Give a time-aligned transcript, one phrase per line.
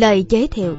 [0.00, 0.76] Lời giới thiệu.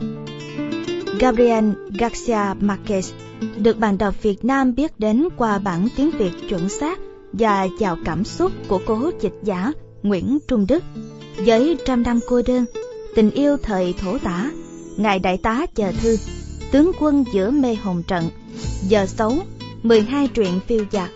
[1.20, 1.66] Gabriel
[2.00, 3.12] Garcia Marquez
[3.58, 7.00] được bạn đọc Việt Nam biết đến qua bản tiếng Việt chuẩn xác
[7.34, 9.72] và chào cảm xúc của cố dịch giả
[10.04, 10.84] Nguyễn Trung Đức.
[11.38, 12.66] Với trăm năm cô đơn,
[13.16, 14.52] tình yêu thời thổ tả,
[14.98, 16.18] ngài đại tá chờ thư,
[16.72, 18.30] tướng quân giữa mê hồn trận,
[18.88, 19.34] giờ xấu,
[19.84, 21.10] 12 truyện phiêu dạt.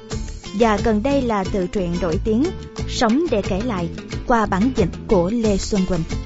[0.59, 2.43] Và gần đây là tự truyện nổi tiếng
[2.87, 3.89] Sống để kể lại
[4.27, 6.24] qua bản dịch của Lê Xuân Quỳnh.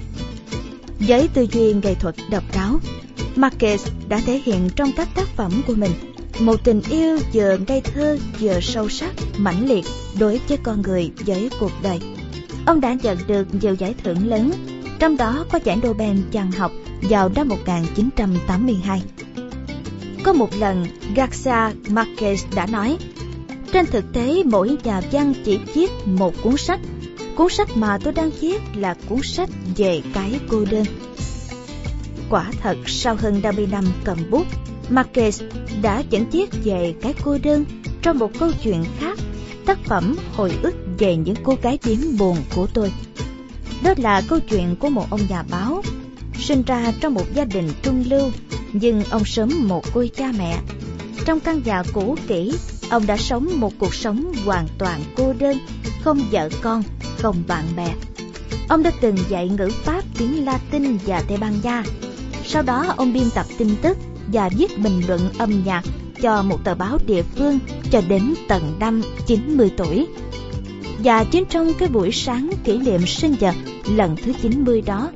[1.00, 2.80] Với tư duy nghệ thuật độc đáo,
[3.36, 5.92] Marquez đã thể hiện trong các tác phẩm của mình
[6.40, 9.86] một tình yêu vừa ngây thơ vừa sâu sắc, mãnh liệt
[10.20, 12.00] đối với con người với cuộc đời.
[12.66, 14.52] Ông đã nhận được nhiều giải thưởng lớn,
[15.00, 16.72] trong đó có giải Nobel văn học
[17.02, 19.02] vào năm 1982.
[20.24, 20.86] Có một lần,
[21.16, 22.98] Garcia Marquez đã nói,
[23.74, 26.80] trên thực tế mỗi nhà văn chỉ viết một cuốn sách.
[27.40, 30.86] Cuốn sách mà tôi đang viết là cuốn sách về cái cô đơn.
[32.30, 34.48] Quả thật sau hơn 30 năm cầm bút,
[34.90, 35.44] Marquez
[35.82, 37.66] đã dẫn viết về cái cô đơn
[38.02, 39.20] trong một câu chuyện khác,
[39.66, 42.92] tác phẩm hồi ức về những cô gái điếm buồn của tôi.
[43.84, 45.84] Đó là câu chuyện của một ông nhà báo,
[46.40, 48.32] sinh ra trong một gia đình trung lưu,
[48.74, 50.60] nhưng ông sớm một cô cha mẹ.
[51.26, 52.54] Trong căn nhà cũ kỹ,
[52.90, 55.58] ông đã sống một cuộc sống hoàn toàn cô đơn,
[56.04, 56.84] không vợ con,
[57.22, 57.94] công bạn bè.
[58.70, 61.84] Ông đã từng dạy ngữ Pháp, tiếng Latin và Tây Ban Nha.
[62.46, 63.98] Sau đó ông biên tập tin tức
[64.34, 65.82] và viết bình luận âm nhạc
[66.22, 67.60] cho một tờ báo địa phương
[67.92, 70.08] cho đến tận năm 90 tuổi.
[71.04, 73.56] Và chính trong cái buổi sáng kỷ niệm sinh nhật
[73.90, 75.10] lần thứ 90 đó,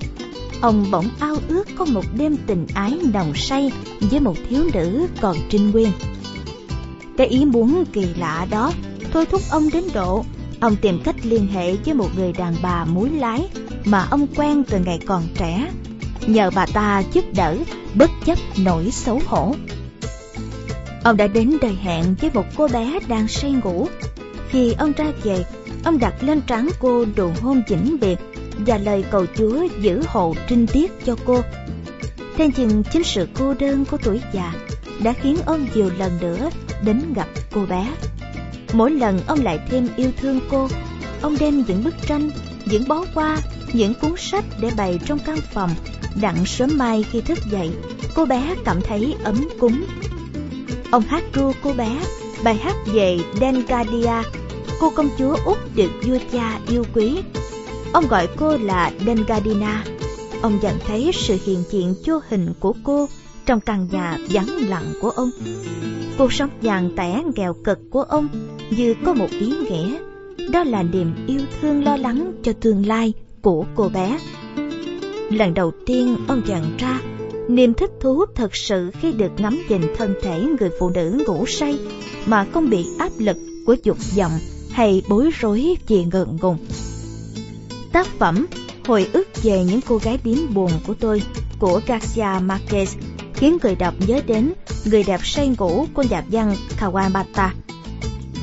[0.62, 5.08] ông bỗng ao ước có một đêm tình ái nồng say với một thiếu nữ
[5.22, 5.92] còn trinh nguyên.
[7.18, 8.72] Cái ý muốn kỳ lạ đó
[9.14, 10.26] thôi thúc ông đến độ
[10.64, 13.48] ông tìm cách liên hệ với một người đàn bà muối lái
[13.86, 15.72] mà ông quen từ ngày còn trẻ.
[16.28, 17.58] Nhờ bà ta giúp đỡ,
[17.96, 19.56] bất chấp nỗi xấu hổ.
[21.04, 23.88] Ông đã đến đời hẹn với một cô bé đang say ngủ.
[24.50, 25.46] Khi ông ra về,
[25.84, 28.20] ông đặt lên trán cô đồ hôn vĩnh biệt
[28.58, 31.42] và lời cầu chúa giữ hộ trinh tiết cho cô.
[32.38, 34.54] Thế nhưng chính sự cô đơn của tuổi già
[35.04, 36.50] đã khiến ông nhiều lần nữa
[36.84, 37.88] đến gặp cô bé
[38.74, 40.68] mỗi lần ông lại thêm yêu thương cô,
[41.22, 42.30] ông đem những bức tranh,
[42.66, 43.38] những bó hoa,
[43.74, 45.70] những cuốn sách để bày trong căn phòng.
[46.22, 47.72] Đặng sớm mai khi thức dậy,
[48.16, 49.84] cô bé cảm thấy ấm cúng.
[50.92, 52.00] Ông hát ru cô bé,
[52.44, 54.30] bài hát về Dengadia.
[54.80, 57.18] Cô công chúa út được vua cha yêu quý.
[57.94, 59.84] Ông gọi cô là Dengadina.
[60.42, 63.08] Ông nhận thấy sự hiện diện vô hình của cô
[63.46, 65.30] trong căn nhà vắng lặng của ông.
[66.18, 68.28] Cuộc sống vàng tẻ nghèo cực của ông
[68.70, 70.00] như có một ý nghĩa.
[70.52, 74.20] Đó là niềm yêu thương lo lắng cho tương lai của cô bé.
[75.30, 77.02] Lần đầu tiên ông nhận ra,
[77.48, 81.46] niềm thích thú thật sự khi được ngắm nhìn thân thể người phụ nữ ngủ
[81.46, 81.80] say
[82.26, 84.32] mà không bị áp lực của dục vọng
[84.72, 86.58] hay bối rối vì ngượng ngùng.
[87.92, 88.46] Tác phẩm
[88.86, 91.22] hồi ức về những cô gái điếm buồn của tôi
[91.60, 92.88] của Garcia Marquez
[93.44, 94.54] khiến người đọc nhớ đến
[94.86, 97.50] người đẹp say ngủ của nhà văn Kawabata.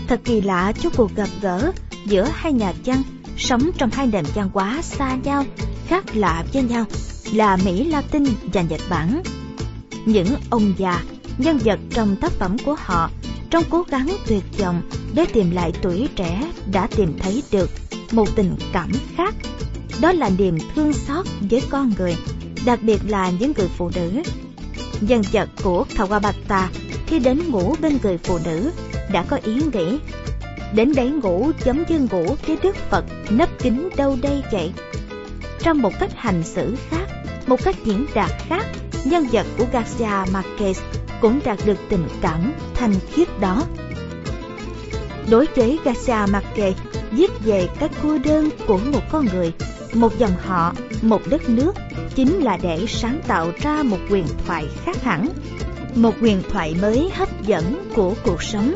[0.09, 1.73] Thật kỳ lạ cho cuộc gặp gỡ
[2.07, 3.03] giữa hai nhà văn
[3.37, 5.45] sống trong hai nền văn hóa xa nhau,
[5.87, 6.85] khác lạ với nhau
[7.33, 9.23] là Mỹ Latin và Nhật Bản.
[10.07, 11.03] Những ông già,
[11.39, 13.11] nhân vật trong tác phẩm của họ
[13.51, 14.83] trong cố gắng tuyệt vọng
[15.15, 17.71] để tìm lại tuổi trẻ đã tìm thấy được
[18.13, 19.35] một tình cảm khác.
[20.01, 22.17] Đó là niềm thương xót với con người,
[22.67, 24.23] đặc biệt là những người phụ nữ
[25.01, 26.67] nhân vật của Kawabata
[27.07, 28.71] khi đến ngủ bên người phụ nữ
[29.13, 29.99] đã có ý nghĩ
[30.75, 34.73] đến đấy ngủ giống như ngủ với Đức Phật nấp kín đâu đây vậy.
[35.59, 37.07] Trong một cách hành xử khác,
[37.47, 38.67] một cách diễn đạt khác,
[39.05, 40.75] nhân vật của Garcia Marquez
[41.21, 43.65] cũng đạt được tình cảm thanh khiết đó.
[45.31, 46.73] Đối với Garcia Marquez,
[47.11, 49.53] viết về các cô đơn của một con người,
[49.95, 51.73] một dòng họ, một đất nước
[52.15, 55.29] chính là để sáng tạo ra một quyền thoại khác hẳn.
[55.95, 58.75] Một quyền thoại mới hấp dẫn của cuộc sống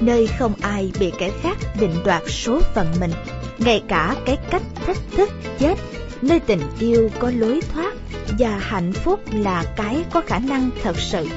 [0.00, 3.10] nơi không ai bị kẻ khác định đoạt số phận mình.
[3.58, 5.78] Ngay cả cái cách thách thức chết
[6.22, 7.94] nơi tình yêu có lối thoát
[8.38, 11.28] và hạnh phúc là cái có khả năng thật sự.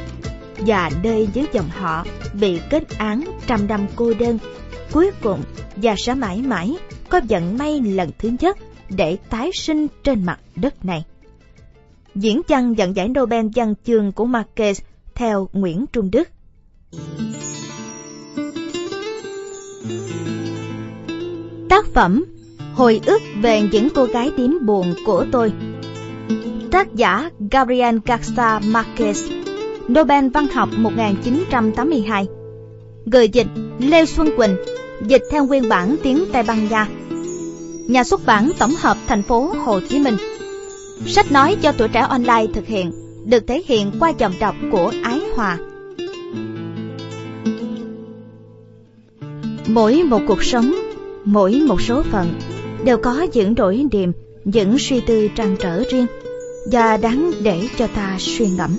[0.57, 4.37] Và nơi dưới dòng họ bị kết án trăm năm cô đơn
[4.91, 5.43] cuối cùng
[5.75, 6.75] và sẽ mãi mãi
[7.09, 8.57] có vận may lần thứ nhất
[8.95, 11.05] để tái sinh trên mặt đất này.
[12.15, 14.81] Diễn văn nhận giải Nobel văn chương của Marquez
[15.15, 16.29] theo Nguyễn Trung Đức.
[21.69, 22.25] Tác phẩm
[22.73, 25.53] Hồi ức về những cô gái tím buồn của tôi.
[26.71, 29.43] Tác giả Gabriel Garcia Marquez,
[29.87, 32.27] Nobel Văn học 1982
[33.05, 33.47] Người dịch
[33.79, 34.55] Lê Xuân Quỳnh,
[35.07, 36.87] Dịch theo nguyên bản tiếng Tây Ban Nha.
[37.91, 40.15] Nhà xuất bản tổng hợp thành phố Hồ Chí Minh
[41.05, 42.91] Sách nói cho tuổi trẻ online thực hiện
[43.25, 45.57] Được thể hiện qua giọng đọc của Ái Hòa
[49.67, 50.75] Mỗi một cuộc sống,
[51.25, 52.33] mỗi một số phận
[52.85, 54.11] đều có những đổi niềm,
[54.45, 56.05] những suy tư trăn trở riêng
[56.71, 58.71] và đáng để cho ta suy ngẫm.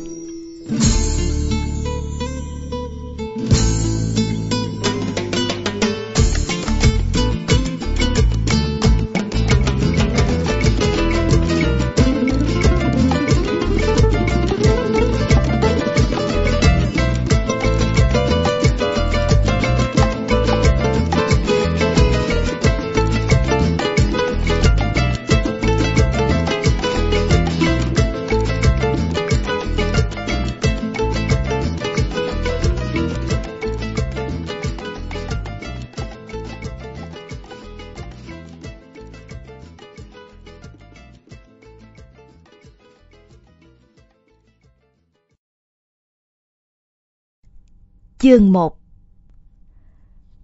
[48.22, 48.78] Chương 1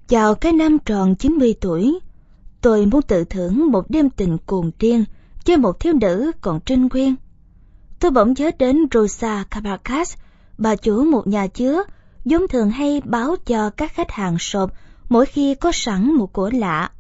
[0.09, 1.99] Chào cái năm tròn 90 tuổi,
[2.61, 5.05] tôi muốn tự thưởng một đêm tình cuồng điên
[5.47, 7.15] với một thiếu nữ còn trinh nguyên.
[8.01, 10.17] Tôi bỗng nhớ đến Rosa Cabarcas,
[10.59, 11.83] bà chủ một nhà chứa,
[12.25, 14.73] vốn thường hay báo cho các khách hàng sộp
[15.09, 16.91] mỗi khi có sẵn một của lạ.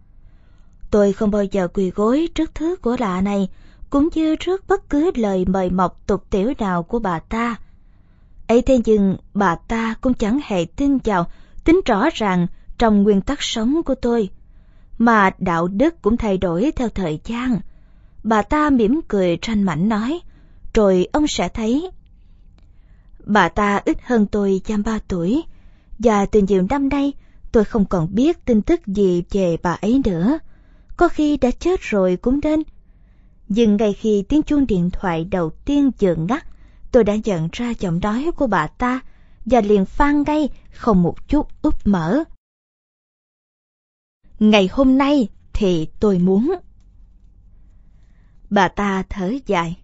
[0.90, 3.48] Tôi không bao giờ quỳ gối trước thứ của lạ này,
[3.90, 7.56] cũng như trước bất cứ lời mời mọc tục tiểu nào của bà ta
[8.48, 11.26] ấy thế nhưng bà ta cũng chẳng hề tin vào,
[11.64, 12.46] tính rõ ràng
[12.78, 14.30] trong nguyên tắc sống của tôi,
[14.98, 17.60] mà đạo đức cũng thay đổi theo thời gian.
[18.24, 20.20] Bà ta mỉm cười tranh mảnh nói,
[20.74, 21.90] rồi ông sẽ thấy.
[23.24, 25.42] Bà ta ít hơn tôi chăm ba tuổi,
[25.98, 27.12] và từ nhiều năm nay
[27.52, 30.38] tôi không còn biết tin tức gì về bà ấy nữa.
[30.96, 32.62] Có khi đã chết rồi cũng nên.
[33.48, 36.47] Nhưng ngay khi tiếng chuông điện thoại đầu tiên vừa ngắt
[36.92, 39.00] tôi đã nhận ra giọng nói của bà ta
[39.44, 42.24] và liền phan ngay không một chút úp mở.
[44.38, 46.54] Ngày hôm nay thì tôi muốn.
[48.50, 49.76] Bà ta thở dài.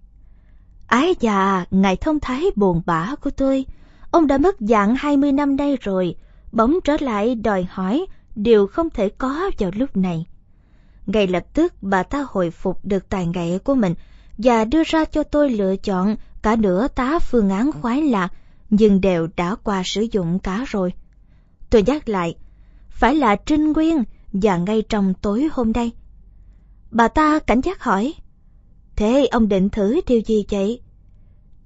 [0.86, 3.66] Ái già, ngài thông thái buồn bã của tôi.
[4.10, 6.16] Ông đã mất dạng 20 năm nay rồi,
[6.52, 10.26] bỗng trở lại đòi hỏi điều không thể có vào lúc này.
[11.06, 13.94] Ngay lập tức bà ta hồi phục được tài nghệ của mình
[14.38, 18.32] và đưa ra cho tôi lựa chọn cả nửa tá phương án khoái lạc
[18.70, 20.92] nhưng đều đã qua sử dụng cả rồi.
[21.70, 22.34] Tôi nhắc lại,
[22.90, 25.90] phải là Trinh Nguyên và ngay trong tối hôm nay.
[26.90, 28.14] Bà ta cảnh giác hỏi,
[28.96, 30.80] thế ông định thử điều gì vậy?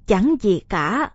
[0.07, 1.11] Chẳng gì cả.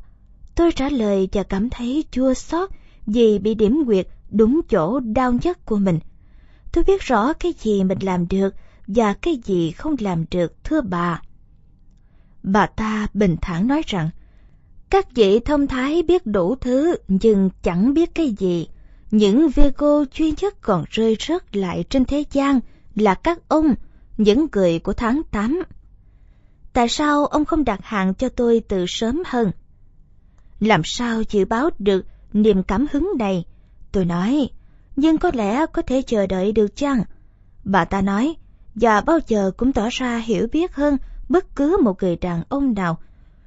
[0.55, 2.69] Tôi trả lời và cảm thấy chua xót
[3.05, 5.99] vì bị điểm quyệt đúng chỗ đau nhất của mình.
[6.71, 8.55] Tôi biết rõ cái gì mình làm được
[8.87, 11.21] và cái gì không làm được thưa bà.
[12.43, 14.09] Bà ta bình thản nói rằng,
[14.89, 18.67] các vị thông thái biết đủ thứ nhưng chẳng biết cái gì.
[19.11, 22.59] Những Virgo duy nhất còn rơi rớt lại trên thế gian
[22.95, 23.75] là các ông,
[24.17, 25.63] những người của tháng 8.
[26.73, 29.51] Tại sao ông không đặt hàng cho tôi từ sớm hơn?
[30.59, 33.45] Làm sao dự báo được niềm cảm hứng này?
[33.91, 34.49] Tôi nói,
[34.95, 37.03] nhưng có lẽ có thể chờ đợi được chăng?
[37.63, 38.35] Bà ta nói,
[38.75, 40.97] và bao giờ cũng tỏ ra hiểu biết hơn
[41.29, 42.97] bất cứ một người đàn ông nào,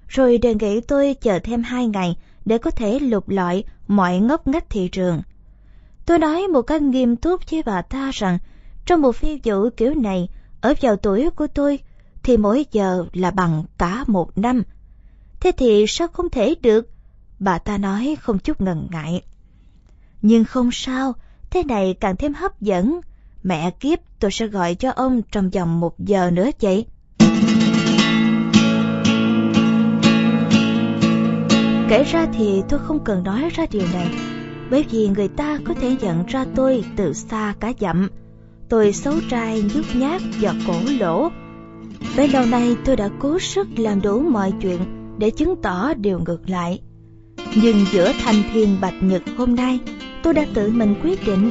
[0.09, 4.47] rồi đề nghị tôi chờ thêm hai ngày để có thể lục lọi mọi ngóc
[4.47, 5.23] ngách thị trường.
[6.07, 8.39] Tôi nói một cách nghiêm túc với bà ta rằng
[8.87, 10.29] trong một phi vụ kiểu này,
[10.61, 11.79] ở vào tuổi của tôi,
[12.23, 14.63] thì mỗi giờ là bằng cả một năm.
[15.41, 16.91] Thế thì sao không thể được?
[17.39, 19.23] Bà ta nói không chút ngần ngại.
[20.23, 21.13] Nhưng không sao,
[21.51, 23.01] thế này càng thêm hấp dẫn.
[23.43, 26.87] Mẹ kiếp tôi sẽ gọi cho ông trong vòng một giờ nữa vậy.
[31.89, 34.11] Kể ra thì tôi không cần nói ra điều này,
[34.71, 38.09] bởi vì người ta có thể nhận ra tôi từ xa cả dặm.
[38.69, 41.29] Tôi xấu trai, nhút nhát và cổ lỗ.
[42.17, 44.79] Bấy lâu nay tôi đã cố sức làm đủ mọi chuyện
[45.19, 46.81] để chứng tỏ điều ngược lại.
[47.63, 49.79] Nhưng giữa thanh thiên bạch nhật hôm nay,
[50.23, 51.51] tôi đã tự mình quyết định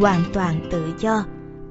[0.00, 1.24] hoàn toàn tự do,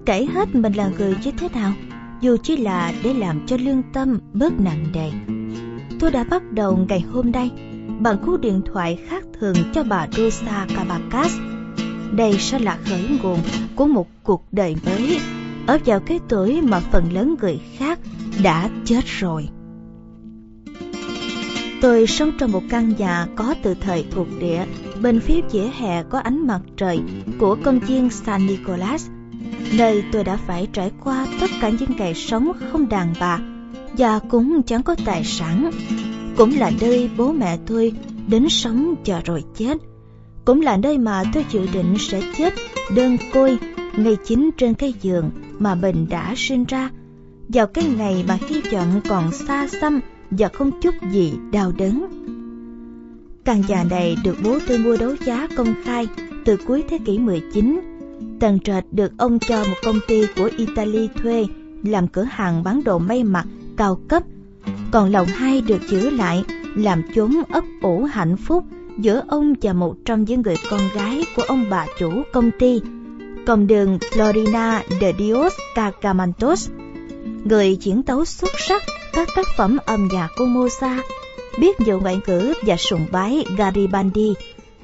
[0.05, 1.74] kể hết mình là người như thế nào,
[2.22, 5.12] dù chỉ là để làm cho lương tâm bớt nặng nề.
[6.00, 7.51] Tôi đã bắt đầu ngày hôm nay
[8.00, 11.34] bằng cú điện thoại khác thường cho bà Rosa Cabacas.
[12.12, 13.40] Đây sẽ là khởi nguồn
[13.76, 15.20] của một cuộc đời mới
[15.68, 18.00] ở vào cái tuổi mà phần lớn người khác
[18.44, 19.50] đã chết rồi.
[21.82, 24.66] Tôi sống trong một căn nhà có từ thời thuộc địa,
[25.02, 27.00] bên phía vỉa hè có ánh mặt trời
[27.40, 29.08] của công viên San Nicolas,
[29.78, 33.40] nơi tôi đã phải trải qua tất cả những ngày sống không đàn bà
[33.98, 35.72] và cũng chẳng có tài sản.
[36.38, 37.94] Cũng là nơi bố mẹ tôi
[38.28, 39.78] đến sống chờ rồi chết.
[40.46, 42.54] Cũng là nơi mà tôi dự định sẽ chết
[42.96, 43.58] đơn côi
[43.98, 46.90] ngay chính trên cái giường mà mình đã sinh ra.
[47.48, 50.00] Vào cái ngày mà hy vọng còn xa xăm
[50.32, 52.06] và không chút gì đau đớn.
[53.46, 56.08] Căn nhà này được bố tôi mua đấu giá công khai
[56.46, 57.80] từ cuối thế kỷ 19.
[58.40, 61.46] Tầng trệt được ông cho một công ty của Italy thuê
[61.84, 63.46] làm cửa hàng bán đồ may mặc
[63.78, 64.24] cao cấp.
[64.91, 66.43] Còn lòng hai được giữ lại
[66.75, 68.63] làm chốn ấp ủ hạnh phúc
[68.98, 72.82] giữa ông và một trong những người con gái của ông bà chủ công ty,
[73.48, 76.70] con đường Florina de Dios Cacamantos,
[77.43, 81.01] người diễn tấu xuất sắc các tác phẩm âm nhạc của Mozart,
[81.60, 84.34] biết nhiều ngoại ngữ và sùng bái Garibaldi,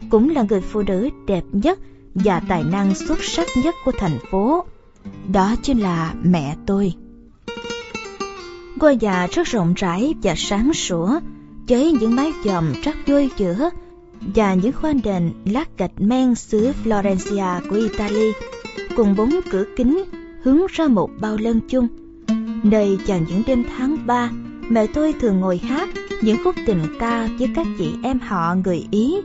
[0.10, 1.80] cũng là người phụ nữ đẹp nhất
[2.16, 4.66] và tài năng xuất sắc nhất của thành phố.
[5.32, 6.94] Đó chính là mẹ tôi.
[8.80, 11.20] Ngôi nhà rất rộng rãi và sáng sủa,
[11.68, 13.70] với những mái dòm rất vui giữa
[14.36, 18.32] và những khoan đền lát gạch men xứ Florencia của Italy,
[18.96, 20.04] cùng bốn cửa kính
[20.44, 21.88] hướng ra một bao lân chung
[22.64, 24.30] Nơi vào những đêm tháng ba,
[24.70, 25.90] mẹ tôi thường ngồi hát
[26.22, 29.16] những khúc tình ca với các chị em họ người Ý.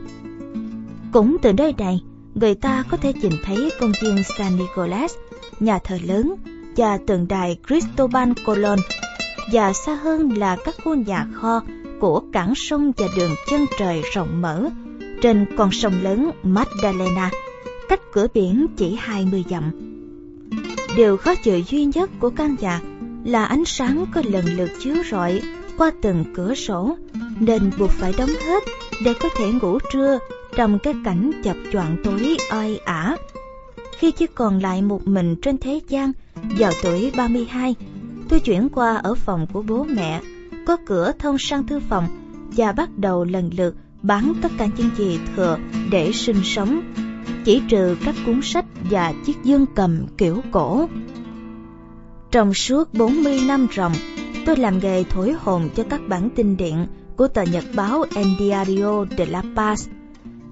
[1.11, 2.03] Cũng từ nơi này,
[2.35, 5.13] người ta có thể nhìn thấy công viên San Nicolas,
[5.59, 6.35] nhà thờ lớn
[6.77, 8.79] và tượng đài Cristobal Colon,
[9.51, 11.61] và xa hơn là các khu nhà kho
[11.99, 14.69] của cảng sông và đường chân trời rộng mở
[15.21, 17.31] trên con sông lớn Magdalena,
[17.89, 19.71] cách cửa biển chỉ 20 dặm.
[20.97, 22.81] Điều khó chịu duy nhất của căn nhà
[23.25, 25.41] là ánh sáng có lần lượt chiếu rọi
[25.77, 26.97] qua từng cửa sổ
[27.39, 28.63] nên buộc phải đóng hết
[29.03, 30.19] để có thể ngủ trưa
[30.55, 33.17] trong cái cảnh chập choạng tối oi ả.
[33.97, 36.11] Khi chỉ còn lại một mình trên thế gian
[36.57, 37.75] vào tuổi 32,
[38.29, 40.21] tôi chuyển qua ở phòng của bố mẹ,
[40.67, 42.07] có cửa thông sang thư phòng
[42.57, 45.57] và bắt đầu lần lượt bán tất cả những gì thừa
[45.91, 46.81] để sinh sống,
[47.45, 50.89] chỉ trừ các cuốn sách và chiếc dương cầm kiểu cổ.
[52.31, 53.93] Trong suốt 40 năm ròng,
[54.45, 58.27] tôi làm nghề thổi hồn cho các bản tin điện của tờ nhật báo El
[58.39, 59.89] Diario de la Paz,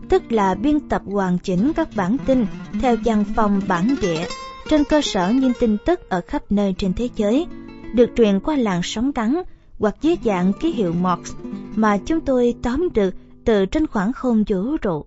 [0.10, 2.46] tức là biên tập hoàn chỉnh các bản tin
[2.82, 4.26] theo văn phòng bản địa
[4.70, 7.48] trên cơ sở những tin tức ở khắp nơi trên thế giới,
[7.94, 9.44] được truyền qua làn sóng ngắn
[9.80, 11.34] hoặc dưới dạng ký hiệu Morse
[11.76, 15.06] mà chúng tôi tóm được từ trên khoảng không vũ trụ.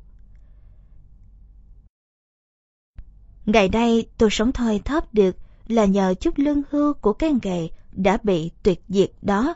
[3.47, 5.37] Ngày nay tôi sống thoi thóp được
[5.69, 9.55] là nhờ chút lương hưu của cái nghề đã bị tuyệt diệt đó.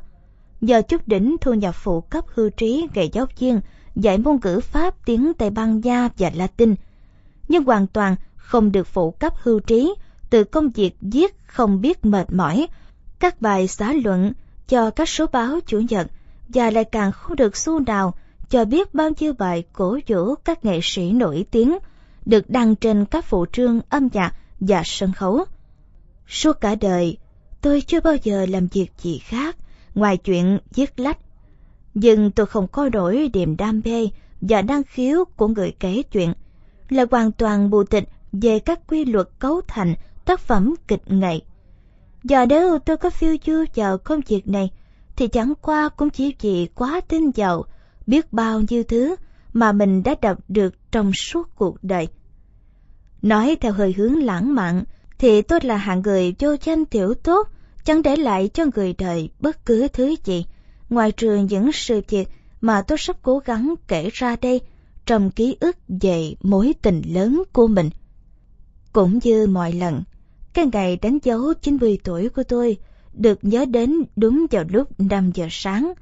[0.61, 3.61] Nhờ chút đỉnh thu nhập phụ cấp hưu trí nghề giáo viên
[3.95, 6.75] dạy môn ngữ Pháp, tiếng Tây Ban Nha và Latin,
[7.49, 9.95] nhưng hoàn toàn không được phụ cấp hưu trí
[10.31, 12.67] từ công việc viết không biết mệt mỏi,
[13.21, 14.33] các bài xã luận
[14.69, 16.07] cho các số báo chủ nhật
[16.49, 18.15] và lại càng không được xu nào
[18.49, 21.79] cho biết bao nhiêu bài cổ vũ các nghệ sĩ nổi tiếng
[22.27, 25.45] được đăng trên các phụ trương âm nhạc và sân khấu.
[26.29, 27.17] Suốt cả đời,
[27.61, 29.57] tôi chưa bao giờ làm việc gì khác
[29.95, 31.19] ngoài chuyện viết lách.
[31.95, 34.09] Nhưng tôi không có đổi niềm đam mê
[34.41, 36.33] và năng khiếu của người kể chuyện,
[36.89, 41.41] là hoàn toàn bù tịch về các quy luật cấu thành tác phẩm kịch nghệ.
[42.25, 44.71] Giờ nếu tôi có phiêu du vào công việc này,
[45.17, 47.65] thì chẳng qua cũng chỉ vì quá tin vào
[48.07, 49.17] biết bao nhiêu thứ
[49.53, 52.09] mà mình đã đọc được trong suốt cuộc đời.
[53.23, 54.85] Nói theo hơi hướng lãng mạn,
[55.19, 57.49] thì tôi là hạng người vô danh tiểu tốt,
[57.85, 60.47] chẳng để lại cho người đời bất cứ thứ gì,
[60.91, 62.29] ngoài trừ những sự việc
[62.61, 64.61] mà tôi sắp cố gắng kể ra đây
[65.07, 67.91] trong ký ức về mối tình lớn của mình.
[68.93, 70.03] Cũng như mọi lần,
[70.55, 72.77] cái ngày đánh dấu 90 tuổi của tôi
[73.13, 75.93] được nhớ đến đúng vào lúc 5 giờ sáng.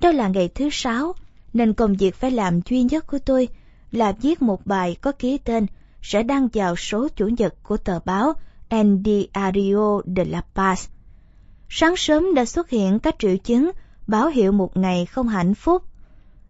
[0.00, 1.14] Đó là ngày thứ sáu,
[1.52, 3.48] nên công việc phải làm duy nhất của tôi
[3.90, 5.66] là viết một bài có ký tên
[6.02, 8.32] sẽ đăng vào số chủ nhật của tờ báo
[8.68, 10.88] El Diario de la Paz.
[11.68, 13.70] Sáng sớm đã xuất hiện các triệu chứng
[14.06, 15.82] báo hiệu một ngày không hạnh phúc.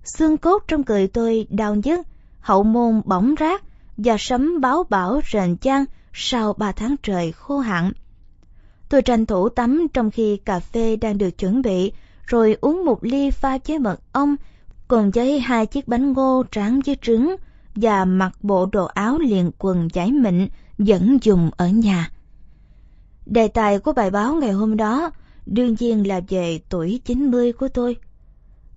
[0.05, 2.07] Xương cốt trong người tôi đau nhức,
[2.41, 3.63] hậu môn bỏng rát
[3.97, 7.93] và sấm báo bão rền chan sau ba tháng trời khô hạn.
[8.89, 11.93] Tôi tranh thủ tắm trong khi cà phê đang được chuẩn bị,
[12.27, 14.37] rồi uống một ly pha với mật ong
[14.89, 17.37] cùng với hai chiếc bánh ngô tráng với trứng
[17.75, 22.11] và mặc bộ đồ áo liền quần giải mịn vẫn dùng ở nhà.
[23.27, 25.11] Đề tài của bài báo ngày hôm đó
[25.47, 27.97] đương nhiên là về tuổi 90 của tôi.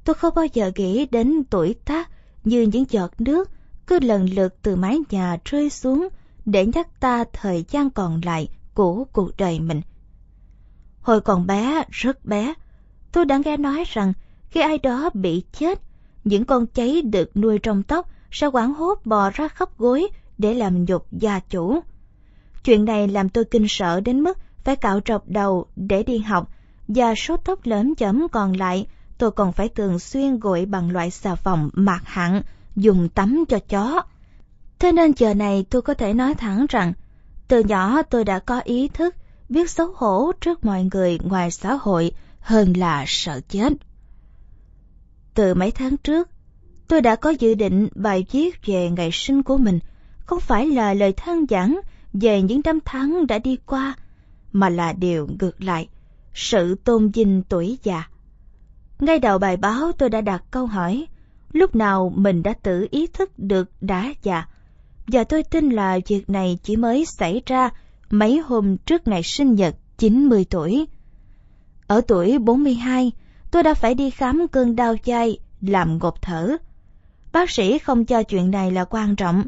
[0.05, 2.09] tôi không bao giờ nghĩ đến tuổi tác
[2.43, 3.49] như những giọt nước
[3.87, 6.07] cứ lần lượt từ mái nhà rơi xuống
[6.45, 9.81] để nhắc ta thời gian còn lại của cuộc đời mình.
[11.01, 12.53] Hồi còn bé, rất bé,
[13.11, 14.13] tôi đã nghe nói rằng
[14.49, 15.81] khi ai đó bị chết,
[16.23, 20.53] những con cháy được nuôi trong tóc sẽ quảng hốt bò ra khắp gối để
[20.53, 21.79] làm nhục gia chủ.
[22.63, 26.49] Chuyện này làm tôi kinh sợ đến mức phải cạo trọc đầu để đi học
[26.87, 28.87] và số tóc lớn chấm còn lại
[29.17, 32.41] tôi còn phải thường xuyên gội bằng loại xà phòng mạc hẳn
[32.75, 34.01] dùng tắm cho chó.
[34.79, 36.93] Thế nên giờ này tôi có thể nói thẳng rằng
[37.47, 39.15] từ nhỏ tôi đã có ý thức
[39.49, 43.73] biết xấu hổ trước mọi người ngoài xã hội hơn là sợ chết.
[45.33, 46.29] Từ mấy tháng trước,
[46.87, 49.79] tôi đã có dự định bài viết về ngày sinh của mình,
[50.25, 51.79] không phải là lời than giảng
[52.13, 53.95] về những năm tháng đã đi qua,
[54.51, 55.87] mà là điều ngược lại,
[56.33, 58.03] sự tôn vinh tuổi già.
[58.99, 61.07] Ngay đầu bài báo tôi đã đặt câu hỏi,
[61.51, 64.45] lúc nào mình đã tự ý thức được đã già,
[65.07, 67.69] và tôi tin là việc này chỉ mới xảy ra
[68.09, 70.85] mấy hôm trước ngày sinh nhật 90 tuổi.
[71.87, 73.11] Ở tuổi 42,
[73.51, 76.57] tôi đã phải đi khám cơn đau chai, làm ngột thở.
[77.31, 79.43] Bác sĩ không cho chuyện này là quan trọng.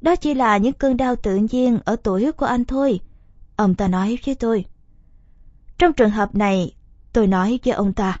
[0.00, 3.00] Đó chỉ là những cơn đau tự nhiên ở tuổi của anh thôi.
[3.56, 4.64] Ông ta nói với tôi.
[5.78, 6.74] Trong trường hợp này,
[7.12, 8.18] tôi nói với ông ta,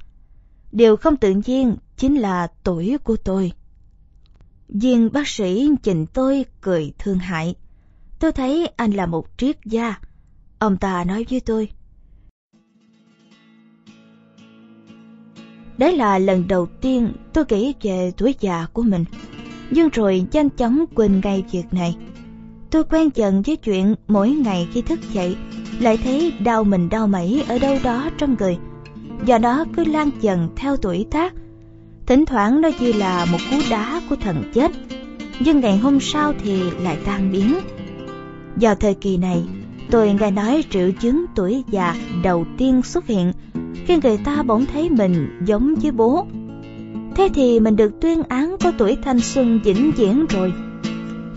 [0.72, 3.52] điều không tự nhiên chính là tuổi của tôi.
[4.68, 7.54] Viên bác sĩ nhìn tôi cười thương hại.
[8.18, 9.94] Tôi thấy anh là một triết gia.
[10.58, 11.68] Ông ta nói với tôi.
[15.78, 19.04] Đấy là lần đầu tiên tôi nghĩ về tuổi già của mình.
[19.70, 21.96] Nhưng rồi nhanh chóng quên ngay việc này.
[22.70, 25.36] Tôi quen dần với chuyện mỗi ngày khi thức dậy,
[25.80, 28.58] lại thấy đau mình đau mẩy ở đâu đó trong người.
[29.24, 31.34] do đó cứ lan dần theo tuổi tác.
[32.06, 34.72] Thỉnh thoảng nó như là một cú đá của thần chết.
[35.40, 37.54] Nhưng ngày hôm sau thì lại tan biến.
[38.56, 39.42] Vào thời kỳ này,
[39.90, 43.32] tôi nghe nói triệu chứng tuổi già đầu tiên xuất hiện
[43.86, 46.26] khi người ta bỗng thấy mình giống với bố.
[47.16, 50.52] Thế thì mình được tuyên án có tuổi thanh xuân vĩnh viễn rồi.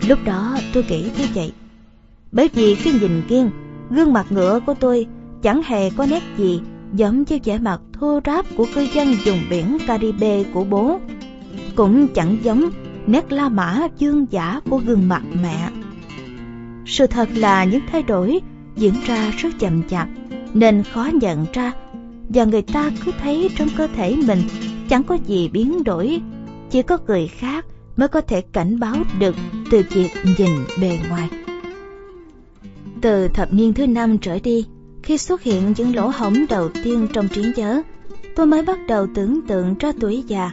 [0.08, 1.52] Lúc đó tôi nghĩ như vậy.
[2.32, 3.50] Bởi vì khi nhìn kiên,
[3.90, 5.06] gương mặt ngựa của tôi
[5.42, 6.60] chẳng hề có nét gì
[6.94, 11.00] giống như vẻ mặt thô ráp của cư dân vùng biển Caribe của bố.
[11.74, 12.70] Cũng chẳng giống
[13.06, 15.70] nét la mã dương giả của gương mặt mẹ.
[16.86, 18.40] Sự thật là những thay đổi
[18.76, 20.08] diễn ra rất chậm chạp,
[20.54, 21.72] nên khó nhận ra,
[22.28, 24.42] và người ta cứ thấy trong cơ thể mình
[24.88, 26.20] chẳng có gì biến đổi,
[26.70, 29.34] chỉ có người khác mới có thể cảnh báo được
[29.70, 31.28] từ việc nhìn bề ngoài
[33.00, 34.66] từ thập niên thứ năm trở đi
[35.08, 37.82] khi xuất hiện những lỗ hổng đầu tiên trong trí nhớ
[38.36, 40.50] tôi mới bắt đầu tưởng tượng ra tuổi già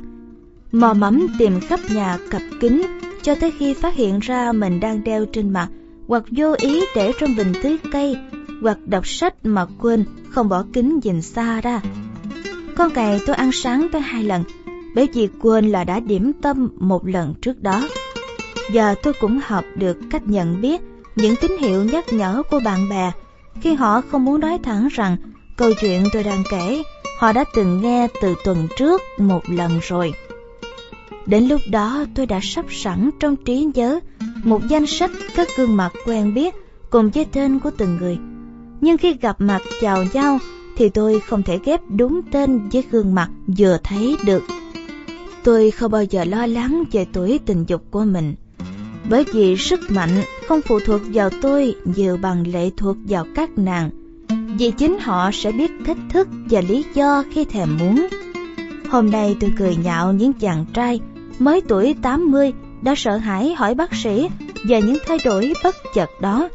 [0.71, 2.81] mò mẫm tìm khắp nhà cặp kính
[3.21, 5.67] cho tới khi phát hiện ra mình đang đeo trên mặt
[6.07, 8.17] hoặc vô ý để trong bình tưới cây
[8.61, 11.81] hoặc đọc sách mà quên không bỏ kính nhìn xa ra.
[12.77, 14.43] Con ngày tôi ăn sáng tới hai lần,
[14.95, 17.87] bởi vì quên là đã điểm tâm một lần trước đó.
[18.71, 20.81] Giờ tôi cũng học được cách nhận biết
[21.15, 23.11] những tín hiệu nhắc nhở của bạn bè
[23.61, 25.17] khi họ không muốn nói thẳng rằng
[25.57, 26.83] câu chuyện tôi đang kể
[27.19, 30.13] họ đã từng nghe từ tuần trước một lần rồi.
[31.25, 33.99] Đến lúc đó tôi đã sắp sẵn trong trí nhớ
[34.43, 36.55] một danh sách các gương mặt quen biết
[36.89, 38.17] cùng với tên của từng người
[38.81, 40.39] nhưng khi gặp mặt chào nhau
[40.77, 44.43] thì tôi không thể ghép đúng tên với gương mặt vừa thấy được.
[45.43, 48.35] Tôi không bao giờ lo lắng về tuổi tình dục của mình,
[49.09, 53.57] bởi vì sức mạnh không phụ thuộc vào tôi nhiều bằng lệ thuộc vào các
[53.57, 53.89] nàng,
[54.57, 58.07] vì chính họ sẽ biết thách thức và lý do khi thèm muốn.
[58.89, 60.99] Hôm nay tôi cười nhạo những chàng trai
[61.39, 64.29] mới tuổi 80 đã sợ hãi hỏi bác sĩ
[64.63, 66.49] về những thay đổi bất chợt đó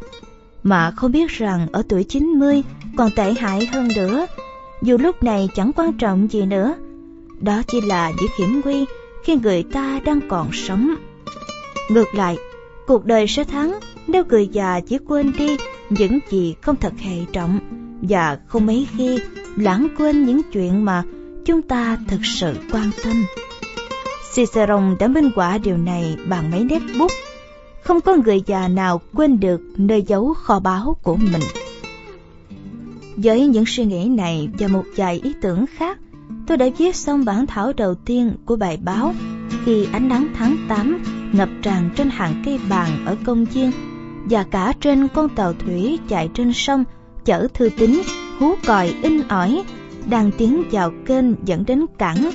[0.62, 2.62] mà không biết rằng ở tuổi 90
[2.96, 4.26] còn tệ hại hơn nữa.
[4.82, 6.74] Dù lúc này chẳng quan trọng gì nữa,
[7.40, 8.84] đó chỉ là những hiểm nguy
[9.24, 10.94] khi người ta đang còn sống.
[11.90, 12.38] Ngược lại,
[12.86, 15.56] cuộc đời sẽ thắng nếu người già chỉ quên đi
[15.90, 17.58] những gì không thật hệ trọng
[18.02, 19.18] và không mấy khi
[19.56, 21.02] lãng quên những chuyện mà
[21.44, 23.24] chúng ta thực sự quan tâm.
[24.34, 27.12] Cicerone đã minh họa điều này bằng mấy nét bút
[27.82, 31.42] không có người già nào quên được nơi giấu kho báu của mình.
[33.16, 35.98] Với những suy nghĩ này và một vài ý tưởng khác,
[36.46, 39.14] tôi đã viết xong bản thảo đầu tiên của bài báo
[39.64, 43.70] khi ánh nắng tháng 8 ngập tràn trên hàng cây bàn ở công viên
[44.30, 46.84] và cả trên con tàu thủy chạy trên sông
[47.24, 48.02] chở thư tín
[48.38, 49.62] hú còi in ỏi
[50.06, 52.30] đang tiến vào kênh dẫn đến cảng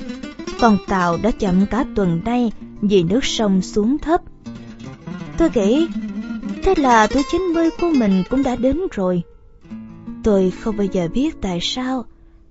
[0.60, 4.20] con tàu đã chậm cả tuần nay vì nước sông xuống thấp.
[5.38, 5.88] Tôi nghĩ,
[6.62, 9.22] thế là tuổi 90 của mình cũng đã đến rồi.
[10.22, 12.04] Tôi không bao giờ biết tại sao,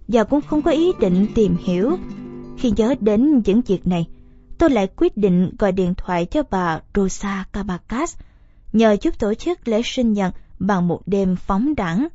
[0.08, 1.98] và cũng không có ý định tìm hiểu.
[2.58, 4.08] Khi nhớ đến những việc này,
[4.58, 8.18] tôi lại quyết định gọi điện thoại cho bà Rosa Cabacas,
[8.74, 12.08] nhờ giúp tổ chức lễ sinh nhật bằng một đêm phóng đẳng.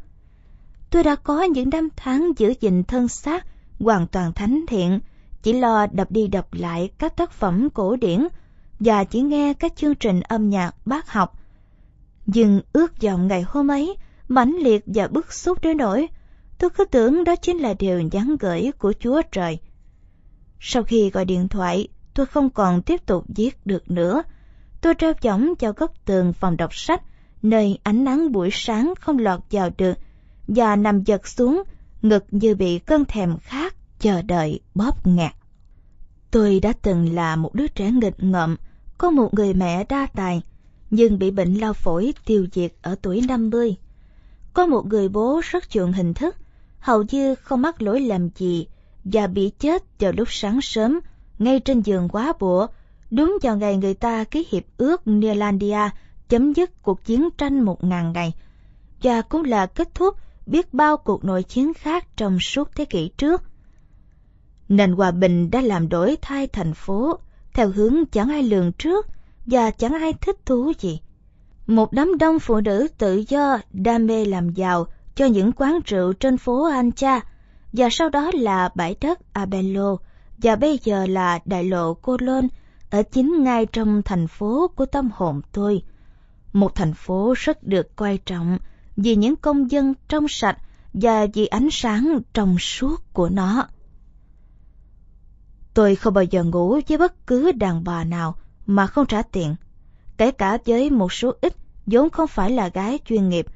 [0.91, 3.47] Tôi đã có những năm tháng giữ gìn thân xác
[3.81, 5.01] hoàn toàn thánh thiện,
[5.43, 8.29] chỉ lo đọc đi đọc lại các tác phẩm cổ điển
[8.81, 11.41] và chỉ nghe các chương trình âm nhạc bác học.
[12.27, 13.97] Nhưng ước vọng ngày hôm ấy
[14.29, 16.09] mãnh liệt và bức xúc đến nỗi
[16.59, 19.59] tôi cứ tưởng đó chính là điều nhắn gửi của Chúa Trời.
[20.61, 24.23] Sau khi gọi điện thoại, tôi không còn tiếp tục viết được nữa.
[24.81, 27.03] Tôi treo võng cho góc tường phòng đọc sách,
[27.43, 29.95] nơi ánh nắng buổi sáng không lọt vào được,
[30.49, 31.63] và nằm giật xuống,
[32.03, 35.33] ngực như bị cơn thèm khát, chờ đợi bóp nghẹt.
[36.31, 38.57] Tôi đã từng là một đứa trẻ nghịch ngợm,
[38.99, 40.43] có một người mẹ đa tài,
[40.91, 43.77] nhưng bị bệnh lao phổi tiêu diệt ở tuổi 50.
[44.53, 46.37] Có một người bố rất chuộng hình thức,
[46.79, 48.67] hầu như không mắc lỗi làm gì
[49.05, 51.01] và bị chết vào lúc sáng sớm,
[51.41, 52.67] ngay trên giường quá bụa,
[53.11, 55.91] đúng vào ngày người ta ký hiệp ước Nealandia
[56.29, 58.33] chấm dứt cuộc chiến tranh một ngàn ngày,
[59.03, 63.11] và cũng là kết thúc biết bao cuộc nội chiến khác trong suốt thế kỷ
[63.17, 63.43] trước.
[64.69, 67.19] Nền hòa bình đã làm đổi thay thành phố
[67.55, 69.07] theo hướng chẳng ai lường trước
[69.47, 71.01] và chẳng ai thích thú gì.
[71.67, 76.13] Một đám đông phụ nữ tự do đam mê làm giàu cho những quán rượu
[76.13, 77.21] trên phố Ancha
[77.73, 79.97] và sau đó là bãi đất Abello
[80.43, 82.49] và bây giờ là đại lộ Cô Lôn,
[82.91, 85.83] ở chính ngay trong thành phố của tâm hồn tôi.
[86.53, 88.59] Một thành phố rất được coi trọng
[88.97, 90.59] vì những công dân trong sạch
[90.93, 93.67] và vì ánh sáng trong suốt của nó.
[95.75, 98.35] Tôi không bao giờ ngủ với bất cứ đàn bà nào
[98.67, 99.55] mà không trả tiền.
[100.17, 103.47] Kể cả với một số ít vốn không phải là gái chuyên nghiệp,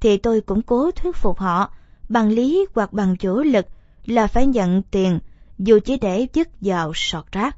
[0.00, 1.70] thì tôi cũng cố thuyết phục họ
[2.08, 3.66] bằng lý hoặc bằng chủ lực
[4.06, 5.18] là phải nhận tiền
[5.60, 7.56] dù chỉ để dứt vào sọt rác.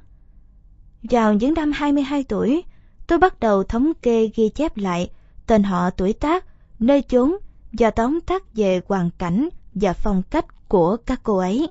[1.02, 2.62] Vào những năm 22 tuổi,
[3.06, 5.10] tôi bắt đầu thống kê ghi chép lại
[5.46, 6.44] tên họ tuổi tác,
[6.78, 7.36] nơi chốn
[7.72, 11.68] và tóm tắt về hoàn cảnh và phong cách của các cô ấy.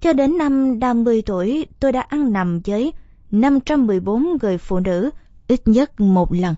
[0.00, 2.92] Cho đến năm 50 tuổi, tôi đã ăn nằm với
[3.30, 5.10] 514 người phụ nữ
[5.48, 6.54] ít nhất một lần.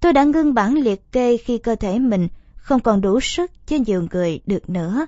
[0.00, 3.76] Tôi đã ngưng bản liệt kê khi cơ thể mình không còn đủ sức cho
[3.86, 5.06] nhiều người được nữa.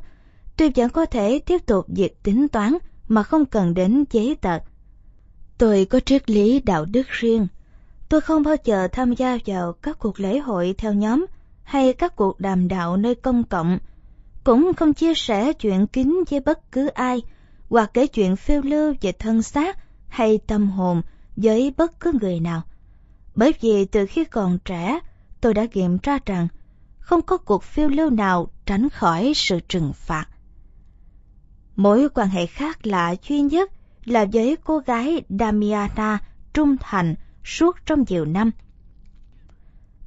[0.60, 2.76] Tôi vẫn có thể tiếp tục việc tính toán
[3.08, 4.58] mà không cần đến giấy tờ.
[5.58, 7.46] Tôi có triết lý đạo đức riêng.
[8.08, 11.26] Tôi không bao giờ tham gia vào các cuộc lễ hội theo nhóm
[11.62, 13.78] hay các cuộc đàm đạo nơi công cộng
[14.44, 17.22] cũng không chia sẻ chuyện kín với bất cứ ai
[17.70, 21.02] hoặc kể chuyện phiêu lưu về thân xác hay tâm hồn
[21.36, 22.62] với bất cứ người nào.
[23.34, 25.00] Bởi vì từ khi còn trẻ,
[25.40, 26.48] tôi đã nghiệm ra rằng
[26.98, 30.26] không có cuộc phiêu lưu nào tránh khỏi sự trừng phạt.
[31.80, 33.70] Mối quan hệ khác lạ duy nhất
[34.04, 36.18] là với cô gái Damiana
[36.54, 37.14] trung thành
[37.44, 38.50] suốt trong nhiều năm.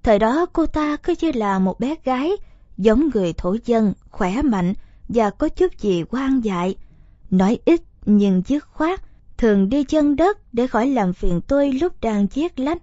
[0.03, 2.31] Thời đó cô ta cứ như là một bé gái
[2.77, 4.73] giống người thổ dân, khỏe mạnh
[5.09, 6.75] và có chút gì quan dại.
[7.29, 9.01] Nói ít nhưng dứt khoát,
[9.37, 12.81] thường đi chân đất để khỏi làm phiền tôi lúc đang chiết lách.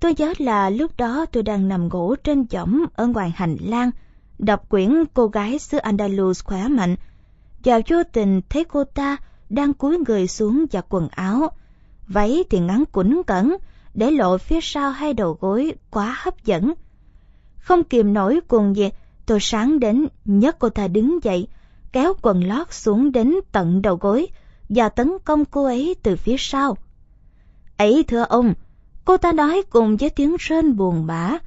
[0.00, 3.90] Tôi nhớ là lúc đó tôi đang nằm ngủ trên võng ở ngoài hành lang,
[4.38, 6.96] đọc quyển cô gái xứ Andalus khỏe mạnh,
[7.64, 9.16] và vô tình thấy cô ta
[9.48, 11.50] đang cúi người xuống giặt quần áo.
[12.06, 13.56] Váy thì ngắn quấn cẩn,
[13.94, 16.74] để lộ phía sau hai đầu gối quá hấp dẫn.
[17.56, 18.92] Không kìm nổi cuồng nhiệt,
[19.26, 21.48] tôi sáng đến nhấc cô ta đứng dậy,
[21.92, 24.26] kéo quần lót xuống đến tận đầu gối
[24.68, 26.76] và tấn công cô ấy từ phía sau.
[27.76, 28.54] Ấy thưa ông,
[29.04, 31.38] cô ta nói cùng với tiếng rên buồn bã,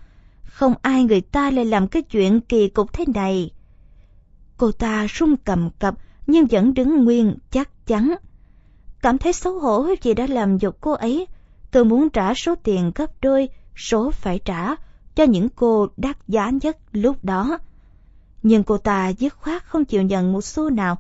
[0.44, 3.52] không ai người ta lại làm cái chuyện kỳ cục thế này.
[4.58, 5.96] Cô ta run cầm cập
[6.28, 8.16] nhưng vẫn đứng nguyên chắc chắn.
[9.02, 11.28] Cảm thấy xấu hổ vì đã làm nhục cô ấy,
[11.72, 14.76] tôi muốn trả số tiền gấp đôi số phải trả
[15.16, 17.58] cho những cô đắt giá nhất lúc đó.
[18.44, 20.98] Nhưng cô ta dứt khoát không chịu nhận một xu nào.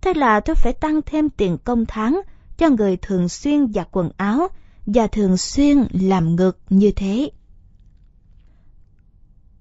[0.00, 2.20] Thế là tôi phải tăng thêm tiền công tháng
[2.58, 4.48] cho người thường xuyên giặt quần áo
[4.86, 7.30] và thường xuyên làm ngược như thế.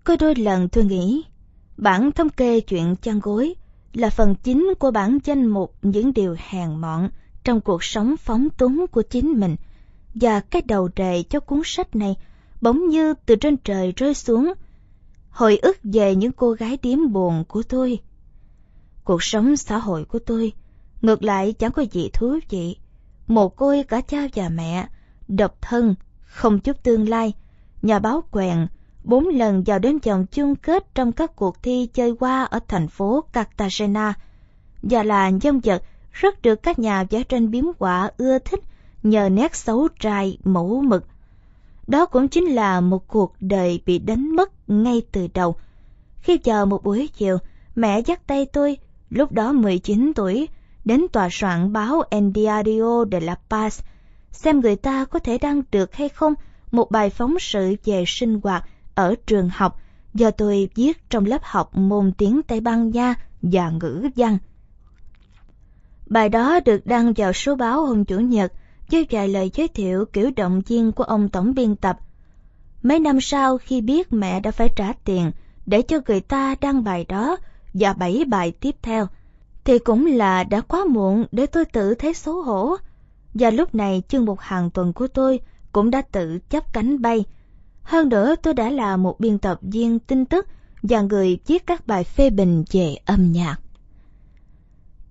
[0.03, 1.23] Có đôi lần tôi nghĩ,
[1.77, 3.55] bản thống kê chuyện chăn gối
[3.93, 7.09] là phần chính của bản danh mục những điều hèn mọn
[7.43, 9.55] trong cuộc sống phóng túng của chính mình
[10.15, 12.15] và cái đầu đề cho cuốn sách này
[12.61, 14.53] bỗng như từ trên trời rơi xuống.
[15.29, 17.99] Hồi ức về những cô gái điếm buồn của tôi.
[19.03, 20.53] Cuộc sống xã hội của tôi
[21.01, 22.77] Ngược lại chẳng có gì thú vị.
[23.27, 24.87] Một côi cả cha và mẹ,
[25.27, 25.95] độc thân,
[26.25, 27.33] không chút tương lai,
[27.81, 28.67] nhà báo quèn,
[29.07, 32.87] bốn lần vào đến vòng chung kết trong các cuộc thi chơi qua ở thành
[32.87, 34.13] phố Cartagena
[34.81, 38.59] và là nhân vật rất được các nhà vẽ tranh biếm họa ưa thích
[39.03, 41.05] nhờ nét xấu trai mẫu mực.
[41.87, 45.55] Đó cũng chính là một cuộc đời bị đánh mất ngay từ đầu.
[46.17, 47.37] Khi chờ một buổi chiều,
[47.75, 48.77] mẹ dắt tay tôi,
[49.09, 50.47] lúc đó 19 tuổi,
[50.85, 53.81] đến tòa soạn báo El Diario de la Paz,
[54.31, 56.33] xem người ta có thể đăng được hay không
[56.71, 58.63] một bài phóng sự về sinh hoạt
[58.97, 59.79] ở trường học
[60.13, 64.37] do tôi viết trong lớp học môn tiếng Tây Ban Nha và ngữ văn.
[66.05, 68.53] Bài đó được đăng vào số báo hôm Chủ nhật
[68.91, 71.99] với vài lời giới thiệu kiểu động viên của ông tổng biên tập.
[72.83, 75.31] Mấy năm sau khi biết mẹ đã phải trả tiền
[75.65, 77.37] để cho người ta đăng bài đó
[77.73, 79.07] và bảy bài tiếp theo,
[79.63, 82.75] thì cũng là đã quá muộn để tôi tự thấy xấu hổ.
[83.33, 85.39] Và lúc này chương mục hàng tuần của tôi
[85.71, 87.25] cũng đã tự chấp cánh bay.
[87.87, 90.47] Hơn nữa tôi đã là một biên tập viên tin tức
[90.83, 93.57] và người viết các bài phê bình về âm nhạc.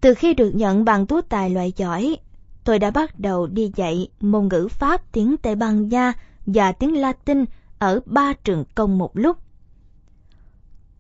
[0.01, 2.17] Từ khi được nhận bằng tú tài loại giỏi,
[2.65, 6.13] tôi đã bắt đầu đi dạy môn ngữ Pháp, tiếng Tây Ban Nha
[6.47, 7.45] và tiếng Latin
[7.79, 9.37] ở ba trường công một lúc.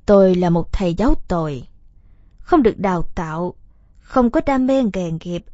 [0.06, 1.62] Tôi là một thầy giáo tồi,
[2.38, 3.54] không được đào tạo,
[4.00, 5.44] không có đam mê nghề nghiệp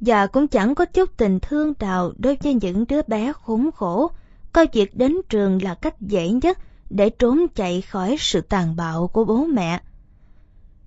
[0.00, 4.10] và cũng chẳng có chút tình thương nào đối với những đứa bé khốn khổ,
[4.52, 6.58] coi việc đến trường là cách dễ nhất
[6.90, 9.80] để trốn chạy khỏi sự tàn bạo của bố mẹ.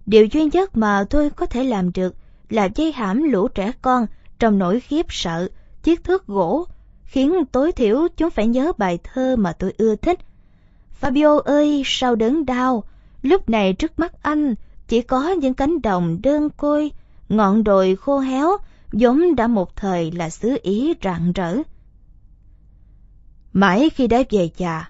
[0.06, 2.16] Điều duy nhất mà tôi có thể làm được
[2.50, 4.06] là dây hãm lũ trẻ con
[4.40, 5.50] trong nỗi khiếp sợ,
[5.84, 6.66] chiếc thước gỗ,
[7.04, 10.20] khiến tối thiểu chúng phải nhớ bài thơ mà tôi ưa thích.
[11.02, 12.84] Fabio ơi, sao đớn đau,
[13.22, 14.56] lúc này trước mắt anh
[14.88, 16.92] chỉ có những cánh đồng đơn côi,
[17.30, 18.58] ngọn đồi khô héo,
[18.94, 21.56] giống đã một thời là xứ Ý rạng rỡ.
[23.58, 24.86] Mãi khi đã về già,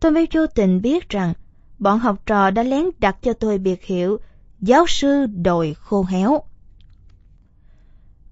[0.00, 1.32] tôi mới vô tình biết rằng
[1.78, 4.18] bọn học trò đã lén đặt cho tôi biệt hiệu
[4.60, 6.42] giáo sư đồi khô héo.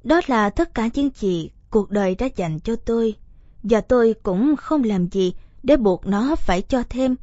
[0.04, 3.14] Đó là tất cả những gì cuộc đời đã dành cho tôi,
[3.62, 7.16] và tôi cũng không làm gì để buộc nó phải cho thêm.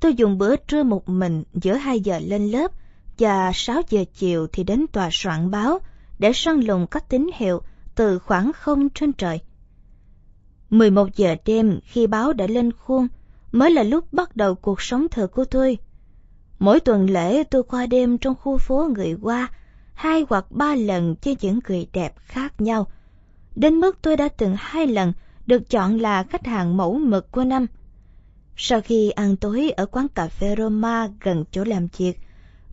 [0.00, 2.70] Tôi dùng bữa trưa một mình giữa 2 giờ lên lớp
[3.18, 5.78] và 6 giờ chiều thì đến tòa soạn báo
[6.18, 7.62] để săn lùng các tín hiệu
[7.94, 9.40] từ khoảng không trên trời.
[10.70, 13.08] 11 giờ đêm khi báo đã lên khuôn
[13.52, 15.78] mới là lúc bắt đầu cuộc sống thực của tôi.
[16.58, 19.48] Mỗi tuần lễ tôi qua đêm trong khu phố người qua
[19.94, 22.86] hai hoặc ba lần cho những người đẹp khác nhau.
[23.54, 25.12] Đến mức tôi đã từng hai lần
[25.46, 27.66] được chọn là khách hàng mẫu mực của năm.
[28.56, 32.18] Sau khi ăn tối ở quán cà phê Roma gần chỗ làm việc,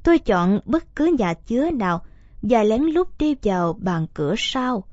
[0.03, 2.01] tôi chọn bất cứ nhà chứa nào
[2.41, 4.83] và lén lút đi vào bàn cửa sau.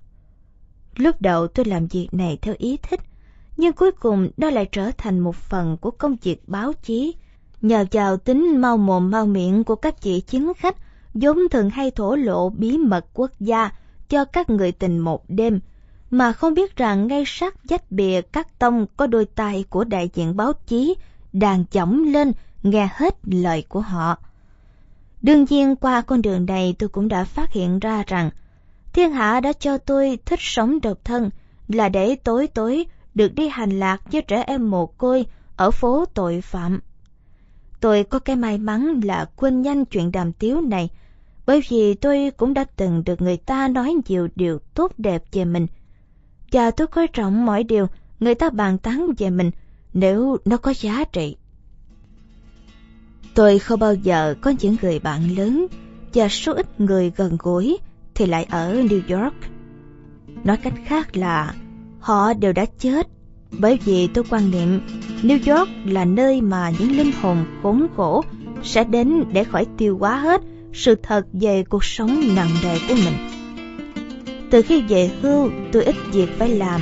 [0.97, 3.01] Lúc đầu tôi làm việc này theo ý thích,
[3.57, 7.15] nhưng cuối cùng đó lại trở thành một phần của công việc báo chí.
[7.63, 10.77] Nhờ vào tính mau mồm mau miệng của các chị chính khách
[11.15, 13.71] vốn thường hay thổ lộ bí mật quốc gia
[14.09, 15.61] cho các người tình một đêm,
[16.11, 20.11] mà không biết rằng ngay sát dách bìa các tông có đôi tay của đại
[20.15, 20.95] diện báo chí
[21.33, 24.17] đang chỏng lên nghe hết lời của họ.
[25.23, 28.31] Đương nhiên qua con đường này tôi cũng đã phát hiện ra rằng
[28.95, 31.31] thiên hạ đã cho tôi thích sống độc thân,
[31.69, 35.27] là để tối tối được đi hành lạc với trẻ em mồ côi
[35.57, 36.81] ở phố tội phạm.
[37.81, 40.89] Tôi có cái may mắn là quên nhanh chuyện đàm tiếu này,
[41.47, 45.45] bởi vì tôi cũng đã từng được người ta nói nhiều điều tốt đẹp về
[45.45, 45.67] mình.
[46.53, 47.87] Và tôi coi trọng mọi điều
[48.21, 49.51] người ta bàn tán về mình,
[49.93, 51.37] nếu nó có giá trị.
[53.35, 55.67] Tôi không bao giờ có những người bạn lớn
[56.15, 57.79] và số ít người gần gũi
[58.14, 59.35] thì lại ở New York.
[60.44, 61.55] Nói cách khác là
[62.00, 63.09] họ đều đã chết
[63.59, 64.81] bởi vì tôi quan niệm
[65.22, 68.24] New York là nơi mà những linh hồn khốn khổ
[68.62, 70.40] sẽ đến để khỏi tiêu hóa hết
[70.72, 73.14] sự thật về cuộc sống nặng nề của mình.
[74.50, 76.81] Từ khi về hưu, tôi ít việc phải làm,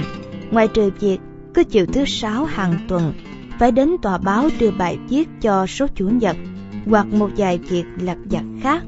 [0.50, 1.18] ngoài trừ việc
[1.54, 3.12] cứ chiều thứ sáu hàng tuần
[3.58, 6.36] phải đến tòa báo đưa bài viết cho số chủ nhật
[6.86, 8.82] hoặc một vài việc lặt vặt khác.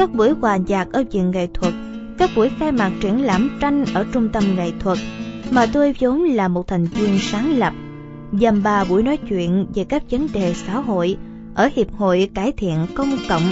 [0.00, 1.74] Các buổi hòa nhạc ở viện nghệ thuật,
[2.18, 4.98] các buổi khai mạc triển lãm tranh ở trung tâm nghệ thuật
[5.50, 7.74] mà tôi vốn là một thành viên sáng lập,
[8.32, 11.16] dầm ba buổi nói chuyện về các vấn đề xã hội
[11.54, 13.42] ở Hiệp hội Cải thiện Công cộng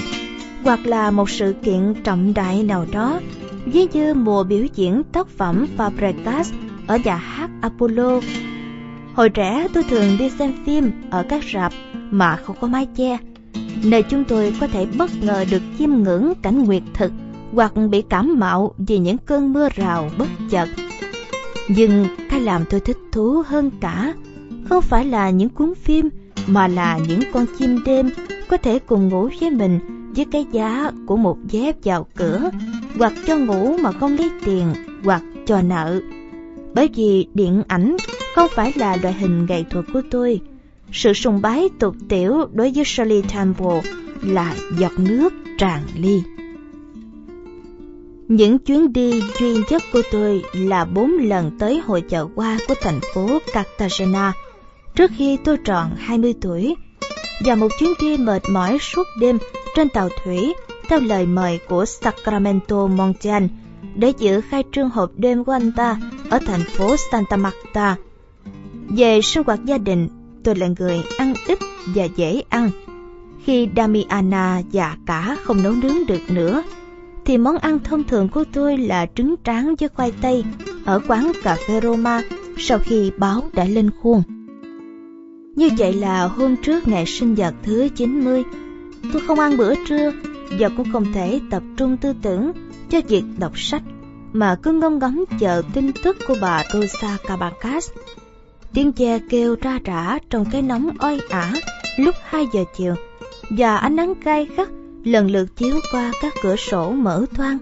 [0.65, 3.21] hoặc là một sự kiện trọng đại nào đó,
[3.65, 6.53] ví như mùa biểu diễn tác phẩm Fabregas
[6.87, 8.21] ở nhà hát Apollo.
[9.15, 11.73] Hồi trẻ tôi thường đi xem phim ở các rạp
[12.11, 13.19] mà không có mái che,
[13.85, 17.13] nơi chúng tôi có thể bất ngờ được chiêm ngưỡng cảnh nguyệt thực,
[17.53, 20.69] hoặc bị cảm mạo vì những cơn mưa rào bất chợt.
[21.69, 24.15] Nhưng cái làm tôi thích thú hơn cả,
[24.69, 26.09] không phải là những cuốn phim,
[26.47, 28.11] mà là những con chim đêm
[28.49, 29.79] có thể cùng ngủ với mình
[30.17, 32.51] với cái giá của một vé vào cửa,
[32.99, 34.67] hoặc cho ngủ mà không lấy tiền,
[35.05, 36.01] hoặc cho nợ.
[36.75, 37.97] Bởi vì điện ảnh
[38.35, 40.41] không phải là loại hình nghệ thuật của tôi.
[40.93, 43.83] Sự sùng bái tục tiểu đối với Shirley Temple
[44.23, 46.23] là giọt nước tràn ly.
[48.29, 52.75] Những chuyến đi duy nhất của tôi là bốn lần tới hội chợ hoa của
[52.81, 54.33] thành phố Cartagena
[54.95, 56.75] trước khi tôi tròn 20 tuổi
[57.45, 59.39] và một chuyến đi mệt mỏi suốt đêm
[59.77, 60.55] trên tàu thủy
[60.89, 63.49] theo lời mời của Sacramento Montian
[63.95, 67.97] để dự khai trương hộp đêm của anh ta ở thành phố Santa Marta.
[68.89, 70.09] Về sinh hoạt gia đình,
[70.49, 71.59] tôi là người ăn ít
[71.95, 72.71] và dễ ăn.
[73.45, 76.63] Khi Damiana già cả không nấu nướng được nữa,
[77.25, 80.45] thì món ăn thông thường của tôi là trứng tráng với khoai tây
[80.85, 82.23] ở quán cà phê Roma
[82.59, 84.23] sau khi báo đã lên khuôn.
[85.57, 88.43] Như vậy là hôm trước ngày sinh nhật thứ 90,
[89.13, 90.13] tôi không ăn bữa trưa
[90.59, 92.53] và cũng không thể tập trung tư tưởng
[92.91, 93.83] cho việc đọc sách
[94.33, 97.91] mà cứ ngông ngóng chờ tin tức của bà Rosa Cabacas.
[98.75, 101.53] Tiếng che kêu ra rã trong cái nóng oi ả
[101.99, 102.95] lúc 2 giờ chiều
[103.51, 104.69] và ánh nắng gay gắt
[105.05, 107.59] lần lượt chiếu qua các cửa sổ mở toang,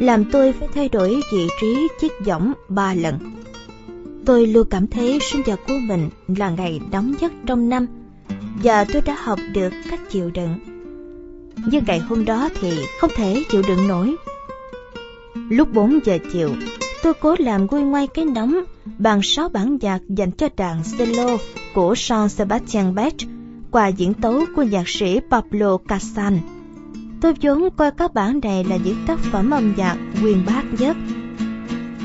[0.00, 3.18] làm tôi phải thay đổi vị trí chiếc võng ba lần.
[4.26, 7.86] Tôi luôn cảm thấy sinh nhật của mình là ngày nóng nhất trong năm
[8.62, 10.58] và tôi đã học được cách chịu đựng.
[11.66, 14.14] Nhưng ngày hôm đó thì không thể chịu đựng nổi.
[15.34, 16.50] Lúc 4 giờ chiều,
[17.02, 18.64] tôi cố làm nguôi ngoai cái nóng
[18.98, 21.36] bằng sáu bản nhạc dành cho đàn cello
[21.74, 23.14] của Jean Sebastian Bach
[23.70, 26.38] qua diễn tấu của nhạc sĩ Pablo Casan
[27.20, 30.96] Tôi vốn coi các bản này là những tác phẩm âm nhạc quyền bác nhất.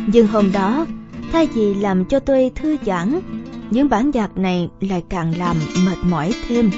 [0.08, 0.86] Nhưng hôm đó,
[1.32, 3.20] thay vì làm cho tôi thư giãn,
[3.72, 6.72] những bản nhạc này lại càng làm mệt mỏi thêm.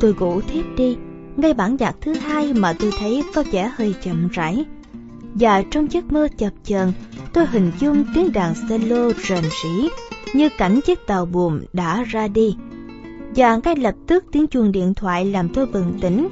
[0.00, 0.96] Tôi ngủ thiếp đi,
[1.36, 4.64] ngay bản nhạc thứ hai mà tôi thấy có vẻ hơi chậm rãi.
[5.34, 6.92] Và trong giấc mơ chập chờn,
[7.32, 9.88] tôi hình dung tiếng đàn cello rền rĩ
[10.34, 12.56] như cảnh chiếc tàu buồm đã ra đi.
[13.36, 16.28] Và ngay lập tức tiếng chuông điện thoại làm tôi bừng tỉnh.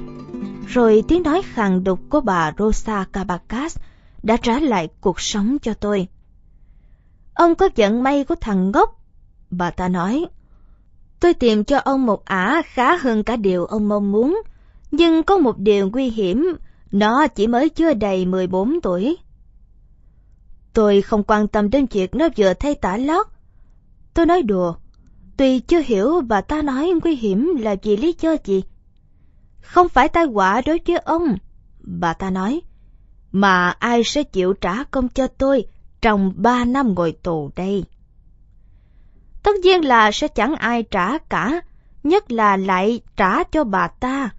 [0.67, 3.77] Rồi tiếng nói khàn đục của bà Rosa Cabacas
[4.23, 6.07] đã trả lại cuộc sống cho tôi.
[7.33, 8.99] Ông có vận may của thằng ngốc.
[9.49, 10.25] Bà ta nói,
[11.19, 14.41] tôi tìm cho ông một ả khá hơn cả điều ông mong muốn,
[14.91, 16.55] nhưng có một điều nguy hiểm,
[16.91, 19.17] nó chỉ mới chưa đầy 14 tuổi.
[20.73, 23.27] Tôi không quan tâm đến việc nó vừa thay tả lót.
[24.13, 24.75] Tôi nói đùa,
[25.37, 28.63] tuy chưa hiểu bà ta nói nguy hiểm là vì lý do gì.
[29.61, 31.37] Không phải tai họa đối với ông,
[31.79, 32.61] bà ta nói,
[33.31, 35.65] mà ai sẽ chịu trả công cho tôi
[36.01, 37.85] trong ba năm ngồi tù đây.
[39.43, 41.61] Tất nhiên là sẽ chẳng ai trả cả,
[42.03, 44.29] nhất là lại trả cho bà ta.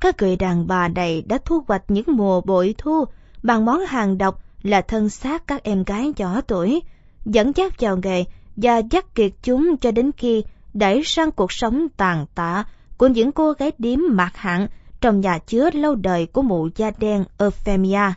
[0.00, 3.04] Các người đàn bà này đã thu hoạch những mùa bội thu
[3.42, 6.82] bằng món hàng độc là thân xác các em gái nhỏ tuổi,
[7.24, 8.24] dẫn dắt vào nghề
[8.56, 12.64] và dắt kiệt chúng cho đến khi đẩy sang cuộc sống tàn tạ
[12.96, 14.68] của những cô gái điếm mạc hạng
[15.00, 18.12] trong nhà chứa lâu đời của mụ da đen Euphemia.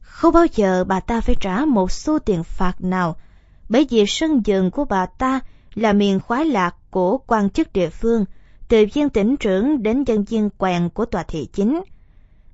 [0.00, 3.16] Không bao giờ bà ta phải trả một xu tiền phạt nào,
[3.68, 5.40] bởi vì sân vườn của bà ta
[5.74, 8.24] là miền khoái lạc của quan chức địa phương,
[8.68, 11.82] từ viên tỉnh trưởng đến dân viên quèn của tòa thị chính.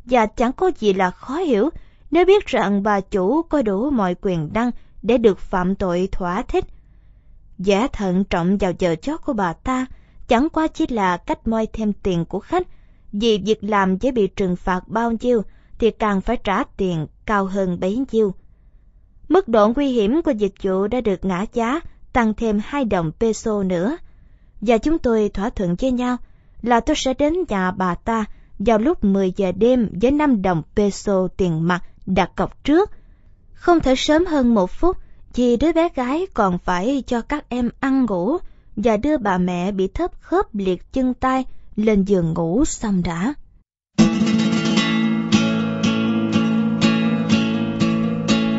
[0.05, 1.71] Và chẳng có gì là khó hiểu
[2.11, 4.71] nếu biết rằng bà chủ có đủ mọi quyền năng
[5.03, 6.64] để được phạm tội thỏa thích.
[7.59, 9.87] Giả thận trọng vào giờ chót của bà ta
[10.29, 12.66] chẳng qua chỉ là cách moi thêm tiền của khách,
[13.12, 15.42] vì việc làm dễ bị trừng phạt bao nhiêu
[15.79, 18.35] thì càng phải trả tiền cao hơn bấy nhiêu.
[19.29, 21.81] Mức độ nguy hiểm của dịch vụ đã được ngã giá
[22.12, 23.97] tăng thêm 2 đồng peso nữa.
[24.61, 26.16] Và chúng tôi thỏa thuận với nhau
[26.62, 28.24] là tôi sẽ đến nhà bà ta
[28.59, 32.91] vào lúc 10 giờ đêm với 5 đồng peso tiền mặt đặt cọc trước.
[33.55, 34.97] Không thể sớm hơn một phút
[35.35, 38.37] vì đứa bé gái còn phải cho các em ăn ngủ
[38.77, 41.45] và đưa bà mẹ bị thấp khớp liệt chân tay
[41.77, 43.35] lên giường ngủ xong đã.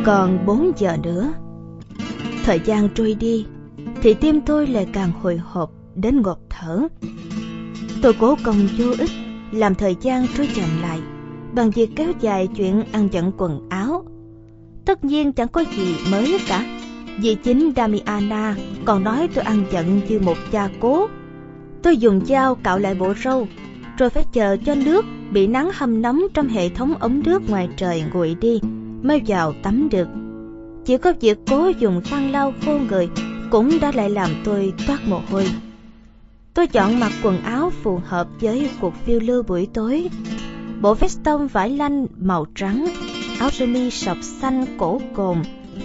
[0.06, 1.34] Còn 4 giờ nữa.
[2.46, 3.46] Thời gian trôi đi,
[4.02, 6.88] thì tim tôi lại càng hồi hộp đến ngột thở.
[8.02, 9.12] Tôi cố công vô ích
[9.52, 11.00] làm thời gian trôi chậm lại
[11.56, 14.06] bằng việc kéo dài chuyện ăn giận quần áo.
[14.86, 16.66] Tất nhiên chẳng có gì mới cả,
[17.22, 21.08] vì chính Damiana còn nói tôi ăn giận như một cha cố.
[21.84, 23.48] Tôi dùng dao cạo lại bộ râu,
[23.98, 27.70] rồi phải chờ cho nước bị nắng hâm nóng trong hệ thống ống nước ngoài
[27.78, 28.60] trời nguội đi
[29.02, 30.08] mới vào tắm được.
[30.86, 33.10] Chỉ có việc cố dùng khăn lau khô người
[33.52, 35.48] cũng đã lại làm tôi toát mồ hôi.
[36.54, 40.10] Tôi chọn mặc quần áo phù hợp với cuộc phiêu lưu buổi tối.
[40.82, 42.86] Bộ veston vải lanh màu trắng,
[43.40, 45.38] áo sơ mi sọc xanh cổ cồn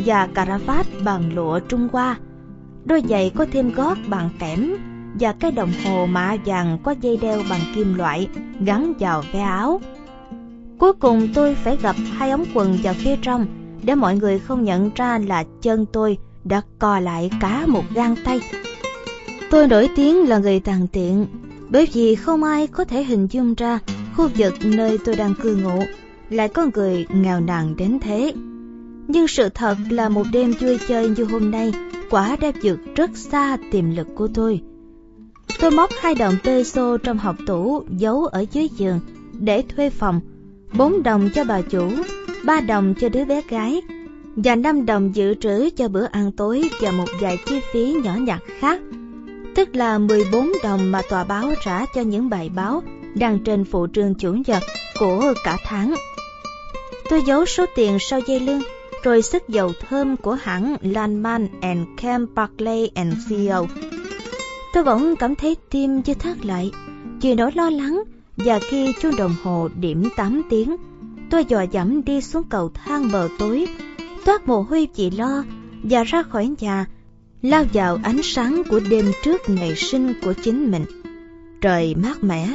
[0.05, 2.17] và cà ra vát bằng lụa Trung Hoa.
[2.85, 4.75] Đôi giày có thêm gót bằng kẽm
[5.21, 8.29] và cái đồng hồ mạ vàng có dây đeo bằng kim loại
[8.61, 9.81] gắn vào ve áo.
[10.79, 13.47] Cuối cùng tôi phải gặp hai ống quần vào phía trong
[13.83, 18.15] để mọi người không nhận ra là chân tôi đã co lại cả một gang
[18.25, 18.41] tay.
[19.51, 21.27] Tôi nổi tiếng là người tàn tiện
[21.69, 23.79] bởi vì không ai có thể hình dung ra
[24.17, 25.83] khu vực nơi tôi đang cư ngụ
[26.31, 28.33] lại có người nghèo nàn đến thế.
[29.09, 31.73] Nhưng sự thật là một đêm vui chơi như hôm nay
[32.11, 34.61] quả đã vượt rất xa tiềm lực của tôi.
[35.61, 39.01] Tôi móc hai đồng peso trong hộp tủ giấu ở dưới giường
[39.33, 40.21] để thuê phòng,
[40.79, 41.91] bốn đồng cho bà chủ,
[42.45, 43.83] ba đồng cho đứa bé gái
[44.37, 48.17] và năm đồng dự trữ cho bữa ăn tối và một vài chi phí nhỏ
[48.17, 48.81] nhặt khác.
[49.55, 52.83] Tức là 14 đồng mà tòa báo trả cho những bài báo
[53.15, 54.63] đăng trên phụ trường chủ nhật
[54.99, 55.95] của cả tháng.
[57.11, 58.63] Tôi giấu số tiền sau dây lưng,
[59.03, 63.67] rồi sức dầu thơm của hãng Landman and Camp Barclay and Co.
[64.75, 66.71] Tôi bỗng cảm thấy tim như thắt lại,
[67.21, 68.03] chỉ nỗi lo lắng
[68.37, 70.77] và khi chuông đồng hồ điểm 8 tiếng,
[71.31, 73.67] tôi dò dẫm đi xuống cầu thang bờ tối,
[74.25, 75.45] toát mồ hôi chỉ lo
[75.83, 76.87] và ra khỏi nhà,
[77.43, 80.85] lao vào ánh sáng của đêm trước ngày sinh của chính mình.
[81.61, 82.49] Trời mát mẻ,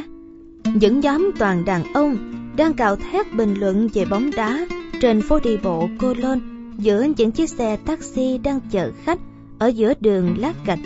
[0.74, 2.18] những nhóm toàn đàn ông
[2.58, 4.68] đang cào thét bình luận về bóng đá
[5.02, 6.42] trên phố đi bộ Cô Lôn
[6.78, 9.20] giữa những chiếc xe taxi đang chở khách
[9.60, 10.80] ở giữa đường lát gạch.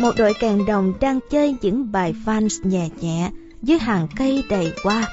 [0.00, 3.30] Một đội kèn đồng đang chơi những bài fans nhẹ nhẹ
[3.62, 5.08] dưới hàng cây đầy hoa.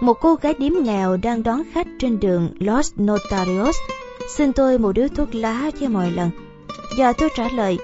[0.00, 3.76] Một cô gái điếm nghèo đang đón khách trên đường Los Notarios
[4.28, 6.30] xin tôi một điếu thuốc lá cho mọi lần.
[6.98, 7.78] Giờ tôi trả lời,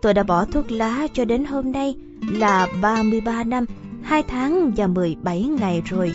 [0.00, 1.94] tôi đã bỏ thuốc lá cho đến hôm nay
[2.32, 3.64] là 33 năm,
[4.04, 6.14] 2 tháng và 17 ngày rồi.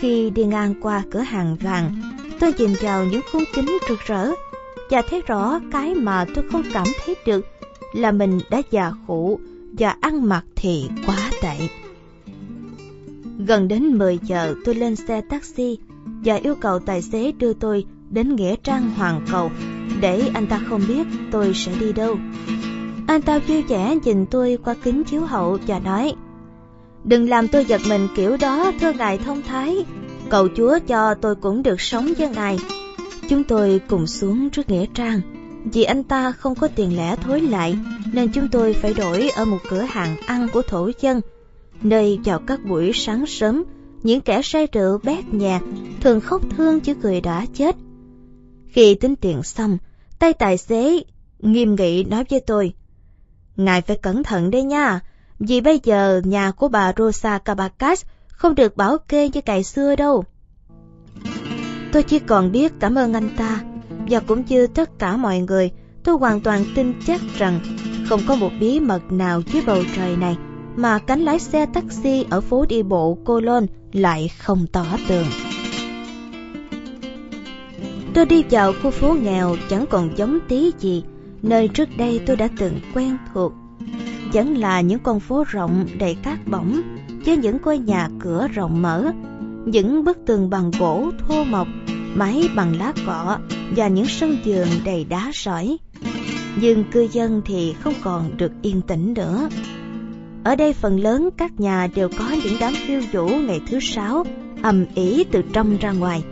[0.00, 1.94] Khi đi ngang qua cửa hàng vàng,
[2.40, 4.30] tôi nhìn vào những khung kính rực rỡ
[4.90, 7.46] và thấy rõ cái mà tôi không cảm thấy được
[7.94, 9.38] là mình đã già khổ
[9.78, 11.68] và ăn mặc thì quá tệ.
[13.46, 15.78] Gần đến 10 giờ tôi lên xe taxi
[16.24, 19.50] và yêu cầu tài xế đưa tôi đến Nghĩa Trang Hoàng Cầu
[20.00, 22.16] để anh ta không biết tôi sẽ đi đâu.
[23.06, 26.14] Anh ta vui vẻ nhìn tôi qua kính chiếu hậu và nói
[27.04, 29.76] Đừng làm tôi giật mình kiểu đó, thưa ngài thông thái.
[30.28, 32.58] Cầu chúa cho tôi cũng được sống với ngài.
[33.28, 35.20] Chúng tôi cùng xuống trước Nghĩa Trang.
[35.64, 37.78] Vì anh ta không có tiền lẻ thối lại,
[38.12, 41.20] Nên chúng tôi phải đổi ở một cửa hàng ăn của thổ dân,
[41.82, 43.64] Nơi vào các buổi sáng sớm.
[44.02, 45.60] Những kẻ say rượu bét nhà
[46.00, 47.76] Thường khóc thương chứ người đã chết.
[48.68, 49.78] Khi tính tiền xong,
[50.18, 51.02] Tay tài xế
[51.38, 52.72] nghiêm nghị nói với tôi,
[53.56, 55.00] Ngài phải cẩn thận đấy nha
[55.40, 59.96] vì bây giờ nhà của bà Rosa Cabacas không được bảo kê như cày xưa
[59.96, 60.24] đâu.
[61.92, 63.60] Tôi chỉ còn biết cảm ơn anh ta
[64.10, 65.70] và cũng như tất cả mọi người,
[66.04, 67.60] tôi hoàn toàn tin chắc rằng
[68.08, 70.36] không có một bí mật nào dưới bầu trời này
[70.76, 75.26] mà cánh lái xe taxi ở phố đi bộ Colon lại không tỏ tường.
[78.14, 81.04] Tôi đi vào khu phố nghèo chẳng còn giống tí gì,
[81.42, 83.52] nơi trước đây tôi đã từng quen thuộc
[84.32, 86.82] vẫn là những con phố rộng đầy cát bỏng
[87.26, 89.12] với những ngôi nhà cửa rộng mở,
[89.64, 91.68] những bức tường bằng gỗ thô mộc,
[92.14, 93.38] mái bằng lá cọ
[93.76, 95.78] và những sân vườn đầy đá sỏi.
[96.60, 99.48] Nhưng cư dân thì không còn được yên tĩnh nữa.
[100.44, 104.24] Ở đây phần lớn các nhà đều có những đám khiêu vũ ngày thứ sáu
[104.62, 106.24] ầm ĩ từ trong ra ngoài.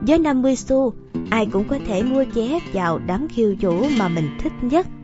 [0.00, 0.92] Với 50 xu,
[1.30, 4.86] ai cũng có thể mua vé vào đám khiêu vũ mà mình thích nhất–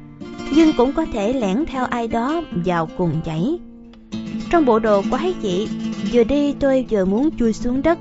[0.55, 3.59] nhưng cũng có thể lẻn theo ai đó vào cùng chảy.
[4.51, 5.69] Trong bộ đồ quái dị,
[6.13, 7.99] vừa đi tôi vừa muốn chui xuống đất,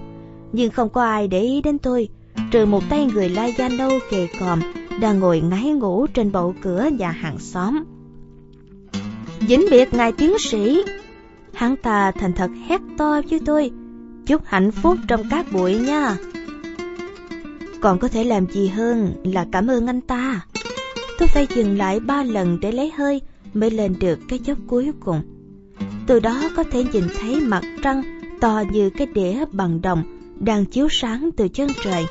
[0.52, 2.10] nhưng không có ai để ý đến tôi,
[2.52, 4.60] trừ một tay người lai da nâu kề còm
[5.00, 7.84] đang ngồi ngáy ngủ trên bậu cửa nhà hàng xóm.
[9.39, 10.84] Vĩnh biệt ngài tiến sĩ,
[11.54, 13.72] hắn ta thành thật hét to với tôi,
[14.26, 16.18] chúc hạnh phúc trong các buổi nha.
[17.82, 20.41] Còn có thể làm gì hơn là cảm ơn anh ta
[21.20, 23.22] tôi phải dừng lại ba lần để lấy hơi
[23.53, 25.22] mới lên được cái dốc cuối cùng.
[26.07, 28.03] Từ đó có thể nhìn thấy mặt trăng
[28.41, 30.03] to như cái đĩa bằng đồng
[30.39, 32.05] đang chiếu sáng từ chân trời.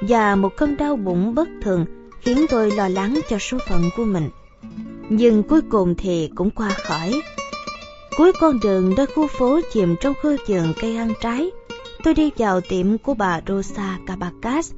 [0.00, 1.86] Và một cơn đau bụng bất thường
[2.20, 4.30] khiến tôi lo lắng cho số phận của mình.
[5.08, 7.22] Nhưng cuối cùng thì cũng qua khỏi.
[8.16, 11.50] Cuối con đường nơi khu phố chìm trong khu vườn cây ăn trái,
[12.04, 14.72] tôi đi vào tiệm của bà Rosa Cabacas.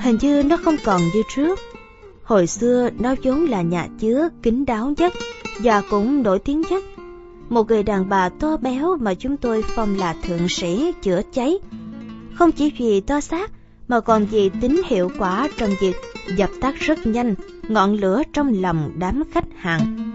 [0.00, 1.58] Hình như nó không còn như trước.
[2.28, 5.12] Hồi xưa nó vốn là nhà chứa kín đáo nhất
[5.62, 6.84] và cũng nổi tiếng nhất.
[7.48, 11.58] Một người đàn bà to béo mà chúng tôi phong là thượng sĩ chữa cháy.
[12.34, 13.50] Không chỉ vì to xác
[13.88, 15.96] mà còn vì tính hiệu quả trong việc
[16.36, 17.34] dập tắt rất nhanh
[17.68, 20.12] ngọn lửa trong lòng đám khách hàng.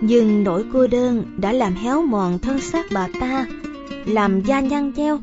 [0.00, 3.46] Nhưng nỗi cô đơn đã làm héo mòn thân xác bà ta,
[4.06, 5.18] làm da nhăn nheo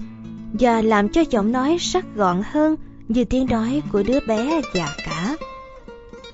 [0.54, 2.76] và làm cho giọng nói sắc gọn hơn
[3.08, 5.36] như tiếng nói của đứa bé già cả.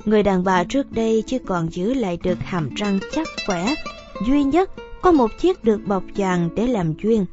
[0.06, 3.76] Người đàn bà trước đây chưa còn giữ lại được hàm răng chắc khỏe,
[4.28, 4.72] duy nhất
[5.02, 7.26] có một chiếc được bọc vàng để làm duyên.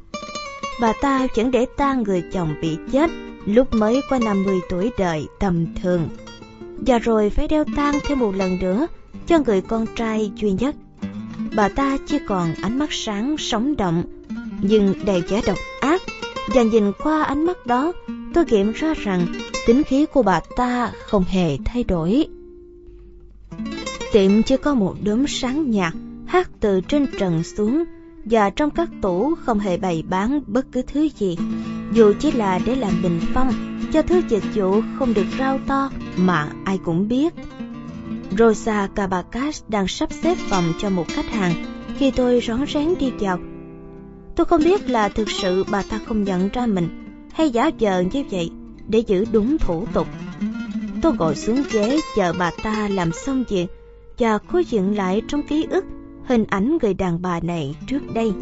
[0.81, 3.09] Bà ta chẳng để tang người chồng bị chết
[3.45, 6.09] lúc mới qua 50 tuổi đời tầm thường.
[6.87, 8.87] Và rồi phải đeo tang thêm một lần nữa
[9.27, 10.75] cho người con trai duy nhất.
[11.55, 14.03] Bà ta chỉ còn ánh mắt sáng sống động,
[14.61, 16.01] nhưng đầy vẻ độc ác.
[16.53, 17.91] Và nhìn qua ánh mắt đó,
[18.33, 19.25] tôi nghiệm ra rằng
[19.67, 22.27] tính khí của bà ta không hề thay đổi.
[24.11, 25.93] Tiệm chỉ có một đốm sáng nhạt
[26.25, 27.83] hát từ trên trần xuống
[28.25, 31.37] và trong các tủ không hề bày bán bất cứ thứ gì,
[31.93, 33.53] dù chỉ là để làm bình phong
[33.93, 37.33] cho thứ dịch vụ không được rao to mà ai cũng biết.
[38.37, 41.53] Rosa Cabacas đang sắp xếp phòng cho một khách hàng
[41.97, 43.39] khi tôi rón rén đi vào.
[44.35, 46.89] Tôi không biết là thực sự bà ta không nhận ra mình
[47.33, 48.51] hay giả vờ như vậy
[48.87, 50.07] để giữ đúng thủ tục.
[51.01, 53.67] Tôi ngồi xuống ghế chờ bà ta làm xong việc
[54.19, 55.85] và khôi dựng lại trong ký ức
[56.25, 58.33] hình ảnh người đàn bà này trước đây.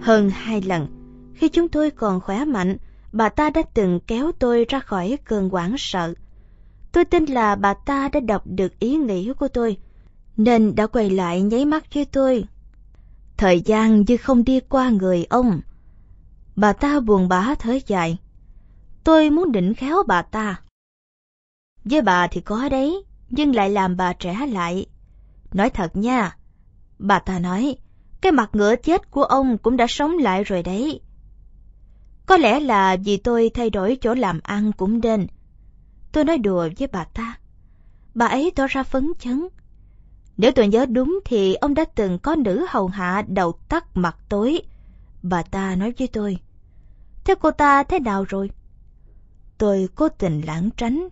[0.00, 0.86] Hơn hai lần,
[1.34, 2.76] khi chúng tôi còn khỏe mạnh,
[3.12, 6.14] bà ta đã từng kéo tôi ra khỏi cơn hoảng sợ.
[6.92, 9.76] Tôi tin là bà ta đã đọc được ý nghĩ của tôi,
[10.36, 12.44] nên đã quay lại nháy mắt với tôi.
[13.36, 15.60] Thời gian như không đi qua người ông.
[16.56, 18.18] Bà ta buồn bã thở dài.
[19.04, 20.60] Tôi muốn định khéo bà ta.
[21.84, 24.86] Với bà thì có đấy, nhưng lại làm bà trẻ lại.
[25.52, 26.36] Nói thật nha,
[26.98, 27.76] bà ta nói,
[28.20, 31.00] cái mặt ngựa chết của ông cũng đã sống lại rồi đấy.
[32.26, 35.26] Có lẽ là vì tôi thay đổi chỗ làm ăn cũng nên.
[36.12, 37.38] Tôi nói đùa với bà ta.
[38.14, 39.48] Bà ấy tỏ ra phấn chấn.
[40.36, 44.16] Nếu tôi nhớ đúng thì ông đã từng có nữ hầu hạ đầu tắt mặt
[44.28, 44.62] tối.
[45.22, 46.38] Bà ta nói với tôi.
[47.24, 48.50] Thế cô ta thế nào rồi?
[49.58, 51.08] Tôi cố tình lãng tránh.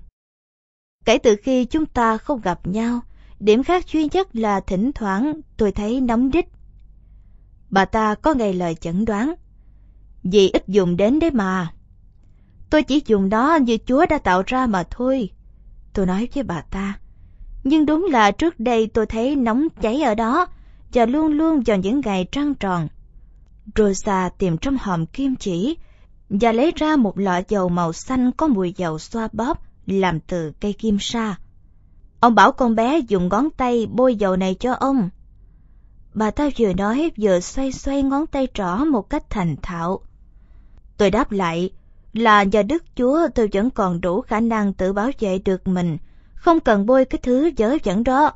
[1.07, 3.01] Kể từ khi chúng ta không gặp nhau,
[3.41, 6.45] điểm khác duy nhất là thỉnh thoảng tôi thấy nóng đít.
[7.71, 9.35] Bà ta có ngay lời chẩn đoán.
[10.23, 11.73] Vì ít dùng đến đấy mà.
[12.71, 15.31] Tôi chỉ dùng nó như Chúa đã tạo ra mà thôi.
[15.93, 16.99] Tôi nói với bà ta.
[17.65, 20.47] Nhưng đúng là trước đây tôi thấy nóng cháy ở đó
[20.93, 22.89] và luôn luôn vào những ngày trăng tròn.
[23.77, 25.77] Rosa tìm trong hòm kim chỉ
[26.29, 30.53] và lấy ra một lọ dầu màu xanh có mùi dầu xoa bóp làm từ
[30.61, 31.37] cây kim sa.
[32.21, 35.11] Ông bảo con bé dùng ngón tay bôi dầu này cho ông.
[36.15, 40.01] Bà ta vừa nói vừa xoay xoay ngón tay trỏ một cách thành thạo.
[40.97, 41.71] Tôi đáp lại
[42.13, 45.99] là nhờ Đức Chúa tôi vẫn còn đủ khả năng tự bảo vệ được mình,
[46.35, 48.33] không cần bôi cái thứ dở dẫn đó.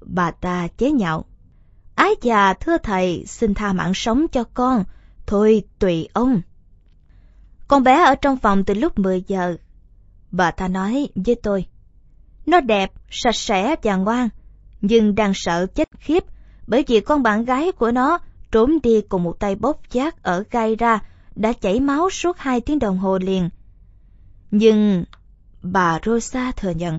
[0.00, 1.24] Bà ta chế nhạo.
[1.94, 4.84] Ái già thưa thầy, xin tha mạng sống cho con,
[5.26, 6.40] thôi tùy ông.
[7.68, 9.56] Con bé ở trong phòng từ lúc 10 giờ.
[10.36, 11.66] Bà ta nói với tôi.
[12.46, 14.28] Nó đẹp, sạch sẽ và ngoan,
[14.80, 16.24] nhưng đang sợ chết khiếp
[16.66, 18.18] bởi vì con bạn gái của nó
[18.52, 20.98] trốn đi cùng một tay bóp chát ở gai ra
[21.34, 23.50] đã chảy máu suốt hai tiếng đồng hồ liền.
[24.50, 25.04] Nhưng
[25.62, 26.98] bà Rosa thừa nhận,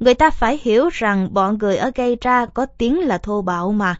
[0.00, 3.72] người ta phải hiểu rằng bọn người ở gây ra có tiếng là thô bạo
[3.72, 3.96] mà.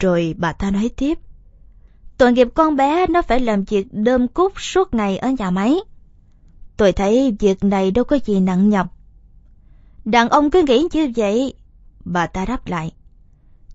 [0.00, 1.18] Rồi bà ta nói tiếp,
[2.18, 5.78] tội nghiệp con bé nó phải làm việc đơm cút suốt ngày ở nhà máy.
[6.78, 8.86] Tôi thấy việc này đâu có gì nặng nhọc.
[10.04, 11.54] Đàn ông cứ nghĩ như vậy,
[12.04, 12.92] bà ta đáp lại.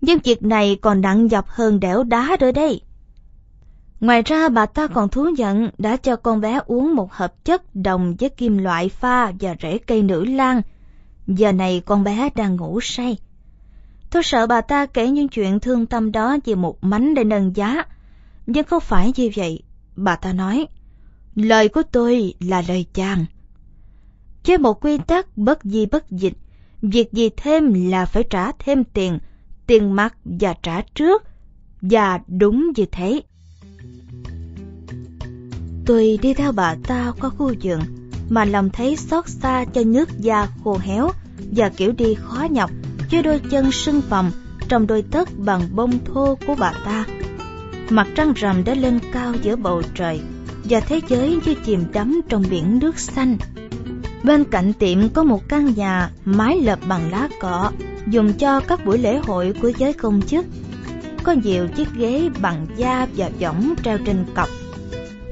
[0.00, 2.80] Nhưng việc này còn nặng nhọc hơn đẽo đá rồi đây.
[4.00, 7.74] Ngoài ra bà ta còn thú nhận đã cho con bé uống một hợp chất
[7.74, 10.62] đồng với kim loại pha và rễ cây nữ lan.
[11.26, 13.18] Giờ này con bé đang ngủ say.
[14.10, 17.56] Tôi sợ bà ta kể những chuyện thương tâm đó vì một mánh để nâng
[17.56, 17.82] giá.
[18.46, 19.62] Nhưng không phải như vậy,
[19.96, 20.66] bà ta nói.
[21.34, 23.24] Lời của tôi là lời chàng.
[24.46, 26.34] Với một quy tắc bất di bất dịch,
[26.82, 29.18] việc gì thêm là phải trả thêm tiền,
[29.66, 31.22] tiền mặt và trả trước,
[31.82, 33.22] và đúng như thế.
[35.86, 37.80] Tôi đi theo bà ta qua khu vườn,
[38.28, 41.10] mà lòng thấy xót xa cho nước da khô héo
[41.52, 42.70] và kiểu đi khó nhọc,
[43.10, 44.30] với đôi chân sưng phồng
[44.68, 47.06] trong đôi tất bằng bông thô của bà ta.
[47.90, 50.20] Mặt trăng rằm đã lên cao giữa bầu trời
[50.64, 53.36] và thế giới như chìm đắm trong biển nước xanh.
[54.22, 57.70] Bên cạnh tiệm có một căn nhà mái lợp bằng lá cọ,
[58.06, 60.46] dùng cho các buổi lễ hội của giới công chức.
[61.22, 64.48] Có nhiều chiếc ghế bằng da và võng treo trên cọc.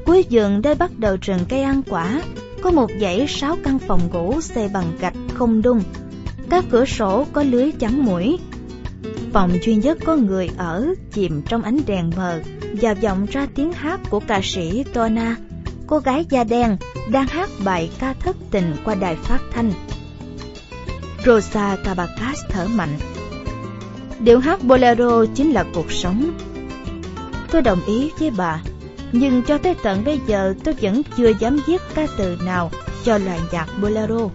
[0.07, 2.23] Cuối giường đây bắt đầu rừng cây ăn quả
[2.63, 5.83] có một dãy sáu căn phòng gỗ xây bằng gạch không đung.
[6.51, 8.39] Các cửa sổ có lưới chắn mũi.
[9.33, 12.41] Phòng duy nhất có người ở chìm trong ánh đèn mờ
[12.81, 15.37] và vọng ra tiếng hát của ca sĩ Tona,
[15.87, 16.77] cô gái da đen
[17.11, 19.73] đang hát bài ca thất tình qua đài phát thanh.
[21.27, 22.99] Rosa Cabacas thở mạnh.
[24.21, 26.33] Điệu hát bolero chính là cuộc sống.
[27.51, 28.63] Tôi đồng ý với bà,
[29.13, 32.71] nhưng cho tới tận bây giờ tôi vẫn chưa dám viết ca từ nào
[33.05, 34.29] cho loại nhạc bolero.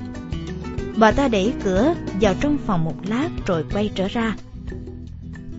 [0.97, 4.35] Bà ta đẩy cửa vào trong phòng một lát rồi quay trở ra.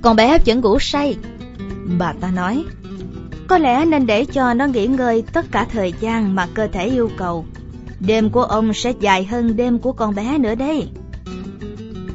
[0.03, 1.17] Con bé vẫn ngủ say.
[1.99, 2.65] Bà ta nói,
[3.49, 6.87] có lẽ nên để cho nó nghỉ ngơi tất cả thời gian mà cơ thể
[6.87, 7.47] yêu cầu.
[8.01, 10.89] Đêm của ông sẽ dài hơn đêm của con bé nữa đấy.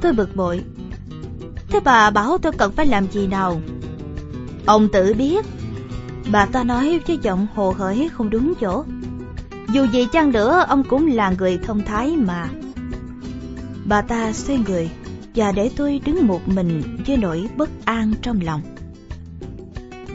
[0.01, 0.61] Tôi bực bội.
[1.69, 3.61] Thế bà bảo tôi cần phải làm gì nào?
[4.65, 5.45] Ông tự biết.
[6.31, 8.83] Bà ta nói với giọng hồ hởi không đúng chỗ.
[9.73, 12.49] Dù gì chăng nữa, ông cũng là người thông thái mà.
[13.85, 14.89] Bà ta xoay người
[15.35, 18.61] và để tôi đứng một mình với nỗi bất an trong lòng.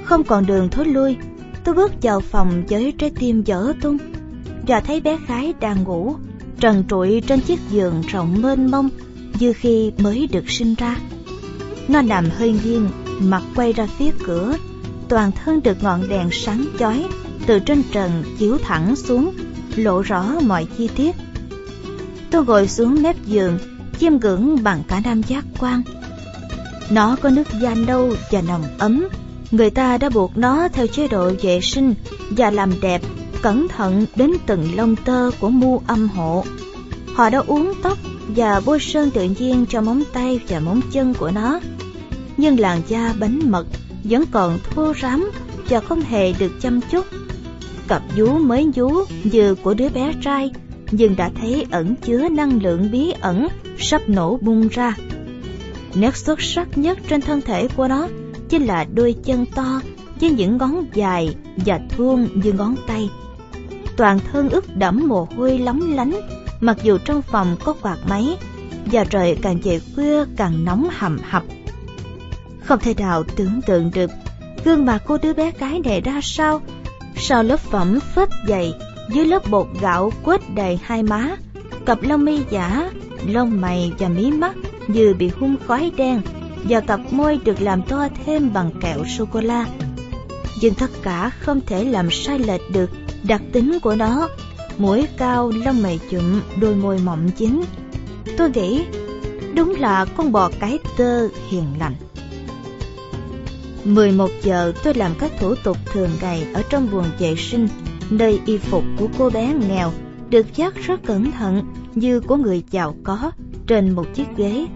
[0.04, 1.16] Không còn đường thối lui,
[1.64, 3.98] tôi bước vào phòng với trái tim dở tung
[4.66, 6.14] và thấy bé gái đang ngủ,
[6.60, 8.88] trần trụi trên chiếc giường rộng mênh mông
[9.40, 10.96] như khi mới được sinh ra.
[11.88, 12.88] Nó nằm hơi nghiêng,
[13.20, 14.56] mặt quay ra phía cửa,
[15.08, 17.04] toàn thân được ngọn đèn sáng chói
[17.46, 19.34] từ trên trần chiếu thẳng xuống,
[19.76, 21.16] lộ rõ mọi chi tiết.
[22.30, 23.58] Tôi ngồi xuống mép giường,
[24.00, 25.82] chiêm ngưỡng bằng cả năm giác quan.
[26.90, 29.08] Nó có nước da nâu và nồng ấm.
[29.50, 31.94] Người ta đã buộc nó theo chế độ vệ sinh
[32.30, 33.02] và làm đẹp,
[33.42, 36.44] cẩn thận đến từng lông tơ của mu âm hộ.
[37.14, 41.14] Họ đã uống tóc và bôi sơn tự nhiên cho móng tay và móng chân
[41.14, 41.60] của nó.
[42.36, 43.66] Nhưng làn da bánh mật
[44.04, 45.30] vẫn còn thô rám
[45.68, 47.06] và không hề được chăm chút.
[47.88, 48.90] Cặp vú mới vú
[49.24, 50.50] như của đứa bé trai,
[50.90, 54.96] nhưng đã thấy ẩn chứa năng lượng bí ẩn sắp nổ bung ra.
[55.94, 58.08] Nét xuất sắc nhất trên thân thể của nó
[58.48, 59.80] chính là đôi chân to
[60.20, 63.10] với những ngón dài và thuôn như ngón tay.
[63.96, 66.12] Toàn thân ướt đẫm mồ hôi lóng lánh,
[66.60, 68.36] mặc dù trong phòng có quạt máy
[68.92, 71.42] và trời càng về khuya càng nóng hầm hập.
[72.64, 74.10] Không thể nào tưởng tượng được
[74.64, 76.60] gương mặt cô đứa bé gái này ra sao
[77.16, 78.74] sau lớp phẩm phết dày
[79.10, 81.36] dưới lớp bột gạo quết đầy hai má,
[81.86, 82.90] cặp lông mi giả,
[83.26, 84.56] lông mày và mí mắt
[84.88, 86.20] như bị hun khói đen
[86.64, 89.66] và cặp môi được làm to thêm bằng kẹo sô cô la
[90.60, 92.90] nhưng tất cả không thể làm sai lệch được
[93.22, 94.28] đặc tính của nó.
[94.78, 97.62] Mũi cao, lông mày chụm, đôi môi mọng chín.
[98.36, 98.84] Tôi nghĩ
[99.54, 101.94] đúng là con bò cái tơ hiền lành.
[103.84, 107.68] 11 giờ tôi làm các thủ tục thường ngày ở trong buồng vệ sinh
[108.10, 109.92] nơi y phục của cô bé nghèo
[110.30, 111.62] được dắt rất cẩn thận
[111.94, 113.30] như của người giàu có
[113.66, 114.66] trên một chiếc ghế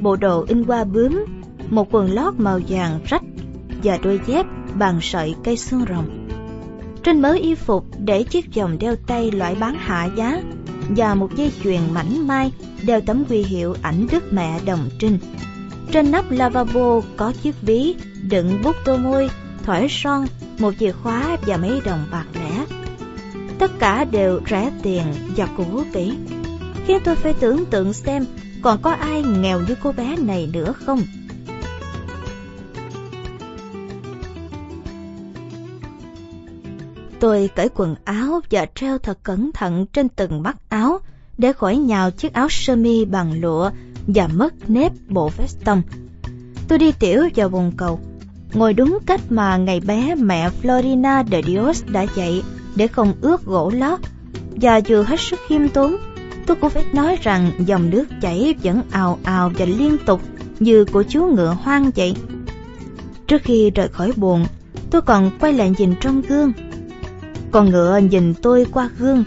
[0.00, 1.24] bộ đồ in qua bướm
[1.70, 3.22] một quần lót màu vàng rách
[3.82, 6.24] và đôi dép bằng sợi cây xương rồng
[7.04, 10.40] trên mớ y phục để chiếc vòng đeo tay loại bán hạ giá
[10.88, 12.52] và một dây chuyền mảnh mai
[12.82, 15.18] đeo tấm huy hiệu ảnh đức mẹ đồng trinh.
[15.92, 17.94] Trên nắp lavabo có chiếc ví
[18.28, 19.30] đựng bút tô môi,
[19.64, 20.26] thỏi son,
[20.58, 22.66] một chìa khóa và mấy đồng bạc lẻ.
[23.58, 25.02] Tất cả đều rẻ tiền
[25.36, 26.14] và cũ kỹ,
[26.86, 28.24] khiến tôi phải tưởng tượng xem
[28.62, 31.02] còn có ai nghèo như cô bé này nữa không.
[37.20, 40.98] Tôi cởi quần áo và treo thật cẩn thận trên từng mắt áo
[41.38, 43.70] để khỏi nhào chiếc áo sơ mi bằng lụa
[44.06, 45.82] và mất nếp bộ vest tông.
[46.68, 48.00] Tôi đi tiểu vào bồn cầu,
[48.54, 52.42] ngồi đúng cách mà ngày bé mẹ Florina de Dios đã dạy
[52.76, 54.00] để không ướt gỗ lót.
[54.50, 55.96] Và vừa hết sức khiêm tốn,
[56.46, 60.20] tôi cũng phải nói rằng dòng nước chảy vẫn ào ào và liên tục
[60.60, 62.14] như của chú ngựa hoang vậy.
[63.26, 64.46] Trước khi rời khỏi buồn,
[64.90, 66.52] tôi còn quay lại nhìn trong gương
[67.54, 69.24] con ngựa nhìn tôi qua gương,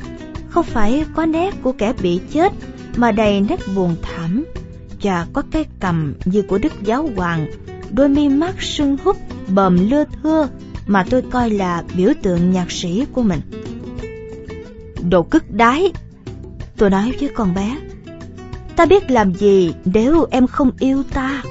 [0.50, 2.54] không phải có nét của kẻ bị chết,
[2.96, 4.46] mà đầy nét buồn thảm,
[5.02, 7.48] và có cái cầm như của đức giáo hoàng,
[7.92, 9.18] đôi mi mắt sưng húp,
[9.48, 10.50] bầm lưa thưa,
[10.88, 13.42] mà tôi coi là biểu tượng nhạc sĩ của mình.
[15.10, 15.92] Đồ cức đái,
[16.78, 17.78] tôi nói với con bé,
[18.76, 21.44] ta biết làm gì nếu em không yêu ta.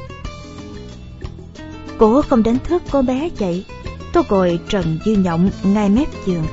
[1.98, 3.64] Cố không đánh thức cô bé dậy.
[4.12, 6.46] Tôi ngồi trần dư nhộng ngay mép giường.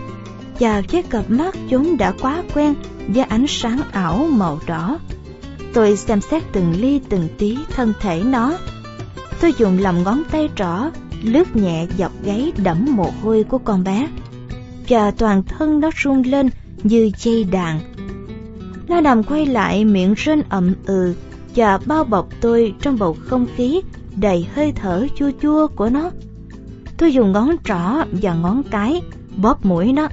[0.60, 2.74] Và với cặp mắt chúng đã quá quen
[3.08, 5.00] với ánh sáng ảo màu đỏ.
[5.74, 8.58] Tôi xem xét từng ly từng tí thân thể nó.
[9.44, 10.90] Tôi dùng lòng ngón tay trỏ
[11.24, 14.08] lướt nhẹ dọc gáy đẫm mồ hôi của con bé
[14.90, 16.50] và toàn thân nó run lên
[16.84, 17.80] như dây đàn.
[18.88, 21.16] Nó nằm quay lại miệng rên ậm ừ
[21.56, 23.82] và bao bọc tôi trong bầu không khí
[24.16, 26.12] đầy hơi thở chua chua của nó.
[26.98, 29.02] Tôi dùng ngón trỏ và ngón cái
[29.38, 30.08] bóp mũi nó.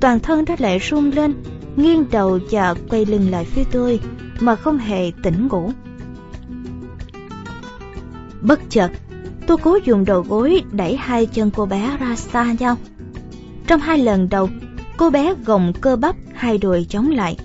[0.00, 1.34] Toàn thân nó lại run lên,
[1.76, 4.00] nghiêng đầu và quay lưng lại phía tôi
[4.40, 5.72] mà không hề tỉnh ngủ.
[8.42, 8.90] Bất chợt,
[9.46, 12.76] tôi cố dùng đầu gối đẩy hai chân cô bé ra xa nhau.
[13.66, 14.48] Trong hai lần đầu,
[14.96, 17.36] cô bé gồng cơ bắp hai đùi chống lại.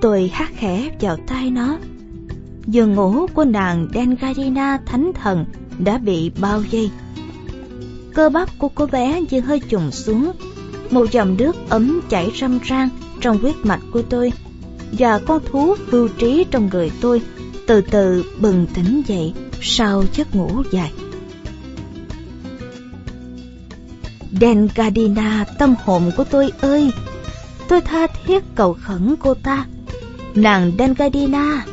[0.00, 1.78] Tôi hát khẽ vào tay nó.
[2.66, 5.44] Giường ngủ của nàng Dengarina thánh thần
[5.78, 6.90] đã bị bao dây
[8.14, 10.32] Cơ bắp của cô bé như hơi trùng xuống.
[10.90, 12.88] Một dòng nước ấm chảy râm ran
[13.20, 14.32] trong huyết mạch của tôi
[14.92, 17.22] và con thú vưu trí trong người tôi
[17.66, 20.92] từ từ bừng tỉnh dậy sau giấc ngủ dài.
[24.40, 26.90] Dengadina tâm hồn của tôi ơi!
[27.68, 29.66] Tôi tha thiết cầu khẩn cô ta.
[30.34, 31.64] Nàng Dengadina!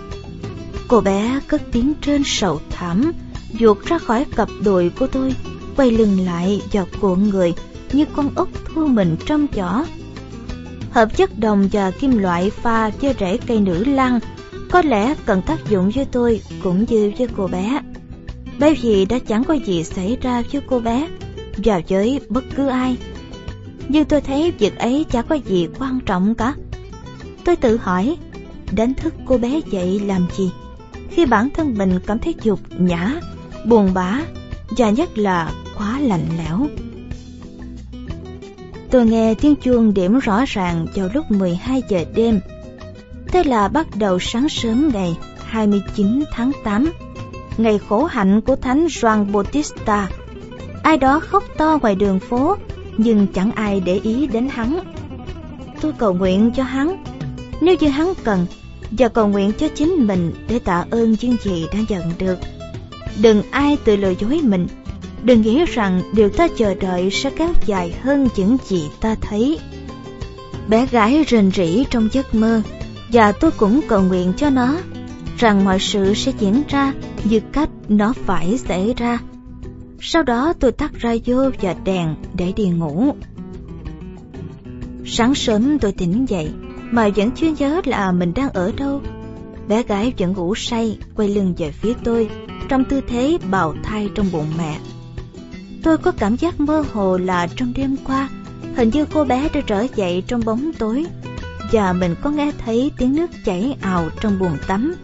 [0.87, 3.11] Cô bé cất tiếng trên sầu thảm,
[3.59, 5.35] ruột ra khỏi cặp đùi của tôi,
[5.75, 7.53] quay lưng lại vào cuộn người
[7.93, 9.83] như con ốc thu mình trong chỏ.
[10.91, 14.19] Hợp chất đồng và kim loại pha với rễ cây nữ lăng
[14.71, 17.81] có lẽ cần tác dụng với tôi cũng như với cô bé.
[18.59, 21.07] Bởi vì đã chẳng có gì xảy ra với cô bé
[21.57, 22.97] và với bất cứ ai.
[23.89, 26.53] Nhưng tôi thấy việc ấy chả có gì quan trọng cả.
[27.45, 28.17] Tôi tự hỏi,
[28.71, 30.51] đánh thức cô bé dậy làm gì?
[31.09, 33.19] Khi bản thân mình cảm thấy dục nhã,
[33.65, 34.21] buồn bã
[34.77, 36.67] và nhất là quá lạnh lẽo.
[38.91, 42.39] Tôi nghe tiếng chuông điểm rõ ràng vào lúc 12 giờ đêm.
[43.35, 46.91] Thế là bắt đầu sáng sớm ngày 29 tháng 8,
[47.57, 50.09] ngày khổ hạnh của Thánh Juan Bautista
[50.83, 52.55] Ai đó khóc to ngoài đường phố,
[52.97, 54.79] nhưng chẳng ai để ý đến hắn.
[55.81, 57.03] Tôi cầu nguyện cho hắn,
[57.61, 58.45] nếu như hắn cần,
[58.91, 62.39] và cầu nguyện cho chính mình để tạ ơn những gì đã nhận được.
[63.21, 64.67] Đừng ai tự lừa dối mình,
[65.23, 69.59] đừng nghĩ rằng điều ta chờ đợi sẽ kéo dài hơn những gì ta thấy.
[70.67, 72.61] Bé gái rền rỉ trong giấc mơ,
[73.11, 74.77] và tôi cũng cầu nguyện cho nó
[75.37, 76.93] rằng mọi sự sẽ diễn ra
[77.23, 79.19] như cách nó phải xảy ra
[80.07, 83.15] sau đó tôi tắt radio và đèn để đi ngủ.
[85.05, 86.49] Sáng sớm tôi tỉnh dậy
[86.91, 89.01] mà vẫn chưa nhớ là mình đang ở đâu.
[89.67, 92.29] Bé gái vẫn ngủ say, quay lưng về phía tôi,
[92.69, 94.79] trong tư thế bào thai trong bụng mẹ.
[95.83, 98.29] Tôi có cảm giác mơ hồ là trong đêm qua,
[98.75, 101.05] hình như cô bé đã trở dậy trong bóng tối,
[101.75, 104.95] và mình có nghe thấy tiếng nước chảy ào trong buồng tắm.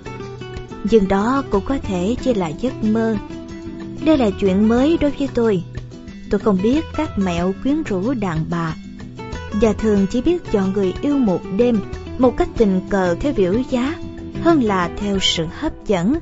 [0.83, 3.15] Nhưng đó cũng có thể chỉ là giấc mơ
[4.05, 5.63] đây là chuyện mới đối với tôi.
[6.29, 8.75] Tôi không biết các mẹo quyến rũ đàn bà
[9.61, 11.79] và thường chỉ biết chọn người yêu một đêm
[12.17, 13.95] một cách tình cờ theo biểu giá
[14.43, 16.15] hơn là theo sự hấp dẫn.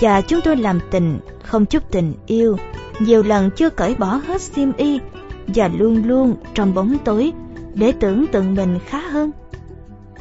[0.00, 2.56] Và chúng tôi làm tình, không chút tình yêu,
[2.98, 4.98] nhiều lần chưa cởi bỏ hết xiêm y
[5.46, 7.32] và luôn luôn trong bóng tối
[7.74, 9.30] để tưởng tượng mình khá hơn.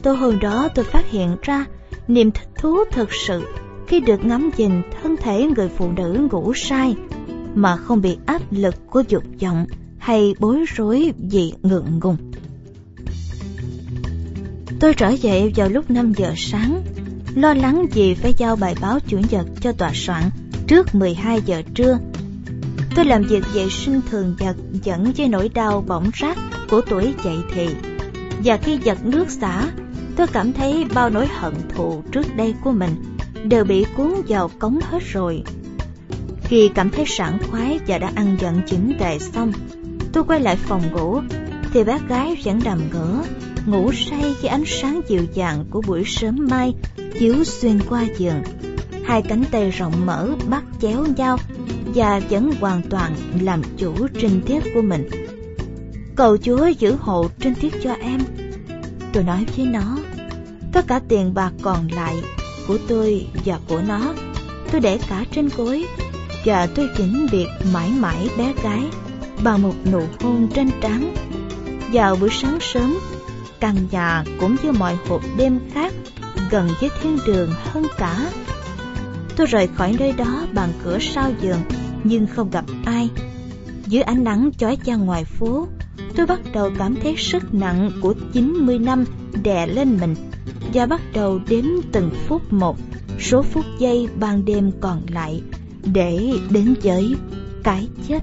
[0.04, 1.66] Tôi hôm đó tôi phát hiện ra
[2.08, 3.42] niềm thích thú thực sự
[3.88, 4.72] khi được ngắm nhìn
[5.02, 6.96] thân thể người phụ nữ ngủ say
[7.56, 9.66] mà không bị áp lực của dục vọng
[9.98, 12.18] hay bối rối vì ngượng ngùng.
[14.80, 16.84] Tôi trở dậy vào lúc 5 giờ sáng,
[17.36, 20.24] lo lắng vì phải giao bài báo chủ nhật cho tòa soạn
[20.68, 21.98] trước 12 giờ trưa.
[22.96, 26.38] Tôi làm việc vệ sinh thường nhật dẫn với nỗi đau bỏng rát
[26.70, 27.68] của tuổi dậy thì.
[28.44, 29.68] Và khi giật nước xả,
[30.16, 32.96] tôi cảm thấy bao nỗi hận thù trước đây của mình
[33.44, 35.44] đều bị cuốn vào cống hết rồi.
[36.44, 39.52] Khi cảm thấy sảng khoái và đã ăn giận chỉnh tề xong,
[40.14, 41.22] tôi quay lại phòng ngủ,
[41.74, 43.24] thì bác gái vẫn nằm ngửa,
[43.66, 46.74] ngủ say khi ánh sáng dịu dàng của buổi sớm mai
[47.20, 48.42] chiếu xuyên qua giường.
[49.06, 51.38] Hai cánh tay rộng mở bắt chéo nhau
[51.96, 55.10] và vẫn hoàn toàn làm chủ trinh tiết của mình.
[56.16, 58.20] Cầu Chúa giữ hộ trinh tiết cho em.
[59.14, 59.98] Tôi nói với nó,
[60.72, 62.16] tất cả tiền bạc còn lại
[62.68, 64.14] của tôi và của nó
[64.72, 65.86] tôi để cả trên gối
[66.46, 68.84] và tôi chỉnh biệt mãi mãi bé gái
[69.44, 71.14] bằng một nụ hôn trên trán.
[71.94, 73.00] Vào buổi sáng sớm
[73.60, 75.94] căn nhà cũng như mọi hộp đêm khác
[76.52, 78.32] gần với thiên đường hơn cả.
[79.36, 81.62] Tôi rời khỏi nơi đó bằng cửa sau giường
[82.04, 83.10] nhưng không gặp ai.
[83.88, 85.68] Dưới ánh nắng chói chang ngoài phố,
[86.16, 89.06] tôi bắt đầu cảm thấy sức nặng của 90 năm
[89.44, 90.16] đè lên mình
[90.74, 92.78] và bắt đầu đếm từng phút một,
[93.20, 95.42] số phút giây ban đêm còn lại
[95.94, 97.16] để đến với
[97.64, 98.20] cái chết.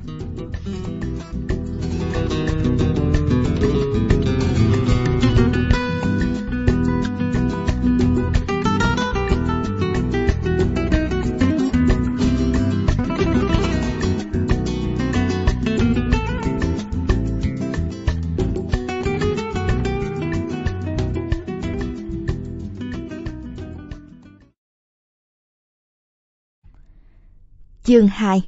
[27.88, 28.42] Chương 2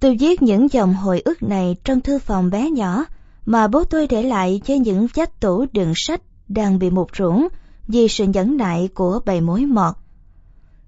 [0.00, 3.04] Tôi viết những dòng hồi ức này trong thư phòng bé nhỏ
[3.46, 7.48] mà bố tôi để lại cho những vách tủ đựng sách đang bị mục rũng
[7.88, 9.94] vì sự nhẫn nại của bầy mối mọt.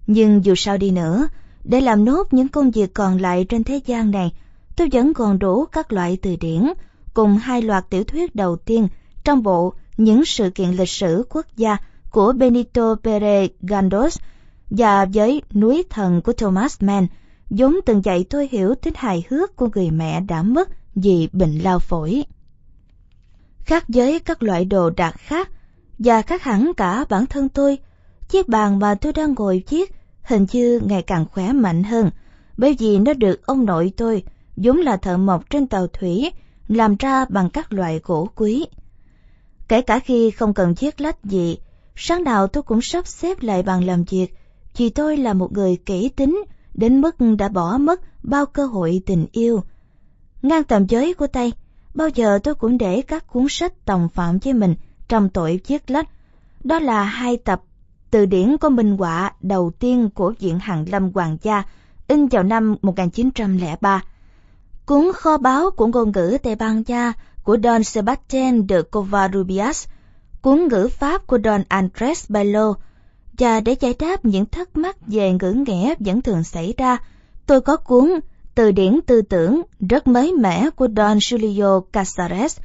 [0.06, 1.28] Nhưng dù sao đi nữa,
[1.64, 4.32] để làm nốt những công việc còn lại trên thế gian này,
[4.76, 6.72] tôi vẫn còn đủ các loại từ điển
[7.14, 8.88] cùng hai loạt tiểu thuyết đầu tiên
[9.24, 11.76] trong bộ Những sự kiện lịch sử quốc gia
[12.10, 14.18] của Benito Pérez Galdós
[14.70, 17.06] và với núi thần của Thomas Mann,
[17.50, 21.58] vốn từng dạy tôi hiểu tính hài hước của người mẹ đã mất vì bệnh
[21.58, 22.24] lao phổi.
[23.58, 25.50] Khác với các loại đồ đạc khác,
[25.98, 27.78] và khác hẳn cả bản thân tôi,
[28.28, 32.10] chiếc bàn mà tôi đang ngồi chiếc hình như ngày càng khỏe mạnh hơn,
[32.56, 34.22] bởi vì nó được ông nội tôi,
[34.56, 36.30] vốn là thợ mộc trên tàu thủy,
[36.68, 38.66] làm ra bằng các loại gỗ quý.
[39.68, 41.58] Kể cả khi không cần chiếc lách gì,
[41.96, 44.37] sáng nào tôi cũng sắp xếp lại bàn làm việc
[44.78, 49.02] chị tôi là một người kỹ tính đến mức đã bỏ mất bao cơ hội
[49.06, 49.62] tình yêu.
[50.42, 51.52] Ngang tầm giới của tay,
[51.94, 54.74] bao giờ tôi cũng để các cuốn sách tòng phạm với mình
[55.08, 56.08] trong tội chiếc lách.
[56.64, 57.62] Đó là hai tập
[58.10, 61.62] từ điển có minh họa đầu tiên của Viện Hàn Lâm Hoàng gia
[62.08, 64.02] in vào năm 1903.
[64.86, 67.12] Cuốn kho báu của ngôn ngữ Tây Ban Nha
[67.44, 69.86] của Don Sebastian de Covarrubias,
[70.42, 72.74] cuốn ngữ Pháp của Don Andres Bello
[73.38, 76.98] và để giải đáp những thắc mắc về ngữ nghĩa vẫn thường xảy ra,
[77.46, 78.10] tôi có cuốn
[78.54, 82.58] Từ điển tư tưởng rất mới mẻ của Don Julio Casares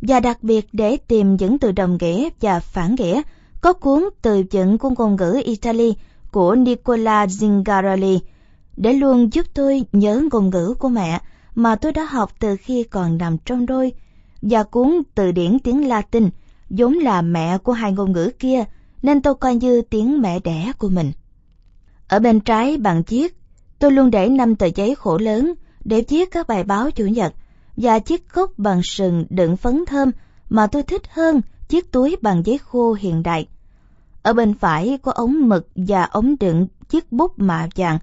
[0.00, 3.22] và đặc biệt để tìm những từ đồng nghĩa và phản nghĩa.
[3.60, 5.94] Có cuốn Từ vựng của ngôn ngữ Italy
[6.30, 8.18] của Nicola Zingarelli
[8.76, 11.20] để luôn giúp tôi nhớ ngôn ngữ của mẹ
[11.54, 13.92] mà tôi đã học từ khi còn nằm trong đôi.
[14.42, 16.30] Và cuốn Từ điển tiếng Latin
[16.70, 18.64] vốn là mẹ của hai ngôn ngữ kia
[19.06, 21.12] nên tôi coi như tiếng mẹ đẻ của mình.
[22.08, 23.36] Ở bên trái bàn chiếc
[23.78, 25.54] tôi luôn để năm tờ giấy khổ lớn
[25.84, 27.32] để viết các bài báo chủ nhật
[27.76, 30.10] và chiếc cốc bằng sừng đựng phấn thơm
[30.48, 33.46] mà tôi thích hơn chiếc túi bằng giấy khô hiện đại.
[34.22, 37.98] Ở bên phải có ống mực và ống đựng chiếc bút mạ vàng,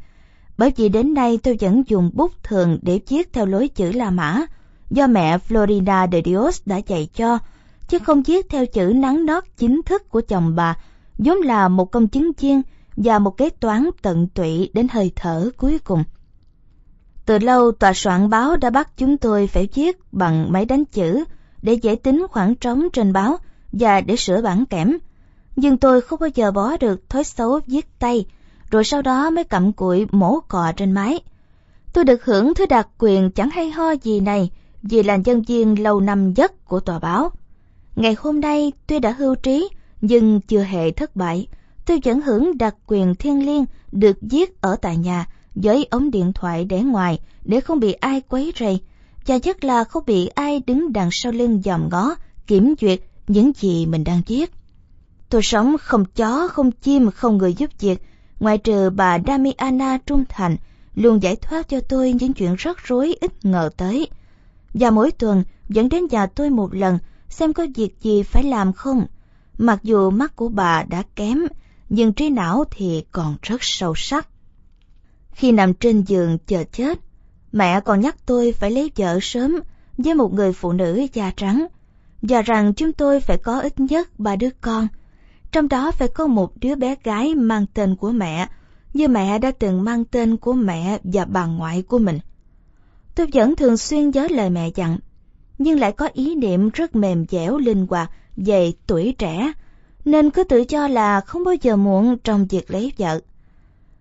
[0.57, 4.09] bởi vì đến nay tôi vẫn dùng bút thường để viết theo lối chữ La
[4.09, 4.45] Mã
[4.91, 7.39] do mẹ Florida de Dios đã dạy cho,
[7.87, 10.75] chứ không viết theo chữ nắng nót chính thức của chồng bà
[11.17, 12.61] vốn là một công chứng viên
[12.97, 16.03] và một kế toán tận tụy đến hơi thở cuối cùng.
[17.25, 21.23] Từ lâu tòa soạn báo đã bắt chúng tôi phải viết bằng máy đánh chữ
[21.61, 23.37] để dễ tính khoảng trống trên báo
[23.71, 24.97] và để sửa bản kẽm.
[25.55, 28.25] Nhưng tôi không bao giờ bỏ được thói xấu viết tay,
[28.71, 31.19] rồi sau đó mới cặm cụi mổ cọ trên máy.
[31.93, 34.49] Tôi được hưởng thứ đặc quyền chẳng hay ho gì này
[34.83, 37.31] vì là nhân viên lâu năm nhất của tòa báo.
[37.95, 39.69] Ngày hôm nay tuy đã hưu trí,
[40.03, 41.47] nhưng chưa hề thất bại.
[41.85, 46.31] Tôi vẫn hưởng đặc quyền thiên liêng được giết ở tại nhà với ống điện
[46.33, 48.79] thoại để ngoài để không bị ai quấy rầy
[49.25, 52.15] và nhất là không bị ai đứng đằng sau lưng dòm ngó
[52.47, 54.51] kiểm duyệt những gì mình đang viết.
[55.29, 58.01] Tôi sống không chó, không chim, không người giúp việc,
[58.39, 60.57] ngoại trừ bà Damiana trung thành,
[60.95, 64.07] luôn giải thoát cho tôi những chuyện rắc rối ít ngờ tới.
[64.73, 66.99] Và mỗi tuần vẫn đến nhà tôi một lần
[67.29, 69.05] xem có việc gì phải làm không.
[69.57, 71.39] Mặc dù mắt của bà đã kém,
[71.89, 74.27] nhưng trí não thì còn rất sâu sắc.
[75.31, 76.99] Khi nằm trên giường chờ chết,
[77.51, 79.59] mẹ còn nhắc tôi phải lấy vợ sớm
[79.97, 81.67] với một người phụ nữ da trắng,
[82.21, 84.87] và rằng chúng tôi phải có ít nhất ba đứa con.
[85.51, 88.47] Trong đó phải có một đứa bé gái mang tên của mẹ,
[88.93, 92.19] như mẹ đã từng mang tên của mẹ và bà ngoại của mình.
[93.15, 94.97] Tôi vẫn thường xuyên nhớ lời mẹ dặn,
[95.57, 99.53] nhưng lại có ý niệm rất mềm dẻo linh hoạt về tuổi trẻ,
[100.05, 103.19] nên cứ tự cho là không bao giờ muộn trong việc lấy vợ.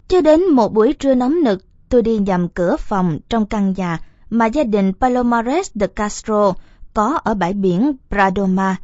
[0.09, 3.99] Cho đến một buổi trưa nóng nực, tôi đi nhầm cửa phòng trong căn nhà
[4.31, 6.53] mà gia đình Palomares de Castro
[6.95, 8.77] có ở bãi biển Pradoma,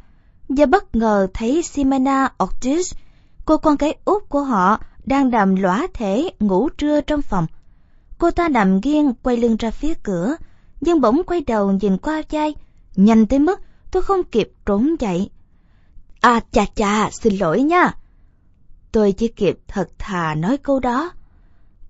[0.49, 2.93] và bất ngờ thấy Simena Ortiz,
[3.45, 7.47] cô con gái út của họ, đang nằm lõa thể ngủ trưa trong phòng.
[8.17, 10.35] Cô ta nằm nghiêng quay lưng ra phía cửa,
[10.81, 12.55] nhưng bỗng quay đầu nhìn qua vai,
[12.95, 13.59] nhanh tới mức
[13.91, 15.29] tôi không kịp trốn chạy.
[16.21, 17.93] À chà chà, xin lỗi nha.
[18.91, 21.11] Tôi chỉ kịp thật thà nói câu đó.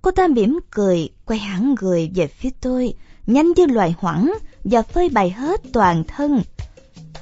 [0.02, 2.94] Cô ta mỉm cười, quay hẳn người về phía tôi,
[3.28, 6.42] nhanh như loài hoẳng và phơi bày hết toàn thân.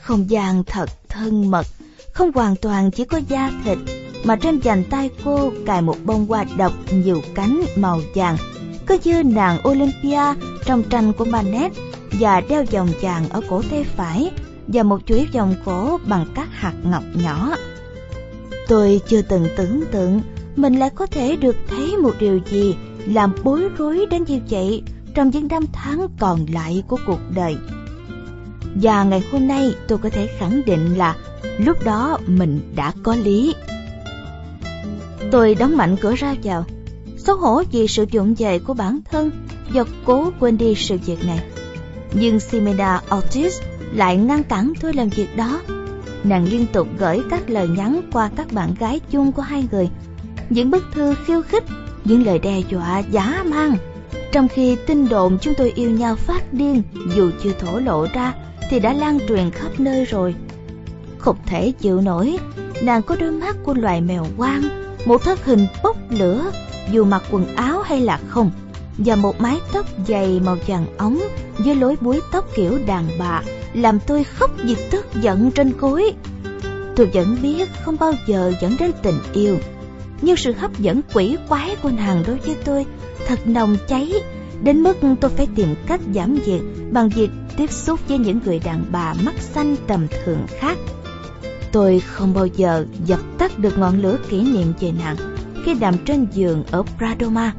[0.01, 1.65] Không gian thật thân mật,
[2.13, 3.77] không hoàn toàn chỉ có da thịt,
[4.23, 8.37] mà trên vành tay cô cài một bông hoa độc nhiều cánh màu vàng,
[8.85, 10.33] cứ như nàng Olympia
[10.65, 11.71] trong tranh của Manet
[12.19, 14.31] và đeo vòng vàng ở cổ tay phải
[14.67, 17.55] và một chuỗi vòng cổ bằng các hạt ngọc nhỏ.
[18.67, 20.21] Tôi chưa từng tưởng tượng
[20.55, 24.83] mình lại có thể được thấy một điều gì làm bối rối đến như vậy
[25.15, 27.57] trong những năm tháng còn lại của cuộc đời.
[28.75, 31.15] Và ngày hôm nay tôi có thể khẳng định là
[31.57, 33.55] lúc đó mình đã có lý.
[35.31, 36.65] Tôi đóng mạnh cửa ra vào,
[37.17, 39.31] xấu hổ vì sự dụng về của bản thân
[39.73, 41.39] và cố quên đi sự việc này.
[42.13, 43.61] Nhưng Simena Ortiz
[43.93, 45.61] lại ngăn cản tôi làm việc đó.
[46.23, 49.89] Nàng liên tục gửi các lời nhắn qua các bạn gái chung của hai người,
[50.49, 51.63] những bức thư khiêu khích,
[52.03, 53.77] những lời đe dọa giả mang.
[54.31, 56.83] Trong khi tin đồn chúng tôi yêu nhau phát điên,
[57.15, 58.33] dù chưa thổ lộ ra,
[58.69, 60.35] thì đã lan truyền khắp nơi rồi.
[61.17, 62.37] Không thể chịu nổi,
[62.81, 64.61] nàng có đôi mắt của loài mèo quang,
[65.05, 66.51] một thân hình bốc lửa,
[66.91, 68.51] dù mặc quần áo hay là không,
[68.97, 71.19] và một mái tóc dày màu vàng ống
[71.57, 73.41] với lối búi tóc kiểu đàn bà
[73.73, 76.13] làm tôi khóc vì tức giận trên cối.
[76.95, 79.57] Tôi vẫn biết không bao giờ dẫn đến tình yêu,
[80.21, 82.85] nhưng sự hấp dẫn quỷ quái của nàng đối với tôi
[83.27, 84.13] thật nồng cháy
[84.61, 86.61] đến mức tôi phải tìm cách giảm nhiệt
[86.91, 90.77] bằng việc tiếp xúc với những người đàn bà mắt xanh tầm thường khác.
[91.71, 95.15] Tôi không bao giờ dập tắt được ngọn lửa kỷ niệm về nàng
[95.65, 97.53] khi nằm trên giường ở Pradoma.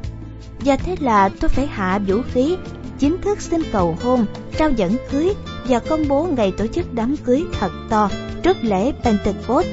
[0.59, 2.57] Và thế là tôi phải hạ vũ khí,
[2.99, 4.25] chính thức xin cầu hôn,
[4.57, 5.33] trao dẫn cưới
[5.69, 8.09] và công bố ngày tổ chức đám cưới thật to
[8.43, 9.67] trước lễ Pentecost.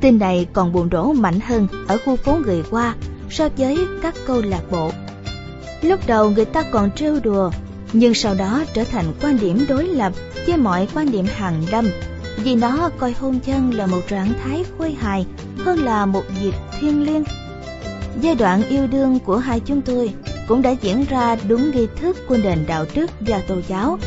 [0.00, 2.94] Tin này còn buồn đổ mạnh hơn ở khu phố người qua
[3.30, 4.90] so với các câu lạc bộ.
[5.82, 7.50] Lúc đầu người ta còn trêu đùa,
[7.92, 10.12] nhưng sau đó trở thành quan điểm đối lập
[10.46, 11.88] với mọi quan điểm hàng lâm
[12.36, 15.26] vì nó coi hôn nhân là một trạng thái khôi hài
[15.58, 17.24] hơn là một việc thiêng liêng.
[18.20, 20.12] Giai đoạn yêu đương của hai chúng tôi
[20.48, 23.98] cũng đã diễn ra đúng nghi thức của nền đạo đức và tôn giáo.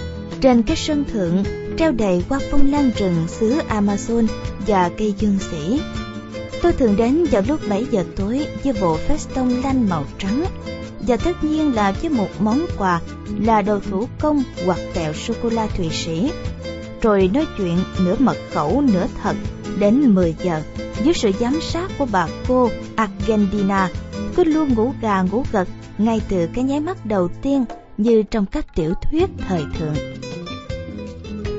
[0.46, 1.44] Trên cái sân thượng,
[1.78, 4.28] treo đầy hoa phong lan rừng xứ Amazon
[4.68, 5.82] và cây dương sĩ.
[6.62, 10.46] Tôi thường đến vào lúc 7 giờ tối với bộ feston lanh màu trắng
[11.00, 13.02] và tất nhiên là với một món quà
[13.40, 16.32] là đồ thủ công hoặc kẹo sô cô la Thụy Sĩ.
[17.02, 19.36] Rồi nói chuyện nửa mật khẩu nửa thật
[19.80, 20.62] đến 10 giờ
[21.04, 23.90] dưới sự giám sát của bà cô Argentina,
[24.36, 25.68] cứ luôn ngủ gà ngủ gật
[25.98, 27.66] ngay từ cái nháy mắt đầu tiên
[27.98, 29.96] như trong các tiểu thuyết thời thượng.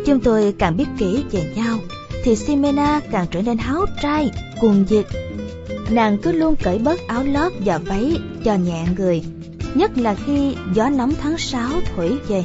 [0.07, 1.78] Chúng tôi càng biết kỹ về nhau
[2.24, 4.30] thì Simena càng trở nên háo trai,
[4.61, 5.07] cuồng nhiệt.
[5.90, 9.22] Nàng cứ luôn cởi bớt áo lót và váy cho nhẹ người,
[9.74, 12.44] nhất là khi gió nóng tháng 6 thổi về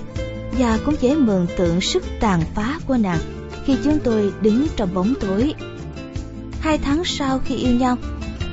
[0.59, 3.20] và cũng dễ mường tượng sức tàn phá của nàng
[3.66, 5.53] khi chúng tôi đứng trong bóng tối.
[6.59, 7.97] Hai tháng sau khi yêu nhau,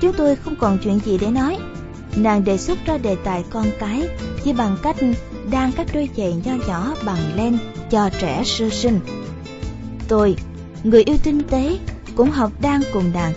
[0.01, 1.57] chúng tôi không còn chuyện gì để nói.
[2.17, 4.09] Nàng đề xuất ra đề tài con cái
[4.45, 4.97] chỉ bằng cách
[5.51, 7.59] đan các đôi giày nho nhỏ bằng len
[7.91, 9.01] cho trẻ sơ sinh.
[10.09, 10.37] Tôi,
[10.85, 11.79] người yêu tinh tế,
[12.17, 13.33] cũng học đan cùng nàng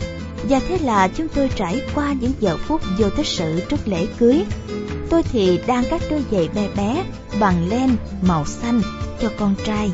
[0.49, 4.07] và thế là chúng tôi trải qua những giờ phút vô tích sự trước lễ
[4.20, 4.43] cưới.
[5.09, 7.03] Tôi thì đang các đôi giày bé bé
[7.39, 8.82] bằng len màu xanh
[9.22, 9.91] cho con trai,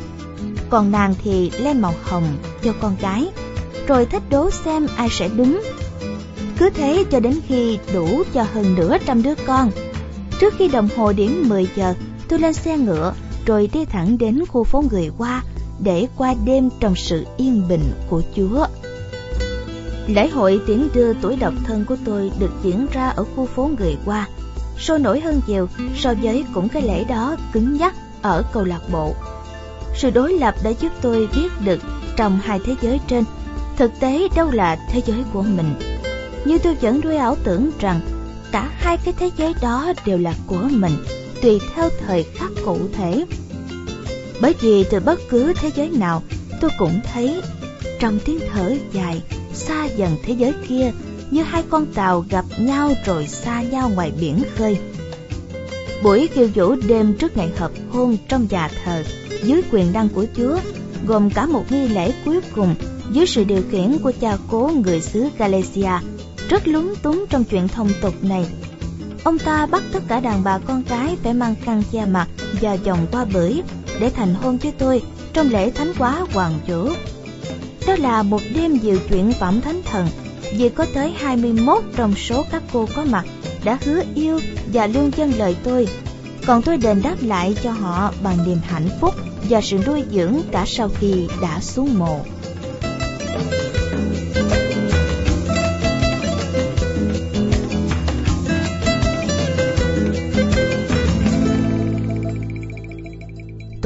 [0.69, 3.27] còn nàng thì len màu hồng cho con gái.
[3.87, 5.61] Rồi thích đố xem ai sẽ đúng.
[6.57, 9.71] Cứ thế cho đến khi đủ cho hơn nửa trăm đứa con.
[10.39, 11.93] Trước khi đồng hồ điểm 10 giờ,
[12.29, 13.13] tôi lên xe ngựa
[13.45, 15.43] rồi đi thẳng đến khu phố người qua
[15.79, 18.65] để qua đêm trong sự yên bình của Chúa.
[20.07, 23.69] Lễ hội tiễn đưa tuổi độc thân của tôi được diễn ra ở khu phố
[23.79, 24.27] người qua,
[24.77, 28.81] sôi nổi hơn nhiều so với cũng cái lễ đó cứng nhắc ở câu lạc
[28.91, 29.13] bộ.
[29.95, 31.79] Sự đối lập đã giúp tôi biết được
[32.15, 33.23] trong hai thế giới trên,
[33.77, 35.73] thực tế đâu là thế giới của mình.
[36.45, 37.99] như tôi vẫn nuôi ảo tưởng rằng
[38.51, 40.93] cả hai cái thế giới đó đều là của mình,
[41.41, 43.25] tùy theo thời khắc cụ thể.
[44.41, 46.23] Bởi vì từ bất cứ thế giới nào,
[46.61, 47.41] tôi cũng thấy
[47.99, 49.21] trong tiếng thở dài
[49.53, 50.91] xa dần thế giới kia
[51.31, 54.77] như hai con tàu gặp nhau rồi xa nhau ngoài biển khơi.
[56.03, 59.03] Buổi khiêu vũ đêm trước ngày hợp hôn trong nhà thờ
[59.43, 60.59] dưới quyền năng của Chúa
[61.07, 62.75] gồm cả một nghi lễ cuối cùng
[63.11, 65.91] dưới sự điều khiển của cha cố người xứ Galicia
[66.49, 68.45] rất lúng túng trong chuyện thông tục này.
[69.27, 72.27] Ông ta bắt tất cả đàn bà con gái phải mang khăn che mặt
[72.61, 73.61] và chồng qua bưởi
[73.99, 75.01] để thành hôn với tôi
[75.33, 76.89] trong lễ thánh quá hoàng chủ.
[77.87, 80.07] Đó là một đêm dự chuyện phẩm thánh thần,
[80.57, 83.25] vì có tới 21 trong số các cô có mặt
[83.63, 84.39] đã hứa yêu
[84.73, 85.87] và luôn dâng lời tôi.
[86.45, 89.13] Còn tôi đền đáp lại cho họ bằng niềm hạnh phúc
[89.49, 92.19] và sự nuôi dưỡng cả sau khi đã xuống mồ.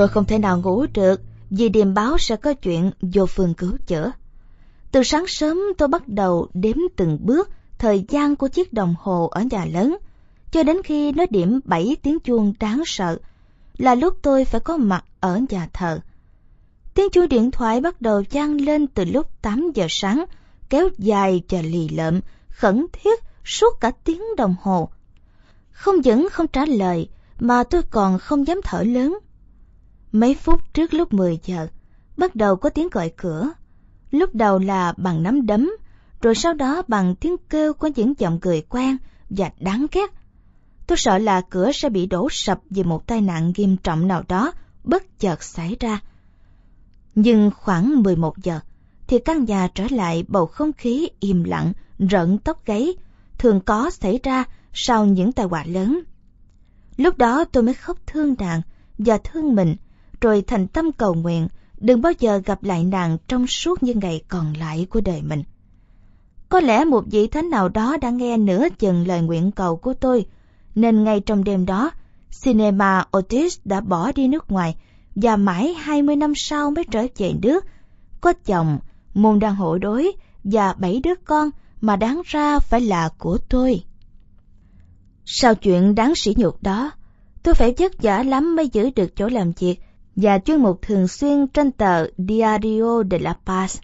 [0.02, 3.78] Tôi không thể nào ngủ được vì điềm báo sẽ có chuyện vô phương cứu
[3.88, 4.12] chữa.
[4.92, 9.28] Từ sáng sớm tôi bắt đầu đếm từng bước thời gian của chiếc đồng hồ
[9.32, 9.98] ở nhà lớn,
[10.52, 13.18] cho đến khi nó điểm 7 tiếng chuông đáng sợ,
[13.78, 16.00] là lúc tôi phải có mặt ở nhà thờ.
[16.94, 20.26] Tiếng chuông điện thoại bắt đầu vang lên từ lúc 8 giờ sáng,
[20.70, 24.90] kéo dài và lì lợm, khẩn thiết suốt cả tiếng đồng hồ.
[25.72, 29.20] Không những không trả lời, mà tôi còn không dám thở lớn.
[30.12, 31.68] Mấy phút trước lúc 10 giờ,
[32.18, 33.50] bắt đầu có tiếng gọi cửa.
[34.12, 35.72] Lúc đầu là bằng nắm đấm,
[36.22, 38.98] rồi sau đó bằng tiếng kêu của những giọng cười quen
[39.30, 40.12] và đáng ghét.
[40.88, 44.24] Tôi sợ là cửa sẽ bị đổ sập vì một tai nạn nghiêm trọng nào
[44.28, 44.52] đó
[44.84, 46.00] bất chợt xảy ra.
[47.16, 48.60] Nhưng khoảng 11 giờ,
[49.08, 52.94] thì căn nhà trở lại bầu không khí im lặng, rợn tóc gáy,
[53.38, 54.44] thường có xảy ra
[54.74, 56.00] sau những tai họa lớn.
[56.98, 58.62] Lúc đó tôi mới khóc thương nàng
[58.98, 59.76] và thương mình,
[60.22, 61.48] rồi thành tâm cầu nguyện
[61.78, 65.44] đừng bao giờ gặp lại nàng trong suốt những ngày còn lại của đời mình.
[66.50, 69.94] Có lẽ một vị thánh nào đó đã nghe nửa chừng lời nguyện cầu của
[69.94, 70.26] tôi,
[70.76, 71.92] nên ngay trong đêm đó,
[72.44, 74.76] Cinema Otis đã bỏ đi nước ngoài
[75.16, 77.66] và mãi 20 năm sau mới trở về nước.
[78.22, 78.80] Có chồng,
[79.14, 80.12] môn đang hộ đối
[80.44, 81.50] và bảy đứa con
[81.82, 83.84] mà đáng ra phải là của tôi.
[85.26, 86.92] Sau chuyện đáng sỉ nhục đó,
[87.44, 89.80] tôi phải vất vả lắm mới giữ được chỗ làm việc
[90.16, 93.80] và chuyên mục thường xuyên trên tờ Diario de la Paz.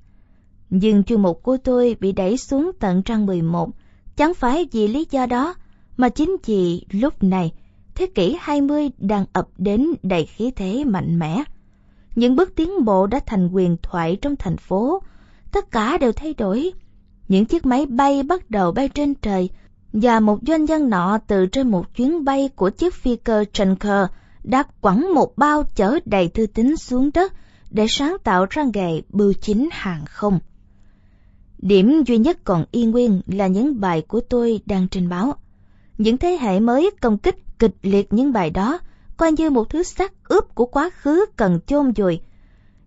[0.70, 3.70] Nhưng chuyên mục của tôi bị đẩy xuống tận trang 11,
[4.16, 5.56] chẳng phải vì lý do đó,
[5.98, 7.54] mà chính vì lúc này,
[7.96, 11.44] thế kỷ 20 đang ập đến đầy khí thế mạnh mẽ.
[12.16, 15.02] Những bước tiến bộ đã thành quyền thoại trong thành phố,
[15.52, 16.72] tất cả đều thay đổi.
[17.28, 19.50] Những chiếc máy bay bắt đầu bay trên trời,
[19.94, 24.06] và một doanh nhân nọ từ trên một chuyến bay của chiếc phi cơ Trenker
[24.48, 27.34] đã quẳng một bao chở đầy thư tín xuống đất
[27.72, 30.40] để sáng tạo ra nghề bưu chính hàng không.
[31.58, 35.36] Điểm duy nhất còn yên nguyên là những bài của tôi đang trên báo.
[35.98, 38.80] Những thế hệ mới công kích kịch liệt những bài đó,
[39.18, 42.20] coi như một thứ xác ướp của quá khứ cần chôn vùi.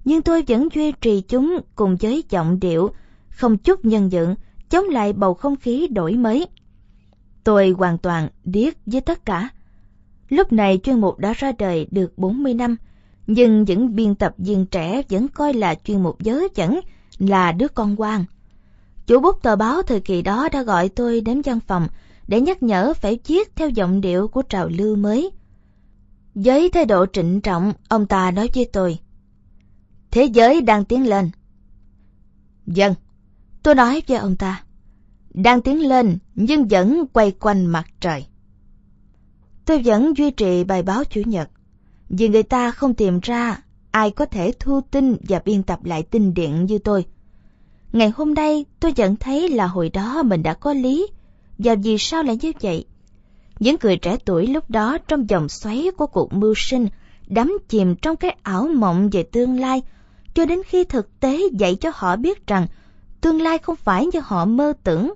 [0.04, 2.90] Nhưng tôi vẫn duy trì chúng cùng với giọng điệu,
[3.28, 4.34] không chút nhân dựng,
[4.70, 6.46] chống lại bầu không khí đổi mới.
[7.44, 9.48] Tôi hoàn toàn điếc với tất cả.
[10.30, 12.76] Lúc này chuyên mục đã ra đời được 40 năm,
[13.26, 16.80] nhưng những biên tập viên trẻ vẫn coi là chuyên mục giới dẫn,
[17.18, 18.24] là đứa con quan.
[19.06, 21.88] Chủ bút tờ báo thời kỳ đó đã gọi tôi đến văn phòng
[22.28, 25.30] để nhắc nhở phải viết theo giọng điệu của trào lưu mới.
[26.34, 28.98] Với thái độ trịnh trọng, ông ta nói với tôi.
[30.10, 31.30] Thế giới đang tiến lên.
[32.66, 32.94] Dân,
[33.62, 34.62] tôi nói với ông ta.
[35.34, 38.26] Đang tiến lên nhưng vẫn quay quanh mặt trời.
[39.64, 41.50] Tôi vẫn duy trì bài báo Chủ nhật,
[42.08, 46.02] vì người ta không tìm ra ai có thể thu tin và biên tập lại
[46.02, 47.04] tin điện như tôi.
[47.92, 51.06] Ngày hôm nay tôi nhận thấy là hồi đó mình đã có lý,
[51.58, 52.84] và vì sao lại như vậy?
[53.58, 56.88] Những người trẻ tuổi lúc đó trong dòng xoáy của cuộc mưu sinh
[57.26, 59.82] đắm chìm trong cái ảo mộng về tương lai,
[60.34, 62.66] cho đến khi thực tế dạy cho họ biết rằng
[63.20, 65.14] tương lai không phải như họ mơ tưởng,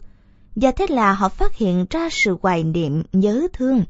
[0.56, 3.84] và thế là họ phát hiện ra sự hoài niệm nhớ thương.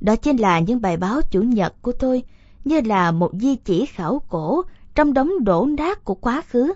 [0.00, 2.22] Đó chính là những bài báo chủ nhật của tôi,
[2.64, 4.62] như là một di chỉ khảo cổ
[4.94, 6.72] trong đống đổ nát của quá khứ.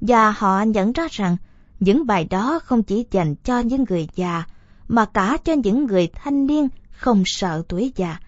[0.00, 1.36] Và họ nhận ra rằng
[1.80, 4.44] những bài đó không chỉ dành cho những người già,
[4.88, 8.18] mà cả cho những người thanh niên không sợ tuổi già.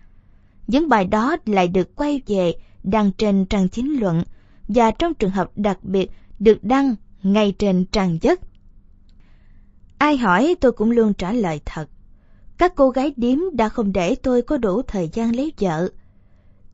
[0.67, 4.23] Những bài đó lại được quay về đăng trên trang chính luận
[4.69, 8.41] và trong trường hợp đặc biệt được đăng ngay trên trang nhất.
[9.99, 11.89] Ai hỏi tôi cũng luôn trả lời thật.
[12.63, 15.89] Các cô gái điếm đã không để tôi có đủ thời gian lấy vợ.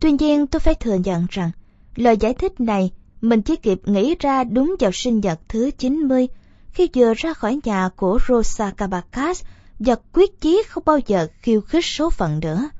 [0.00, 1.50] Tuy nhiên tôi phải thừa nhận rằng
[1.96, 2.90] lời giải thích này
[3.20, 6.28] mình chỉ kịp nghĩ ra đúng vào sinh nhật thứ 90
[6.70, 9.42] khi vừa ra khỏi nhà của Rosa Cabacas
[9.78, 12.70] và quyết chí không bao giờ khiêu khích số phận nữa.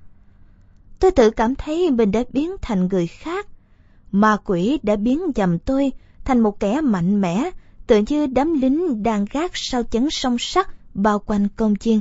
[0.99, 3.47] Tôi tự cảm thấy mình đã biến thành người khác.
[4.13, 5.93] Ma quỷ đã biến dầm tôi
[6.25, 7.51] thành một kẻ mạnh mẽ,
[7.87, 12.01] tự như đám lính đang gác sau chấn song sắt bao quanh công chiên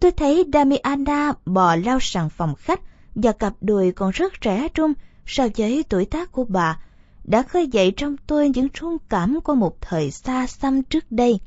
[0.00, 2.80] Tôi thấy Damiana bò lao sàn phòng khách
[3.14, 4.92] và cặp đùi còn rất trẻ trung
[5.26, 6.78] so với tuổi tác của bà,
[7.24, 11.40] đã khơi dậy trong tôi những rung cảm của một thời xa xăm trước đây.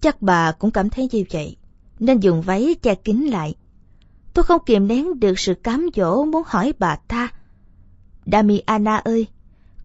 [0.00, 1.56] Chắc bà cũng cảm thấy như vậy,
[1.98, 3.54] nên dùng váy che kín lại.
[4.34, 7.28] Tôi không kiềm nén được sự cám dỗ muốn hỏi bà ta.
[8.26, 9.26] Damiana ơi,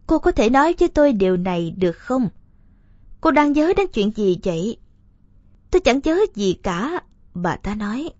[0.06, 2.28] cô có thể nói với tôi điều này được không?
[3.20, 4.76] Cô đang nhớ đến chuyện gì vậy?
[5.70, 7.02] Tôi chẳng nhớ gì cả,
[7.42, 8.10] bà ta nói.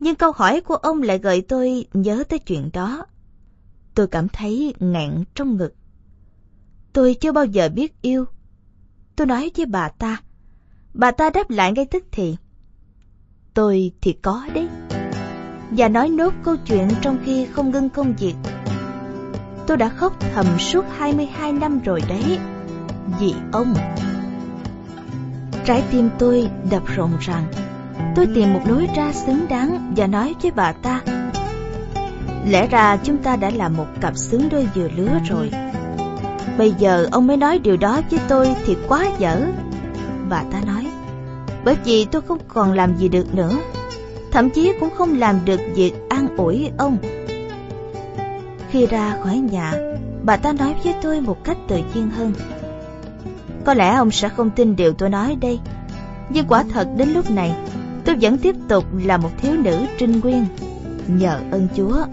[0.00, 3.06] Nhưng câu hỏi của ông lại gợi tôi nhớ tới chuyện đó.
[3.94, 5.74] Tôi cảm thấy ngạn trong ngực.
[6.92, 8.24] Tôi chưa bao giờ biết yêu.
[9.16, 10.22] Tôi nói với bà ta.
[10.94, 12.36] Bà ta đáp lại ngay tức thì.
[13.54, 14.68] Tôi thì có đấy.
[15.70, 18.34] Và nói nốt câu chuyện trong khi không ngưng công việc.
[19.66, 22.38] Tôi đã khóc thầm suốt 22 năm rồi đấy.
[23.20, 23.74] Vì ông.
[25.64, 27.44] Trái tim tôi đập rộn ràng.
[28.14, 31.00] Tôi tìm một lối ra xứng đáng và nói với bà ta.
[32.46, 35.50] Lẽ ra chúng ta đã là một cặp xứng đôi vừa lứa rồi.
[36.58, 39.46] Bây giờ ông mới nói điều đó với tôi thì quá dở.
[40.28, 40.86] Bà ta nói,
[41.64, 43.52] bởi vì tôi không còn làm gì được nữa.
[44.32, 46.98] Thậm chí cũng không làm được việc an ủi ông.
[48.70, 49.72] Khi ra khỏi nhà,
[50.22, 52.32] bà ta nói với tôi một cách tự nhiên hơn.
[53.64, 55.60] Có lẽ ông sẽ không tin điều tôi nói đây.
[56.30, 57.54] Nhưng quả thật đến lúc này,
[58.06, 60.46] tôi vẫn tiếp tục là một thiếu nữ trinh nguyên.
[61.06, 62.04] Nhờ ơn Chúa.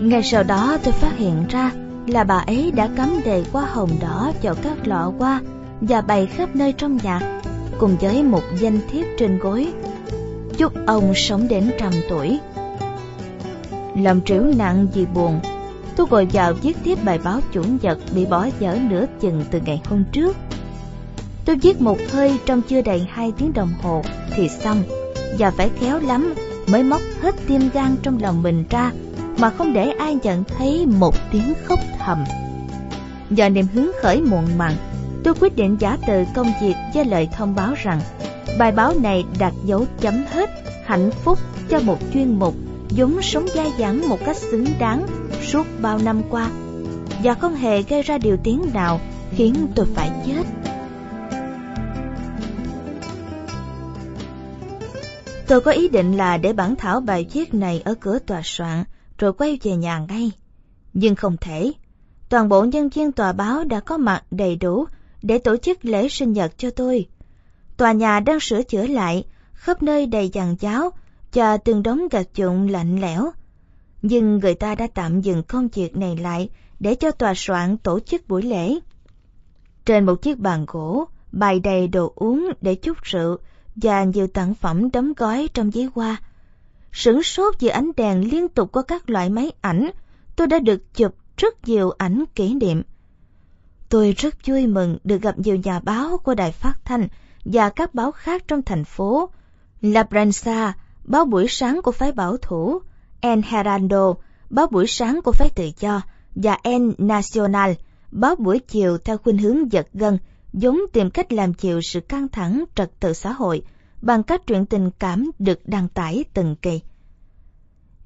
[0.00, 1.70] Ngay sau đó tôi phát hiện ra
[2.06, 5.40] là bà ấy đã cắm đầy hoa hồng đỏ vào các lọ hoa
[5.80, 7.40] và bày khắp nơi trong nhà,
[7.78, 9.72] cùng với một danh thiếp trên gối.
[10.56, 12.38] Chúc ông sống đến trăm tuổi.
[13.96, 15.40] Lòng trĩu nặng vì buồn,
[15.96, 19.60] tôi ngồi vào viết tiếp bài báo chủ nhật bị bỏ dở nửa chừng từ
[19.66, 20.36] ngày hôm trước.
[21.48, 24.02] Tôi viết một hơi trong chưa đầy hai tiếng đồng hồ
[24.36, 24.82] thì xong,
[25.38, 26.34] và phải khéo lắm
[26.66, 28.92] mới móc hết tim gan trong lòng mình ra
[29.38, 32.24] mà không để ai nhận thấy một tiếng khóc thầm.
[33.30, 34.76] Do niềm hứng khởi muộn màng,
[35.24, 38.00] tôi quyết định giả từ công việc với lời thông báo rằng
[38.58, 40.50] bài báo này đặt dấu chấm hết
[40.86, 41.38] hạnh phúc
[41.68, 42.54] cho một chuyên mục
[42.90, 45.06] vốn sống dai dẳng một cách xứng đáng
[45.46, 46.50] suốt bao năm qua
[47.22, 49.00] và không hề gây ra điều tiếng nào
[49.36, 50.57] khiến tôi phải chết.
[55.48, 58.84] Tôi có ý định là để bản thảo bài viết này ở cửa tòa soạn
[59.18, 60.30] rồi quay về nhà ngay.
[60.92, 61.72] Nhưng không thể.
[62.28, 64.84] Toàn bộ nhân viên tòa báo đã có mặt đầy đủ
[65.22, 67.06] để tổ chức lễ sinh nhật cho tôi.
[67.76, 70.90] Tòa nhà đang sửa chữa lại, khắp nơi đầy dàn cháo
[71.32, 73.30] và từng đống gạch dụng lạnh lẽo.
[74.02, 76.48] Nhưng người ta đã tạm dừng công việc này lại
[76.80, 78.78] để cho tòa soạn tổ chức buổi lễ.
[79.84, 83.38] Trên một chiếc bàn gỗ, bày đầy đồ uống để chút rượu
[83.82, 86.16] và nhiều tặng phẩm đóng gói trong giấy hoa
[86.92, 89.90] sửng sốt vì ánh đèn liên tục của các loại máy ảnh,
[90.36, 92.82] tôi đã được chụp rất nhiều ảnh kỷ niệm.
[93.88, 97.08] Tôi rất vui mừng được gặp nhiều nhà báo của đài phát thanh
[97.44, 99.30] và các báo khác trong thành phố.
[99.80, 100.72] La Prensa,
[101.04, 102.78] báo buổi sáng của phái bảo thủ,
[103.20, 104.14] El Heraldo,
[104.50, 106.02] báo buổi sáng của phái tự do,
[106.34, 107.72] và El Nacional,
[108.10, 110.18] báo buổi chiều theo khuynh hướng giật gân,
[110.52, 113.62] vốn tìm cách làm chịu sự căng thẳng trật tự xã hội
[114.02, 116.80] bằng cách truyện tình cảm được đăng tải từng kỳ.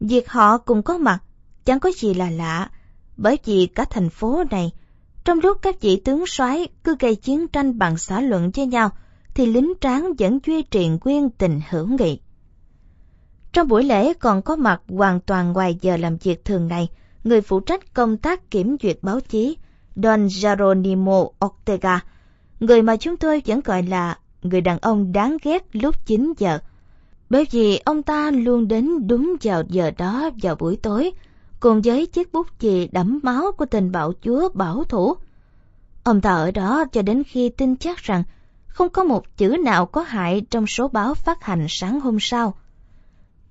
[0.01, 1.23] Việc họ cùng có mặt
[1.64, 2.70] chẳng có gì là lạ,
[3.16, 4.73] bởi vì cả thành phố này,
[5.24, 8.90] trong lúc các vị tướng soái cứ gây chiến tranh bằng xã luận với nhau,
[9.35, 12.20] thì lính tráng vẫn duy trì nguyên tình hữu nghị.
[13.52, 16.89] Trong buổi lễ còn có mặt hoàn toàn ngoài giờ làm việc thường ngày,
[17.24, 19.56] người phụ trách công tác kiểm duyệt báo chí,
[19.97, 22.01] Don Geronimo Ortega,
[22.62, 26.59] người mà chúng tôi vẫn gọi là người đàn ông đáng ghét lúc 9 giờ.
[27.30, 31.12] Bởi vì ông ta luôn đến đúng vào giờ đó vào buổi tối,
[31.60, 35.14] cùng với chiếc bút chì đẫm máu của tình bạo chúa bảo thủ.
[36.05, 38.22] Ông ta ở đó cho đến khi tin chắc rằng
[38.66, 42.55] không có một chữ nào có hại trong số báo phát hành sáng hôm sau.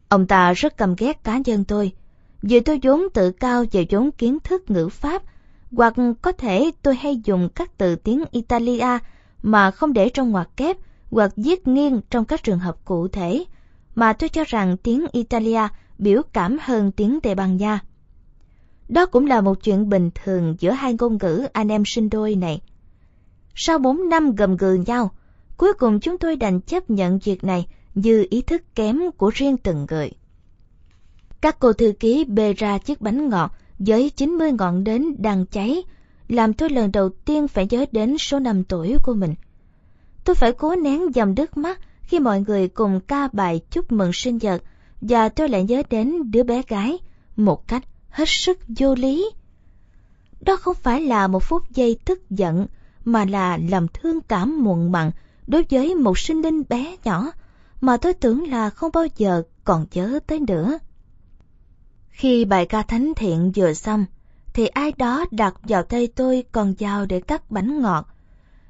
[0.09, 1.91] Ông ta rất căm ghét cá nhân tôi,
[2.41, 5.23] vì tôi vốn tự cao về vốn kiến thức ngữ pháp,
[5.71, 8.97] hoặc có thể tôi hay dùng các từ tiếng Italia
[9.43, 10.77] mà không để trong ngoặc kép
[11.11, 13.45] hoặc viết nghiêng trong các trường hợp cụ thể,
[13.95, 15.67] mà tôi cho rằng tiếng Italia
[15.97, 17.79] biểu cảm hơn tiếng Tây Ban Nha.
[18.89, 22.35] Đó cũng là một chuyện bình thường giữa hai ngôn ngữ anh em sinh đôi
[22.35, 22.61] này.
[23.55, 25.11] Sau bốn năm gầm gừ nhau,
[25.57, 29.57] cuối cùng chúng tôi đành chấp nhận việc này như ý thức kém của riêng
[29.57, 30.11] từng người.
[31.41, 33.51] Các cô thư ký bê ra chiếc bánh ngọt
[33.85, 35.83] với 90 ngọn đến đang cháy,
[36.27, 39.35] làm tôi lần đầu tiên phải nhớ đến số năm tuổi của mình.
[40.23, 44.13] Tôi phải cố nén dòng nước mắt khi mọi người cùng ca bài chúc mừng
[44.13, 44.63] sinh nhật
[45.01, 46.97] và tôi lại nhớ đến đứa bé gái
[47.35, 49.31] một cách hết sức vô lý.
[50.41, 52.67] Đó không phải là một phút giây tức giận
[53.05, 55.11] mà là lòng thương cảm muộn mặn
[55.47, 57.31] đối với một sinh linh bé nhỏ
[57.81, 60.77] mà tôi tưởng là không bao giờ còn nhớ tới nữa.
[62.21, 64.05] Khi bài ca thánh thiện vừa xong,
[64.53, 68.07] thì ai đó đặt vào tay tôi con dao để cắt bánh ngọt.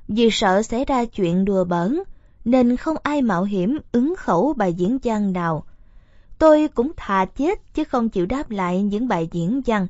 [0.08, 2.00] Vì sợ xảy ra chuyện đùa bỡn,
[2.46, 5.64] nên không ai mạo hiểm ứng khẩu bài diễn văn nào.
[6.38, 9.88] Tôi cũng thà chết chứ không chịu đáp lại những bài diễn văn.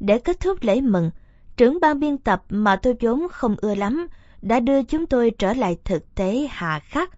[0.00, 1.10] Để kết thúc lễ mừng,
[1.56, 4.06] trưởng ban biên tập mà tôi vốn không ưa lắm
[4.42, 7.10] đã đưa chúng tôi trở lại thực tế hà khắc.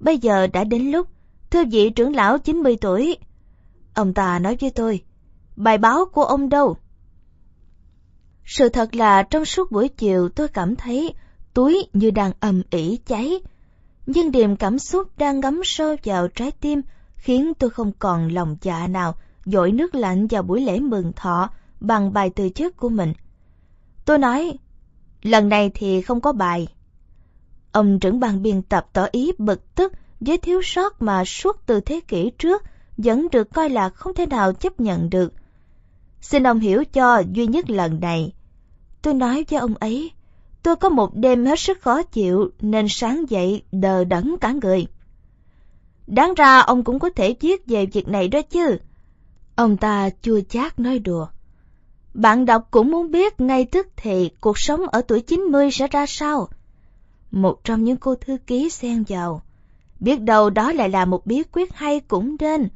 [0.00, 1.08] Bây giờ đã đến lúc,
[1.50, 3.18] thưa vị trưởng lão 90 tuổi.
[3.94, 5.02] Ông ta nói với tôi,
[5.56, 6.76] bài báo của ông đâu?
[8.44, 11.14] Sự thật là trong suốt buổi chiều tôi cảm thấy
[11.54, 13.40] túi như đang ầm ỉ cháy.
[14.06, 16.82] Nhưng điềm cảm xúc đang ngấm sâu vào trái tim
[17.14, 19.14] khiến tôi không còn lòng dạ nào
[19.44, 21.50] dội nước lạnh vào buổi lễ mừng thọ
[21.80, 23.12] bằng bài từ chức của mình.
[24.04, 24.58] Tôi nói,
[25.22, 26.68] lần này thì không có bài.
[27.72, 31.80] Ông trưởng ban biên tập tỏ ý bực tức với thiếu sót mà suốt từ
[31.80, 32.62] thế kỷ trước
[32.96, 35.32] vẫn được coi là không thể nào chấp nhận được.
[36.20, 38.32] Xin ông hiểu cho duy nhất lần này.
[39.02, 40.10] Tôi nói với ông ấy,
[40.62, 44.86] tôi có một đêm hết sức khó chịu nên sáng dậy đờ đẫn cả người.
[46.06, 48.78] Đáng ra ông cũng có thể viết về việc này đó chứ.
[49.56, 51.26] Ông ta chua chát nói đùa.
[52.14, 56.06] Bạn đọc cũng muốn biết ngay tức thì cuộc sống ở tuổi 90 sẽ ra
[56.06, 56.48] sao.
[57.30, 59.42] Một trong những cô thư ký xen vào.
[60.00, 62.68] Biết đâu đó lại là một bí quyết hay cũng nên.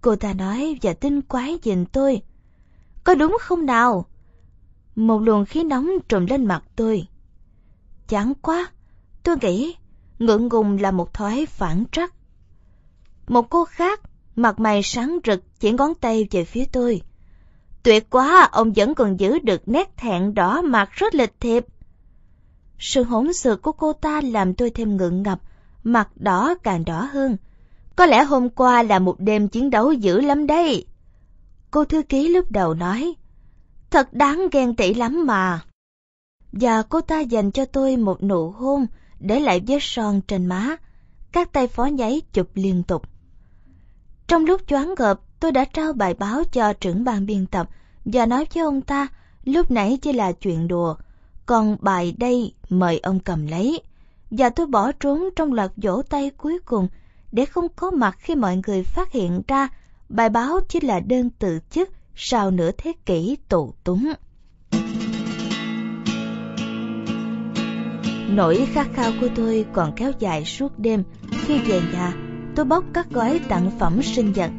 [0.00, 2.22] Cô ta nói và tinh quái nhìn tôi.
[3.04, 4.06] Có đúng không nào?
[4.96, 7.06] Một luồng khí nóng trùm lên mặt tôi.
[8.08, 8.70] Chán quá,
[9.22, 9.74] tôi nghĩ
[10.18, 12.14] ngượng ngùng là một thói phản trắc.
[13.28, 14.00] Một cô khác,
[14.36, 17.02] mặt mày sáng rực chỉ ngón tay về phía tôi.
[17.82, 21.66] Tuyệt quá, ông vẫn còn giữ được nét thẹn đỏ mặt rất lịch thiệp.
[22.78, 25.40] Sự hỗn xược của cô ta làm tôi thêm ngượng ngập,
[25.84, 27.36] mặt đỏ càng đỏ hơn.
[28.00, 30.86] Có lẽ hôm qua là một đêm chiến đấu dữ lắm đây.
[31.70, 33.14] Cô thư ký lúc đầu nói,
[33.90, 35.60] thật đáng ghen tị lắm mà.
[36.52, 38.86] Và cô ta dành cho tôi một nụ hôn,
[39.18, 40.76] để lại vết son trên má.
[41.32, 43.02] Các tay phó nháy chụp liên tục.
[44.26, 47.68] Trong lúc choáng ngợp, tôi đã trao bài báo cho trưởng ban biên tập
[48.04, 49.08] và nói với ông ta
[49.44, 50.94] lúc nãy chỉ là chuyện đùa,
[51.46, 53.82] còn bài đây mời ông cầm lấy.
[54.30, 56.88] Và tôi bỏ trốn trong loạt vỗ tay cuối cùng
[57.32, 59.68] để không có mặt khi mọi người phát hiện ra
[60.08, 64.12] bài báo chỉ là đơn tự chức sau nửa thế kỷ tù túng.
[68.28, 72.14] Nỗi khát khao của tôi còn kéo dài suốt đêm khi về nhà
[72.56, 74.50] tôi bóc các gói tặng phẩm sinh nhật.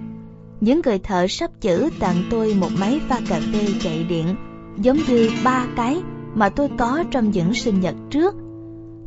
[0.61, 4.35] Những người thợ sắp chữ tặng tôi một máy pha cà phê chạy điện,
[4.77, 6.01] giống như ba cái
[6.35, 8.35] mà tôi có trong những sinh nhật trước.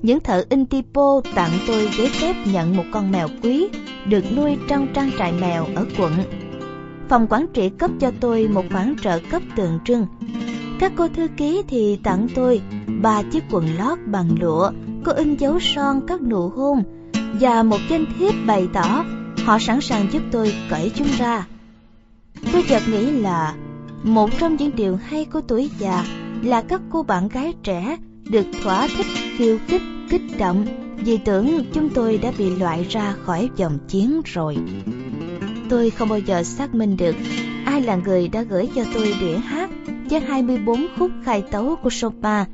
[0.04, 3.68] Những thợ Intipo tặng tôi giấy phép nhận một con mèo quý,
[4.06, 6.12] được nuôi trong trang trại mèo ở quận.
[7.08, 10.06] Phòng quản trị cấp cho tôi một khoản trợ cấp tượng trưng.
[10.80, 12.60] Các cô thư ký thì tặng tôi
[13.02, 14.70] ba chiếc quần lót bằng lụa
[15.04, 16.82] có in dấu son các nụ hôn
[17.40, 19.04] và một danh thiếp bày tỏ
[19.44, 21.46] họ sẵn sàng giúp tôi cởi chúng ra.
[22.52, 23.54] Tôi chợt nghĩ là
[24.02, 26.04] một trong những điều hay của tuổi già
[26.42, 27.96] là các cô bạn gái trẻ
[28.30, 29.06] được thỏa thích
[29.36, 30.66] khiêu khích kích động
[30.96, 34.56] vì tưởng chúng tôi đã bị loại ra khỏi dòng chiến rồi.
[35.68, 37.16] Tôi không bao giờ xác minh được
[37.64, 39.70] ai là người đã gửi cho tôi đĩa hát
[40.10, 42.44] với 24 khúc khai tấu của Chopin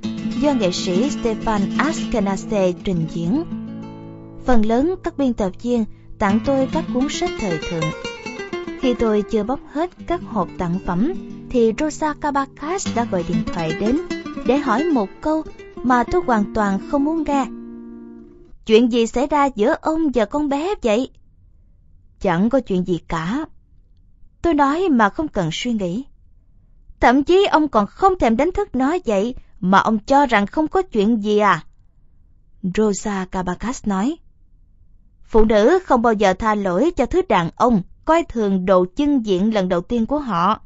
[0.41, 3.45] do nghệ sĩ Stefan Askenaze trình diễn.
[4.45, 5.85] Phần lớn các biên tập viên
[6.19, 7.91] tặng tôi các cuốn sách thời thượng.
[8.81, 11.13] Khi tôi chưa bóc hết các hộp tặng phẩm,
[11.51, 13.99] thì Rosa Kabakas đã gọi điện thoại đến
[14.47, 15.43] để hỏi một câu
[15.83, 17.47] mà tôi hoàn toàn không muốn nghe.
[18.67, 21.11] Chuyện gì xảy ra giữa ông và con bé vậy?
[22.21, 23.47] Chẳng có chuyện gì cả.
[24.43, 26.05] Tôi nói mà không cần suy nghĩ.
[27.01, 30.69] Thậm chí ông còn không thèm đánh thức nó vậy mà ông cho rằng không
[30.69, 31.65] có chuyện gì à?
[32.75, 34.17] Rosa Cabacas nói.
[35.25, 39.27] Phụ nữ không bao giờ tha lỗi cho thứ đàn ông coi thường đồ chân
[39.27, 40.61] diện lần đầu tiên của họ.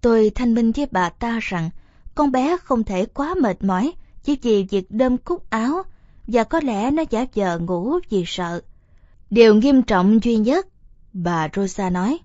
[0.00, 1.70] Tôi thanh minh với bà ta rằng
[2.18, 3.92] con bé không thể quá mệt mỏi
[4.22, 5.82] chỉ vì việc đơm cúc áo
[6.26, 8.60] và có lẽ nó giả vờ ngủ vì sợ.
[9.30, 10.66] Điều nghiêm trọng duy nhất,
[11.12, 12.18] bà Rosa nói,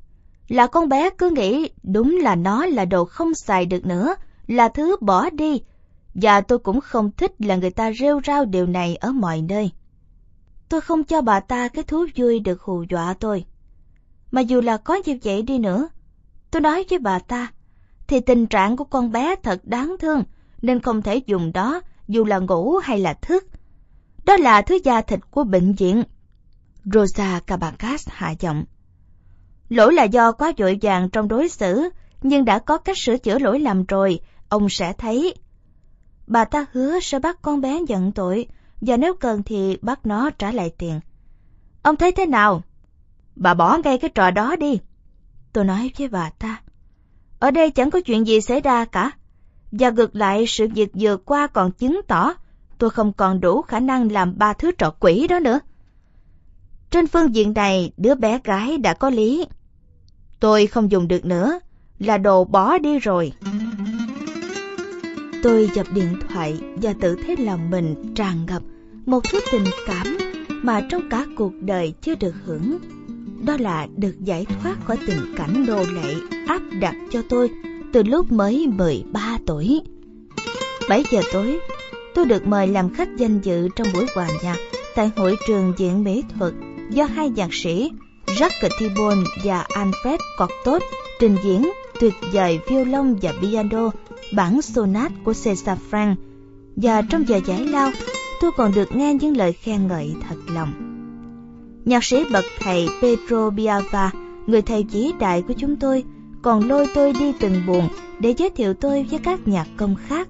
[0.47, 4.15] là con bé cứ nghĩ đúng là nó là đồ không xài được nữa,
[4.47, 5.61] là thứ bỏ đi,
[6.13, 9.71] và tôi cũng không thích là người ta rêu rao điều này ở mọi nơi.
[10.69, 13.45] Tôi không cho bà ta cái thú vui được hù dọa tôi.
[14.31, 15.87] Mà dù là có như vậy đi nữa,
[16.51, 17.51] tôi nói với bà ta,
[18.07, 20.23] thì tình trạng của con bé thật đáng thương,
[20.61, 23.45] nên không thể dùng đó dù là ngủ hay là thức.
[24.25, 26.03] Đó là thứ da thịt của bệnh viện.
[26.85, 28.65] Rosa Cabacas hạ giọng.
[29.69, 31.89] Lỗi là do quá vội vàng trong đối xử,
[32.21, 34.19] nhưng đã có cách sửa chữa lỗi lầm rồi,
[34.49, 35.35] ông sẽ thấy.
[36.27, 38.47] Bà ta hứa sẽ bắt con bé nhận tội,
[38.81, 40.99] và nếu cần thì bắt nó trả lại tiền.
[41.81, 42.61] Ông thấy thế nào?
[43.35, 44.79] Bà bỏ ngay cái trò đó đi.
[45.53, 46.61] Tôi nói với bà ta.
[47.43, 49.11] Ở đây chẳng có chuyện gì xảy ra cả.
[49.71, 52.33] Và ngược lại sự việc vừa qua còn chứng tỏ
[52.77, 55.59] tôi không còn đủ khả năng làm ba thứ trò quỷ đó nữa.
[56.91, 59.45] Trên phương diện này, đứa bé gái đã có lý.
[60.39, 61.59] Tôi không dùng được nữa,
[61.99, 63.33] là đồ bỏ đi rồi.
[65.43, 68.61] Tôi dập điện thoại và tự thấy lòng mình tràn ngập
[69.05, 70.17] một thứ tình cảm
[70.49, 72.77] mà trong cả cuộc đời chưa được hưởng.
[73.45, 76.15] Đó là được giải thoát khỏi tình cảnh nô lệ
[76.47, 77.49] áp đặt cho tôi
[77.93, 79.81] từ lúc mới 13 tuổi.
[80.89, 81.59] 7 giờ tối,
[82.15, 84.57] tôi được mời làm khách danh dự trong buổi hòa nhạc
[84.95, 86.53] tại hội trường diễn mỹ thuật
[86.89, 87.91] do hai nhạc sĩ
[88.25, 90.83] Jacques Thibon và Alfred Cortot
[91.19, 93.91] trình diễn tuyệt vời violon và piano
[94.35, 96.15] bản sonat của César Franck.
[96.75, 97.91] Và trong giờ giải lao,
[98.41, 100.92] tôi còn được nghe những lời khen ngợi thật lòng.
[101.85, 104.11] Nhạc sĩ bậc thầy Pedro Biava,
[104.47, 106.03] người thầy vĩ đại của chúng tôi,
[106.41, 107.87] còn lôi tôi đi từng buồn
[108.19, 110.27] để giới thiệu tôi với các nhạc công khác.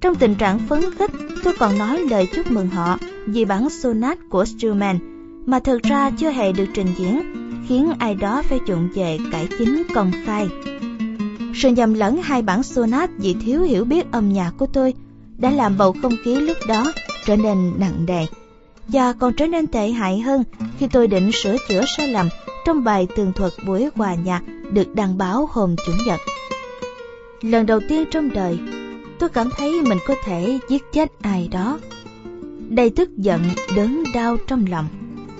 [0.00, 1.10] Trong tình trạng phấn khích,
[1.44, 4.98] tôi còn nói lời chúc mừng họ vì bản sonat của Schumann
[5.46, 7.22] mà thực ra chưa hề được trình diễn,
[7.68, 10.48] khiến ai đó phải trụng về cải chính công khai.
[11.54, 14.94] Sự nhầm lẫn hai bản sonat vì thiếu hiểu biết âm nhạc của tôi
[15.38, 16.92] đã làm bầu không khí lúc đó
[17.26, 18.26] trở nên nặng nề
[18.88, 20.44] và còn trở nên tệ hại hơn
[20.78, 22.28] khi tôi định sửa chữa sai lầm
[22.64, 24.42] trong bài tường thuật buổi hòa nhạc
[24.72, 26.20] được đăng báo hôm chủ nhật.
[27.40, 28.58] Lần đầu tiên trong đời,
[29.18, 31.78] tôi cảm thấy mình có thể giết chết ai đó.
[32.68, 33.42] Đầy tức giận,
[33.76, 34.86] đớn đau trong lòng.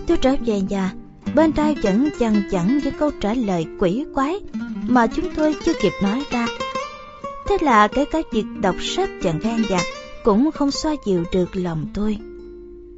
[0.06, 0.92] Tôi trở về nhà,
[1.34, 4.40] bên tai vẫn chằng chẵn với câu trả lời quỷ quái
[4.88, 6.46] mà chúng tôi chưa kịp nói ra.
[7.48, 9.80] Thế là kể cả việc đọc sách chẳng gan dạ
[10.24, 12.18] cũng không xoa dịu được lòng tôi.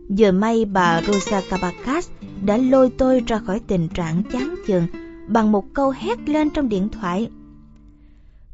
[0.08, 2.08] Giờ may bà Rosa Cabacas
[2.44, 4.86] đã lôi tôi ra khỏi tình trạng chán chường
[5.28, 7.30] bằng một câu hét lên trong điện thoại.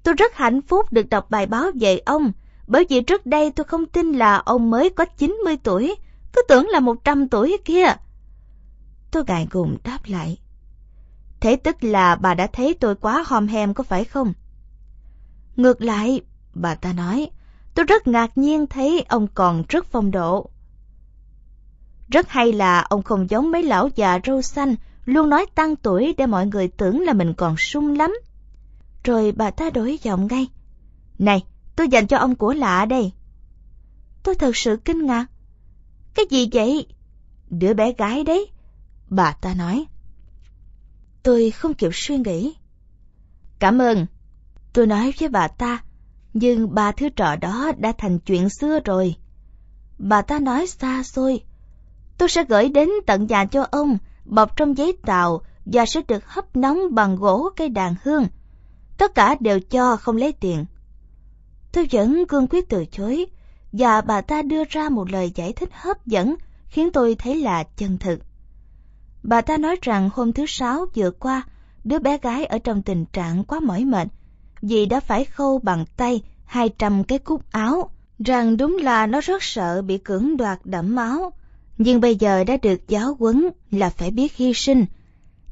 [0.02, 2.32] Tôi rất hạnh phúc được đọc bài báo về ông,
[2.66, 5.97] bởi vì trước đây tôi không tin là ông mới có 90 tuổi,
[6.32, 7.86] cứ tưởng là 100 tuổi kia.
[9.10, 10.39] Tôi gài gùng đáp lại.
[11.40, 14.32] Thế tức là bà đã thấy tôi quá hòm hèm có phải không?
[15.56, 16.20] Ngược lại,
[16.55, 17.31] bà ta nói,
[17.74, 20.51] tôi rất ngạc nhiên thấy ông còn rất phong độ.
[22.10, 24.74] Rất hay là ông không giống mấy lão già râu xanh,
[25.04, 28.14] luôn nói tăng tuổi để mọi người tưởng là mình còn sung lắm.
[29.04, 30.48] Rồi bà ta đổi giọng ngay.
[31.18, 31.44] Này,
[31.76, 33.12] tôi dành cho ông của lạ đây.
[34.22, 35.26] Tôi thật sự kinh ngạc.
[36.14, 36.86] Cái gì vậy?
[37.50, 38.50] Đứa bé gái đấy.
[39.08, 39.86] Bà ta nói.
[41.22, 42.54] Tôi không kịp suy nghĩ.
[43.58, 44.06] Cảm ơn.
[44.72, 45.82] Tôi nói với bà ta,
[46.34, 49.14] nhưng ba thứ trò đó đã thành chuyện xưa rồi.
[49.98, 51.42] Bà ta nói xa xôi.
[52.20, 56.26] Tôi sẽ gửi đến tận nhà cho ông, bọc trong giấy tàu và sẽ được
[56.26, 58.26] hấp nóng bằng gỗ cây đàn hương.
[58.98, 60.64] Tất cả đều cho không lấy tiền.
[61.72, 63.26] Tôi vẫn cương quyết từ chối,
[63.72, 66.34] và bà ta đưa ra một lời giải thích hấp dẫn
[66.66, 68.20] khiến tôi thấy là chân thực.
[69.22, 71.42] Bà ta nói rằng hôm thứ sáu vừa qua,
[71.84, 74.09] đứa bé gái ở trong tình trạng quá mỏi mệt
[74.62, 79.42] vì đã phải khâu bằng tay 200 cái cúc áo, rằng đúng là nó rất
[79.42, 81.32] sợ bị cưỡng đoạt đẫm máu,
[81.81, 84.86] nhưng bây giờ đã được giáo huấn là phải biết hy sinh.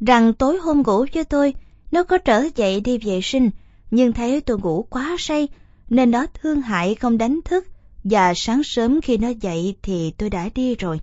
[0.00, 1.54] Rằng tối hôm ngủ với tôi,
[1.92, 3.50] nó có trở dậy đi vệ sinh,
[3.90, 5.48] nhưng thấy tôi ngủ quá say,
[5.88, 7.66] nên nó thương hại không đánh thức,
[8.04, 11.00] và sáng sớm khi nó dậy thì tôi đã đi rồi.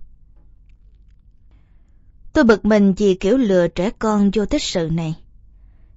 [2.32, 5.14] Tôi bực mình vì kiểu lừa trẻ con vô tích sự này.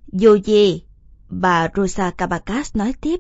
[0.07, 0.83] Dù gì,
[1.29, 3.19] bà Rosa Cabacas nói tiếp,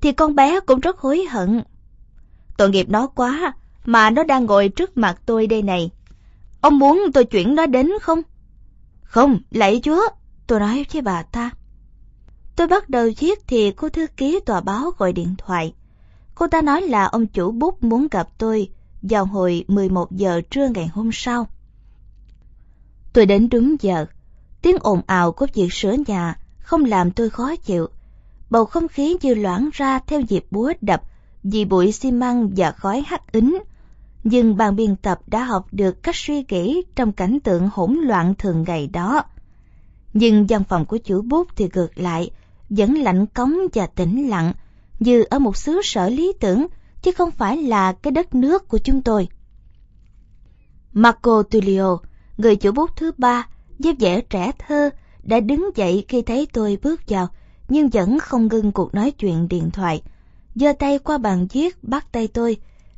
[0.00, 1.62] thì con bé cũng rất hối hận.
[2.56, 3.54] Tội nghiệp nó quá,
[3.84, 5.90] mà nó đang ngồi trước mặt tôi đây này.
[6.60, 8.22] Ông muốn tôi chuyển nó đến không?
[9.02, 10.02] Không, lạy chúa,
[10.46, 11.50] tôi nói với bà ta.
[12.56, 15.74] Tôi bắt đầu viết thì cô thư ký tòa báo gọi điện thoại.
[16.34, 18.68] Cô ta nói là ông chủ bút muốn gặp tôi
[19.02, 21.48] vào hồi 11 giờ trưa ngày hôm sau.
[23.12, 24.06] Tôi đến đúng giờ,
[24.62, 27.88] tiếng ồn ào của việc sửa nhà không làm tôi khó chịu.
[28.50, 31.02] Bầu không khí như loãng ra theo nhịp búa đập
[31.42, 33.58] vì bụi xi măng và khói hắt ính
[34.24, 38.34] nhưng ban biên tập đã học được cách suy nghĩ trong cảnh tượng hỗn loạn
[38.38, 39.22] thường ngày đó.
[40.12, 42.30] Nhưng văn phòng của chủ bút thì ngược lại,
[42.70, 44.52] vẫn lạnh cống và tĩnh lặng,
[44.98, 46.66] như ở một xứ sở lý tưởng,
[47.02, 49.28] chứ không phải là cái đất nước của chúng tôi.
[50.92, 51.98] Marco Tullio,
[52.36, 53.46] người chủ bút thứ ba,
[53.78, 54.90] với vẻ trẻ thơ,
[55.22, 57.28] đã đứng dậy khi thấy tôi bước vào,
[57.68, 60.02] nhưng vẫn không ngưng cuộc nói chuyện điện thoại.
[60.54, 62.56] giơ tay qua bàn viết bắt tay tôi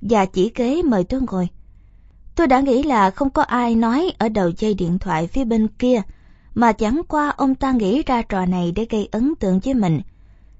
[0.08, 1.48] và chỉ kế mời tôi ngồi.
[2.34, 5.68] Tôi đã nghĩ là không có ai nói ở đầu dây điện thoại phía bên
[5.68, 6.02] kia,
[6.54, 10.00] mà chẳng qua ông ta nghĩ ra trò này để gây ấn tượng với mình.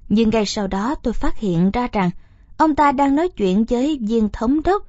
[0.09, 2.11] Nhưng ngay sau đó tôi phát hiện ra rằng
[2.57, 4.87] ông ta đang nói chuyện với viên thống đốc,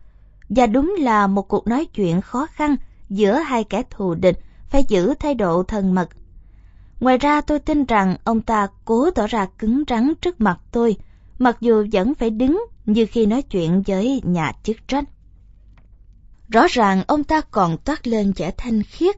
[0.49, 2.75] và đúng là một cuộc nói chuyện khó khăn
[3.09, 6.09] giữa hai kẻ thù địch phải giữ thái độ thân mật.
[6.99, 10.97] Ngoài ra tôi tin rằng ông ta cố tỏ ra cứng rắn trước mặt tôi,
[11.39, 15.03] mặc dù vẫn phải đứng như khi nói chuyện với nhà chức trách.
[16.49, 19.15] Rõ ràng ông ta còn toát lên vẻ thanh khiết.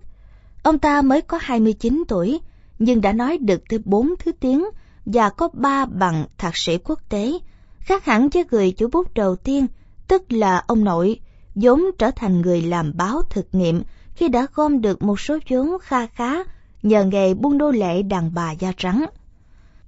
[0.63, 2.39] Ông ta mới có 29 tuổi,
[2.79, 4.65] nhưng đã nói được tới bốn thứ tiếng
[5.05, 7.33] và có ba bằng thạc sĩ quốc tế,
[7.79, 9.67] khác hẳn với người chủ bút đầu tiên,
[10.07, 11.19] tức là ông nội,
[11.55, 13.83] vốn trở thành người làm báo thực nghiệm
[14.15, 16.33] khi đã gom được một số vốn kha khá
[16.83, 19.05] nhờ nghề buôn đô lệ đàn bà da trắng.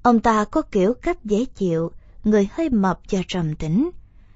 [0.02, 1.92] Ông ta có kiểu cách dễ chịu,
[2.24, 3.90] người hơi mập và trầm tĩnh.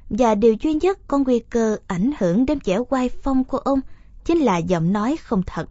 [0.10, 3.80] Và điều duy nhất có nguy cơ ảnh hưởng đến vẻ oai phong của ông
[4.26, 5.70] chính là giọng nói không thật.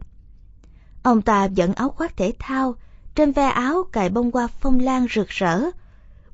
[1.03, 2.75] Ông ta vẫn áo khoác thể thao,
[3.15, 5.61] trên ve áo cài bông hoa phong lan rực rỡ.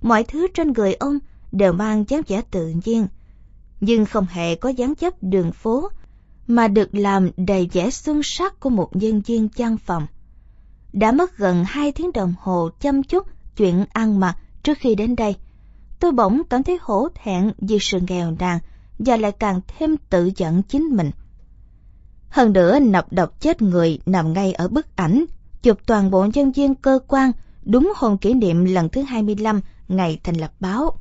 [0.02, 1.20] Mọi thứ trên người ông
[1.52, 3.08] đều mang dáng vẻ tự nhiên,
[3.82, 5.90] nhưng không hề có dáng dấp đường phố,
[6.48, 10.08] mà được làm đầy vẻ xuân sắc của một nhân viên văn phòng.
[10.94, 15.16] Đã mất gần hai tiếng đồng hồ chăm chút chuyện ăn mặc trước khi đến
[15.16, 15.36] đây.
[16.00, 18.60] Tôi bỗng cảm thấy hổ thẹn vì sự nghèo nàn
[19.00, 21.12] và lại càng thêm tự giận chính mình.
[22.30, 25.26] Hơn nữa nọc độc chết người nằm ngay ở bức ảnh,
[25.62, 27.32] chụp toàn bộ nhân viên cơ quan
[27.64, 30.98] đúng hôm kỷ niệm lần thứ 25 ngày thành lập báo.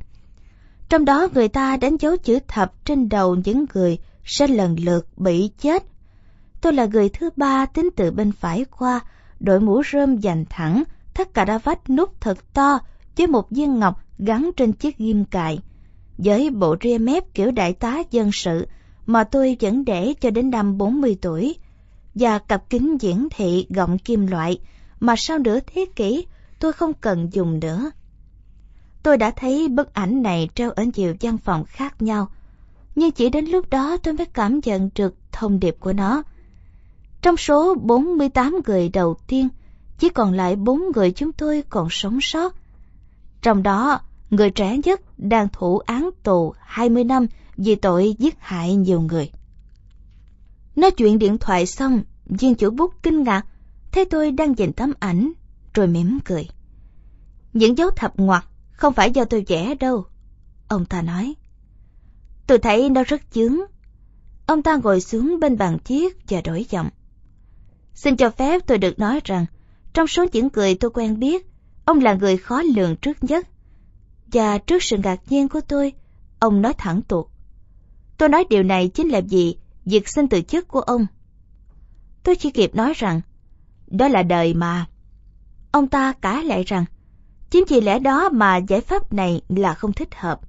[0.89, 5.07] Trong đó người ta đánh dấu chữ thập trên đầu những người sẽ lần lượt
[5.17, 5.83] bị chết.
[6.61, 8.99] Tôi là người thứ ba tính từ bên phải qua,
[9.39, 12.79] đội mũ rơm dành thẳng, thắt cà vách nút thật to
[13.17, 15.59] với một viên ngọc gắn trên chiếc ghim cài.
[16.17, 18.67] Với bộ ria mép kiểu đại tá dân sự
[19.05, 21.55] mà tôi vẫn để cho đến năm 40 tuổi,
[22.15, 24.59] và cặp kính diễn thị gọng kim loại
[24.99, 26.25] mà sau nửa thế kỷ
[26.59, 27.91] tôi không cần dùng nữa.
[29.03, 32.27] Tôi đã thấy bức ảnh này treo ở nhiều văn phòng khác nhau,
[32.95, 36.23] nhưng chỉ đến lúc đó tôi mới cảm nhận được thông điệp của nó.
[37.21, 39.49] Trong số 48 người đầu tiên,
[39.99, 42.55] chỉ còn lại bốn người chúng tôi còn sống sót.
[43.41, 47.27] Trong đó, người trẻ nhất đang thụ án tù 20 năm
[47.57, 49.31] vì tội giết hại nhiều người.
[50.75, 53.45] Nói chuyện điện thoại xong, viên chủ bút kinh ngạc,
[53.91, 55.31] thấy tôi đang nhìn tấm ảnh,
[55.73, 56.49] rồi mỉm cười.
[57.53, 60.05] Những dấu thập ngoặt không phải do tôi vẽ đâu,
[60.67, 61.35] ông ta nói.
[62.47, 63.57] Tôi thấy nó rất chướng.
[64.45, 66.89] Ông ta ngồi xuống bên bàn chiếc và đổi giọng.
[67.93, 69.45] Xin cho phép tôi được nói rằng,
[69.93, 71.47] trong số những người tôi quen biết,
[71.85, 73.47] ông là người khó lường trước nhất.
[74.31, 75.93] Và trước sự ngạc nhiên của tôi,
[76.39, 77.25] ông nói thẳng tuột.
[78.17, 81.05] Tôi nói điều này chính là vì việc xin từ chức của ông.
[82.23, 83.21] Tôi chỉ kịp nói rằng,
[83.87, 84.85] đó là đời mà.
[85.71, 86.85] Ông ta cãi lại rằng,
[87.49, 90.39] chính vì lẽ đó mà giải pháp này là không thích hợp.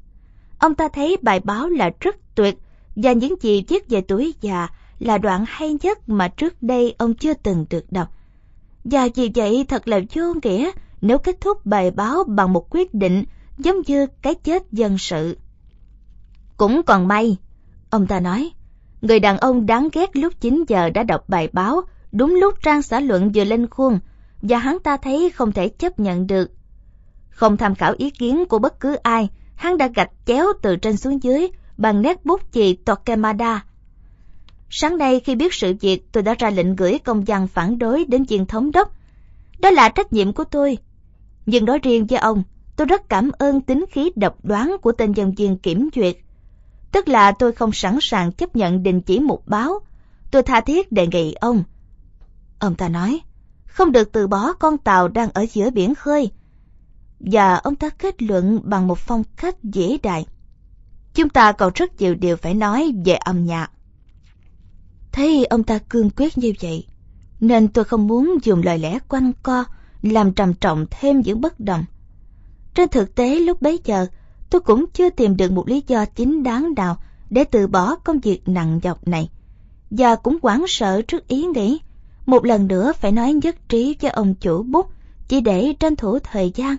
[0.59, 2.59] Ông ta thấy bài báo là rất tuyệt
[2.97, 7.15] và những gì viết về tuổi già là đoạn hay nhất mà trước đây ông
[7.15, 8.09] chưa từng được đọc.
[8.85, 10.71] Và vì vậy thật là vô nghĩa
[11.01, 13.25] nếu kết thúc bài báo bằng một quyết định
[13.65, 15.37] giống như cái chết dân sự.
[16.57, 17.37] Cũng còn may,
[17.91, 18.51] ông ta nói,
[19.03, 21.83] người đàn ông đáng ghét lúc 9 giờ đã đọc bài báo
[22.13, 23.99] đúng lúc trang xã luận vừa lên khuôn
[24.43, 26.51] và hắn ta thấy không thể chấp nhận được.
[27.31, 30.97] Không tham khảo ý kiến của bất cứ ai, hắn đã gạch chéo từ trên
[30.97, 33.65] xuống dưới bằng nét bút chì tokemada
[34.71, 38.05] Sáng nay khi biết sự việc tôi đã ra lệnh gửi công văn phản đối
[38.05, 38.95] đến viên thống đốc.
[39.59, 40.79] Đó là trách nhiệm của tôi.
[41.47, 42.43] Nhưng nói riêng với ông,
[42.81, 46.17] tôi rất cảm ơn tính khí độc đoán của tên nhân viên kiểm duyệt.
[46.93, 49.79] Tức là tôi không sẵn sàng chấp nhận đình chỉ một báo.
[50.31, 51.63] Tôi tha thiết đề nghị ông.
[52.59, 53.21] Ông ta nói,
[53.67, 56.31] không được từ bỏ con tàu đang ở giữa biển khơi.
[57.21, 60.27] Và ông ta kết luận bằng một phong cách dễ đại.
[61.15, 63.71] Chúng ta còn rất nhiều điều phải nói về âm nhạc.
[65.13, 66.87] Thấy ông ta cương quyết như vậy,
[67.41, 69.65] nên tôi không muốn dùng lời lẽ quanh co
[70.03, 71.85] làm trầm trọng thêm những bất đồng.
[72.75, 74.07] Trên thực tế lúc bấy giờ,
[74.51, 76.97] tôi cũng chưa tìm được một lý do chính đáng nào
[77.31, 79.31] để từ bỏ công việc nặng nhọc này.
[79.91, 81.81] Và cũng hoảng sợ trước ý nghĩ,
[82.27, 84.87] một lần nữa phải nói nhất trí với ông chủ bút
[85.29, 86.77] chỉ để tranh thủ thời gian.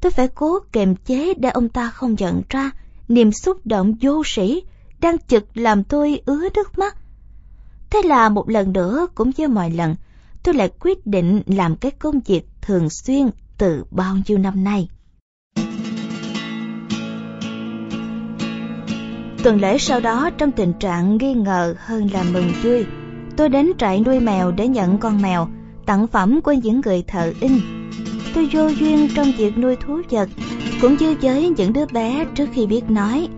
[0.00, 2.70] Tôi phải cố kiềm chế để ông ta không nhận ra
[3.08, 4.62] niềm xúc động vô sĩ
[5.00, 6.96] đang chực làm tôi ứa nước mắt.
[7.90, 9.94] Thế là một lần nữa cũng như mọi lần,
[10.42, 13.30] tôi lại quyết định làm cái công việc thường xuyên
[13.62, 14.88] từ bao nhiêu năm nay.
[19.42, 22.86] Tuần lễ sau đó trong tình trạng nghi ngờ hơn là mừng vui,
[23.36, 25.48] tôi đến trại nuôi mèo để nhận con mèo,
[25.86, 27.52] tặng phẩm của những người thợ in.
[28.34, 30.28] Tôi vô duyên trong việc nuôi thú vật,
[30.80, 33.28] cũng như với những đứa bé trước khi biết nói.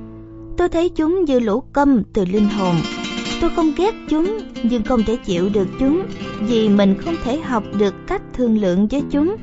[0.57, 2.75] Tôi thấy chúng như lũ câm từ linh hồn.
[3.41, 6.03] Tôi không ghét chúng, nhưng không thể chịu được chúng,
[6.41, 9.37] vì mình không thể học được cách thương lượng với chúng.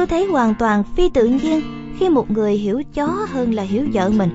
[0.00, 1.62] Tôi thấy hoàn toàn phi tự nhiên
[1.98, 4.30] khi một người hiểu chó hơn là hiểu vợ mình.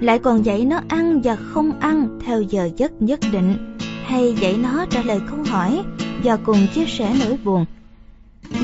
[0.00, 3.76] Lại còn dạy nó ăn và không ăn theo giờ giấc nhất định.
[4.04, 5.82] Hay dạy nó trả lời câu hỏi
[6.24, 7.64] và cùng chia sẻ nỗi buồn.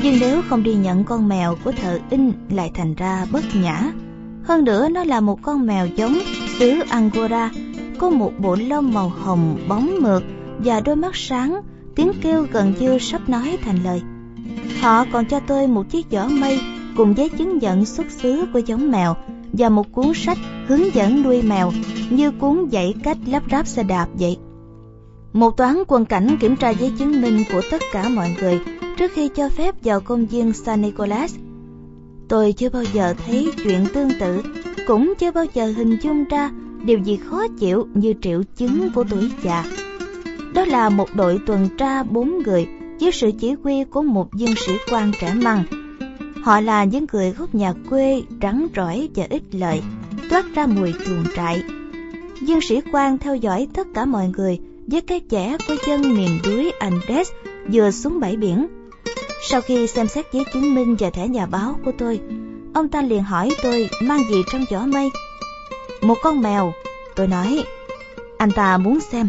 [0.03, 3.91] Nhưng nếu không đi nhận con mèo của thợ in lại thành ra bất nhã.
[4.43, 6.19] Hơn nữa, nó là một con mèo giống
[6.59, 7.51] xứ angora,
[7.99, 10.23] có một bộ lông màu hồng bóng mượt
[10.59, 11.61] và đôi mắt sáng,
[11.95, 14.01] tiếng kêu gần như sắp nói thành lời
[14.81, 16.59] họ còn cho tôi một chiếc giỏ mây
[16.97, 19.15] cùng giấy chứng nhận xuất xứ của giống mèo
[19.53, 20.37] và một cuốn sách
[20.67, 21.71] hướng dẫn nuôi mèo
[22.09, 24.37] như cuốn dạy cách lắp ráp xe đạp vậy.
[25.33, 28.59] Một toán quân cảnh kiểm tra giấy chứng minh của tất cả mọi người
[28.97, 31.35] trước khi cho phép vào công viên San Nicolas.
[32.29, 34.41] Tôi chưa bao giờ thấy chuyện tương tự,
[34.87, 36.51] cũng chưa bao giờ hình dung ra
[36.85, 39.63] điều gì khó chịu như triệu chứng của tuổi già.
[40.53, 42.67] Đó là một đội tuần tra bốn người
[42.99, 45.63] dưới sự chỉ huy của một viên sĩ quan trẻ măng
[46.47, 49.81] Họ là những người gốc nhà quê, trắng rỏi và ít lợi,
[50.29, 51.63] toát ra mùi chuồng trại.
[52.41, 56.39] Dân sĩ quan theo dõi tất cả mọi người với cái trẻ của dân miền
[56.45, 57.31] núi Andes
[57.73, 58.67] vừa xuống bãi biển.
[59.49, 62.19] Sau khi xem xét giấy chứng minh và thẻ nhà báo của tôi,
[62.73, 65.09] ông ta liền hỏi tôi mang gì trong giỏ mây.
[66.01, 66.73] Một con mèo,
[67.15, 67.63] tôi nói.
[68.37, 69.27] Anh ta muốn xem.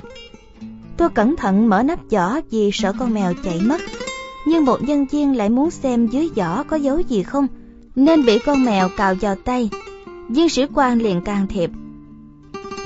[0.98, 3.80] Tôi cẩn thận mở nắp giỏ vì sợ con mèo chạy mất
[4.48, 7.46] nhưng một nhân viên lại muốn xem dưới giỏ có dấu gì không,
[7.96, 9.70] nên bị con mèo cào vào tay.
[10.28, 11.70] Viên sĩ quan liền can thiệp.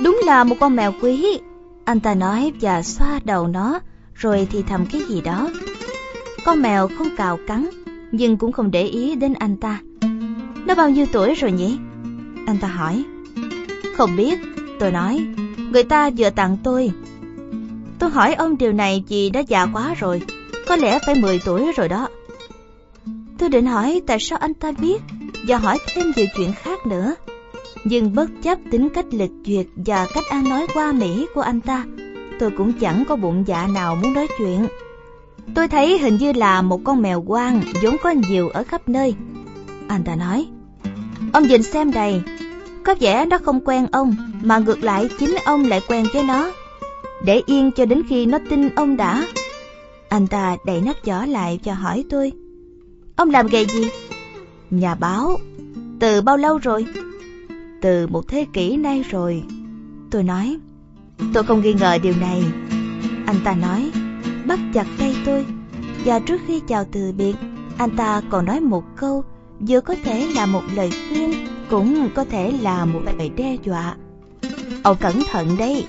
[0.04, 1.38] Đúng là một con mèo quý,
[1.84, 3.80] anh ta nói và xoa đầu nó,
[4.14, 5.50] rồi thì thầm cái gì đó.
[6.44, 7.68] Con mèo không cào cắn,
[8.12, 9.80] nhưng cũng không để ý đến anh ta.
[10.66, 11.78] Nó bao nhiêu tuổi rồi nhỉ?
[12.46, 13.04] Anh ta hỏi.
[13.96, 14.38] Không biết,
[14.80, 15.26] tôi nói.
[15.72, 16.92] Người ta vừa tặng tôi.
[18.02, 20.22] Tôi hỏi ông điều này vì đã già quá rồi
[20.68, 22.08] có lẽ phải 10 tuổi rồi đó.
[23.38, 25.02] Tôi định hỏi tại sao anh ta biết
[25.46, 27.14] và hỏi thêm nhiều chuyện khác nữa.
[27.84, 31.60] Nhưng bất chấp tính cách lịch duyệt và cách ăn nói qua mỹ của anh
[31.60, 31.84] ta,
[32.38, 34.66] tôi cũng chẳng có bụng dạ nào muốn nói chuyện.
[35.54, 39.14] Tôi thấy hình như là một con mèo quang vốn có nhiều ở khắp nơi.
[39.88, 40.46] Anh ta nói,
[41.32, 42.22] ông nhìn xem đây,
[42.84, 46.50] có vẻ nó không quen ông, mà ngược lại chính ông lại quen với nó.
[47.24, 49.26] Để yên cho đến khi nó tin ông đã.
[50.08, 52.32] Anh ta đẩy nắp giỏ lại và hỏi tôi,
[53.16, 53.88] Ông làm nghề gì?
[54.70, 55.38] Nhà báo
[56.00, 56.86] Từ bao lâu rồi?
[57.82, 59.42] Từ một thế kỷ nay rồi
[60.10, 60.56] Tôi nói,
[61.34, 62.42] Tôi không nghi ngờ điều này
[63.26, 63.90] Anh ta nói,
[64.46, 65.46] Bắt chặt tay tôi
[66.04, 67.34] Và trước khi chào từ biệt,
[67.78, 69.24] Anh ta còn nói một câu,
[69.60, 71.32] Vừa có thể là một lời khuyên,
[71.70, 73.96] Cũng có thể là một lời đe dọa
[74.82, 75.84] Ông cẩn thận đấy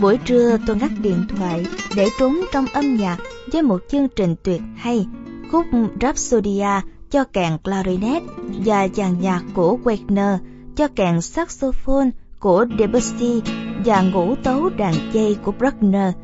[0.00, 1.66] Buổi trưa tôi ngắt điện thoại
[1.96, 3.18] để trốn trong âm nhạc
[3.52, 5.06] với một chương trình tuyệt hay,
[5.52, 5.66] khúc
[6.00, 6.80] Rhapsodia
[7.10, 8.22] cho kèn clarinet
[8.64, 10.38] và dàn nhạc của Wagner
[10.76, 13.42] cho kèn saxophone của Debussy
[13.84, 16.14] và ngũ tấu đàn dây của Bruckner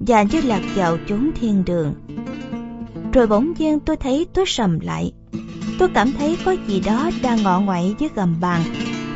[0.00, 1.94] và như lạc vào chốn thiên đường.
[3.12, 5.12] Rồi bỗng nhiên tôi thấy tôi sầm lại.
[5.78, 8.62] Tôi cảm thấy có gì đó đang ngọ ngoại dưới gầm bàn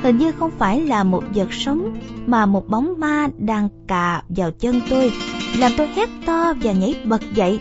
[0.02, 4.50] hình như không phải là một vật sống, mà một bóng ma đang cà vào
[4.50, 5.12] chân tôi,
[5.58, 7.60] làm tôi hét to và nhảy bật dậy.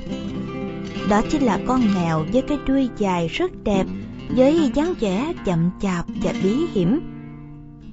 [1.09, 3.85] Đó chính là con mèo với cái đuôi dài rất đẹp,
[4.29, 6.99] với dáng vẻ chậm chạp và bí hiểm.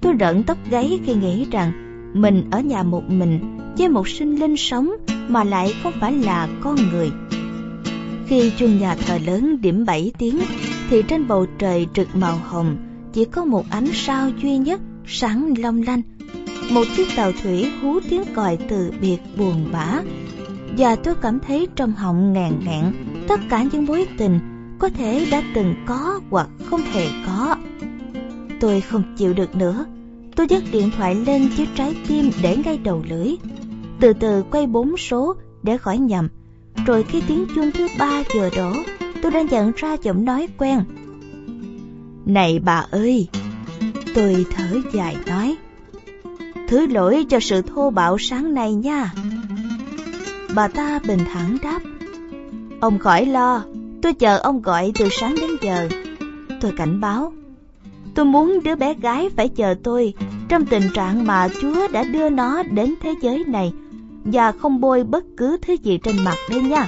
[0.00, 1.72] Tôi rợn tóc gáy khi nghĩ rằng
[2.14, 4.90] mình ở nhà một mình, với một sinh linh sống
[5.28, 7.10] mà lại không phải là con người.
[8.26, 10.38] Khi chuông nhà thờ lớn điểm bảy tiếng,
[10.90, 12.76] thì trên bầu trời trực màu hồng
[13.16, 16.02] chỉ có một ánh sao duy nhất sáng long lanh
[16.70, 20.02] một chiếc tàu thủy hú tiếng còi từ biệt buồn bã
[20.78, 22.84] và tôi cảm thấy trong họng ngàn ngẹn
[23.28, 24.40] tất cả những mối tình
[24.78, 27.56] có thể đã từng có hoặc không hề có
[28.60, 29.84] Tôi không chịu được nữa.
[30.36, 33.34] Tôi nhấc điện thoại lên chiếc trái tim để ngay đầu lưỡi.
[34.00, 36.28] Từ từ quay bốn số để khỏi nhầm.
[36.86, 38.72] Rồi khi tiếng chuông thứ ba vừa đổ,
[39.22, 40.84] tôi đã nhận ra giọng nói quen.
[42.26, 43.28] Này bà ơi!
[44.14, 45.56] Tôi thở dài nói.
[46.68, 49.12] Thứ lỗi cho sự thô bạo sáng nay nha.
[50.54, 51.80] Bà ta bình thản đáp.
[52.80, 53.64] Ông khỏi lo,
[54.02, 55.88] tôi chờ ông gọi từ sáng đến giờ.
[56.60, 57.32] Tôi cảnh báo.
[58.14, 60.14] Tôi muốn đứa bé gái phải chờ tôi
[60.48, 63.72] trong tình trạng mà Chúa đã đưa nó đến thế giới này
[64.24, 66.86] và không bôi bất cứ thứ gì trên mặt đây nha.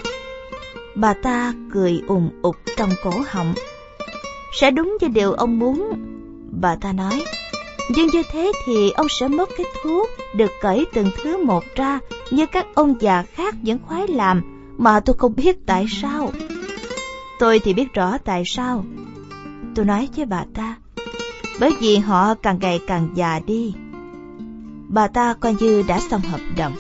[0.95, 3.55] Bà ta cười ùng ục trong cổ họng.
[4.53, 5.93] Sẽ đúng như điều ông muốn.
[6.61, 7.25] Bà ta nói,
[7.91, 10.03] nhưng như thế thì ông sẽ mất cái thú
[10.37, 11.99] được cởi từng thứ một ra
[12.31, 14.43] như các ông già khác vẫn khoái làm
[14.79, 16.33] mà tôi không biết tại sao.
[17.39, 18.85] Tôi thì biết rõ tại sao.
[19.75, 20.77] Tôi nói với bà ta,
[21.61, 23.75] bởi vì họ càng ngày càng già đi.
[24.89, 26.73] Bà ta coi như đã xong hợp đồng.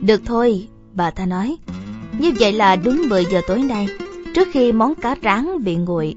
[0.00, 1.56] Được thôi, bà ta nói.
[2.18, 3.88] Như vậy là đúng 10 giờ tối nay,
[4.38, 6.14] trước khi món cá rán bị nguội.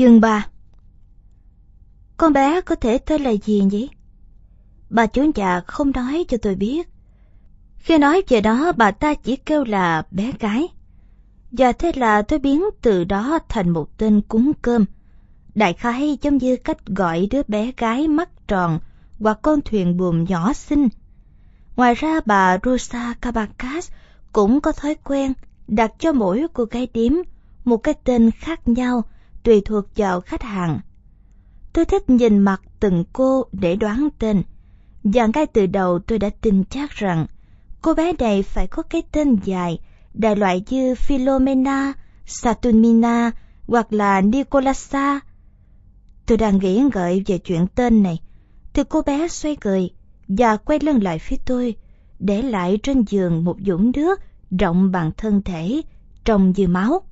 [0.00, 0.46] Chương 3
[2.16, 3.90] Con bé có thể tên là gì nhỉ?
[4.90, 6.88] Bà chủ nhà không nói cho tôi biết.
[7.76, 10.68] Khi nói về đó, bà ta chỉ kêu là bé gái.
[11.52, 14.84] Và thế là tôi biến từ đó thành một tên cúng cơm.
[15.54, 18.78] Đại khái giống như cách gọi đứa bé gái mắt tròn
[19.18, 20.88] hoặc con thuyền buồm nhỏ xinh.
[21.76, 23.90] Ngoài ra, bà Rosa Cabacas
[24.32, 25.32] cũng có thói quen
[25.68, 27.12] đặt cho mỗi cô gái điếm
[27.64, 29.04] một cái tên khác nhau
[29.42, 30.80] tùy thuộc vào khách hàng.
[31.72, 34.42] Tôi thích nhìn mặt từng cô để đoán tên,
[35.04, 37.26] và ngay từ đầu tôi đã tin chắc rằng
[37.82, 39.78] cô bé này phải có cái tên dài,
[40.14, 41.92] đại loại như Philomena,
[42.26, 43.30] Saturnina
[43.66, 45.20] hoặc là Nicolasa.
[46.26, 48.18] Tôi đang nghĩ ngợi về chuyện tên này,
[48.72, 49.90] thì cô bé xoay cười
[50.28, 51.74] và quay lưng lại phía tôi,
[52.18, 54.20] để lại trên giường một dũng nước
[54.58, 55.82] rộng bằng thân thể,
[56.24, 57.02] trông như máu.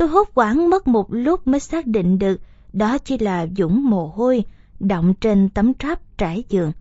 [0.00, 2.40] Tôi hốt quảng mất một lúc mới xác định được
[2.72, 4.44] đó chỉ là dũng mồ hôi
[4.78, 6.72] động trên tấm tráp trải giường.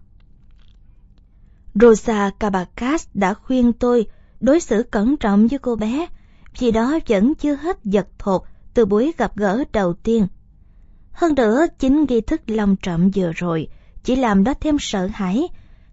[1.76, 4.06] Rosa Cabacas đã khuyên tôi
[4.40, 6.08] đối xử cẩn trọng với cô bé,
[6.60, 8.42] vì đó vẫn chưa hết giật thột
[8.74, 10.28] từ buổi gặp gỡ đầu tiên.
[11.12, 13.68] Hơn nữa, chính nghi thức long trọng vừa rồi
[14.04, 15.48] chỉ làm nó thêm sợ hãi,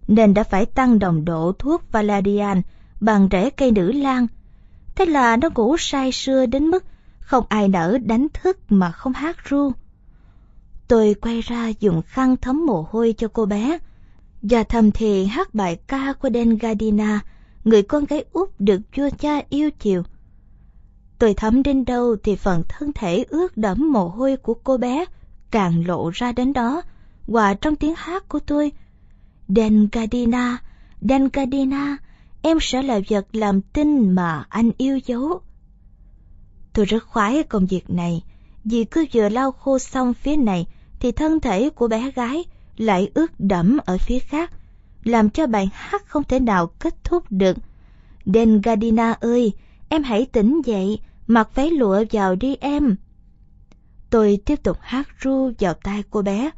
[0.07, 2.61] nên đã phải tăng đồng độ thuốc Valerian
[3.01, 4.27] bằng rễ cây nữ lan.
[4.95, 6.83] Thế là nó ngủ say sưa đến mức
[7.27, 9.71] không ai nỡ đánh thức mà không hát ru.
[10.87, 13.77] Tôi quay ra dùng khăn thấm mồ hôi cho cô bé,
[14.41, 17.19] và thầm thì hát bài ca của Den Gardina,
[17.63, 20.03] người con gái út được vua cha yêu chiều.
[21.19, 25.05] Tôi thấm đến đâu thì phần thân thể ướt đẫm mồ hôi của cô bé
[25.51, 26.81] càng lộ ra đến đó,
[27.27, 28.71] và trong tiếng hát của tôi.
[29.47, 30.57] Den Gardina,
[31.01, 31.97] Den Gardina,
[32.41, 35.41] em sẽ là vật làm tin mà anh yêu dấu.
[36.77, 38.23] Tôi rất khoái công việc này,
[38.63, 40.65] vì cứ vừa lau khô xong phía này
[40.99, 42.43] thì thân thể của bé gái
[42.77, 44.51] lại ướt đẫm ở phía khác,
[45.03, 47.57] làm cho bài hát không thể nào kết thúc được.
[48.25, 49.53] Đen Gardina ơi,
[49.89, 52.95] em hãy tỉnh dậy, mặc váy lụa vào đi em.
[54.09, 56.49] Tôi tiếp tục hát ru vào tai cô bé.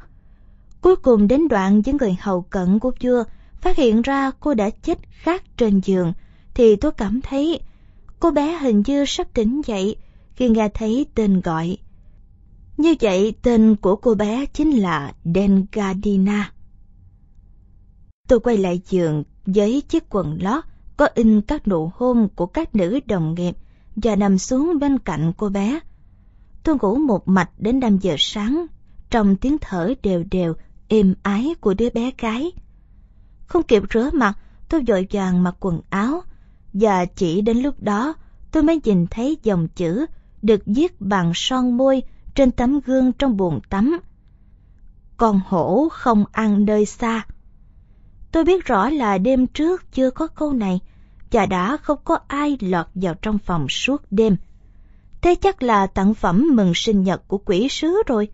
[0.80, 3.24] Cuối cùng đến đoạn với người hầu cận của vua
[3.60, 6.12] phát hiện ra cô đã chết khát trên giường,
[6.54, 7.60] thì tôi cảm thấy
[8.20, 9.96] cô bé hình như sắp tỉnh dậy
[10.40, 11.76] khi nghe thấy tên gọi.
[12.76, 16.52] Như vậy tên của cô bé chính là Dengadina.
[18.28, 20.64] Tôi quay lại giường với chiếc quần lót
[20.96, 23.56] có in các nụ hôn của các nữ đồng nghiệp
[23.96, 25.80] và nằm xuống bên cạnh cô bé.
[26.62, 28.66] Tôi ngủ một mạch đến 5 giờ sáng,
[29.10, 30.54] trong tiếng thở đều đều,
[30.88, 32.52] êm ái của đứa bé gái.
[33.46, 34.38] Không kịp rửa mặt,
[34.68, 36.22] tôi vội vàng mặc quần áo,
[36.72, 38.14] và chỉ đến lúc đó
[38.50, 40.06] tôi mới nhìn thấy dòng chữ
[40.42, 42.02] được viết bằng son môi
[42.34, 44.00] trên tấm gương trong buồng tắm.
[45.16, 47.26] Con hổ không ăn nơi xa.
[48.32, 50.80] Tôi biết rõ là đêm trước chưa có câu này,
[51.30, 54.36] và đã không có ai lọt vào trong phòng suốt đêm.
[55.20, 58.28] Thế chắc là tặng phẩm mừng sinh nhật của quỷ sứ rồi.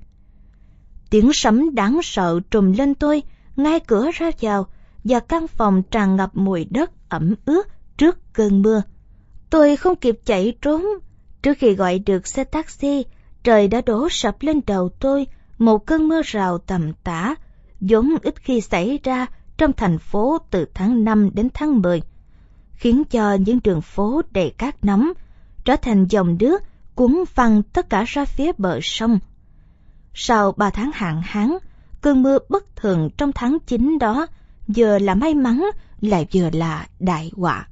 [1.11, 3.23] Tiếng sấm đáng sợ trùm lên tôi
[3.57, 4.67] ngay cửa ra vào
[5.05, 8.83] và căn phòng tràn ngập mùi đất ẩm ướt trước cơn mưa.
[9.51, 10.85] Tôi không kịp chạy trốn.
[11.47, 13.05] Trước khi gọi được xe taxi,
[13.45, 15.27] trời đã đổ sập lên đầu tôi
[15.59, 17.35] một cơn mưa rào tầm tã,
[17.81, 19.27] vốn ít khi xảy ra
[19.59, 22.03] trong thành phố từ tháng 5 đến tháng 10,
[22.73, 25.13] khiến cho những đường phố đầy cát nóng
[25.65, 26.63] trở thành dòng nước
[26.95, 29.19] cuốn phăng tất cả ra phía bờ sông.
[30.15, 31.57] Sau ba tháng hạn hán,
[32.01, 34.27] cơn mưa bất thường trong tháng 9 đó
[34.69, 35.67] vừa là may mắn
[36.01, 37.69] lại vừa là đại họa.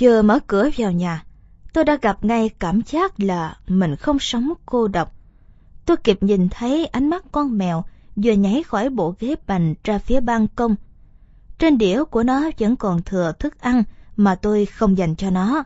[0.00, 1.24] Vừa mở cửa vào nhà,
[1.72, 5.14] tôi đã gặp ngay cảm giác là mình không sống cô độc.
[5.86, 7.84] Tôi kịp nhìn thấy ánh mắt con mèo
[8.16, 10.74] vừa nhảy khỏi bộ ghế bành ra phía ban công.
[11.58, 13.82] Trên đĩa của nó vẫn còn thừa thức ăn
[14.16, 15.64] mà tôi không dành cho nó.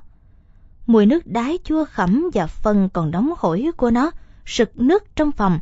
[0.87, 4.11] Mùi nước đái chua khẩm và phân còn đóng hổi của nó
[4.47, 5.59] sực nước trong phòng.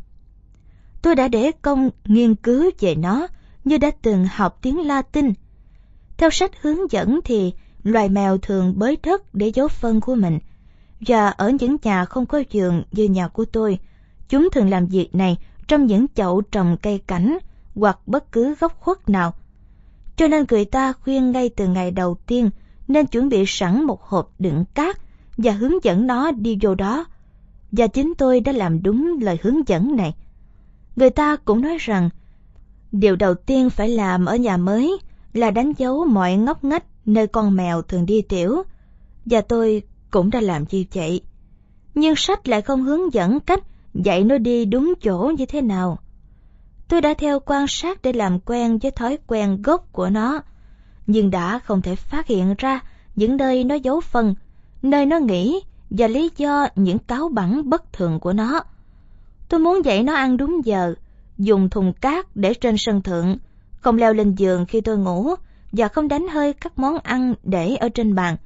[1.02, 3.26] Tôi đã để công nghiên cứu về nó
[3.64, 5.32] như đã từng học tiếng Latin.
[6.16, 7.52] Theo sách hướng dẫn thì
[7.82, 10.38] loài mèo thường bới đất để giấu phân của mình.
[11.00, 13.78] Và ở những nhà không có giường như nhà của tôi,
[14.28, 15.36] chúng thường làm việc này
[15.68, 17.38] trong những chậu trồng cây cảnh
[17.74, 19.34] hoặc bất cứ góc khuất nào.
[20.16, 22.50] Cho nên người ta khuyên ngay từ ngày đầu tiên
[22.88, 24.96] nên chuẩn bị sẵn một hộp đựng cát
[25.36, 27.04] và hướng dẫn nó đi vô đó.
[27.72, 30.14] Và chính tôi đã làm đúng lời hướng dẫn này.
[30.96, 32.10] Người ta cũng nói rằng
[32.92, 34.98] điều đầu tiên phải làm ở nhà mới
[35.32, 38.62] là đánh dấu mọi ngóc ngách nơi con mèo thường đi tiểu.
[39.26, 41.20] Và tôi cũng đã làm như vậy.
[41.94, 43.60] Nhưng sách lại không hướng dẫn cách
[43.94, 45.98] dạy nó đi đúng chỗ như thế nào.
[46.88, 50.42] Tôi đã theo quan sát để làm quen với thói quen gốc của nó,
[51.06, 52.80] nhưng đã không thể phát hiện ra
[53.16, 54.34] những nơi nó giấu phân,
[54.82, 55.60] nơi nó nghĩ
[55.90, 58.60] và lý do những cáo bẳng bất thường của nó.
[59.48, 60.94] Tôi muốn dạy nó ăn đúng giờ,
[61.38, 63.36] dùng thùng cát để trên sân thượng,
[63.72, 65.34] không leo lên giường khi tôi ngủ
[65.72, 68.36] và không đánh hơi các món ăn để ở trên bàn.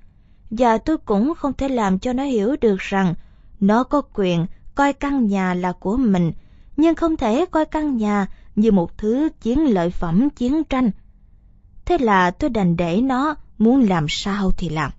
[0.50, 3.14] Và tôi cũng không thể làm cho nó hiểu được rằng
[3.60, 6.32] nó có quyền coi căn nhà là của mình,
[6.76, 8.26] nhưng không thể coi căn nhà
[8.56, 10.90] như một thứ chiến lợi phẩm chiến tranh.
[11.84, 14.90] Thế là tôi đành để nó muốn làm sao thì làm.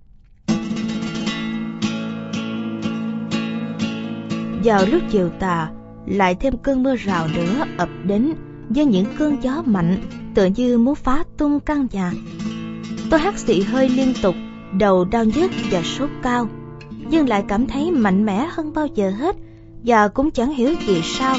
[4.64, 5.70] Vào lúc chiều tà,
[6.06, 8.34] lại thêm cơn mưa rào nữa ập đến
[8.68, 9.96] với những cơn gió mạnh
[10.34, 12.12] tựa như muốn phá tung căn nhà.
[13.10, 14.34] Tôi hắt xị hơi liên tục,
[14.78, 16.48] đầu đau nhức và sốt cao,
[17.10, 19.36] nhưng lại cảm thấy mạnh mẽ hơn bao giờ hết
[19.84, 21.36] và cũng chẳng hiểu vì sao.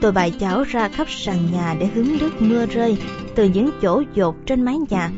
[0.00, 2.96] Tôi bày chảo ra khắp sàn nhà để hứng nước mưa rơi
[3.34, 5.10] từ những chỗ dột trên mái nhà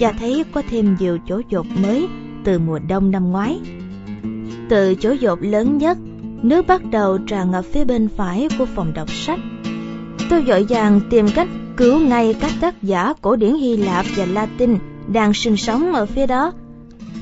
[0.00, 2.08] và thấy có thêm nhiều chỗ dột mới
[2.44, 3.60] từ mùa đông năm ngoái.
[4.68, 5.98] Từ chỗ dột lớn nhất,
[6.42, 9.40] nước bắt đầu tràn ngập phía bên phải của phòng đọc sách.
[10.30, 14.24] Tôi dội vàng tìm cách cứu ngay các tác giả cổ điển Hy Lạp và
[14.24, 14.78] Latin
[15.12, 16.52] đang sinh sống ở phía đó.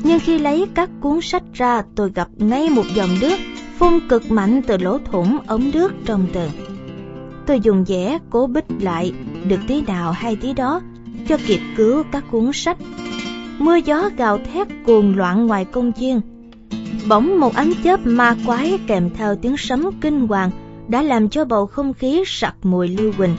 [0.02, 3.36] Nhưng khi lấy các cuốn sách ra, tôi gặp ngay một dòng nước
[3.78, 6.51] phun cực mạnh từ lỗ thủng ống nước trong tường.
[7.47, 9.12] Tôi dùng dẻ cố bích lại
[9.48, 10.80] được tí nào hay tí đó
[11.28, 12.78] cho kịp cứu các cuốn sách.
[13.59, 16.20] Mưa gió gào thét cuồng loạn ngoài công viên.
[17.09, 20.51] Bỗng một ánh chớp ma quái kèm theo tiếng sấm kinh hoàng
[20.89, 23.36] đã làm cho bầu không khí sặc mùi lưu huỳnh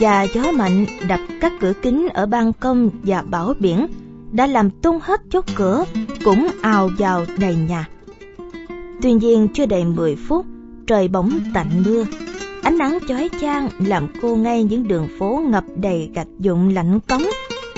[0.00, 3.86] và gió mạnh đập các cửa kính ở ban công và bảo biển
[4.32, 5.84] đã làm tung hết chốt cửa
[6.24, 7.88] cũng ào vào đầy nhà.
[9.02, 10.46] Tuy nhiên chưa đầy 10 phút,
[10.86, 12.04] trời bỗng tạnh mưa.
[12.62, 17.00] Ánh nắng chói chang làm cô ngay những đường phố ngập đầy gạch dụng lạnh
[17.08, 17.22] cống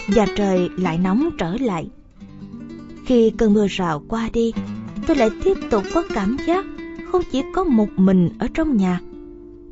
[0.08, 1.88] và trời lại nóng trở lại.
[3.06, 4.52] Khi cơn mưa rào qua đi,
[5.06, 6.64] tôi lại tiếp tục có cảm giác
[7.14, 9.00] không chỉ có một mình ở trong nhà.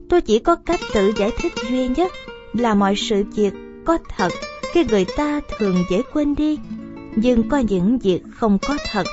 [0.08, 2.12] Tôi chỉ có cách tự giải thích duy nhất
[2.52, 3.54] là mọi sự việc
[3.84, 4.32] có thật
[4.72, 6.58] khi người ta thường dễ quên đi,
[7.16, 9.06] nhưng có những việc không có thật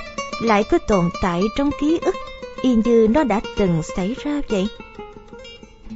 [0.44, 2.16] lại cứ tồn tại trong ký ức
[2.62, 4.68] y như nó đã từng xảy ra vậy.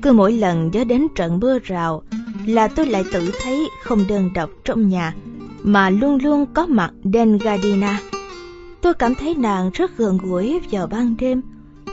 [0.02, 2.04] Cứ mỗi lần nhớ đến trận mưa rào
[2.46, 5.16] là tôi lại tự thấy không đơn độc trong nhà
[5.64, 8.00] mà luôn luôn có mặt Dengadina.
[8.82, 11.42] Tôi cảm thấy nàng rất gần gũi vào ban đêm,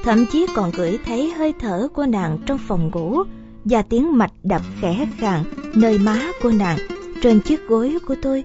[0.05, 3.23] thậm chí còn gửi thấy hơi thở của nàng trong phòng ngủ
[3.65, 5.45] và tiếng mạch đập khẽ khàng
[5.75, 6.79] nơi má của nàng
[7.23, 8.45] trên chiếc gối của tôi.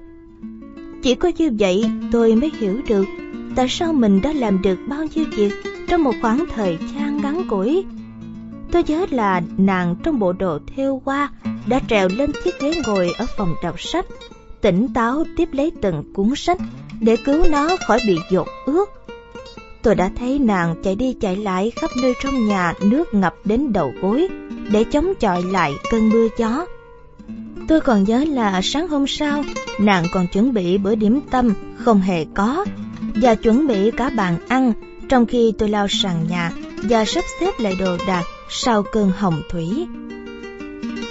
[1.04, 3.06] Chỉ có như vậy tôi mới hiểu được
[3.56, 5.54] tại sao mình đã làm được bao nhiêu việc
[5.88, 7.86] trong một khoảng thời gian ngắn ngủi.
[8.72, 11.30] Tôi nhớ là nàng trong bộ đồ thêu hoa
[11.66, 14.06] đã trèo lên chiếc ghế ngồi ở phòng đọc sách,
[14.62, 16.58] tỉnh táo tiếp lấy từng cuốn sách
[17.02, 18.90] để cứu nó khỏi bị dột ướt.
[19.86, 23.74] Tôi đã thấy nàng chạy đi chạy lại khắp nơi trong nhà nước ngập đến
[23.74, 24.28] đầu gối
[24.72, 26.66] để chống chọi lại cơn mưa gió.
[27.68, 29.44] Tôi còn nhớ là sáng hôm sau,
[29.80, 32.66] nàng còn chuẩn bị bữa điểm tâm không hề có
[33.16, 34.74] và chuẩn bị cả bàn ăn
[35.10, 36.52] trong khi tôi lao sàn nhà
[36.84, 39.88] và sắp xếp lại đồ đạc sau cơn hồng thủy.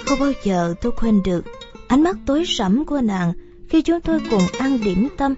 [0.05, 1.45] Không bao giờ tôi quên được
[1.87, 3.33] ánh mắt tối sẫm của nàng
[3.69, 5.33] khi chúng tôi cùng ăn điểm tâm.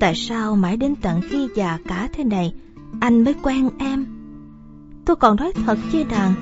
[0.00, 2.52] Tại sao mãi đến tận khi già cả thế này,
[3.00, 4.06] anh mới quen em?
[5.04, 6.34] Tôi còn nói thật với nàng,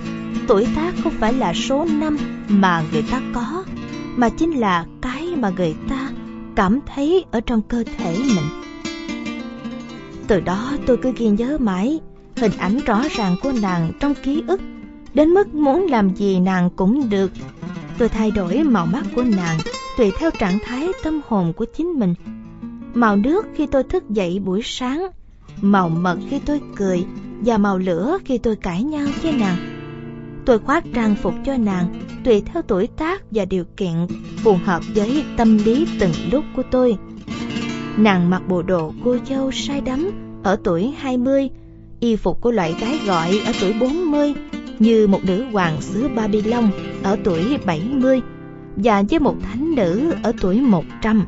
[0.48, 2.18] tuổi tác không phải là số năm
[2.48, 3.64] mà người ta có,
[4.16, 6.10] mà chính là cái mà người ta
[6.56, 8.62] cảm thấy ở trong cơ thể mình.
[10.26, 12.00] Từ đó tôi cứ ghi nhớ mãi
[12.36, 14.60] hình ảnh rõ ràng của nàng trong ký ức,
[15.14, 17.30] đến mức muốn làm gì nàng cũng được.
[17.98, 19.58] Tôi thay đổi màu mắt của nàng
[19.98, 22.14] tùy theo trạng thái tâm hồn của chính mình.
[22.94, 25.06] Màu nước khi tôi thức dậy buổi sáng,
[25.60, 27.04] màu mật khi tôi cười
[27.40, 29.56] và màu lửa khi tôi cãi nhau với nàng.
[30.44, 33.94] Tôi khoác trang phục cho nàng tùy theo tuổi tác và điều kiện
[34.36, 36.96] phù hợp với tâm lý từng lúc của tôi.
[37.96, 40.10] Nàng mặc bộ đồ cô dâu say đắm
[40.42, 41.50] ở tuổi 20,
[42.00, 44.34] y phục của loại gái gọi ở tuổi 40,
[44.78, 46.70] như một nữ hoàng xứ Babylon
[47.02, 48.20] ở tuổi 70
[48.76, 51.24] và với một thánh nữ ở tuổi 100.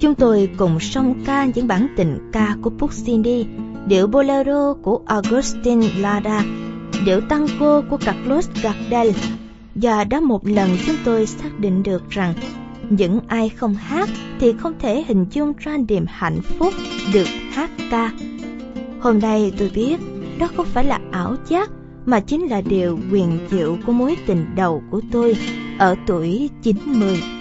[0.00, 3.46] Chúng tôi cùng song ca những bản tình ca của Puccini,
[3.86, 6.44] điệu bolero của Augustin Lara,
[7.04, 9.10] điệu tango của Carlos Gardel
[9.74, 12.34] và đã một lần chúng tôi xác định được rằng
[12.90, 14.08] những ai không hát
[14.40, 16.74] thì không thể hình dung ra niềm hạnh phúc
[17.12, 18.12] được hát ca.
[19.00, 19.96] Hôm nay tôi biết
[20.38, 21.70] đó không phải là ảo giác
[22.06, 25.36] mà chính là điều quyền diệu của mối tình đầu của tôi
[25.78, 27.37] ở tuổi 90.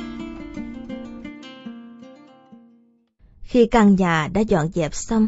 [3.57, 5.27] Khi căn nhà đã dọn dẹp xong,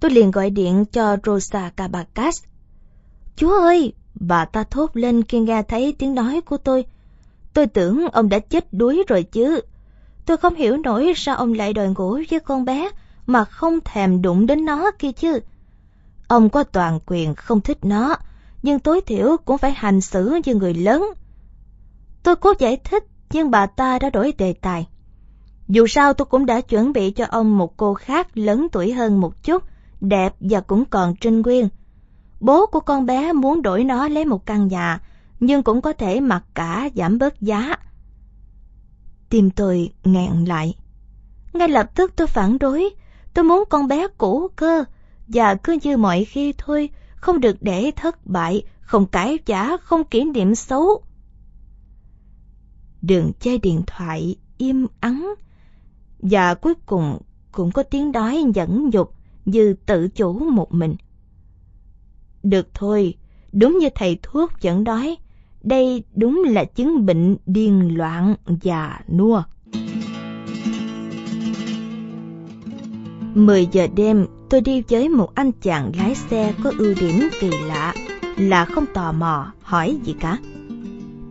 [0.00, 2.42] tôi liền gọi điện cho Rosa Cabacas.
[3.36, 6.84] Chúa ơi, bà ta thốt lên khi nghe thấy tiếng nói của tôi.
[7.54, 9.60] Tôi tưởng ông đã chết đuối rồi chứ.
[10.26, 12.90] Tôi không hiểu nổi sao ông lại đòi ngủ với con bé
[13.26, 15.40] mà không thèm đụng đến nó kia chứ.
[16.28, 18.16] Ông có toàn quyền không thích nó,
[18.62, 21.04] nhưng tối thiểu cũng phải hành xử như người lớn.
[22.22, 24.86] Tôi cố giải thích, nhưng bà ta đã đổi đề tài.
[25.70, 29.20] Dù sao tôi cũng đã chuẩn bị cho ông một cô khác lớn tuổi hơn
[29.20, 29.64] một chút,
[30.00, 31.68] đẹp và cũng còn trinh nguyên.
[32.40, 35.00] Bố của con bé muốn đổi nó lấy một căn nhà,
[35.40, 37.76] nhưng cũng có thể mặc cả giảm bớt giá.
[39.28, 40.74] Tim tôi nghẹn lại.
[41.52, 42.90] Ngay lập tức tôi phản đối,
[43.34, 44.84] tôi muốn con bé cũ cơ,
[45.28, 50.04] và cứ như mọi khi thôi, không được để thất bại, không cãi giả, không
[50.04, 51.02] kỷ niệm xấu.
[53.02, 55.34] Đường chơi điện thoại im ắng,
[56.22, 57.18] và cuối cùng
[57.52, 59.14] cũng có tiếng đói nhẫn nhục
[59.44, 60.96] như tự chủ một mình.
[62.42, 63.14] Được thôi,
[63.52, 65.16] đúng như thầy thuốc dẫn đói,
[65.62, 69.42] đây đúng là chứng bệnh điên loạn và nua.
[73.34, 77.50] 10 giờ đêm, tôi đi với một anh chàng lái xe có ưu điểm kỳ
[77.66, 77.94] lạ
[78.36, 80.38] là không tò mò hỏi gì cả.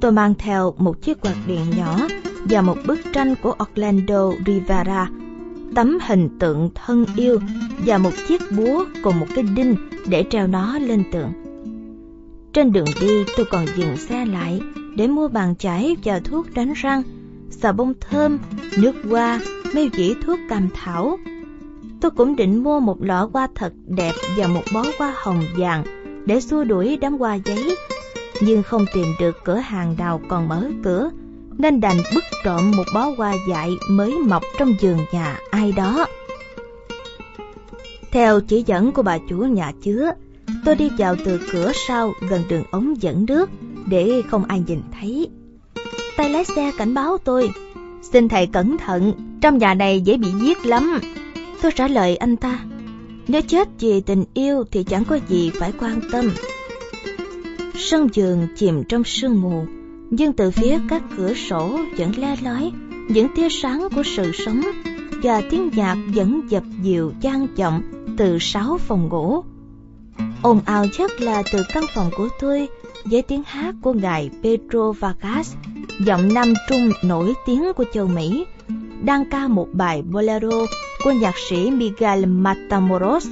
[0.01, 2.07] Tôi mang theo một chiếc quạt điện nhỏ
[2.49, 5.09] và một bức tranh của Orlando Rivera,
[5.75, 7.39] tấm hình tượng thân yêu
[7.85, 9.75] và một chiếc búa cùng một cái đinh
[10.07, 11.31] để treo nó lên tượng.
[12.53, 14.61] Trên đường đi tôi còn dừng xe lại
[14.95, 17.03] để mua bàn chải và thuốc đánh răng,
[17.49, 18.37] xà bông thơm,
[18.77, 19.39] nước hoa,
[19.75, 21.17] mấy dĩ thuốc cam thảo.
[22.01, 25.83] Tôi cũng định mua một lọ hoa thật đẹp và một bó hoa hồng vàng
[26.25, 27.75] để xua đuổi đám hoa giấy.
[28.41, 31.09] Nhưng không tìm được cửa hàng nào còn mở cửa,
[31.59, 36.05] nên đành bứt trộm một bó hoa dại mới mọc trong giường nhà ai đó.
[38.11, 40.11] Theo chỉ dẫn của bà chủ nhà chứa,
[40.65, 43.49] Tôi đi vào từ cửa sau gần đường ống dẫn nước
[43.87, 45.27] để không ai nhìn thấy.
[46.17, 47.49] Tay lái xe cảnh báo tôi,
[48.01, 50.99] xin thầy cẩn thận, trong nhà này dễ bị giết lắm.
[51.61, 52.59] Tôi trả lời anh ta,
[53.27, 56.31] nếu chết vì tình yêu thì chẳng có gì phải quan tâm.
[57.75, 59.65] Sân giường chìm trong sương mù,
[60.09, 62.71] nhưng từ phía các cửa sổ vẫn le lói
[63.09, 64.61] những tia sáng của sự sống
[65.23, 67.81] và tiếng nhạc vẫn dập dìu gian vọng
[68.17, 69.43] từ sáu phòng ngủ
[70.41, 72.67] ồn ào nhất là từ căn phòng của tôi
[73.05, 75.55] với tiếng hát của ngài Pedro Vargas,
[75.99, 78.45] giọng nam trung nổi tiếng của châu Mỹ,
[79.03, 80.65] đang ca một bài bolero
[81.03, 83.27] của nhạc sĩ Miguel Matamoros.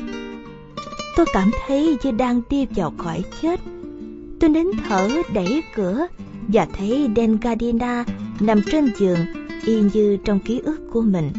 [1.15, 3.59] Tôi cảm thấy như đang đi vào khỏi chết.
[4.39, 6.07] Tôi nín thở đẩy cửa
[6.47, 8.03] và thấy Dengadina
[8.39, 9.19] nằm trên giường
[9.65, 11.31] y như trong ký ức của mình,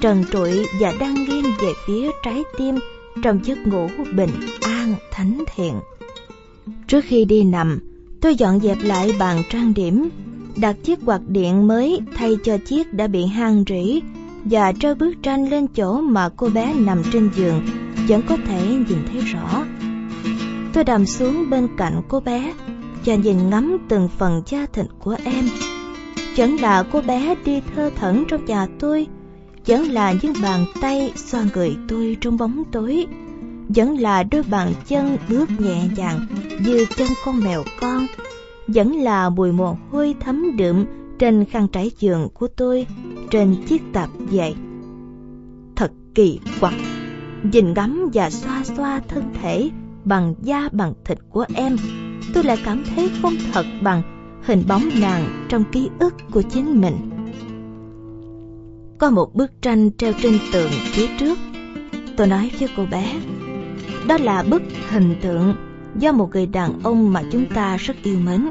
[0.00, 2.74] trần trụi và đang nghiêng về phía trái tim
[3.22, 5.74] trong giấc ngủ bình an thánh thiện.
[6.86, 7.78] Trước khi đi nằm,
[8.20, 10.08] tôi dọn dẹp lại bàn trang điểm,
[10.56, 14.00] đặt chiếc quạt điện mới thay cho chiếc đã bị hang rỉ
[14.44, 17.62] và treo bức tranh lên chỗ mà cô bé nằm trên giường
[18.08, 19.64] vẫn có thể nhìn thấy rõ.
[20.72, 22.52] Tôi đầm xuống bên cạnh cô bé
[23.04, 25.44] và nhìn ngắm từng phần da thịt của em.
[26.36, 29.06] Vẫn là cô bé đi thơ thẩn trong nhà tôi,
[29.66, 33.06] vẫn là những bàn tay xoa người tôi trong bóng tối,
[33.68, 36.26] vẫn là đôi bàn chân bước nhẹ nhàng
[36.64, 38.06] như chân con mèo con,
[38.66, 40.84] vẫn là mùi mồ hôi thấm đượm
[41.18, 42.86] trên khăn trải giường của tôi
[43.30, 44.54] trên chiếc tạp dề.
[45.76, 46.74] Thật kỳ quặc,
[47.42, 49.70] nhìn ngắm và xoa xoa thân thể
[50.04, 51.76] bằng da bằng thịt của em,
[52.34, 54.02] tôi lại cảm thấy không thật bằng
[54.42, 56.94] hình bóng nàng trong ký ức của chính mình.
[58.98, 61.38] Có một bức tranh treo trên tường phía trước.
[62.16, 63.20] Tôi nói với cô bé,
[64.08, 65.54] đó là bức hình tượng
[65.96, 68.48] do một người đàn ông mà chúng ta rất yêu mến.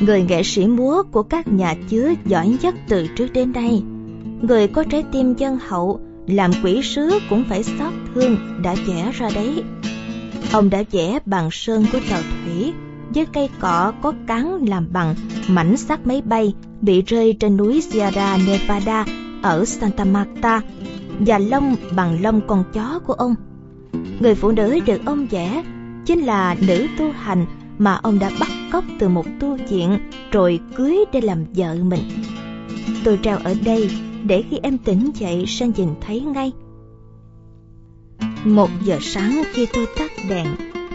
[0.00, 3.82] Người nghệ sĩ múa của các nhà chứa giỏi nhất từ trước đến nay.
[4.42, 9.12] Người có trái tim dân hậu, làm quỷ sứ cũng phải xót thương đã vẽ
[9.14, 9.62] ra đấy.
[10.52, 12.20] Ông đã vẽ bằng sơn của tàu
[13.14, 15.14] với cây cỏ có cán làm bằng
[15.48, 19.04] mảnh xác máy bay bị rơi trên núi Sierra Nevada
[19.42, 20.60] ở Santa Marta
[21.18, 23.34] và lông bằng lông con chó của ông.
[24.20, 25.64] Người phụ nữ được ông vẽ
[26.06, 27.46] chính là nữ tu hành
[27.78, 29.98] mà ông đã bắt cóc từ một tu viện
[30.32, 32.00] rồi cưới để làm vợ mình.
[33.04, 33.90] Tôi treo ở đây
[34.24, 36.52] để khi em tỉnh dậy sẽ nhìn thấy ngay.
[38.44, 40.46] Một giờ sáng khi tôi tắt đèn,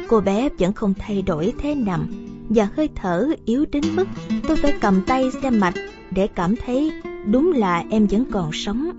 [0.07, 2.07] cô bé vẫn không thay đổi thế nằm
[2.49, 4.07] và hơi thở yếu đến mức
[4.47, 5.75] tôi phải cầm tay xem mạch
[6.11, 6.91] để cảm thấy
[7.25, 8.91] đúng là em vẫn còn sống.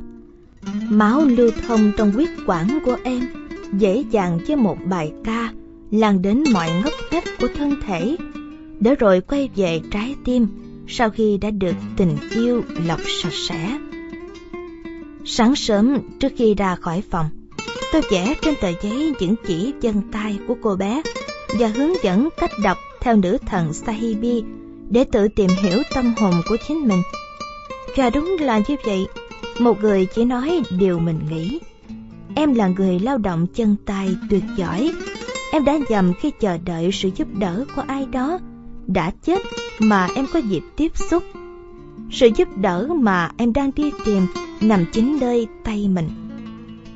[0.89, 3.23] Máu lưu thông trong huyết quản của em
[3.79, 5.53] dễ dàng với một bài ca
[5.91, 8.17] lan đến mọi ngóc ngách của thân thể
[8.81, 10.47] để rồi quay về trái tim
[10.89, 13.79] sau khi đã được tình yêu lọc sạch sẽ.
[15.25, 17.27] Sáng sớm trước khi ra khỏi phòng,
[17.93, 21.03] tôi vẽ trên tờ giấy những chỉ chân tay của cô bé
[21.59, 24.43] và hướng dẫn cách đọc theo nữ thần Sahibi
[24.91, 27.03] để tự tìm hiểu tâm hồn của chính mình.
[27.97, 29.07] Và đúng là như vậy,
[29.59, 31.61] một người chỉ nói điều mình nghĩ.
[32.35, 34.93] Em là người lao động chân tay tuyệt giỏi.
[35.53, 38.39] Em đã dầm khi chờ đợi sự giúp đỡ của ai đó
[38.87, 39.43] đã chết
[39.79, 41.23] mà em có dịp tiếp xúc.
[42.11, 44.27] Sự giúp đỡ mà em đang đi tìm
[44.61, 46.09] nằm chính nơi tay mình.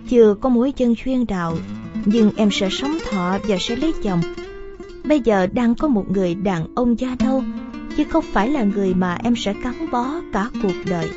[0.09, 1.57] Chưa có mối chân chuyên đạo
[2.05, 4.21] nhưng em sẽ sống thọ và sẽ lấy chồng.
[5.05, 7.45] Bây giờ đang có một người đàn ông da đâu,
[7.97, 11.09] chứ không phải là người mà em sẽ gắn bó cả cuộc đời.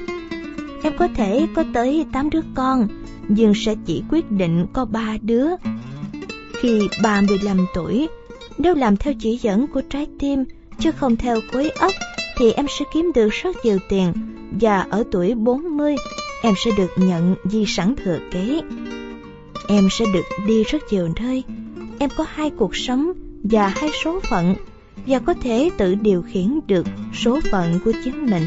[0.84, 2.88] Em có thể có tới 8 đứa con,
[3.28, 5.48] nhưng sẽ chỉ quyết định có ba đứa.
[6.54, 8.08] Khi 35 tuổi,
[8.58, 10.44] nếu làm theo chỉ dẫn của trái tim
[10.80, 11.92] chứ không theo khối óc
[12.38, 14.14] thì em sẽ kiếm được rất nhiều tiền
[14.62, 15.96] và ở tuổi 40
[16.42, 18.62] em sẽ được nhận di sản thừa kế.
[19.68, 21.44] Em sẽ được đi rất nhiều nơi.
[22.00, 23.14] Em có hai cuộc sống
[23.44, 24.56] và hai số phận
[25.08, 28.44] và có thể tự điều khiển được số phận của chính mình.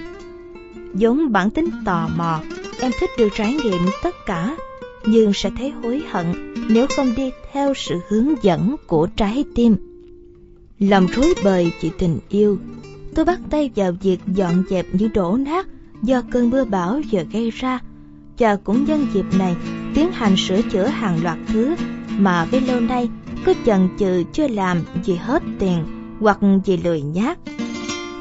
[0.92, 2.40] vốn bản tính tò mò,
[2.80, 4.56] em thích được trải nghiệm tất cả,
[5.06, 9.76] nhưng sẽ thấy hối hận nếu không đi theo sự hướng dẫn của trái tim.
[10.78, 12.58] Lòng rối bời chỉ tình yêu,
[13.14, 15.66] tôi bắt tay vào việc dọn dẹp những đổ nát
[16.04, 17.78] do cơn mưa bão vừa gây ra
[18.38, 19.56] và cũng nhân dịp này
[19.94, 21.74] tiến hành sửa chữa hàng loạt thứ
[22.18, 23.08] mà bấy lâu nay
[23.44, 25.84] cứ chần chừ chưa làm vì hết tiền
[26.20, 27.38] hoặc vì lười nhác.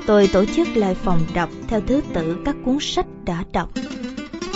[0.05, 3.69] Tôi tổ chức lại phòng đọc theo thứ tự các cuốn sách đã đọc.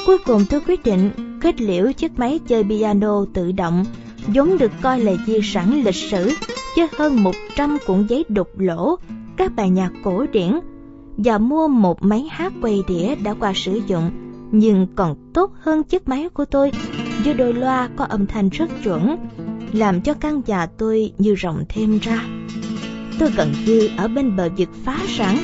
[0.05, 3.85] Cuối cùng tôi quyết định kết liễu chiếc máy chơi piano tự động
[4.27, 6.31] vốn được coi là di sản lịch sử
[6.77, 8.95] với hơn 100 cuộn giấy đục lỗ,
[9.37, 10.59] các bài nhạc cổ điển
[11.18, 14.11] và mua một máy hát quay đĩa đã qua sử dụng,
[14.52, 16.72] nhưng còn tốt hơn chiếc máy của tôi.
[17.23, 19.18] Với đôi loa có âm thanh rất chuẩn,
[19.73, 22.22] làm cho căn nhà tôi như rộng thêm ra.
[23.19, 25.38] Tôi gần như ở bên bờ vực phá sản,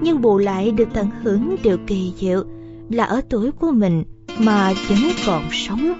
[0.00, 2.44] nhưng bù lại được tận hưởng điều kỳ diệu
[2.90, 4.04] là ở tuổi của mình
[4.38, 5.92] mà vẫn còn sống.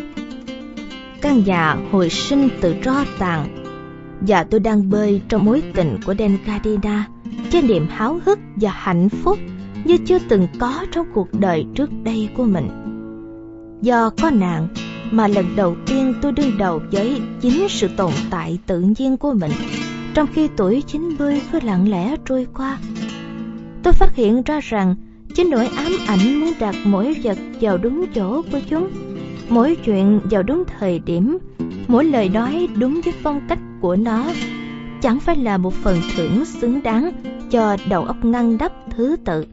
[1.20, 3.64] Căn nhà hồi sinh từ tro tàn,
[4.20, 7.08] và tôi đang bơi trong mối tình của Dan Cardina
[7.54, 9.38] trên niềm háo hức và hạnh phúc
[9.84, 12.68] như chưa từng có trong cuộc đời trước đây của mình.
[13.82, 14.68] Do có nạn
[15.10, 19.32] mà lần đầu tiên tôi đương đầu với chính sự tồn tại tự nhiên của
[19.32, 19.52] mình,
[20.14, 22.78] trong khi tuổi 90 cứ lặng lẽ trôi qua.
[23.82, 24.96] Tôi phát hiện ra rằng
[25.34, 28.88] Chính nỗi ám ảnh muốn đặt mỗi vật vào đúng chỗ của chúng,
[29.48, 31.38] mỗi chuyện vào đúng thời điểm,
[31.88, 34.24] mỗi lời nói đúng với phong cách của nó,
[35.02, 37.12] chẳng phải là một phần thưởng xứng đáng
[37.54, 39.44] cho đầu óc ngăn đắp thứ tự,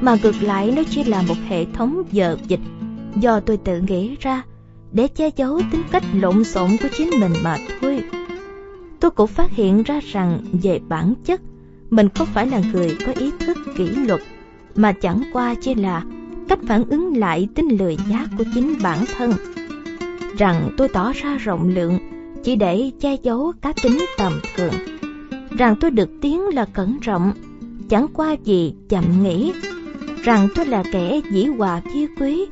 [0.00, 2.60] mà ngược lại nó chỉ là một hệ thống giờ dịch
[3.20, 4.42] do tôi tự nghĩ ra
[4.92, 8.02] để che giấu tính cách lộn xộn của chính mình mà thôi.
[9.00, 11.40] Tôi cũng phát hiện ra rằng về bản chất,
[11.90, 14.20] mình không phải là người có ý thức kỷ luật,
[14.74, 16.02] mà chẳng qua chỉ là
[16.48, 19.32] cách phản ứng lại tính lười nhác của chính bản thân.
[20.38, 21.98] Rằng tôi tỏ ra rộng lượng
[22.44, 24.72] chỉ để che giấu cá tính tầm thường.
[25.58, 27.32] Rằng tôi được tiếng là cẩn trọng,
[27.88, 29.52] chẳng qua gì chậm nghĩ.
[30.22, 32.46] Rằng tôi là kẻ dĩ hòa vi quý,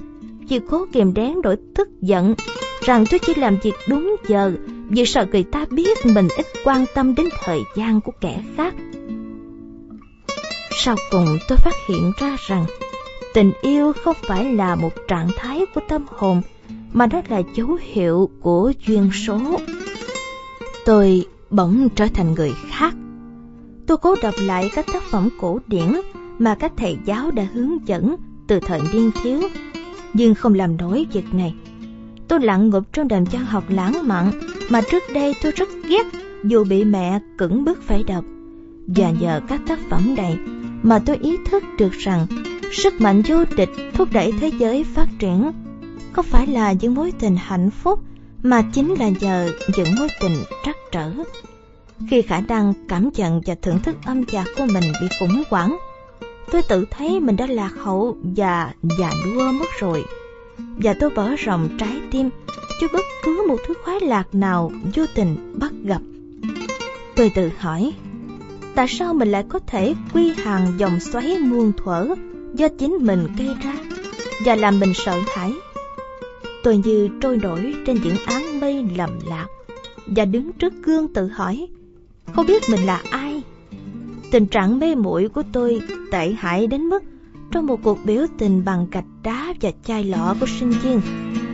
[0.49, 2.35] chỉ cố kìm đén nỗi tức giận
[2.87, 4.53] rằng tôi chỉ làm việc đúng giờ
[4.89, 8.75] vì sợ người ta biết mình ít quan tâm đến thời gian của kẻ khác.
[10.71, 12.65] Sau cùng tôi phát hiện ra rằng
[13.35, 16.43] tình yêu không phải là một trạng thái của tâm hồn
[16.93, 19.39] mà nó là dấu hiệu của duyên số.
[20.85, 22.95] Tôi bỗng trở thành người khác.
[23.87, 26.01] Tôi cố đọc lại các tác phẩm cổ điển
[26.39, 28.17] mà các thầy giáo đã hướng dẫn
[28.47, 29.41] từ thời niên thiếu,
[30.15, 31.55] nhưng không làm nổi việc này.
[32.29, 34.33] Tôi lặng ngụp trong đầm văn học lãng mạn
[34.71, 36.07] mà trước đây tôi rất ghét,
[36.45, 38.25] dù bị mẹ cưỡng bức phải đọc.
[38.87, 40.39] Và nhờ các tác phẩm này
[40.83, 42.27] mà tôi ý thức được rằng
[42.73, 45.53] sức mạnh vô địch thúc đẩy thế giới phát triển
[46.13, 48.01] không phải là những mối tình hạnh phúc
[48.45, 51.11] mà chính là nhờ những mối tình trắc trở.
[52.11, 55.77] Khi khả năng cảm nhận và thưởng thức âm nhạc của mình bị khủng hoảng,
[56.51, 60.05] tôi tự thấy mình đã lạc hậu và già đua mất rồi.
[60.59, 62.31] Và tôi mở rộng trái tim
[62.81, 66.01] cho bất cứ một thứ khoái lạc nào vô tình bắt gặp.
[67.17, 67.93] Tôi tự hỏi
[68.75, 72.15] tại sao mình lại có thể quy hàng dòng xoáy muôn thuở
[72.55, 73.75] do chính mình gây ra
[74.45, 75.53] và làm mình sợ hãi?
[76.65, 79.47] Tôi như trôi nổi trên những áng mây lầm lạc
[80.07, 81.69] và đứng trước gương tự hỏi
[82.33, 83.43] không biết mình là ai
[84.31, 85.81] Tình trạng mê muội của tôi
[86.11, 87.03] tệ hại đến mức
[87.51, 91.01] trong một cuộc biểu tình bằng gạch đá và chai lọ của sinh viên,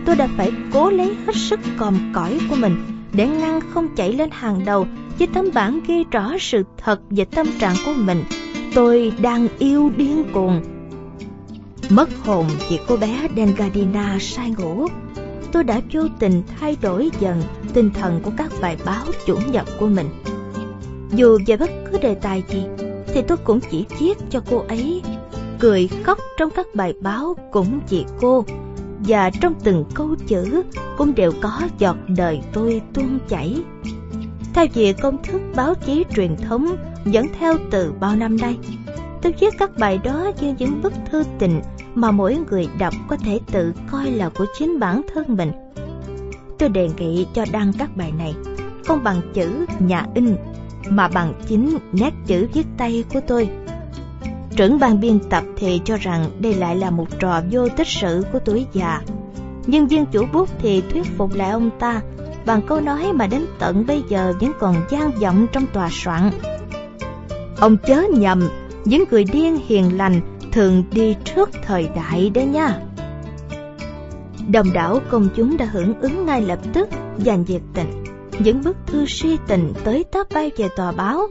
[0.07, 2.77] tôi đã phải cố lấy hết sức còm cõi của mình
[3.13, 4.87] để ngăn không chạy lên hàng đầu
[5.19, 8.25] với tấm bản ghi rõ sự thật về tâm trạng của mình.
[8.75, 10.63] Tôi đang yêu điên cuồng.
[11.91, 14.87] Mất hồn vì cô bé Dengadina say ngủ.
[15.53, 17.43] Tôi đã vô tình thay đổi dần
[17.75, 20.07] tinh thần của các bài báo chủ nhật của mình.
[21.11, 22.65] Dù về bất cứ đề tài gì,
[23.07, 25.03] thì tôi cũng chỉ viết cho cô ấy.
[25.59, 28.45] Cười khóc trong các bài báo cũng chị cô.
[28.99, 30.63] Và trong từng câu chữ
[30.97, 33.63] cũng đều có giọt đời tôi tuôn chảy.
[34.55, 38.59] Theo vì công thức báo chí truyền thống dẫn theo từ bao năm nay
[39.23, 41.61] tôi viết các bài đó như những bức thư tình
[41.95, 45.53] mà mỗi người đọc có thể tự coi là của chính bản thân mình
[46.59, 48.35] tôi đề nghị cho đăng các bài này
[48.87, 50.37] không bằng chữ nhà in
[50.89, 53.49] mà bằng chính nét chữ viết tay của tôi.
[54.57, 58.25] Trưởng ban biên tập thì cho rằng đây lại là một trò vô tích sự
[58.33, 59.01] của tuổi già.
[59.67, 62.01] Nhưng viên chủ bút thì thuyết phục lại ông ta
[62.47, 66.31] bằng câu nói mà đến tận bây giờ vẫn còn gian vọng trong tòa soạn.
[67.61, 68.49] Ông chớ nhầm,
[68.85, 70.21] những người điên hiền lành
[70.53, 72.81] thường đi trước thời đại đấy nha.
[74.49, 76.89] Đồng đảo công chúng đã hưởng ứng ngay lập tức
[77.19, 78.05] và nhiệt tình
[78.45, 81.27] những bức thư si tình tới tấp bay về tòa báo.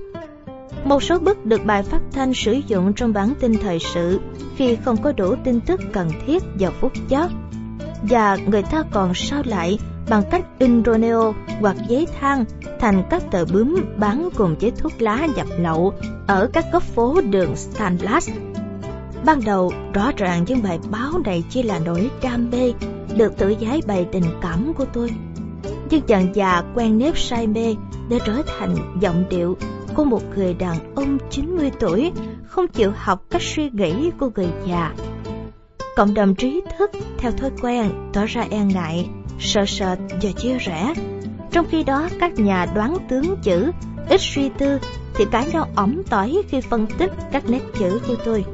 [0.83, 4.19] Một số bức được bài phát thanh sử dụng trong bản tin thời sự
[4.55, 7.29] khi không có đủ tin tức cần thiết vào phút chót.
[8.01, 12.45] Và người ta còn sao lại bằng cách in Romeo hoặc giấy than
[12.79, 15.93] thành các tờ bướm bán cùng với thuốc lá nhập lậu
[16.27, 18.29] ở các góc phố đường Stanlas.
[19.25, 22.73] Ban đầu, rõ ràng những bài báo này chỉ là nỗi đam mê
[23.17, 25.11] được tự giải bày tình cảm của tôi
[25.89, 27.75] nhưng dần già quen nếp say mê
[28.09, 29.57] để trở thành giọng điệu
[29.95, 32.11] của một người đàn ông 90 tuổi
[32.47, 34.93] không chịu học cách suy nghĩ của người già.
[35.95, 39.09] Cộng đồng trí thức theo thói quen tỏ ra e ngại,
[39.39, 40.93] sợ sệt và chia rẽ.
[41.51, 43.71] Trong khi đó các nhà đoán tướng chữ
[44.09, 44.79] ít suy tư
[45.15, 48.45] thì cãi nhau ỏm tỏi khi phân tích các nét chữ của tôi.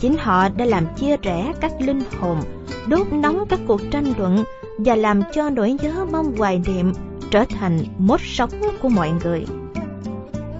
[0.00, 2.40] Chính họ đã làm chia rẽ các linh hồn,
[2.86, 4.44] đốt nóng các cuộc tranh luận
[4.78, 6.92] và làm cho nỗi nhớ mong hoài niệm
[7.30, 8.50] trở thành mốt sống
[8.82, 9.46] của mọi người.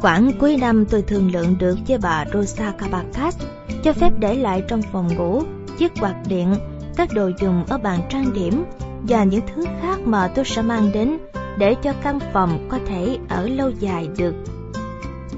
[0.01, 3.39] Khoảng cuối năm tôi thương lượng được với bà Rosa Cabacas
[3.83, 5.43] cho phép để lại trong phòng ngủ
[5.79, 6.55] chiếc quạt điện,
[6.97, 8.65] các đồ dùng ở bàn trang điểm
[9.09, 11.19] và những thứ khác mà tôi sẽ mang đến
[11.59, 14.35] để cho căn phòng có thể ở lâu dài được.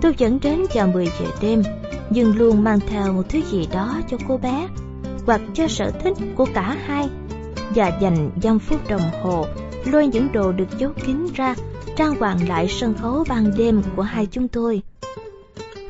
[0.01, 1.62] Tôi dẫn đến vào 10 giờ đêm
[2.11, 4.69] nhưng luôn mang theo một thứ gì đó cho cô bé
[5.27, 7.09] hoặc cho sở thích của cả hai
[7.74, 9.47] và dành dăm phút đồng hồ
[9.85, 11.55] lôi những đồ được giấu kín ra
[11.97, 14.82] trang hoàng lại sân khấu ban đêm của hai chúng tôi.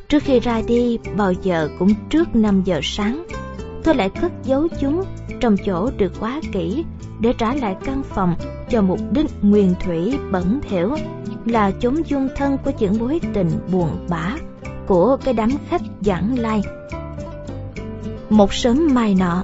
[0.07, 3.25] Trước khi ra đi, bao giờ cũng trước 5 giờ sáng,
[3.83, 5.03] tôi lại cất giấu chúng
[5.39, 6.83] trong chỗ được quá kỹ
[7.19, 8.35] để trả lại căn phòng
[8.69, 10.95] cho mục đích nguyên thủy bẩn thỉu
[11.45, 14.35] là chốn dung thân của những mối tình buồn bã
[14.87, 16.61] của cái đám khách giảng lai.
[18.29, 19.43] Một sớm mai nọ,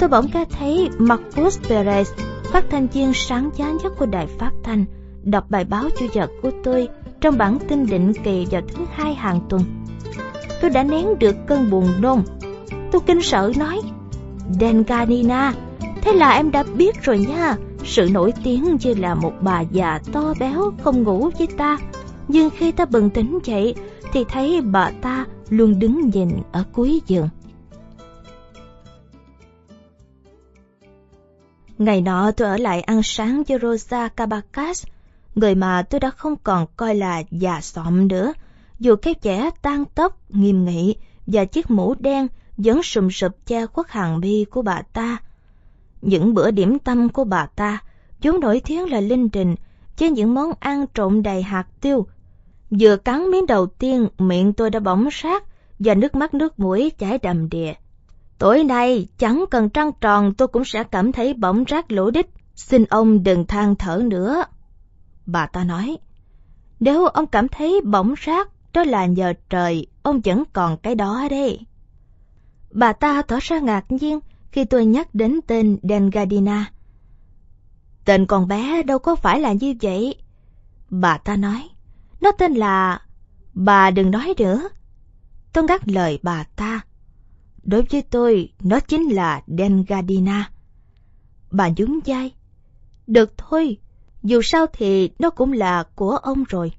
[0.00, 2.04] tôi bỗng nghe thấy Marcus Perez,
[2.44, 4.84] phát thanh viên sáng giá nhất của đài phát thanh,
[5.22, 6.88] đọc bài báo chủ nhật của tôi
[7.20, 9.62] trong bản tin định kỳ vào thứ hai hàng tuần.
[10.60, 12.22] Tôi đã nén được cơn buồn nôn.
[12.92, 13.80] Tôi kinh sợ nói,
[14.60, 15.52] Denganina,
[16.02, 17.56] thế là em đã biết rồi nha.
[17.84, 21.78] Sự nổi tiếng như là một bà già to béo không ngủ với ta.
[22.28, 23.74] Nhưng khi ta bừng tỉnh dậy
[24.12, 27.28] thì thấy bà ta luôn đứng nhìn ở cuối giường.
[31.78, 34.86] Ngày nọ tôi ở lại ăn sáng với Rosa Cabacas,
[35.34, 38.32] người mà tôi đã không còn coi là già xọm nữa,
[38.78, 40.96] dù cái vẻ tan tóc, nghiêm nghị
[41.26, 45.18] và chiếc mũ đen vẫn sùm sụp che khuất hàng mi của bà ta.
[46.02, 47.82] Những bữa điểm tâm của bà ta
[48.22, 49.54] vốn nổi tiếng là linh đình
[49.98, 52.06] với những món ăn trộn đầy hạt tiêu.
[52.70, 55.44] Vừa cắn miếng đầu tiên, miệng tôi đã bỏng sát
[55.78, 57.72] và nước mắt nước mũi chảy đầm đìa.
[58.38, 62.26] Tối nay, chẳng cần trăng tròn tôi cũng sẽ cảm thấy bỏng rác lỗ đích.
[62.54, 64.44] Xin ông đừng than thở nữa.
[65.26, 65.98] Bà ta nói,
[66.80, 71.26] nếu ông cảm thấy bỏng rác, đó là nhờ trời, ông vẫn còn cái đó
[71.30, 71.60] đây
[72.70, 74.20] Bà ta tỏ ra ngạc nhiên
[74.52, 76.72] khi tôi nhắc đến tên Dengadina.
[78.04, 80.14] Tên con bé đâu có phải là như vậy.
[80.90, 81.68] Bà ta nói,
[82.20, 83.00] nó tên là...
[83.54, 84.68] Bà đừng nói nữa.
[85.52, 86.80] Tôi ngắt lời bà ta.
[87.62, 90.50] Đối với tôi, nó chính là Dengadina.
[91.50, 92.32] Bà nhún vai.
[93.06, 93.78] Được thôi,
[94.22, 96.72] dù sao thì nó cũng là của ông rồi.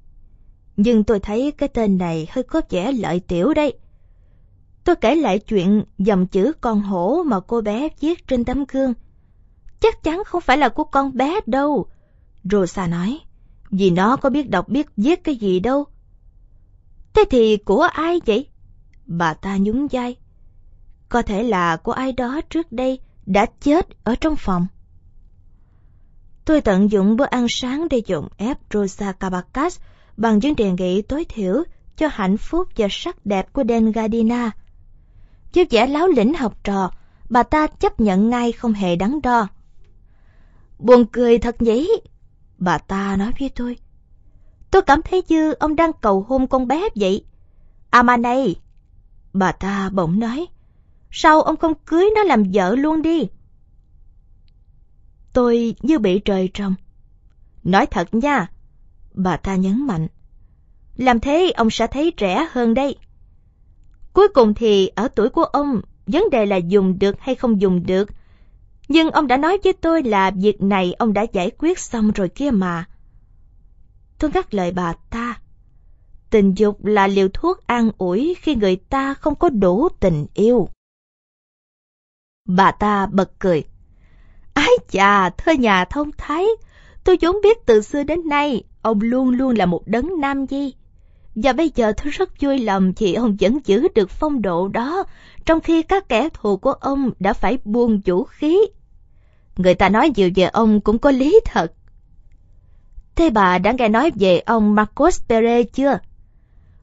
[0.77, 3.73] Nhưng tôi thấy cái tên này hơi có vẻ lợi tiểu đây.
[4.83, 8.93] Tôi kể lại chuyện dòng chữ con hổ mà cô bé viết trên tấm gương.
[9.79, 11.85] Chắc chắn không phải là của con bé đâu.
[12.43, 13.19] Rosa nói,
[13.71, 15.85] vì nó có biết đọc biết viết cái gì đâu.
[17.13, 18.47] Thế thì của ai vậy?
[19.05, 20.15] Bà ta nhún vai.
[21.09, 24.67] Có thể là của ai đó trước đây đã chết ở trong phòng.
[26.45, 29.79] Tôi tận dụng bữa ăn sáng để dồn ép Rosa Cabacas
[30.17, 31.63] bằng những đề nghị tối thiểu
[31.97, 34.51] cho hạnh phúc và sắc đẹp của Dengadina.
[35.53, 36.91] Với vẻ láo lĩnh học trò,
[37.29, 39.47] bà ta chấp nhận ngay không hề đắn đo.
[40.79, 41.89] Buồn cười thật nhỉ?
[42.57, 43.77] Bà ta nói với tôi.
[44.71, 47.25] Tôi cảm thấy như ông đang cầu hôn con bé vậy.
[47.89, 48.55] À mà này!
[49.33, 50.47] Bà ta bỗng nói.
[51.11, 53.27] Sao ông không cưới nó làm vợ luôn đi?
[55.33, 56.75] Tôi như bị trời trồng.
[57.63, 58.47] Nói thật nha,
[59.13, 60.07] bà ta nhấn mạnh.
[60.97, 62.95] Làm thế ông sẽ thấy rẻ hơn đây.
[64.13, 67.85] Cuối cùng thì ở tuổi của ông, vấn đề là dùng được hay không dùng
[67.85, 68.09] được.
[68.87, 72.29] Nhưng ông đã nói với tôi là việc này ông đã giải quyết xong rồi
[72.29, 72.85] kia mà.
[74.19, 75.39] Tôi ngắt lời bà ta.
[76.29, 80.69] Tình dục là liều thuốc an ủi khi người ta không có đủ tình yêu.
[82.47, 83.63] Bà ta bật cười.
[84.53, 86.45] Ái chà, thưa nhà thông thái,
[87.03, 90.73] tôi vốn biết từ xưa đến nay, ông luôn luôn là một đấng nam di.
[91.35, 95.03] Và bây giờ tôi rất vui lòng vì ông vẫn giữ được phong độ đó,
[95.45, 98.59] trong khi các kẻ thù của ông đã phải buông vũ khí.
[99.57, 101.73] Người ta nói nhiều về ông cũng có lý thật.
[103.15, 105.99] Thế bà đã nghe nói về ông Marcos Pere chưa?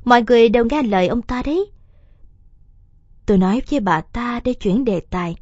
[0.04, 1.70] Mọi người đều nghe lời ông ta đấy.
[3.26, 5.36] Tôi nói với bà ta để chuyển đề tài.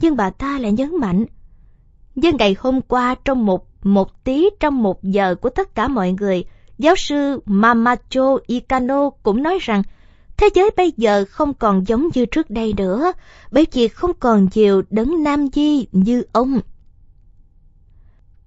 [0.00, 1.26] Nhưng bà ta lại nhấn mạnh
[2.14, 6.12] nhưng ngày hôm qua trong một một tí trong một giờ của tất cả mọi
[6.12, 6.44] người,
[6.80, 9.82] giáo sư Mamacho Ikano cũng nói rằng
[10.36, 13.12] thế giới bây giờ không còn giống như trước đây nữa,
[13.50, 16.60] bởi vì không còn nhiều đấng nam di như ông.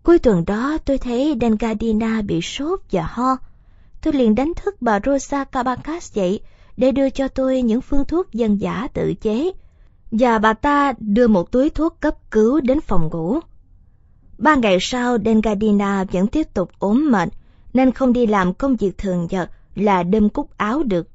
[0.03, 3.37] Cuối tuần đó tôi thấy Dengadina bị sốt và ho.
[4.01, 6.39] Tôi liền đánh thức bà Rosa Cabacas dậy
[6.77, 9.51] để đưa cho tôi những phương thuốc dân giả tự chế.
[10.11, 13.39] Và bà ta đưa một túi thuốc cấp cứu đến phòng ngủ.
[14.37, 17.29] Ba ngày sau, Dengadina vẫn tiếp tục ốm mệt,
[17.73, 21.07] nên không đi làm công việc thường nhật là đâm cúc áo được.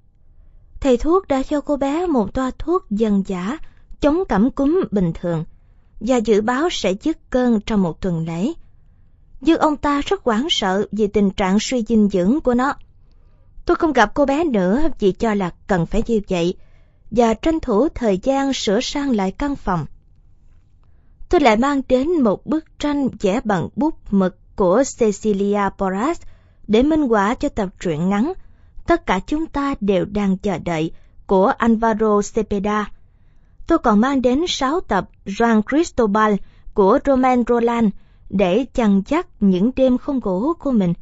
[0.80, 3.58] Thầy thuốc đã cho cô bé một toa thuốc dân giả,
[4.00, 5.44] chống cảm cúm bình thường,
[6.00, 8.52] và dự báo sẽ dứt cơn trong một tuần lễ.
[9.40, 12.74] Nhưng ông ta rất hoảng sợ vì tình trạng suy dinh dưỡng của nó.
[13.64, 16.54] Tôi không gặp cô bé nữa vì cho là cần phải như vậy
[17.10, 19.86] và tranh thủ thời gian sửa sang lại căn phòng.
[21.28, 26.20] Tôi lại mang đến một bức tranh vẽ bằng bút mực của Cecilia Porras
[26.68, 28.32] để minh họa cho tập truyện ngắn
[28.88, 30.90] Tất cả chúng ta đều đang chờ đợi
[31.26, 32.90] của Alvaro Cepeda.
[33.66, 36.34] Tôi còn mang đến 6 tập Juan Cristobal
[36.74, 37.88] của Roman Roland
[38.30, 40.94] để chằn chắc những đêm không ngủ của mình.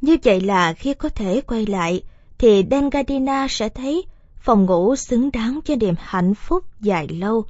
[0.00, 2.02] Như vậy là khi có thể quay lại,
[2.38, 4.04] thì Dengadina sẽ thấy
[4.36, 7.44] phòng ngủ xứng đáng cho niềm hạnh phúc dài lâu.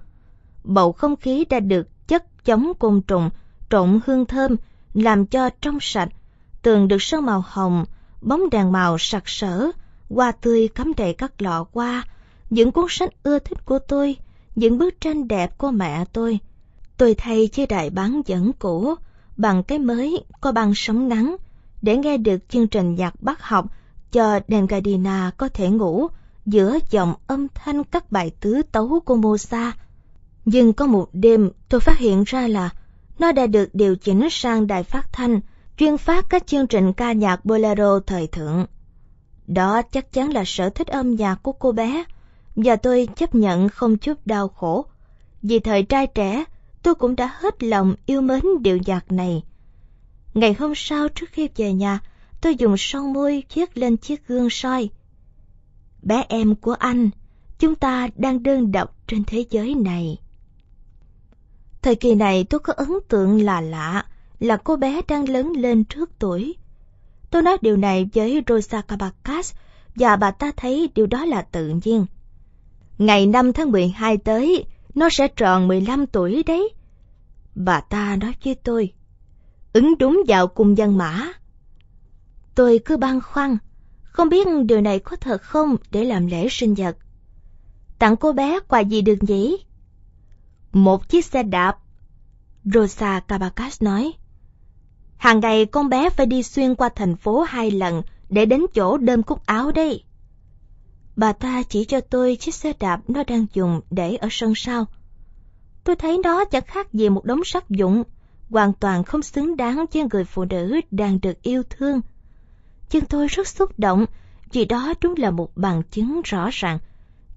[0.65, 3.31] Bầu không khí đã được chất chống côn trùng,
[3.71, 4.57] trộn hương thơm,
[4.95, 6.09] làm cho trong sạch,
[6.67, 7.85] tường được sơn màu hồng,
[8.21, 9.71] bóng đèn màu sặc sỡ,
[10.11, 12.05] hoa tươi cắm đầy các lọ hoa,
[12.51, 14.17] những cuốn sách ưa thích của tôi,
[14.55, 16.39] những bức tranh đẹp của mẹ tôi.
[16.97, 18.95] Tôi thay chiếc đài bán dẫn cũ
[19.37, 21.37] bằng cái mới có băng sóng ngắn
[21.83, 23.67] để nghe được chương trình nhạc bắt học
[24.13, 26.07] cho Dengadina có thể ngủ
[26.47, 29.73] giữa dòng âm thanh các bài tứ tấu của Mozart.
[30.45, 32.71] Nhưng có một đêm tôi phát hiện ra là
[33.19, 35.41] nó đã được điều chỉnh sang đài phát thanh
[35.77, 38.67] chuyên phát các chương trình ca nhạc bolero thời thượng.
[39.47, 42.05] Đó chắc chắn là sở thích âm nhạc của cô bé,
[42.57, 44.87] và tôi chấp nhận không chút đau khổ.
[45.43, 46.45] Vì thời trai trẻ,
[46.83, 49.43] tôi cũng đã hết lòng yêu mến điệu nhạc này.
[50.35, 52.01] Ngày hôm sau trước khi về nhà,
[52.41, 54.91] tôi dùng son môi viết lên chiếc gương soi.
[56.03, 57.11] Bé em của anh,
[57.59, 60.19] chúng ta đang đơn độc trên thế giới này.
[61.83, 64.05] Thời kỳ này tôi có ấn tượng là lạ,
[64.41, 66.57] là cô bé đang lớn lên trước tuổi.
[67.31, 69.55] Tôi nói điều này với Rosa Cabacas
[69.95, 72.07] và bà ta thấy điều đó là tự nhiên.
[72.99, 74.65] Ngày 5 tháng 12 tới,
[74.95, 76.69] nó sẽ tròn 15 tuổi đấy.
[77.55, 78.93] Bà ta nói với tôi,
[79.73, 81.33] ứng đúng vào cung dân mã.
[82.55, 83.59] Tôi cứ băn khoăn,
[84.03, 86.97] không biết điều này có thật không để làm lễ sinh nhật.
[87.99, 89.57] Tặng cô bé quà gì được nhỉ?
[90.73, 91.79] Một chiếc xe đạp.
[92.65, 94.13] Rosa Cabacas nói.
[95.17, 98.99] Hàng ngày con bé phải đi xuyên qua thành phố hai lần để đến chỗ
[98.99, 100.03] đơm cúc áo đây.
[101.17, 104.87] Bà ta chỉ cho tôi chiếc xe đạp nó đang dùng để ở sân sau.
[105.85, 108.03] Tôi thấy nó chẳng khác gì một đống sắt dụng,
[108.51, 112.01] hoàn toàn không xứng đáng với người phụ nữ đang được yêu thương.
[112.91, 114.07] Chân tôi rất xúc động
[114.53, 116.79] vì đó đúng là một bằng chứng rõ ràng,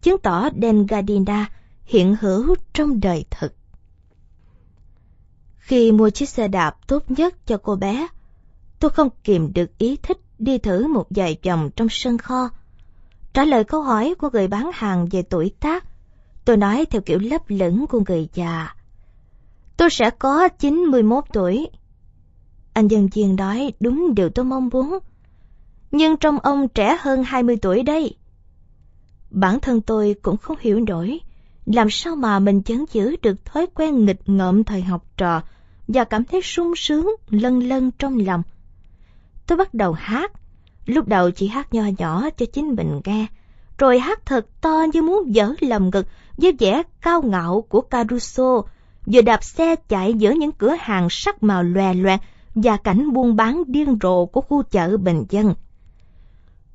[0.01, 1.49] chứng tỏ Dengadina
[1.85, 3.53] hiện hữu trong đời thực.
[5.69, 8.07] Khi mua chiếc xe đạp tốt nhất cho cô bé,
[8.79, 12.49] tôi không kìm được ý thích đi thử một vài vòng trong sân kho.
[13.33, 15.85] Trả lời câu hỏi của người bán hàng về tuổi tác,
[16.45, 18.75] tôi nói theo kiểu lấp lửng của người già.
[19.77, 21.67] Tôi sẽ có 91 tuổi.
[22.73, 24.99] Anh dân viên nói đúng điều tôi mong muốn.
[25.91, 28.15] Nhưng trong ông trẻ hơn 20 tuổi đây.
[29.29, 31.19] Bản thân tôi cũng không hiểu nổi
[31.65, 35.41] làm sao mà mình chấn giữ được thói quen nghịch ngợm thời học trò
[35.93, 38.43] và cảm thấy sung sướng lân lân trong lòng.
[39.47, 40.31] Tôi bắt đầu hát,
[40.85, 43.25] lúc đầu chỉ hát nho nhỏ cho chính mình nghe,
[43.77, 46.07] rồi hát thật to như muốn dở lầm ngực
[46.37, 48.61] với vẻ cao ngạo của Caruso,
[49.05, 52.19] vừa đạp xe chạy giữa những cửa hàng sắc màu lòe loẹt
[52.55, 55.53] và cảnh buôn bán điên rồ của khu chợ bình dân.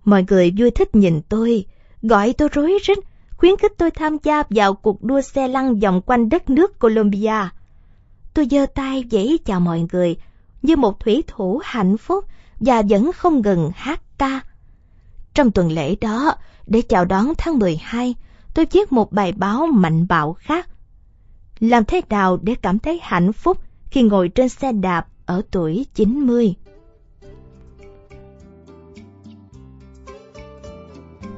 [0.05, 1.65] Mọi người vui thích nhìn tôi,
[2.03, 2.99] gọi tôi rối rít,
[3.37, 7.49] khuyến khích tôi tham gia vào cuộc đua xe lăn vòng quanh đất nước Colombia.
[8.35, 10.17] Tôi giơ tay vẫy chào mọi người
[10.63, 12.25] như một thủy thủ hạnh phúc
[12.61, 14.41] và vẫn không ngừng hát ca.
[15.35, 16.35] Trong tuần lễ đó,
[16.67, 18.15] để chào đón tháng 12,
[18.55, 20.69] tôi viết một bài báo mạnh bạo khác.
[21.61, 23.59] Làm thế nào để cảm thấy hạnh phúc
[23.91, 26.55] khi ngồi trên xe đạp ở tuổi 90?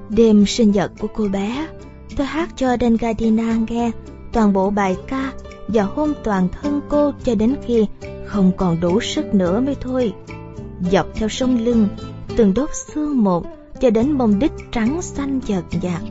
[0.08, 1.68] Đêm sinh nhật của cô bé,
[2.16, 3.90] tôi hát cho Dengadina nghe
[4.32, 5.32] toàn bộ bài ca
[5.68, 7.86] và hôn toàn thân cô cho đến khi
[8.26, 10.12] không còn đủ sức nữa mới thôi.
[10.90, 11.88] Dọc theo sông lưng,
[12.36, 13.46] từng đốt xương một
[13.80, 16.02] cho đến mông đích trắng xanh chợt nhạt.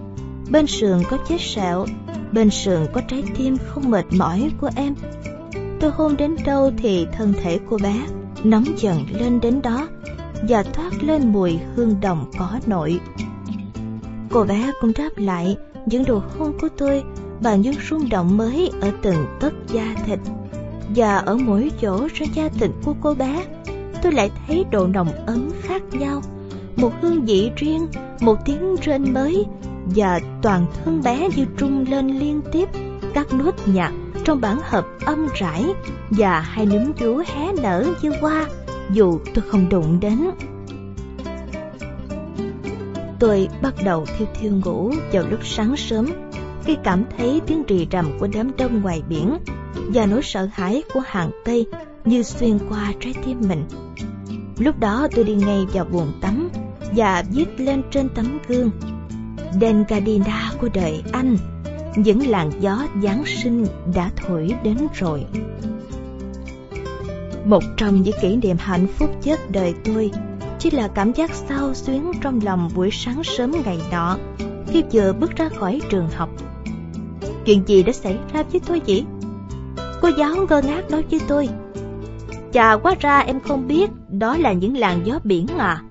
[0.51, 1.85] Bên sườn có vết sẹo,
[2.31, 4.95] bên sườn có trái tim không mệt mỏi của em.
[5.79, 8.01] Tôi hôn đến đâu thì thân thể cô bé
[8.43, 9.87] nóng dần lên đến đó
[10.49, 12.99] và thoát lên mùi hương đồng có nội.
[14.31, 17.03] Cô bé cũng đáp lại những đồ hôn của tôi
[17.41, 20.19] bằng những rung động mới ở từng tấc da thịt.
[20.95, 23.45] Và ở mỗi chỗ trên da thịt của cô bé,
[24.01, 26.21] tôi lại thấy độ nồng ấm khác nhau.
[26.75, 27.87] Một hương vị riêng,
[28.21, 29.45] một tiếng rên mới,
[29.95, 32.69] và toàn thân bé như trung lên liên tiếp
[33.13, 33.91] các nốt nhạc
[34.25, 35.65] trong bản hợp âm rãi
[36.09, 38.45] và hai núm vú hé nở như hoa,
[38.91, 40.29] dù tôi không đụng đến.
[43.19, 46.05] Tôi bắt đầu thiêu thiêu ngủ vào lúc sáng sớm
[46.65, 49.37] khi cảm thấy tiếng rì rầm của đám đông ngoài biển
[49.75, 51.65] và nỗi sợ hãi của hàng Tây
[52.05, 53.65] như xuyên qua trái tim mình.
[54.57, 56.49] Lúc đó tôi đi ngay vào buồng tắm
[56.95, 58.71] và viết lên trên tấm gương,
[59.59, 61.37] Đền Gardina của đời anh,
[61.95, 63.65] những làn gió Giáng sinh
[63.95, 65.25] đã thổi đến rồi.
[67.45, 70.11] Một trong những kỷ niệm hạnh phúc nhất đời tôi
[70.59, 74.17] chỉ là cảm giác sao xuyến trong lòng buổi sáng sớm ngày nọ
[74.67, 76.29] khi vừa bước ra khỏi trường học.
[77.45, 79.05] Chuyện gì đã xảy ra với tôi vậy?
[80.01, 81.49] Cô giáo ngơ ngác nói với tôi.
[82.53, 85.81] Chà quá ra em không biết đó là những làn gió biển à.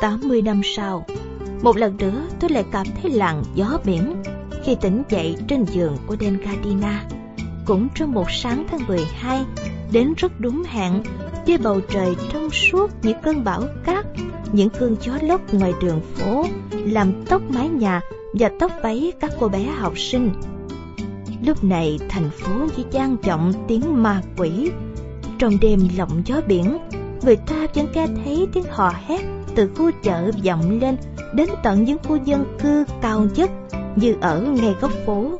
[0.00, 1.06] 80 năm sau,
[1.62, 4.22] một lần nữa tôi lại cảm thấy làn gió biển
[4.64, 7.04] khi tỉnh dậy trên giường của Denkadina.
[7.66, 9.44] Cũng trong một sáng tháng 12,
[9.92, 11.02] đến rất đúng hẹn
[11.46, 14.06] với bầu trời trong suốt những cơn bão cát,
[14.52, 18.00] những cơn gió lốc ngoài đường phố làm tóc mái nhà
[18.32, 20.30] và tóc váy các cô bé học sinh.
[21.44, 24.70] Lúc này thành phố chỉ gian vọng tiếng ma quỷ.
[25.38, 26.78] Trong đêm lộng gió biển,
[27.22, 29.20] người ta vẫn nghe thấy tiếng hò hét
[29.54, 30.96] từ khu chợ vọng lên
[31.34, 33.50] đến tận những khu dân cư cao nhất
[33.96, 35.38] như ở ngay góc phố.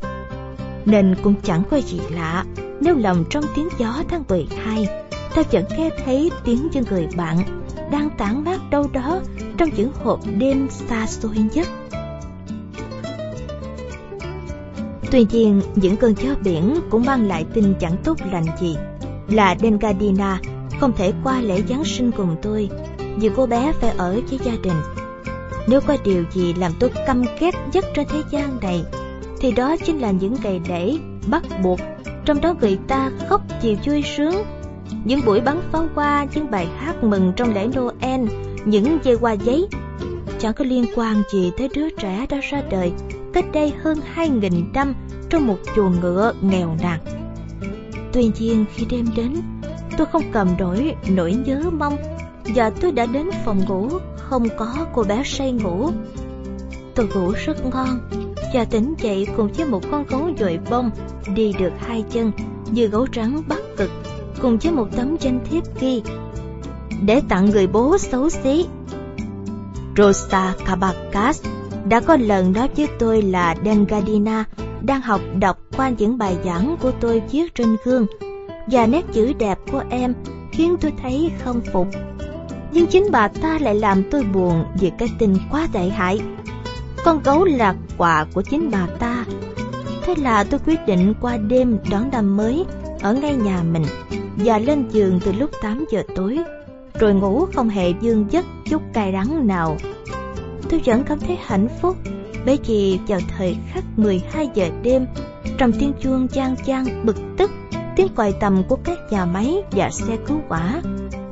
[0.85, 2.45] Nên cũng chẳng có gì lạ
[2.81, 4.87] nếu lầm trong tiếng gió tháng 12
[5.35, 7.39] ta vẫn nghe thấy tiếng những người bạn
[7.91, 9.21] đang tản mát đâu đó
[9.59, 11.69] trong những hộp đêm xa xôi nhất.
[15.13, 18.77] Tuy nhiên, những cơn gió biển cũng mang lại tin chẳng tốt lành gì.
[19.29, 20.39] Là Dengadina
[20.81, 22.69] không thể qua lễ Giáng sinh cùng tôi
[23.17, 24.77] vì cô bé phải ở với gia đình.
[25.67, 28.85] Nếu có điều gì làm tôi căm ghét nhất trên thế gian này,
[29.41, 30.97] thì đó chính là những ngày lễ
[31.31, 31.81] bắt buộc,
[32.25, 34.35] trong đó người ta khóc vì vui sướng.
[35.05, 38.21] Những buổi bắn pháo hoa, những bài hát mừng trong lễ Noel,
[38.65, 39.69] những dây hoa giấy,
[40.39, 42.93] chẳng có liên quan gì tới đứa trẻ đã ra đời
[43.33, 44.95] cách đây hơn hai nghìn năm
[45.31, 47.01] trong một chuồng ngựa nghèo nàn.
[48.13, 49.35] Tuy nhiên khi đêm đến,
[49.97, 51.97] tôi không cầm nổi nỗi nhớ mong
[52.55, 55.91] và tôi đã đến phòng ngủ không có cô bé say ngủ.
[56.95, 58.01] Tôi ngủ rất ngon
[58.55, 60.91] và tỉnh dậy cùng với một con gấu dội bông
[61.35, 62.33] đi được hai chân
[62.71, 63.91] như gấu trắng bắc cực
[64.41, 66.03] cùng với một tấm danh thiếp ghi
[67.07, 68.67] để tặng người bố xấu xí.
[69.97, 71.45] Rosa Cabacas
[71.89, 74.45] đã có lần nói với tôi là Dengadina
[74.83, 78.07] đang học đọc qua những bài giảng của tôi viết trên gương
[78.67, 80.15] và nét chữ đẹp của em
[80.53, 81.89] khiến tôi thấy không phục
[82.73, 86.21] nhưng chính bà ta lại làm tôi buồn vì cái tình quá tệ hại.
[87.05, 89.25] Con gấu là quà của chính bà ta.
[90.03, 92.65] Thế là tôi quyết định qua đêm đón năm mới
[93.01, 93.85] ở ngay nhà mình
[94.37, 96.39] và lên giường từ lúc 8 giờ tối,
[96.99, 99.77] rồi ngủ không hề dương giấc chút cay đắng nào.
[100.73, 101.97] Tôi vẫn cảm thấy hạnh phúc
[102.47, 105.07] bởi vì vào thời khắc 12 giờ đêm,
[105.59, 107.51] trong tiếng chuông chan chan bực tức,
[107.97, 110.83] tiếng còi tầm của các nhà máy và xe cứu hỏa,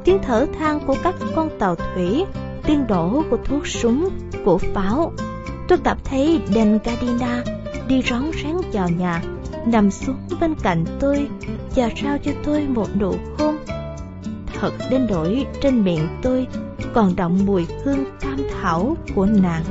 [0.05, 2.25] tiếng thở than của các con tàu thủy,
[2.67, 4.09] tiếng đổ của thuốc súng,
[4.45, 5.13] của pháo.
[5.69, 7.45] Tôi cảm thấy đèn Gardina
[7.89, 9.23] đi rón rén vào nhà,
[9.67, 11.29] nằm xuống bên cạnh tôi
[11.77, 13.57] và trao cho tôi một nụ hôn.
[14.61, 16.47] Thật đến nỗi trên miệng tôi
[16.95, 19.65] còn động mùi hương cam thảo của nàng.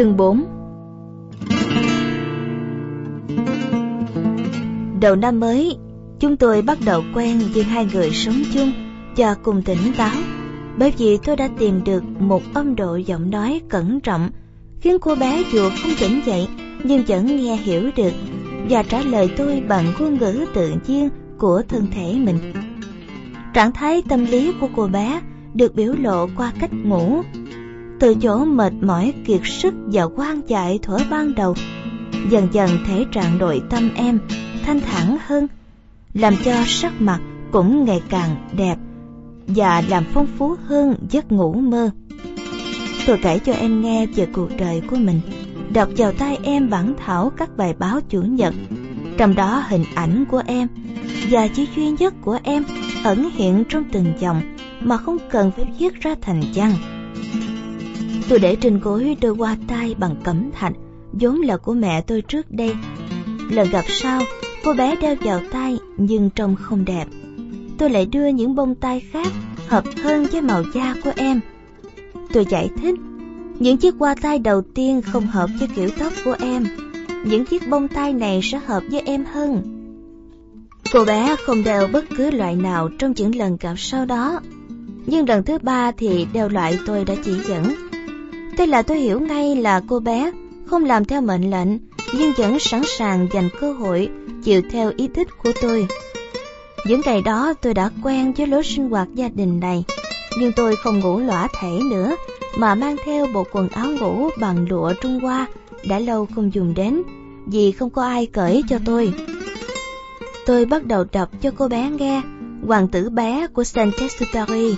[0.00, 0.44] Chương 4
[5.00, 5.76] Đầu năm mới,
[6.20, 8.72] chúng tôi bắt đầu quen với hai người sống chung
[9.16, 10.16] và cùng tỉnh táo
[10.78, 14.30] bởi vì tôi đã tìm được một âm độ giọng nói cẩn trọng
[14.80, 16.48] khiến cô bé dù không tỉnh dậy
[16.84, 18.12] nhưng vẫn nghe hiểu được
[18.68, 21.08] và trả lời tôi bằng ngôn ngữ tự nhiên
[21.38, 22.52] của thân thể mình.
[23.54, 25.20] Trạng thái tâm lý của cô bé
[25.54, 27.22] được biểu lộ qua cách ngủ.
[28.00, 31.54] Từ chỗ mệt mỏi kiệt sức và quan dại thuở ban đầu,
[32.30, 34.20] dần dần thể trạng nội tâm em
[34.64, 35.46] thanh thản hơn,
[36.14, 37.20] làm cho sắc mặt
[37.52, 38.76] cũng ngày càng đẹp
[39.46, 41.90] và làm phong phú hơn giấc ngủ mơ.
[43.06, 45.20] Tôi kể cho em nghe về cuộc đời của mình,
[45.72, 48.54] đọc vào tay em bản thảo các bài báo chủ nhật,
[49.18, 50.68] trong đó hình ảnh của em
[51.30, 52.64] và chữ duy nhất của em
[53.04, 54.42] ẩn hiện trong từng dòng
[54.80, 56.72] mà không cần phải viết ra thành văn.
[58.30, 60.72] Tôi để trên gối đôi hoa tay bằng cẩm thạch,
[61.12, 62.74] vốn là của mẹ tôi trước đây.
[63.50, 64.22] Lần gặp sau,
[64.64, 67.04] cô bé đeo vào tay nhưng trông không đẹp.
[67.78, 69.26] Tôi lại đưa những bông tai khác
[69.68, 71.40] hợp hơn với màu da của em.
[72.32, 72.94] Tôi giải thích,
[73.58, 76.66] những chiếc hoa tai đầu tiên không hợp với kiểu tóc của em.
[77.24, 79.62] Những chiếc bông tai này sẽ hợp với em hơn.
[80.92, 84.40] Cô bé không đeo bất cứ loại nào trong những lần gặp sau đó.
[85.06, 87.89] Nhưng lần thứ ba thì đeo loại tôi đã chỉ dẫn.
[88.60, 90.32] Thế là tôi hiểu ngay là cô bé
[90.66, 91.68] không làm theo mệnh lệnh
[92.18, 94.08] nhưng vẫn sẵn sàng dành cơ hội
[94.44, 95.86] chịu theo ý thích của tôi.
[96.86, 99.84] Những ngày đó tôi đã quen với lối sinh hoạt gia đình này,
[100.38, 102.16] nhưng tôi không ngủ lõa thể nữa
[102.58, 105.46] mà mang theo bộ quần áo ngủ bằng lụa Trung Hoa
[105.88, 107.02] đã lâu không dùng đến
[107.46, 109.12] vì không có ai cởi cho tôi.
[110.46, 112.22] Tôi bắt đầu đọc cho cô bé nghe
[112.66, 114.74] Hoàng tử bé của Saint-Exupéry,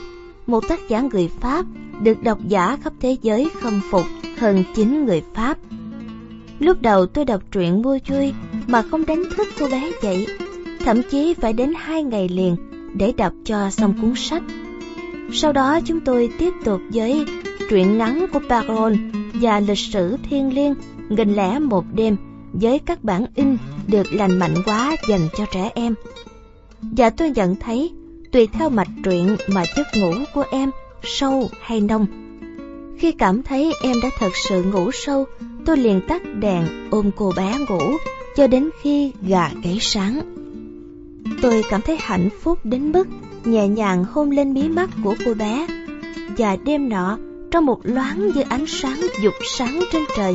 [0.53, 1.67] một tác giả người Pháp
[2.03, 4.07] được độc giả khắp thế giới khâm phục
[4.39, 5.59] hơn chính người Pháp.
[6.59, 8.33] Lúc đầu tôi đọc truyện vui chui
[8.67, 10.27] mà không đánh thức cô bé dậy,
[10.85, 12.57] thậm chí phải đến hai ngày liền
[12.95, 14.43] để đọc cho xong cuốn sách.
[15.33, 17.25] Sau đó chúng tôi tiếp tục với
[17.71, 18.93] truyện ngắn của Parol
[19.35, 20.75] và lịch sử thiên liêng
[21.09, 22.17] nghìn lẻ một đêm
[22.53, 23.57] với các bản in
[23.87, 25.95] được lành mạnh quá dành cho trẻ em.
[26.83, 27.93] Và tôi nhận thấy
[28.33, 30.71] tùy theo mạch truyện mà giấc ngủ của em
[31.03, 32.07] sâu hay nông.
[32.99, 35.27] Khi cảm thấy em đã thật sự ngủ sâu,
[35.67, 37.97] tôi liền tắt đèn ôm cô bé ngủ
[38.37, 40.21] cho đến khi gà gáy sáng.
[41.43, 43.09] Tôi cảm thấy hạnh phúc đến mức
[43.45, 45.67] nhẹ nhàng hôn lên mí mắt của cô bé.
[46.39, 47.19] Và đêm nọ,
[47.51, 50.35] trong một loáng như ánh sáng dục sáng trên trời,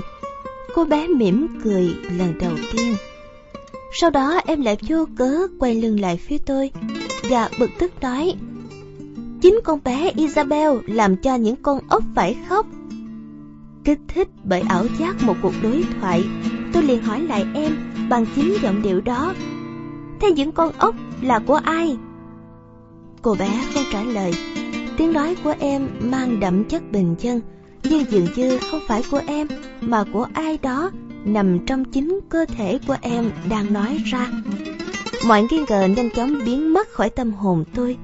[0.73, 2.95] cô bé mỉm cười lần đầu tiên.
[3.93, 6.71] Sau đó em lại vô cớ quay lưng lại phía tôi
[7.29, 8.35] và bực tức nói
[9.41, 12.67] Chính con bé Isabel làm cho những con ốc phải khóc.
[13.83, 16.23] Kích thích bởi ảo giác một cuộc đối thoại,
[16.73, 17.77] tôi liền hỏi lại em
[18.09, 19.33] bằng chính giọng điệu đó.
[20.21, 21.97] Thế những con ốc là của ai?
[23.21, 24.33] Cô bé không trả lời.
[24.97, 27.41] Tiếng nói của em mang đậm chất bình chân,
[27.83, 29.47] nhưng dường như không phải của em
[29.81, 30.91] mà của ai đó
[31.25, 34.27] nằm trong chính cơ thể của em đang nói ra.
[35.25, 37.97] Mọi nghi ngờ nhanh chóng biến mất khỏi tâm hồn tôi.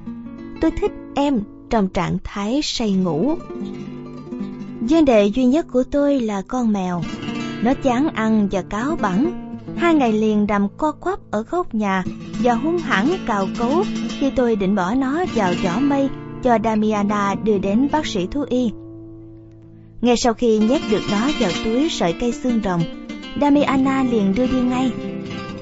[0.60, 3.34] Tôi thích em trong trạng thái say ngủ.
[4.80, 7.02] Vấn đề duy nhất của tôi là con mèo.
[7.62, 9.44] Nó chán ăn và cáo bẳn,
[9.76, 12.04] Hai ngày liền nằm co quắp ở góc nhà
[12.42, 16.08] và hung hãn cào cấu khi tôi định bỏ nó vào giỏ mây
[16.42, 18.70] cho Damiana đưa đến bác sĩ thú y.
[20.00, 22.82] Ngay sau khi nhét được nó vào túi sợi cây xương rồng,
[23.40, 24.92] Damiana liền đưa đi ngay.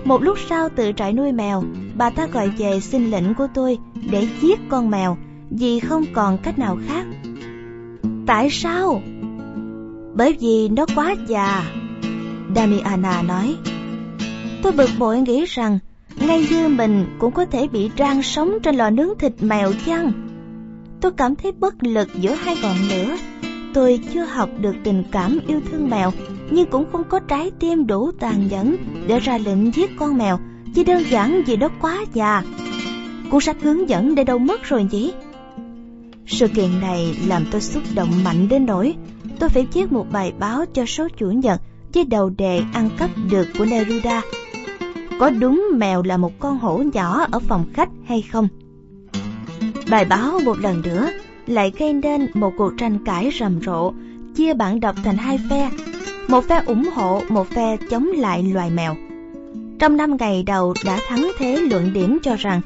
[0.04, 1.62] Một lúc sau từ trại nuôi mèo,
[1.96, 3.78] bà ta gọi về xin lệnh của tôi
[4.10, 5.16] để giết con mèo
[5.50, 7.06] vì không còn cách nào khác.
[8.26, 9.02] Tại sao?
[10.14, 11.64] Bởi vì nó quá già.
[12.56, 13.56] Damiana nói.
[14.62, 15.78] Tôi bực bội nghĩ rằng
[16.16, 20.12] ngay như mình cũng có thể bị rang sống trên lò nướng thịt mèo chăng?
[21.00, 23.16] Tôi cảm thấy bất lực giữa hai ngọn lửa.
[23.74, 26.10] Tôi chưa học được tình cảm yêu thương mèo,
[26.50, 28.76] nhưng cũng không có trái tim đủ tàn nhẫn
[29.06, 30.38] để ra lệnh giết con mèo,
[30.74, 32.42] chỉ đơn giản vì nó quá già.
[33.30, 35.12] Cuốn sách hướng dẫn để đâu mất rồi nhỉ?
[36.26, 38.94] Sự kiện này làm tôi xúc động mạnh đến nỗi
[39.38, 41.60] tôi phải viết một bài báo cho số chủ nhật
[41.94, 44.22] với đầu đề ăn cắp được của Neruda.
[45.20, 48.48] Có đúng mèo là một con hổ nhỏ ở phòng khách hay không?
[49.90, 51.10] Bài báo một lần nữa
[51.46, 53.92] lại gây nên một cuộc tranh cãi rầm rộ,
[54.34, 55.70] chia bạn đọc thành hai phe,
[56.28, 58.94] một phe ủng hộ, một phe chống lại loài mèo.
[59.78, 62.60] Trong năm ngày đầu đã thắng thế luận điểm cho rằng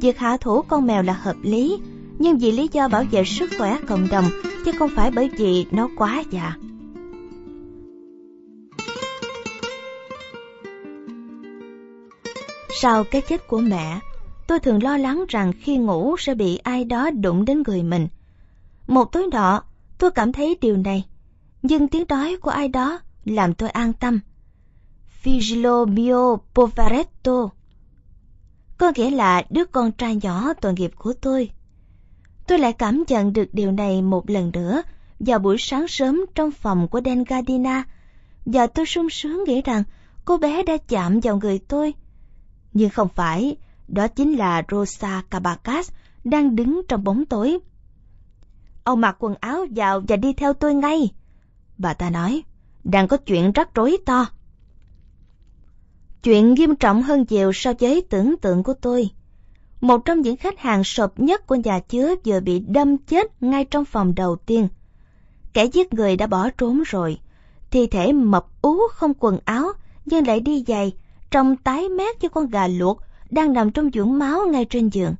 [0.00, 1.78] việc hạ thủ con mèo là hợp lý,
[2.18, 4.24] nhưng vì lý do bảo vệ sức khỏe cộng đồng
[4.64, 6.54] chứ không phải bởi vì nó quá già.
[12.80, 14.00] Sau cái chết của mẹ,
[14.46, 18.08] tôi thường lo lắng rằng khi ngủ sẽ bị ai đó đụng đến người mình.
[18.86, 19.62] Một tối nọ,
[19.98, 21.06] tôi cảm thấy điều này,
[21.62, 24.20] nhưng tiếng nói của ai đó làm tôi an tâm.
[25.22, 27.48] Figilo mio poveretto
[28.82, 31.50] có nghĩa là đứa con trai nhỏ tội nghiệp của tôi.
[32.46, 34.82] Tôi lại cảm nhận được điều này một lần nữa
[35.20, 37.84] vào buổi sáng sớm trong phòng của Den Gardina
[38.46, 39.82] và tôi sung sướng nghĩ rằng
[40.24, 41.94] cô bé đã chạm vào người tôi.
[42.72, 43.56] Nhưng không phải,
[43.88, 45.90] đó chính là Rosa Cabacas
[46.24, 47.58] đang đứng trong bóng tối.
[48.84, 51.10] Ông mặc quần áo vào và đi theo tôi ngay.
[51.78, 52.42] Bà ta nói,
[52.84, 54.26] đang có chuyện rắc rối to.
[56.22, 59.10] Chuyện nghiêm trọng hơn nhiều so với tưởng tượng của tôi.
[59.80, 63.64] Một trong những khách hàng sộp nhất của nhà chứa vừa bị đâm chết ngay
[63.64, 64.68] trong phòng đầu tiên.
[65.52, 67.18] Kẻ giết người đã bỏ trốn rồi.
[67.70, 69.72] Thi thể mập ú không quần áo
[70.06, 70.92] nhưng lại đi giày,
[71.30, 72.98] trông tái mét như con gà luộc
[73.30, 75.14] đang nằm trong vũng máu ngay trên giường.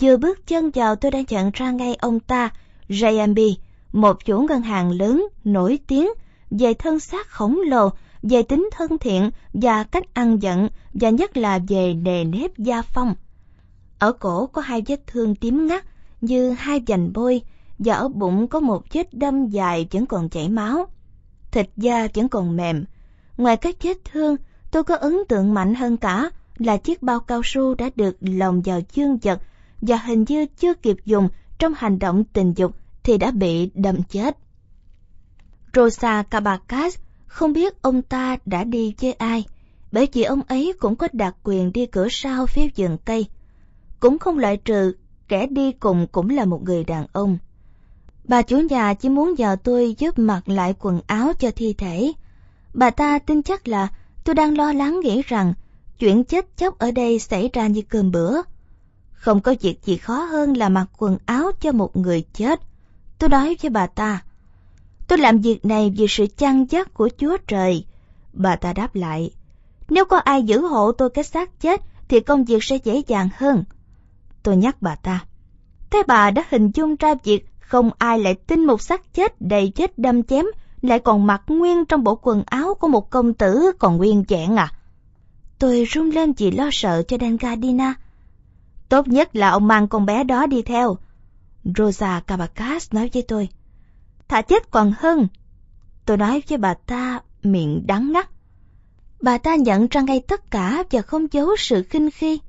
[0.00, 2.50] Vừa bước chân vào tôi đã nhận ra ngay ông ta,
[2.88, 3.54] JMB,
[3.92, 6.08] một chủ ngân hàng lớn, nổi tiếng,
[6.50, 7.88] về thân xác khổng lồ,
[8.22, 12.82] về tính thân thiện và cách ăn giận, và nhất là về nề nếp gia
[12.82, 13.14] phong.
[13.98, 15.84] Ở cổ có hai vết thương tím ngắt
[16.20, 17.40] như hai vành bôi,
[17.78, 20.86] và ở bụng có một vết đâm dài vẫn còn chảy máu.
[21.50, 22.84] Thịt da vẫn còn mềm.
[23.36, 24.36] Ngoài các vết thương,
[24.70, 28.62] tôi có ấn tượng mạnh hơn cả là chiếc bao cao su đã được lồng
[28.62, 29.40] vào chương vật
[29.80, 34.02] và hình như chưa kịp dùng trong hành động tình dục thì đã bị đâm
[34.02, 34.38] chết.
[35.74, 39.44] Rosa Cabacas không biết ông ta đã đi với ai,
[39.92, 43.26] bởi vì ông ấy cũng có đặc quyền đi cửa sau phía vườn cây.
[44.00, 44.94] Cũng không loại trừ
[45.28, 47.38] kẻ đi cùng cũng là một người đàn ông.
[48.28, 52.12] Bà chủ nhà chỉ muốn nhờ tôi giúp mặc lại quần áo cho thi thể.
[52.74, 53.88] Bà ta tin chắc là
[54.24, 55.54] tôi đang lo lắng nghĩ rằng
[55.98, 58.36] chuyện chết chóc ở đây xảy ra như cơm bữa.
[59.24, 62.60] Không có việc gì khó hơn là mặc quần áo cho một người chết.
[63.18, 64.22] Tôi nói với bà ta,
[65.08, 67.84] tôi làm việc này vì sự chăn dắt của Chúa Trời.
[68.32, 69.30] Bà ta đáp lại,
[69.88, 73.28] nếu có ai giữ hộ tôi cái xác chết thì công việc sẽ dễ dàng
[73.36, 73.64] hơn.
[74.42, 75.24] Tôi nhắc bà ta,
[75.90, 79.72] thế bà đã hình dung ra việc không ai lại tin một xác chết đầy
[79.74, 80.46] chết đâm chém
[80.82, 84.56] lại còn mặc nguyên trong bộ quần áo của một công tử còn nguyên vẹn
[84.56, 84.72] à?
[85.58, 87.94] Tôi run lên vì lo sợ cho Dangadina.
[88.94, 90.96] Tốt nhất là ông mang con bé đó đi theo.
[91.76, 93.48] Rosa Cabacas nói với tôi.
[94.28, 95.28] Thả chết còn hơn.
[96.04, 98.28] Tôi nói với bà ta miệng đắng ngắt.
[99.20, 102.40] Bà ta nhận ra ngay tất cả và không giấu sự khinh khi.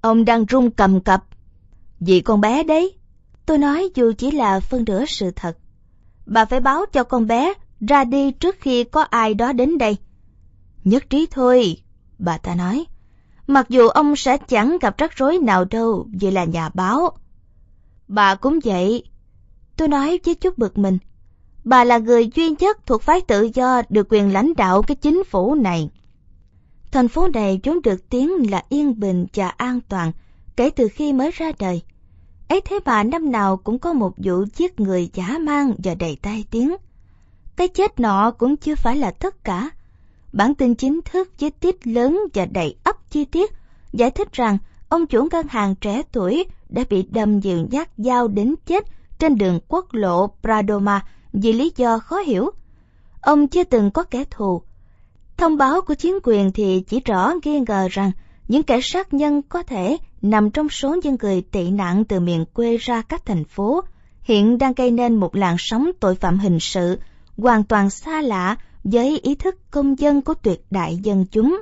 [0.00, 1.24] Ông đang run cầm cập.
[2.00, 2.94] Vì con bé đấy.
[3.46, 5.58] Tôi nói dù chỉ là phân nửa sự thật.
[6.26, 9.96] Bà phải báo cho con bé ra đi trước khi có ai đó đến đây.
[10.84, 11.82] Nhất trí thôi,
[12.18, 12.86] bà ta nói.
[13.46, 17.10] Mặc dù ông sẽ chẳng gặp rắc rối nào đâu vì là nhà báo.
[18.08, 19.04] Bà cũng vậy.
[19.76, 20.98] Tôi nói với chút bực mình.
[21.64, 25.24] Bà là người duy nhất thuộc phái tự do được quyền lãnh đạo cái chính
[25.24, 25.90] phủ này.
[26.92, 30.12] Thành phố này vốn được tiếng là yên bình và an toàn
[30.56, 31.82] kể từ khi mới ra đời.
[32.48, 36.16] ấy thế bà năm nào cũng có một vụ giết người giả mang và đầy
[36.22, 36.76] tai tiếng.
[37.56, 39.70] Cái chết nọ cũng chưa phải là tất cả.
[40.32, 43.52] Bản tin chính thức với tiết lớn và đầy ấp chi tiết
[43.92, 48.28] giải thích rằng ông chủ ngân hàng trẻ tuổi đã bị đâm nhiều nhát dao
[48.28, 48.84] đến chết
[49.18, 52.50] trên đường quốc lộ Pradoma vì lý do khó hiểu.
[53.20, 54.62] Ông chưa từng có kẻ thù.
[55.36, 58.12] Thông báo của chính quyền thì chỉ rõ nghi ngờ rằng
[58.48, 62.44] những kẻ sát nhân có thể nằm trong số những người tị nạn từ miền
[62.54, 63.80] quê ra các thành phố,
[64.22, 66.98] hiện đang gây nên một làn sóng tội phạm hình sự
[67.38, 71.60] hoàn toàn xa lạ với ý thức công dân của tuyệt đại dân chúng.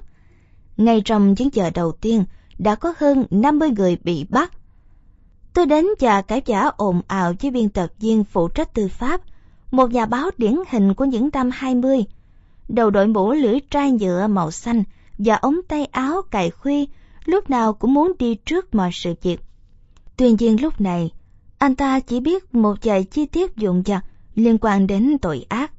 [0.76, 2.24] Ngay trong chuyến chờ đầu tiên,
[2.58, 4.52] đã có hơn 50 người bị bắt.
[5.54, 9.20] Tôi đến và cãi giả ồn ào với biên tập viên phụ trách tư pháp,
[9.70, 12.04] một nhà báo điển hình của những năm 20.
[12.68, 14.84] Đầu đội mũ lưỡi trai nhựa màu xanh
[15.18, 16.88] và ống tay áo cài khuy,
[17.24, 19.40] lúc nào cũng muốn đi trước mọi sự việc.
[20.16, 21.10] Tuy nhiên lúc này,
[21.58, 24.04] anh ta chỉ biết một vài chi tiết dụng dặt
[24.34, 25.72] liên quan đến tội ác,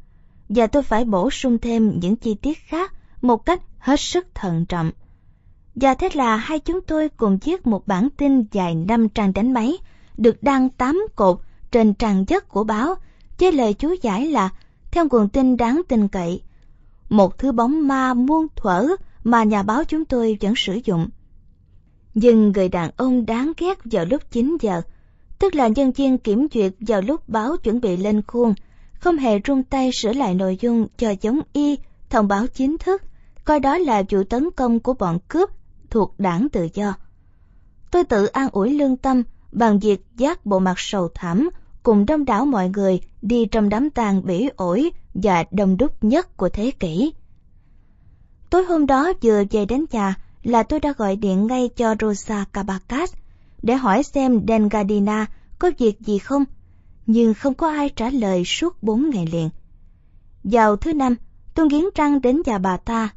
[0.50, 4.66] và tôi phải bổ sung thêm những chi tiết khác một cách hết sức thận
[4.66, 4.92] trọng.
[5.76, 9.54] Và thế là hai chúng tôi cùng viết một bản tin dài 5 trang đánh
[9.54, 9.78] máy,
[10.18, 11.40] được đăng 8 cột
[11.72, 12.96] trên trang nhất của báo,
[13.40, 14.50] với lời chú giải là
[14.92, 16.42] theo nguồn tin đáng tin cậy.
[17.10, 18.88] Một thứ bóng ma muôn thuở
[19.24, 21.10] mà nhà báo chúng tôi vẫn sử dụng.
[22.14, 24.82] Nhưng người đàn ông đáng ghét vào lúc 9 giờ,
[25.40, 28.54] tức là nhân viên kiểm duyệt vào lúc báo chuẩn bị lên khuôn,
[28.94, 31.78] không hề rung tay sửa lại nội dung cho giống y
[32.10, 33.02] thông báo chính thức,
[33.46, 35.50] coi đó là vụ tấn công của bọn cướp
[35.90, 36.94] thuộc đảng tự do.
[37.92, 41.50] Tôi tự an ủi lương tâm bằng việc giác bộ mặt sầu thảm
[41.84, 46.38] cùng đông đảo mọi người đi trong đám tang bỉ ổi và đông đúc nhất
[46.38, 47.14] của thế kỷ.
[48.50, 52.46] Tối hôm đó vừa về đến nhà là tôi đã gọi điện ngay cho Rosa
[52.54, 53.14] Cabacas
[53.62, 55.26] để hỏi xem Dengadina
[55.60, 56.44] có việc gì không,
[57.06, 59.50] nhưng không có ai trả lời suốt bốn ngày liền.
[60.44, 61.16] Vào thứ năm,
[61.56, 63.10] tôi nghiến răng đến nhà bà ta.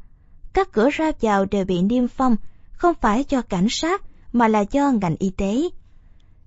[0.53, 2.35] Các cửa ra vào đều bị niêm phong,
[2.71, 4.01] không phải cho cảnh sát
[4.33, 5.69] mà là do ngành y tế.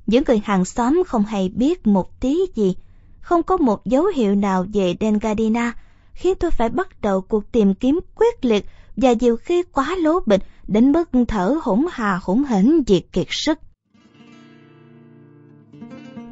[0.06, 2.74] Những người hàng xóm không hay biết một tí gì,
[3.20, 5.72] không có một dấu hiệu nào về Dengadina,
[6.12, 8.66] khiến tôi phải bắt đầu cuộc tìm kiếm quyết liệt
[8.96, 13.26] và nhiều khi quá lố bịch đến mức thở hổn hà hổn hển diệt kiệt
[13.30, 13.58] sức.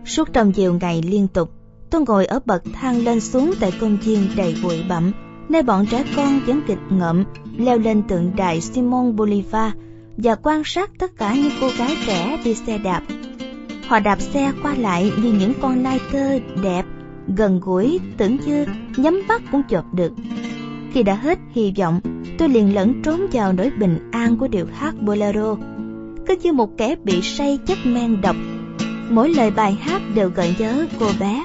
[0.06, 1.52] Suốt trong nhiều ngày liên tục,
[1.90, 5.12] tôi ngồi ở bậc thang lên xuống tại công viên đầy bụi bặm,
[5.50, 7.24] nơi bọn trẻ con vẫn kịch ngợm
[7.56, 9.72] leo lên tượng đài Simon Bolivar
[10.16, 13.02] và quan sát tất cả những cô gái trẻ đi xe đạp.
[13.86, 16.82] Họ đạp xe qua lại như những con nai tơ đẹp,
[17.36, 20.12] gần gũi, tưởng như nhắm mắt cũng chộp được.
[20.92, 22.00] Khi đã hết hy vọng,
[22.38, 25.56] tôi liền lẫn trốn vào nỗi bình an của điệu hát bolero.
[26.26, 28.36] Cứ như một kẻ bị say chất men độc,
[29.10, 31.44] mỗi lời bài hát đều gợi nhớ cô bé.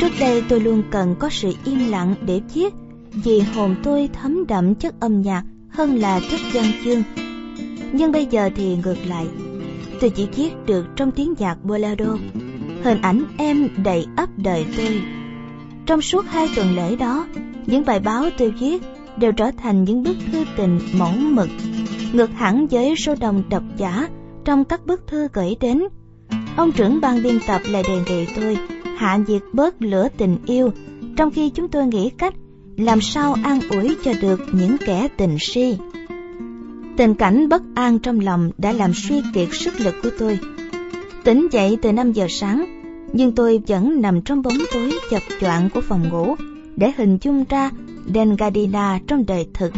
[0.00, 2.74] Trước đây tôi luôn cần có sự im lặng để viết,
[3.14, 7.02] vì hồn tôi thấm đậm chất âm nhạc hơn là chất văn chương.
[7.92, 9.26] Nhưng bây giờ thì ngược lại,
[10.00, 12.16] tôi chỉ viết được trong tiếng nhạc bolero.
[12.84, 15.02] Hình ảnh em đầy ấp đời tôi.
[15.86, 17.26] Trong suốt hai tuần lễ đó,
[17.66, 18.82] những bài báo tôi viết
[19.16, 21.48] đều trở thành những bức thư tình mỏng mực,
[22.12, 24.08] ngược hẳn với số đồng độc giả
[24.44, 25.82] trong các bức thư gửi đến.
[26.56, 28.58] Ông trưởng ban biên tập lại đề nghị tôi
[28.96, 30.70] hạ diệt bớt lửa tình yêu,
[31.16, 32.34] trong khi chúng tôi nghĩ cách
[32.82, 35.76] làm sao an ủi cho được những kẻ tình si.
[36.96, 40.38] Tình cảnh bất an trong lòng đã làm suy kiệt sức lực của tôi.
[41.24, 42.64] Tỉnh dậy từ 5 giờ sáng,
[43.12, 46.34] nhưng tôi vẫn nằm trong bóng tối chập choạng của phòng ngủ
[46.76, 47.70] để hình dung ra
[48.14, 49.72] Dengadina trong đời thực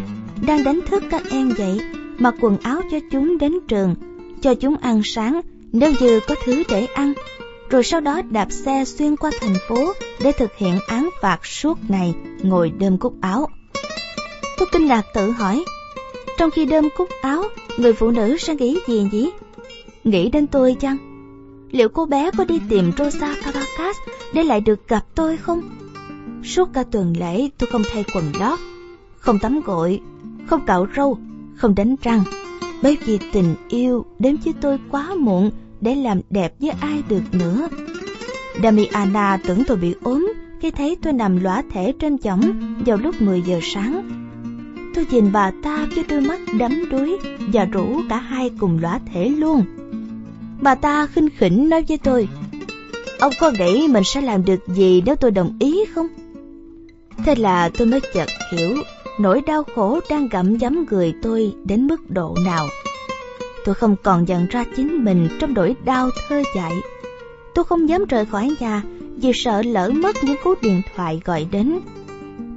[0.47, 1.81] đang đánh thức các em dậy,
[2.19, 3.95] mặc quần áo cho chúng đến trường,
[4.41, 5.41] cho chúng ăn sáng
[5.73, 7.13] nếu như có thứ để ăn,
[7.75, 11.79] rồi sau đó đạp xe xuyên qua thành phố để thực hiện án phạt suốt
[11.89, 13.49] ngày ngồi đơm cúc áo.
[14.59, 15.65] Tôi kinh ngạc tự hỏi,
[16.39, 17.45] trong khi đơm cúc áo,
[17.77, 19.33] người phụ nữ sẽ nghĩ gì nhỉ?
[20.05, 20.97] Nghĩ đến tôi chăng?
[21.71, 23.97] Liệu cô bé có đi tìm Rosa Caracas
[24.35, 25.63] để lại được gặp tôi không?
[26.45, 28.59] Suốt cả tuần lễ tôi không thay quần lót,
[29.17, 30.01] không tắm gội,
[30.47, 31.19] không cạo râu,
[31.57, 32.23] không đánh răng.
[32.83, 35.51] Bởi vì tình yêu đến với tôi quá muộn
[35.85, 37.69] để làm đẹp với ai được nữa.
[38.63, 43.23] Damiana tưởng tôi bị ốm khi thấy tôi nằm lõa thể trên chõng vào lúc
[43.23, 44.11] 10 giờ sáng.
[44.95, 47.19] Tôi nhìn bà ta với đôi mắt đắm đuối
[47.53, 49.65] và rủ cả hai cùng lõa thể luôn.
[50.61, 52.29] Bà ta khinh khỉnh nói với tôi,
[53.19, 56.07] Ông có nghĩ mình sẽ làm được gì nếu tôi đồng ý không?
[57.25, 58.77] Thế là tôi mới chợt hiểu
[59.19, 62.67] nỗi đau khổ đang gặm nhấm người tôi đến mức độ nào.
[63.65, 66.73] Tôi không còn nhận ra chính mình trong nỗi đau thơ dại.
[67.55, 68.83] Tôi không dám rời khỏi nhà
[69.17, 71.81] vì sợ lỡ mất những cú điện thoại gọi đến.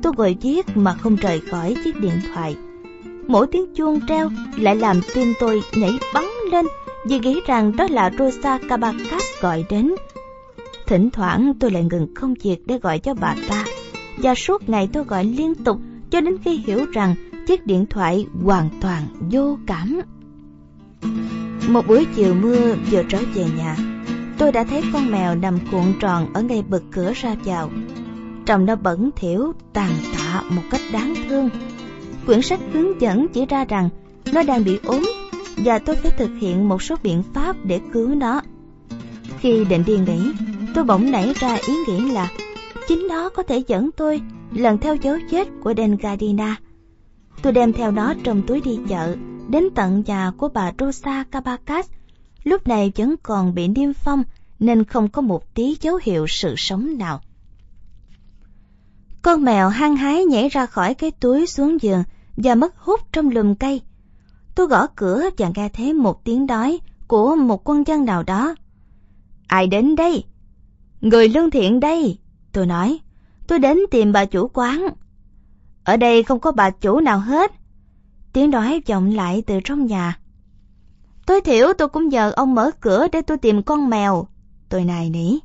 [0.02, 2.56] Tôi ngồi viết mà không rời khỏi chiếc điện thoại.
[3.28, 6.66] Mỗi tiếng chuông treo lại làm tim tôi nhảy bắn lên
[7.06, 9.96] vì nghĩ rằng đó là Rosa Cabacas gọi đến.
[10.88, 13.66] Thỉnh thoảng tôi lại ngừng công việc để gọi cho bà ta
[14.18, 15.78] và suốt ngày tôi gọi liên tục
[16.10, 17.16] cho đến khi hiểu rằng
[17.48, 20.02] chiếc điện thoại hoàn toàn vô cảm.
[21.68, 23.78] Một buổi chiều mưa vừa trở về nhà,
[24.38, 27.70] tôi đã thấy con mèo nằm cuộn tròn ở ngay bực cửa ra vào.
[28.46, 31.50] Trông nó bẩn thỉu, tàn tạ một cách đáng thương.
[32.26, 33.90] Quyển sách hướng dẫn chỉ ra rằng
[34.34, 35.10] nó đang bị ốm
[35.58, 38.42] và tôi phải thực hiện một số biện pháp để cứu nó.
[39.40, 40.32] Khi định đi nghỉ,
[40.74, 42.30] tôi bỗng nảy ra ý nghĩ là
[42.88, 44.22] chính nó có thể dẫn tôi
[44.54, 46.56] lần theo dấu vết của Dengadina.
[47.42, 49.16] Tôi đem theo nó trong túi đi chợ,
[49.50, 51.90] đến tận nhà của bà Rosa Cabacas.
[52.44, 54.24] Lúc này vẫn còn bị niêm phong
[54.60, 57.22] nên không có một tí dấu hiệu sự sống nào.
[59.22, 62.04] Con mèo hăng hái nhảy ra khỏi cái túi xuống giường
[62.38, 63.82] và mất hút trong lùm cây.
[64.56, 68.56] Tôi gõ cửa và nghe thấy một tiếng đói của một quân dân nào đó.
[69.48, 70.24] Ai đến đây?
[71.02, 72.18] Người lương thiện đây,
[72.52, 73.00] tôi nói.
[73.48, 74.88] Tôi đến tìm bà chủ quán.
[75.84, 77.52] Ở đây không có bà chủ nào hết.
[78.38, 80.20] Tiếng đói vọng lại từ trong nhà.
[81.26, 84.28] Tối thiểu tôi cũng nhờ ông mở cửa để tôi tìm con mèo.
[84.70, 85.38] Tôi này nỉ.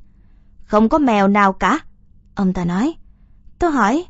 [0.64, 1.78] Không có mèo nào cả.
[2.34, 2.94] Ông ta nói.
[3.58, 4.04] Tôi hỏi,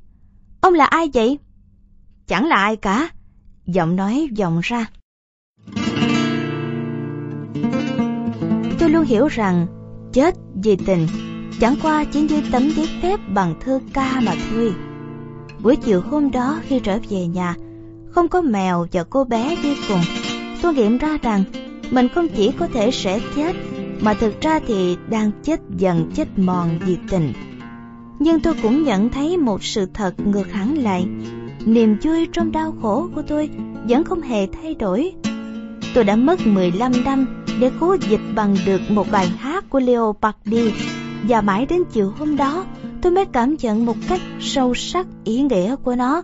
[0.61, 1.39] ông là ai vậy?
[2.27, 3.09] Chẳng là ai cả.
[3.67, 4.86] Giọng nói vọng ra.
[8.78, 9.67] Tôi luôn hiểu rằng
[10.12, 11.07] chết vì tình
[11.61, 14.75] chẳng qua chỉ như tấm giấy phép bằng thơ ca mà thôi.
[15.62, 17.57] Buổi chiều hôm đó khi trở về nhà,
[18.13, 20.01] không có mèo và cô bé đi cùng,
[20.63, 21.45] tôi nghiệm ra rằng
[21.91, 23.57] mình không chỉ có thể sẽ chết,
[24.01, 27.33] mà thực ra thì đang chết dần chết mòn vì tình.
[28.19, 31.07] Nhưng tôi cũng nhận thấy một sự thật ngược hẳn lại,
[31.65, 33.51] niềm vui trong đau khổ của tôi
[33.89, 35.13] vẫn không hề thay đổi.
[35.95, 40.15] Tôi đã mất 15 năm để cố dịch bằng được một bài hát của Leo
[40.23, 40.73] Pardy
[41.29, 42.65] và mãi đến chiều hôm đó
[43.03, 46.23] tôi mới cảm nhận một cách sâu sắc ý nghĩa của nó.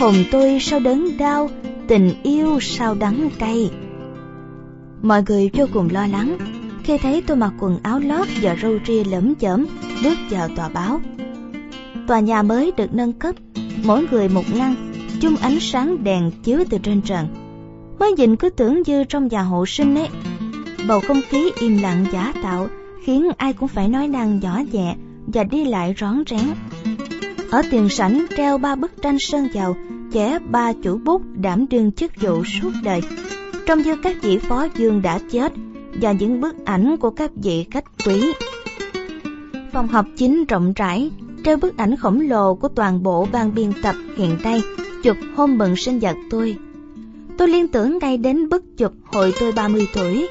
[0.00, 1.50] Hồn tôi sao đớn đau,
[1.88, 3.70] tình yêu sao đắng cay.
[5.02, 6.38] Mọi người vô cùng lo lắng
[6.84, 9.66] khi thấy tôi mặc quần áo lót và râu ria lởm chởm
[10.04, 11.00] bước vào tòa báo.
[12.06, 13.34] Tòa nhà mới được nâng cấp,
[13.84, 17.26] mỗi người một ngăn, chung ánh sáng đèn chiếu từ trên trần.
[17.98, 20.08] Mới nhìn cứ tưởng như trong nhà hộ sinh ấy.
[20.88, 22.68] Bầu không khí im lặng giả tạo
[23.04, 24.96] khiến ai cũng phải nói năng nhỏ nhẹ
[25.26, 26.46] và đi lại rón rén.
[27.50, 29.76] Ở tiền sảnh treo ba bức tranh sơn dầu,
[30.12, 33.00] vẽ ba chủ bút đảm đương chức vụ suốt đời.
[33.66, 35.52] trong dư các vị phó dương đã chết
[36.00, 38.32] và những bức ảnh của các vị khách quý.
[39.72, 41.10] Phòng họp chính rộng rãi,
[41.44, 44.62] treo bức ảnh khổng lồ của toàn bộ ban biên tập hiện nay,
[45.02, 46.56] chụp hôm mừng sinh nhật tôi.
[47.38, 50.28] Tôi liên tưởng ngay đến bức chụp hồi tôi 30 tuổi,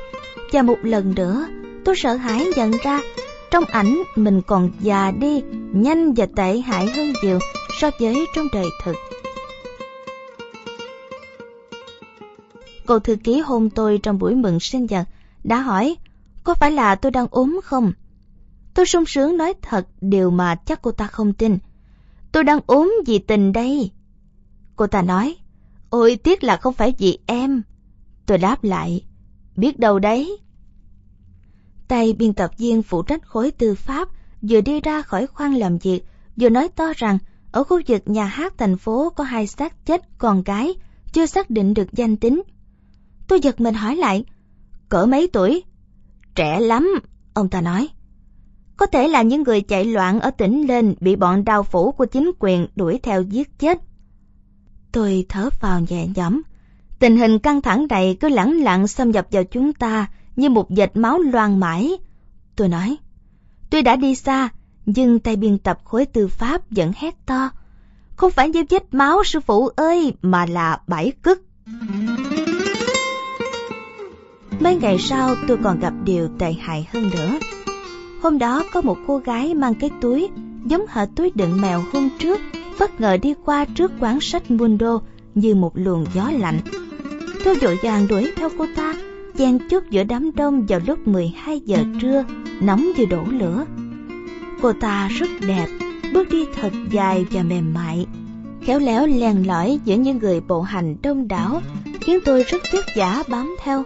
[0.52, 1.46] và một lần nữa
[1.86, 3.02] tôi sợ hãi nhận ra
[3.52, 7.40] trong ảnh mình còn già đi, nhanh và tệ hại hơn nhiều
[7.80, 8.96] so với trong đời thực.
[12.86, 15.08] Cô thư ký hôn tôi trong buổi mừng sinh nhật
[15.44, 15.96] đã hỏi
[16.44, 17.92] có phải là tôi đang ốm không?
[18.74, 21.58] Tôi sung sướng nói thật điều mà chắc cô ta không tin.
[22.32, 23.92] Tôi đang ốm vì tình đây.
[24.76, 25.36] Cô ta nói,
[25.90, 27.62] ôi tiếc là không phải vì em.
[28.26, 29.06] Tôi đáp lại,
[29.56, 30.38] biết đâu đấy.
[31.90, 34.10] Tay biên tập viên phụ trách khối tư pháp
[34.42, 36.02] vừa đi ra khỏi khoang làm việc,
[36.36, 37.18] vừa nói to rằng
[37.52, 40.74] ở khu vực nhà hát thành phố có hai xác chết con gái,
[41.14, 42.42] chưa xác định được danh tính.
[43.28, 44.24] Tôi giật mình hỏi lại,
[44.90, 45.64] cỡ mấy tuổi?
[46.36, 47.00] Trẻ lắm,
[47.34, 47.90] ông ta nói.
[48.78, 52.06] Có thể là những người chạy loạn ở tỉnh lên bị bọn đào phủ của
[52.06, 53.80] chính quyền đuổi theo giết chết.
[54.92, 56.42] Tôi thở vào nhẹ nhõm.
[57.00, 60.08] Tình hình căng thẳng này cứ lẳng lặng xâm nhập vào chúng ta
[60.40, 61.98] như một vệt máu loang mãi.
[62.56, 62.98] Tôi nói,
[63.70, 64.50] tôi đã đi xa,
[64.86, 67.50] nhưng tay biên tập khối tư pháp vẫn hét to.
[68.16, 71.42] Không phải như vết máu sư phụ ơi, mà là bảy cức.
[74.60, 77.40] Mấy ngày sau tôi còn gặp điều tệ hại hơn nữa.
[78.22, 80.30] Hôm đó có một cô gái mang cái túi
[80.66, 82.40] giống hệt túi đựng mèo hôm trước
[82.80, 85.00] bất ngờ đi qua trước quán sách Mundo
[85.36, 86.60] như một luồng gió lạnh.
[87.44, 88.94] Tôi vội vàng đuổi theo cô ta
[89.40, 92.26] chen chúc giữa đám đông vào lúc 12 giờ trưa,
[92.62, 93.66] nóng như đổ lửa.
[94.62, 95.68] Cô ta rất đẹp,
[96.14, 98.06] bước đi thật dài và mềm mại,
[98.62, 101.62] khéo léo len lỏi giữa những người bộ hành đông đảo,
[102.02, 103.84] khiến tôi rất vất giả bám theo.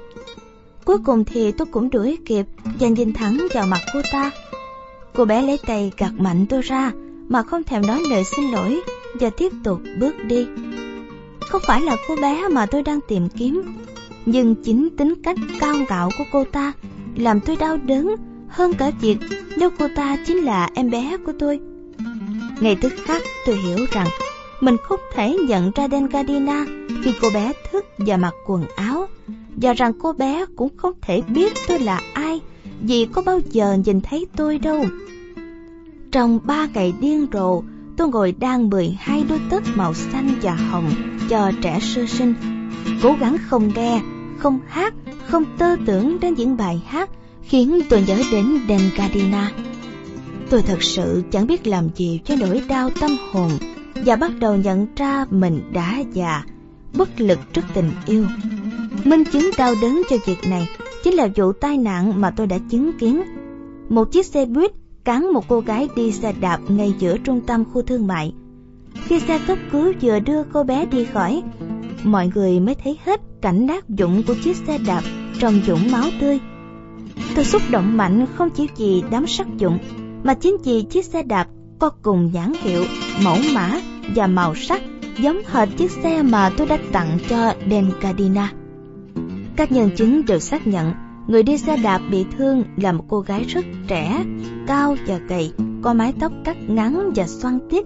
[0.86, 2.46] Cuối cùng thì tôi cũng đuổi kịp
[2.80, 4.32] và nhìn thẳng vào mặt cô ta.
[5.14, 6.92] Cô bé lấy tay gạt mạnh tôi ra
[7.30, 8.82] mà không thèm nói lời xin lỗi
[9.20, 10.46] và tiếp tục bước đi.
[11.40, 13.62] Không phải là cô bé mà tôi đang tìm kiếm,
[14.26, 16.74] nhưng chính tính cách cao ngạo của cô ta
[17.16, 18.16] làm tôi đau đớn
[18.48, 19.18] hơn cả việc
[19.58, 21.60] nếu cô ta chính là em bé của tôi.
[22.60, 24.08] Ngay tức khắc tôi hiểu rằng
[24.62, 26.66] mình không thể nhận ra Dengadina
[27.04, 29.08] khi cô bé thức và mặc quần áo
[29.56, 32.42] và rằng cô bé cũng không thể biết tôi là ai
[32.82, 34.86] vì có bao giờ nhìn thấy tôi đâu.
[36.12, 37.64] Trong ba ngày điên rồ,
[37.98, 40.92] tôi ngồi đan 12 đôi tất màu xanh và hồng
[41.30, 42.34] cho trẻ sơ sinh.
[43.04, 44.02] Cố gắng không nghe,
[44.44, 44.94] không hát,
[45.28, 47.10] không tơ tưởng đến những bài hát
[47.42, 49.52] khiến tôi nhớ đến Dengadina.
[50.50, 53.52] Tôi thật sự chẳng biết làm gì cho nỗi đau tâm hồn
[54.06, 56.44] và bắt đầu nhận ra mình đã già,
[56.98, 58.26] bất lực trước tình yêu.
[59.04, 60.68] Minh chứng đau đớn cho việc này
[61.04, 63.22] chính là vụ tai nạn mà tôi đã chứng kiến.
[63.90, 64.72] Một chiếc xe buýt
[65.04, 68.34] cán một cô gái đi xe đạp ngay giữa trung tâm khu thương mại.
[69.06, 71.44] Khi xe cấp cứu vừa đưa cô bé đi khỏi,
[72.04, 75.02] mọi người mới thấy hết cảnh nát dụng của chiếc xe đạp
[75.40, 76.40] trong dũng máu tươi.
[77.36, 79.78] Tôi xúc động mạnh không chỉ vì đám sắc dụng,
[80.24, 81.48] mà chính vì chiếc xe đạp
[81.80, 82.84] có cùng nhãn hiệu,
[83.24, 83.80] mẫu mã
[84.16, 84.82] và màu sắc
[85.18, 88.52] giống hệt chiếc xe mà tôi đã tặng cho Dencadina.
[89.56, 90.94] Các nhân chứng đều xác nhận
[91.28, 94.26] người đi xe đạp bị thương là một cô gái rất trẻ,
[94.68, 97.86] cao và gầy, có mái tóc cắt ngắn và xoăn tít.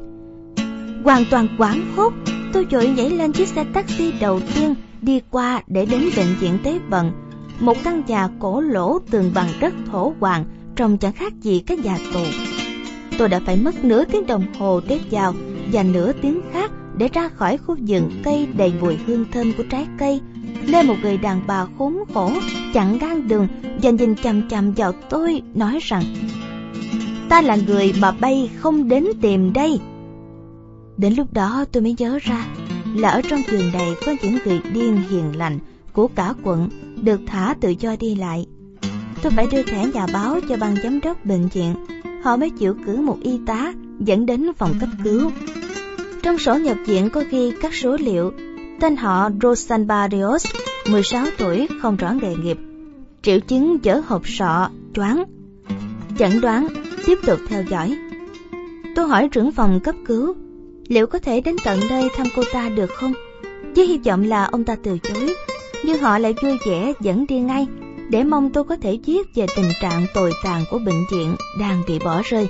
[1.04, 2.14] Hoàn toàn quảng hốt,
[2.58, 6.58] tôi vội nhảy lên chiếc xe taxi đầu tiên đi qua để đến bệnh viện
[6.64, 7.12] Tế Bận,
[7.60, 10.46] một căn nhà cổ lỗ tường bằng đất thổ hoàng
[10.76, 12.20] trông chẳng khác gì cái nhà tù.
[13.18, 15.34] Tôi đã phải mất nửa tiếng đồng hồ để vào
[15.72, 19.64] và nửa tiếng khác để ra khỏi khu vườn cây đầy mùi hương thơm của
[19.70, 20.22] trái cây.
[20.66, 22.32] Lên một người đàn bà khốn khổ
[22.74, 23.48] chặn ngang đường
[23.82, 26.04] và nhìn chằm chằm vào tôi nói rằng
[27.30, 29.80] ta là người mà bay không đến tìm đây
[30.98, 32.46] đến lúc đó tôi mới nhớ ra
[32.96, 35.60] là ở trong trường này có những người điên hiền lành
[35.94, 36.70] của cả quận
[37.02, 38.46] được thả tự do đi lại.
[39.22, 41.74] Tôi phải đưa thẻ nhà báo cho ban giám đốc bệnh viện.
[42.24, 45.32] Họ mới chịu cử một y tá dẫn đến phòng cấp cứu.
[46.24, 48.32] Trong sổ nhập viện có ghi các số liệu.
[48.80, 50.46] Tên họ Rosan Barrios,
[50.90, 52.58] 16 tuổi, không rõ nghề nghiệp,
[53.22, 55.24] triệu chứng chở hộp sọ, choáng.
[56.18, 56.68] Chẩn đoán,
[57.06, 57.98] tiếp tục theo dõi.
[58.96, 60.36] Tôi hỏi trưởng phòng cấp cứu,
[60.88, 63.14] liệu có thể đến tận nơi thăm cô ta được không?
[63.76, 65.36] Chứ hy vọng là ông ta từ chối,
[65.84, 67.68] nhưng họ lại vui vẻ dẫn đi ngay,
[68.10, 71.84] để mong tôi có thể viết về tình trạng tồi tàn của bệnh viện đang
[71.88, 72.48] bị bỏ rơi.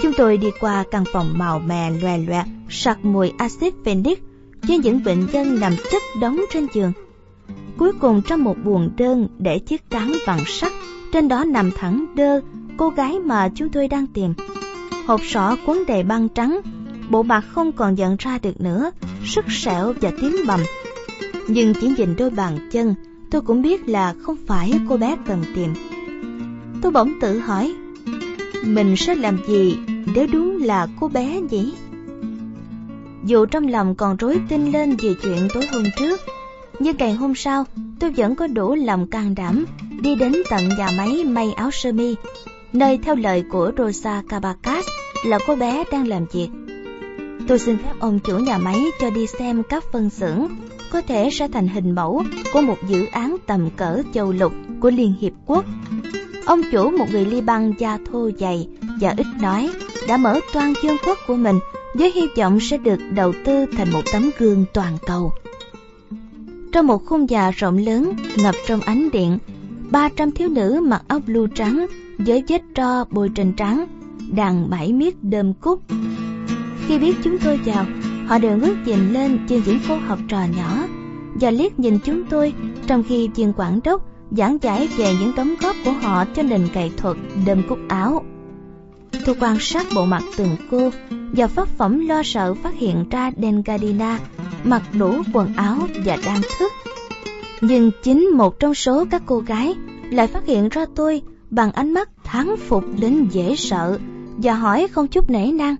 [0.00, 4.22] Chúng tôi đi qua căn phòng màu mè loè loẹt, sặc mùi axit phenolic
[4.62, 6.92] với những bệnh nhân nằm chất đóng trên giường.
[7.78, 10.72] Cuối cùng trong một buồng đơn để chiếc cán bằng sắt,
[11.12, 12.40] trên đó nằm thẳng đơ
[12.76, 14.34] cô gái mà chúng tôi đang tìm.
[15.06, 16.60] Hộp sọ quấn đầy băng trắng,
[17.10, 18.90] bộ mặt không còn nhận ra được nữa,
[19.24, 20.60] sức sẹo và tím bầm.
[21.48, 22.94] Nhưng chỉ nhìn đôi bàn chân,
[23.30, 25.74] tôi cũng biết là không phải cô bé cần tìm.
[26.82, 27.74] Tôi bỗng tự hỏi,
[28.66, 29.76] mình sẽ làm gì
[30.14, 31.72] nếu đúng là cô bé nhỉ?
[33.24, 36.20] Dù trong lòng còn rối tinh lên về chuyện tối hôm trước,
[36.78, 37.64] nhưng ngày hôm sau
[38.00, 39.64] tôi vẫn có đủ lòng can đảm
[40.00, 42.14] đi đến tận nhà máy may áo sơ mi,
[42.72, 44.84] nơi theo lời của Rosa Cabacas
[45.26, 46.48] là cô bé đang làm việc.
[47.48, 50.48] Tôi xin phép ông chủ nhà máy cho đi xem các phân xưởng
[50.90, 52.22] có thể sẽ thành hình mẫu
[52.52, 55.64] của một dự án tầm cỡ châu lục của Liên Hiệp Quốc.
[56.46, 58.68] Ông chủ một người Liban da thô dày
[59.00, 59.70] và ít nói
[60.08, 61.58] đã mở toan dương quốc của mình
[61.94, 65.32] với hy vọng sẽ được đầu tư thành một tấm gương toàn cầu.
[66.72, 69.38] Trong một khung nhà rộng lớn ngập trong ánh điện,
[69.90, 71.86] 300 thiếu nữ mặc áo blue trắng
[72.18, 73.86] với vết tro bôi trên trắng,
[74.32, 75.80] đang mãi miết đơm cúc.
[76.86, 77.84] Khi biết chúng tôi vào,
[78.26, 80.84] họ đều ngước nhìn lên trên những cô học trò nhỏ
[81.34, 82.52] và liếc nhìn chúng tôi
[82.86, 86.68] trong khi viên quản đốc giảng giải về những đóng góp của họ cho nền
[86.74, 88.24] nghệ thuật đơm cúc áo.
[89.24, 90.90] Tôi quan sát bộ mặt từng cô
[91.32, 94.18] và pháp phẩm lo sợ phát hiện ra Dengadina
[94.64, 96.72] mặc đủ quần áo và đang thức.
[97.60, 99.74] Nhưng chính một trong số các cô gái
[100.10, 103.98] lại phát hiện ra tôi bằng ánh mắt thắng phục đến dễ sợ
[104.36, 105.76] và hỏi không chút nể nang.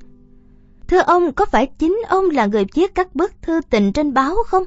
[0.89, 4.37] Thưa ông, có phải chính ông là người viết các bức thư tình trên báo
[4.47, 4.65] không?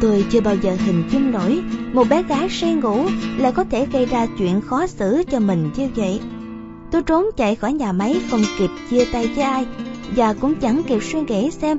[0.00, 3.06] Tôi chưa bao giờ hình dung nổi một bé gái say ngủ
[3.38, 6.20] lại có thể gây ra chuyện khó xử cho mình như vậy.
[6.90, 9.66] Tôi trốn chạy khỏi nhà máy không kịp chia tay với ai
[10.16, 11.78] và cũng chẳng kịp suy nghĩ xem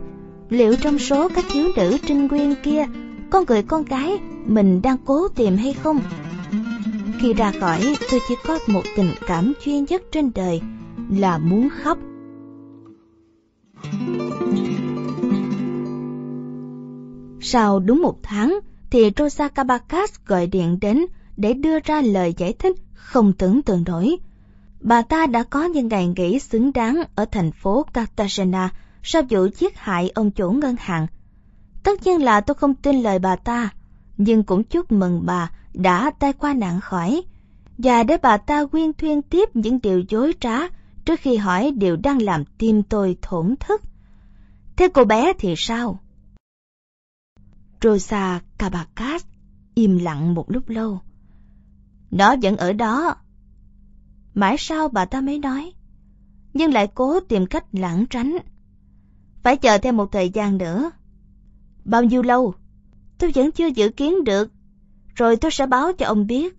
[0.50, 2.86] liệu trong số các thiếu nữ trinh nguyên kia
[3.30, 6.00] con người con gái mình đang cố tìm hay không.
[7.20, 10.62] Khi ra khỏi, tôi chỉ có một tình cảm duy nhất trên đời
[11.10, 11.98] là muốn khóc.
[17.42, 21.06] Sau đúng một tháng, thì Rosa Cabacas gọi điện đến
[21.38, 24.18] để đưa ra lời giải thích không tưởng tượng nổi
[24.80, 28.70] bà ta đã có những ngày nghỉ xứng đáng ở thành phố Cartagena
[29.04, 31.08] sau vụ giết hại ông chủ ngân hàng.
[31.84, 33.70] Tất nhiên là tôi không tin lời bà ta,
[34.18, 37.22] nhưng cũng chúc mừng bà đã tai qua nạn khỏi,
[37.78, 40.58] và để bà ta quyên thuyên tiếp những điều dối trá
[41.08, 43.82] trước khi hỏi điều đang làm tim tôi thổn thức.
[44.76, 46.00] Thế cô bé thì sao?
[47.82, 49.26] Rosa Cabacas
[49.76, 51.02] im lặng một lúc lâu.
[52.12, 53.16] Nó vẫn ở đó,
[54.34, 55.74] Mãi sau bà ta mới nói,
[56.54, 58.38] nhưng lại cố tìm cách lãng tránh.
[59.44, 60.92] Phải chờ thêm một thời gian nữa.
[61.86, 62.54] Bao nhiêu lâu?
[63.18, 64.52] Tôi vẫn chưa dự kiến được,
[65.16, 66.58] rồi tôi sẽ báo cho ông biết.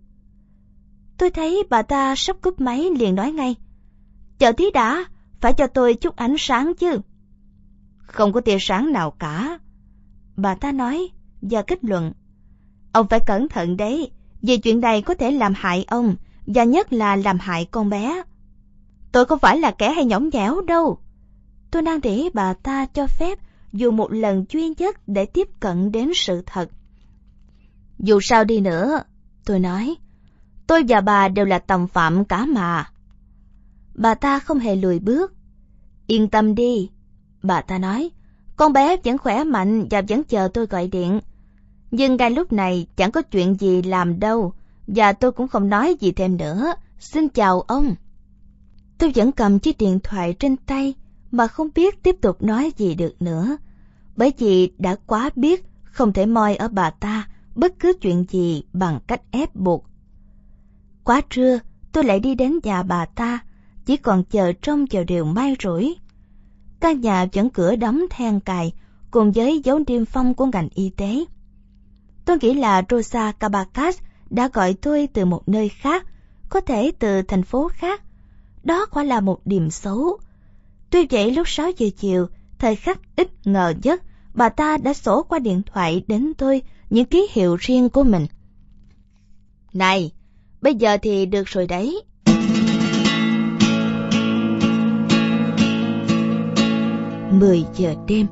[1.18, 3.56] Tôi thấy bà ta sắp cúp máy liền nói ngay.
[4.38, 5.04] Chờ tí đã,
[5.40, 7.00] phải cho tôi chút ánh sáng chứ.
[7.98, 9.58] Không có tia sáng nào cả.
[10.36, 11.08] Bà ta nói
[11.42, 12.12] và kết luận.
[12.92, 14.10] Ông phải cẩn thận đấy,
[14.42, 18.22] vì chuyện này có thể làm hại ông và nhất là làm hại con bé.
[19.12, 20.98] Tôi không phải là kẻ hay nhõng nhẽo đâu.
[21.70, 23.38] Tôi đang để bà ta cho phép
[23.72, 26.70] dù một lần duy nhất để tiếp cận đến sự thật.
[27.98, 29.02] Dù sao đi nữa,
[29.44, 29.96] tôi nói,
[30.66, 32.90] tôi và bà đều là tòng phạm cả mà.
[33.98, 35.32] Bà ta không hề lùi bước.
[36.06, 36.90] Yên tâm đi,
[37.42, 38.10] bà ta nói,
[38.56, 41.20] con bé vẫn khỏe mạnh và vẫn chờ tôi gọi điện.
[41.90, 44.52] Nhưng ngay lúc này chẳng có chuyện gì làm đâu,
[44.86, 47.94] và tôi cũng không nói gì thêm nữa, xin chào ông.
[48.98, 50.94] Tôi vẫn cầm chiếc điện thoại trên tay
[51.30, 53.56] mà không biết tiếp tục nói gì được nữa,
[54.16, 58.62] bởi vì đã quá biết không thể moi ở bà ta bất cứ chuyện gì
[58.72, 59.84] bằng cách ép buộc.
[61.04, 61.58] Quá trưa,
[61.92, 63.40] tôi lại đi đến nhà bà ta,
[63.88, 65.96] chỉ còn chờ trông chờ điều may rủi.
[66.80, 68.72] Căn nhà vẫn cửa đóng then cài,
[69.10, 71.24] cùng với dấu niêm phong của ngành y tế.
[72.24, 73.98] Tôi nghĩ là Rosa Cabacas
[74.30, 76.06] đã gọi tôi từ một nơi khác,
[76.48, 78.02] có thể từ thành phố khác.
[78.64, 80.18] Đó quả là một điểm xấu.
[80.90, 82.26] Tuy vậy lúc 6 giờ chiều,
[82.58, 84.02] thời khắc ít ngờ nhất,
[84.34, 88.26] bà ta đã sổ qua điện thoại đến tôi những ký hiệu riêng của mình.
[89.72, 90.12] Này,
[90.60, 92.02] bây giờ thì được rồi đấy.
[97.30, 98.26] Mười giờ đêm,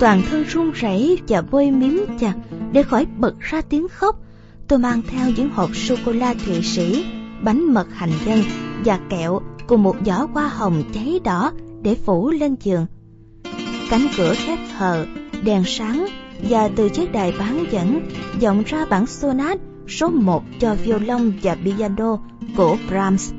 [0.00, 2.34] toàn thân run rẩy và bôi mím chặt
[2.72, 4.16] để khỏi bật ra tiếng khóc.
[4.68, 7.04] Tôi mang theo những hộp sô cô la Thụy Sĩ,
[7.42, 8.38] bánh mật hành nhân
[8.84, 12.86] và kẹo cùng một giỏ hoa hồng cháy đỏ để phủ lên giường.
[13.90, 15.06] Cánh cửa khép hờ,
[15.44, 16.06] đèn sáng
[16.48, 18.08] và từ chiếc đài bán dẫn
[18.40, 19.58] vọng ra bản sonat
[19.88, 22.18] số 1 cho violon và piano
[22.56, 23.32] của Brahms.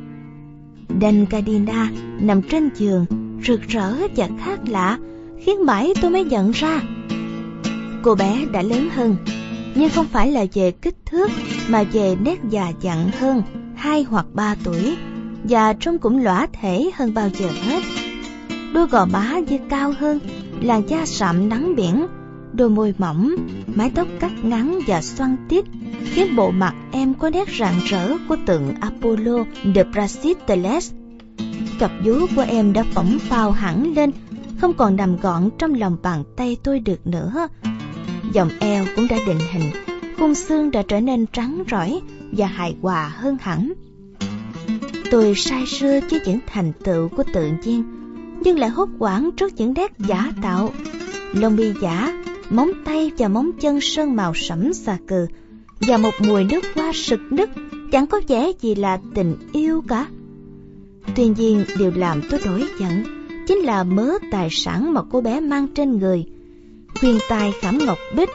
[1.00, 3.06] Đền Gardina nằm trên giường,
[3.48, 4.98] rực rỡ và khác lạ,
[5.40, 6.82] khiến mãi tôi mới nhận ra.
[8.04, 9.16] Cô bé đã lớn hơn,
[9.76, 11.32] nhưng không phải là về kích thước
[11.68, 13.42] mà về nét già dặn hơn
[13.76, 14.98] hai hoặc ba tuổi
[15.44, 17.84] và trông cũng lõa thể hơn bao giờ hết.
[18.74, 20.20] Đôi gò má như cao hơn,
[20.62, 22.08] làn da sạm nắng biển,
[22.54, 23.36] đôi môi mỏng,
[23.76, 25.66] mái tóc cắt ngắn và xoăn tít,
[26.04, 29.44] khiến bộ mặt em có nét rạng rỡ của tượng Apollo
[29.76, 30.92] de Praxiteles.
[31.80, 34.12] Cặp vú của em đã phỏng phao hẳn lên,
[34.62, 37.48] không còn nằm gọn trong lòng bàn tay tôi được nữa.
[38.34, 39.72] Dòng eo cũng đã định hình,
[40.18, 43.74] khung xương đã trở nên trắng rõi và hài hòa hơn hẳn.
[45.12, 47.84] Tôi say sưa với những thành tựu của tự nhiên,
[48.44, 50.74] nhưng lại hốt hoảng trước những nét giả tạo.
[51.34, 55.28] Lông mi giả, móng tay và móng chân sơn màu sẫm xà cừ,
[55.80, 57.50] và một mùi nước hoa sực nức
[57.92, 60.06] chẳng có vẻ gì là tình yêu cả.
[61.16, 63.04] Tuy nhiên điều làm tôi nổi giận
[63.48, 66.26] chính là mớ tài sản mà cô bé mang trên người.
[67.00, 68.30] Khuyên tai khảm ngọc bích,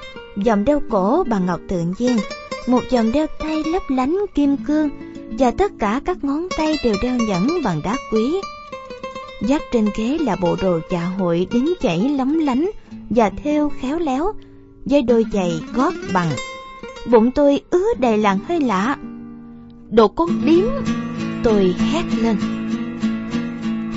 [0.47, 2.19] vòng đeo cổ bằng ngọc tự nhiên,
[2.67, 4.89] một vòng đeo tay lấp lánh kim cương
[5.39, 8.35] và tất cả các ngón tay đều đeo nhẫn bằng đá quý.
[9.43, 12.71] Dắt trên ghế là bộ đồ dạ hội đính chảy lóng lánh
[13.11, 14.33] và thêu khéo léo,
[14.85, 16.31] với đôi giày gót bằng.
[17.11, 18.97] Bụng tôi ứa đầy làn hơi lạ.
[19.91, 20.65] Đồ con điếm!
[21.43, 22.37] Tôi hét lên.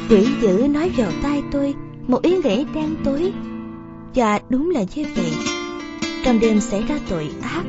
[0.10, 1.76] Quỷ dữ nói vào tai tôi
[2.08, 3.34] một ý nghĩ đen tối.
[4.16, 5.32] Và đúng là như vậy.
[6.26, 7.64] Trong đêm xảy ra tội ác,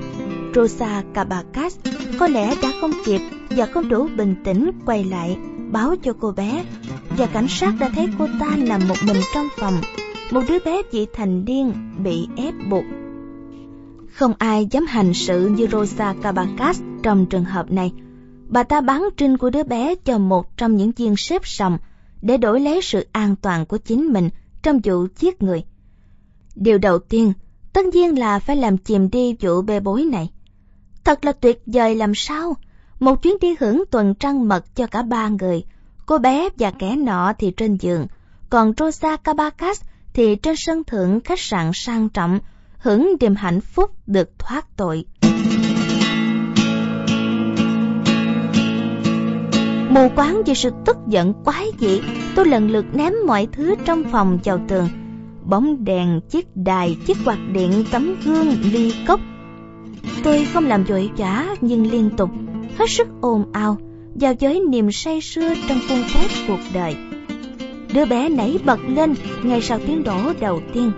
[0.54, 1.78] Rosa Cabacas
[2.18, 5.38] có lẽ đã không kịp và không đủ bình tĩnh quay lại
[5.72, 6.64] báo cho cô bé
[7.16, 9.80] và cảnh sát đã thấy cô ta nằm một mình trong phòng
[10.30, 11.72] một đứa bé vị thành niên
[12.04, 12.84] bị ép buộc
[14.12, 17.92] không ai dám hành sự như Rosa Cabacas trong trường hợp này.
[18.48, 21.78] Bà ta bán trinh của đứa bé cho một trong những viên xếp sòng
[22.22, 24.30] để đổi lấy sự an toàn của chính mình
[24.62, 25.64] trong vụ giết người.
[26.54, 27.32] Điều đầu tiên,
[27.72, 30.30] tất nhiên là phải làm chìm đi vụ bê bối này.
[31.04, 32.54] Thật là tuyệt vời làm sao?
[33.00, 35.64] Một chuyến đi hưởng tuần trăng mật cho cả ba người,
[36.06, 38.06] cô bé và kẻ nọ thì trên giường,
[38.50, 39.82] còn Rosa Cabacas
[40.12, 42.40] thì trên sân thượng khách sạn sang trọng,
[42.78, 45.04] hưởng niềm hạnh phúc được thoát tội.
[49.90, 52.00] Mù quáng vì sự tức giận quái dị,
[52.34, 54.88] tôi lần lượt ném mọi thứ trong phòng vào tường.
[55.44, 59.20] Bóng đèn, chiếc đài, chiếc quạt điện, tấm gương, ly cốc.
[60.24, 62.30] Tôi không làm vội vã nhưng liên tục,
[62.78, 63.76] hết sức ồn ào,
[64.14, 66.96] vào với niềm say sưa trong khuôn phép cuộc đời.
[67.94, 70.92] Đứa bé nảy bật lên ngay sau tiếng đổ đầu tiên,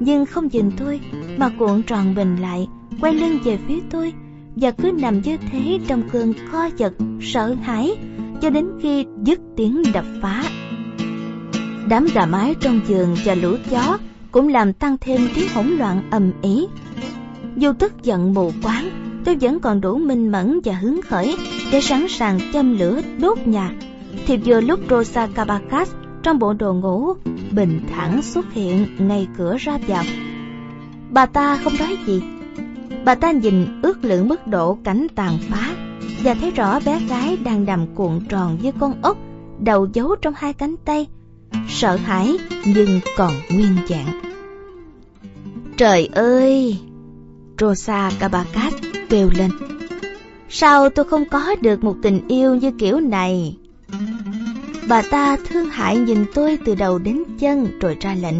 [0.00, 1.00] nhưng không nhìn tôi
[1.36, 2.68] mà cuộn tròn mình lại,
[3.00, 4.12] quay lưng về phía tôi
[4.56, 7.96] và cứ nằm như thế trong cơn co giật, sợ hãi
[8.42, 10.44] cho đến khi dứt tiếng đập phá.
[11.88, 13.98] Đám gà mái trong giường và lũ chó
[14.30, 16.66] cũng làm tăng thêm tiếng hỗn loạn ầm ĩ.
[17.56, 18.90] Dù tức giận mù quáng,
[19.24, 21.36] tôi vẫn còn đủ minh mẫn và hứng khởi
[21.72, 23.70] để sẵn sàng châm lửa đốt nhà.
[24.26, 25.90] Thì vừa lúc Rosa Cabacas
[26.22, 27.14] trong bộ đồ ngủ
[27.50, 30.04] bình thản xuất hiện ngay cửa ra vào.
[31.10, 32.22] Bà ta không nói gì.
[33.04, 35.70] Bà ta nhìn ước lượng mức độ cảnh tàn phá
[36.24, 39.16] và thấy rõ bé gái đang nằm cuộn tròn với con ốc,
[39.60, 41.06] đầu giấu trong hai cánh tay,
[41.68, 44.20] sợ hãi nhưng còn nguyên dạng.
[45.76, 46.78] Trời ơi!
[47.58, 48.74] Rosa Cabacas
[49.08, 49.50] kêu lên.
[50.48, 53.56] Sao tôi không có được một tình yêu như kiểu này?
[54.88, 58.36] Bà ta thương hại nhìn tôi từ đầu đến chân rồi ra lệnh.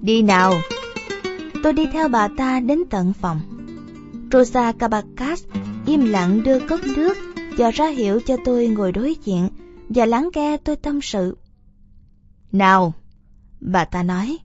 [0.00, 0.54] Đi nào!
[1.62, 3.40] Tôi đi theo bà ta đến tận phòng.
[4.32, 5.44] Rosa Cabacas
[5.90, 7.18] im lặng đưa cốc nước
[7.56, 9.48] và ra hiệu cho tôi ngồi đối diện
[9.88, 11.36] và lắng nghe tôi tâm sự.
[12.52, 12.94] Nào,
[13.60, 14.38] bà ta nói,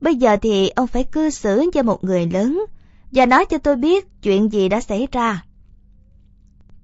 [0.00, 2.64] bây giờ thì ông phải cư xử như một người lớn
[3.12, 5.44] và nói cho tôi biết chuyện gì đã xảy ra.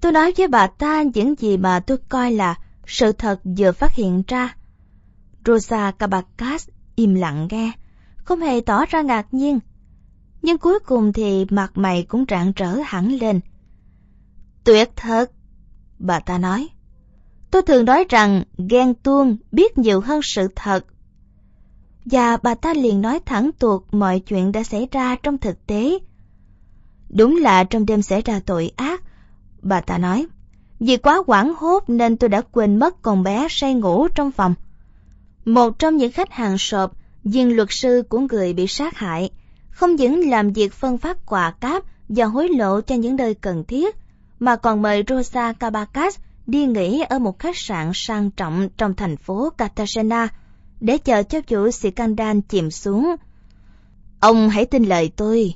[0.01, 3.95] Tôi nói với bà ta những gì mà tôi coi là sự thật vừa phát
[3.95, 4.57] hiện ra.
[5.47, 7.73] Rosa Cabacas im lặng nghe,
[8.17, 9.59] không hề tỏ ra ngạc nhiên.
[10.43, 13.41] Nhưng cuối cùng thì mặt mày cũng rạng rỡ hẳn lên.
[14.65, 15.31] Tuyệt thật,
[15.99, 16.69] bà ta nói.
[17.51, 20.85] Tôi thường nói rằng ghen tuông biết nhiều hơn sự thật.
[22.05, 25.99] Và bà ta liền nói thẳng tuột mọi chuyện đã xảy ra trong thực tế.
[27.09, 29.03] Đúng là trong đêm xảy ra tội ác,
[29.63, 30.27] bà ta nói.
[30.81, 34.55] Vì quá quảng hốt nên tôi đã quên mất con bé say ngủ trong phòng.
[35.45, 36.93] Một trong những khách hàng sộp,
[37.25, 39.31] viên luật sư của người bị sát hại,
[39.71, 43.65] không những làm việc phân phát quà cáp và hối lộ cho những nơi cần
[43.65, 43.97] thiết,
[44.43, 49.17] mà còn mời Rosa Cabacas đi nghỉ ở một khách sạn sang trọng trong thành
[49.17, 50.29] phố Cartagena
[50.81, 53.17] để chờ cho vụ scandal chìm xuống.
[54.21, 55.55] Ông hãy tin lời tôi.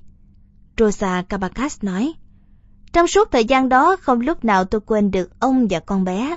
[0.78, 2.12] Rosa Cabacas nói.
[2.92, 6.36] Trong suốt thời gian đó không lúc nào tôi quên được ông và con bé.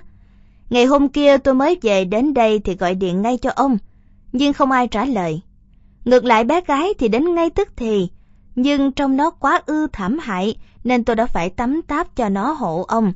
[0.70, 3.78] Ngày hôm kia tôi mới về đến đây thì gọi điện ngay cho ông,
[4.32, 5.42] nhưng không ai trả lời.
[6.06, 8.08] Ngược lại bé gái thì đến ngay tức thì,
[8.56, 12.52] nhưng trong nó quá ư thảm hại nên tôi đã phải tắm táp cho nó
[12.52, 13.14] hộ ông,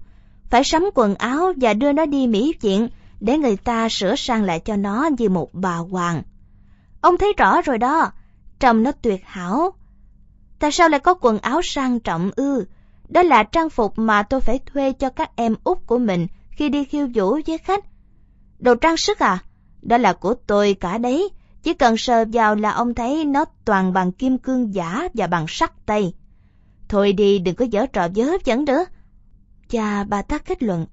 [0.49, 4.43] phải sắm quần áo và đưa nó đi mỹ viện để người ta sửa sang
[4.43, 6.23] lại cho nó như một bà hoàng.
[7.01, 8.11] Ông thấy rõ rồi đó,
[8.59, 9.73] trông nó tuyệt hảo.
[10.59, 12.65] Tại sao lại có quần áo sang trọng ư?
[13.09, 16.69] Đó là trang phục mà tôi phải thuê cho các em út của mình khi
[16.69, 17.85] đi khiêu vũ với khách.
[18.59, 19.39] Đồ trang sức à?
[19.81, 21.29] Đó là của tôi cả đấy.
[21.63, 25.45] Chỉ cần sờ vào là ông thấy nó toàn bằng kim cương giả và bằng
[25.47, 26.13] sắt tây.
[26.89, 28.85] Thôi đi đừng có giở trò dớ dẫn nữa.
[29.69, 30.85] Cha bà ta kết luận.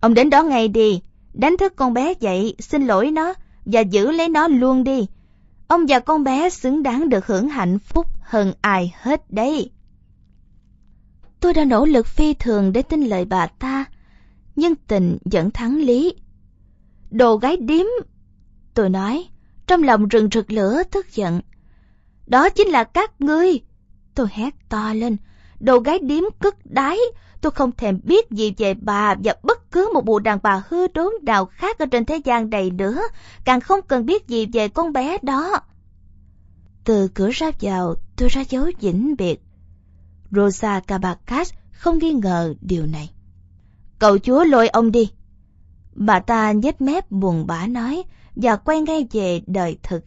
[0.00, 1.00] Ông đến đó ngay đi,
[1.32, 3.34] đánh thức con bé dậy, xin lỗi nó
[3.64, 5.06] và giữ lấy nó luôn đi.
[5.68, 9.70] Ông và con bé xứng đáng được hưởng hạnh phúc hơn ai hết đấy.
[11.40, 13.84] Tôi đã nỗ lực phi thường để tin lời bà ta,
[14.56, 16.14] nhưng tình vẫn thắng lý.
[17.10, 17.86] Đồ gái điếm,
[18.74, 19.28] tôi nói,
[19.66, 21.40] trong lòng rừng rực lửa tức giận.
[22.26, 23.60] Đó chính là các ngươi.
[24.14, 25.16] Tôi hét to lên,
[25.60, 26.98] đồ gái điếm cất đái,
[27.40, 30.86] tôi không thèm biết gì về bà và bất cứ một bộ đàn bà hư
[30.86, 33.02] đốn nào khác ở trên thế gian này nữa,
[33.44, 35.60] càng không cần biết gì về con bé đó.
[36.84, 39.42] Từ cửa ra vào, tôi ra dấu vĩnh biệt.
[40.30, 43.10] Rosa Cabacas không nghi ngờ điều này.
[43.98, 45.10] Cậu chúa lôi ông đi.
[45.94, 48.02] Bà ta nhếch mép buồn bã nói
[48.36, 50.04] và quay ngay về đời thực.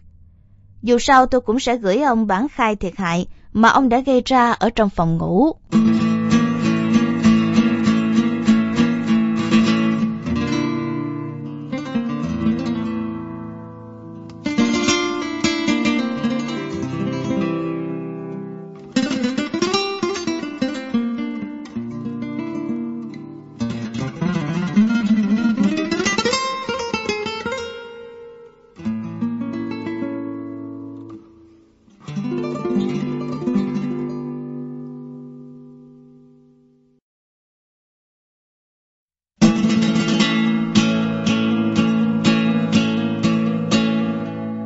[0.81, 4.21] Dù sao tôi cũng sẽ gửi ông bản khai thiệt hại mà ông đã gây
[4.25, 5.51] ra ở trong phòng ngủ.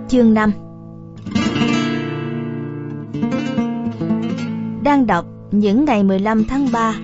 [0.09, 0.51] Chương 5
[4.83, 6.95] Đang đọc những ngày 15 tháng 3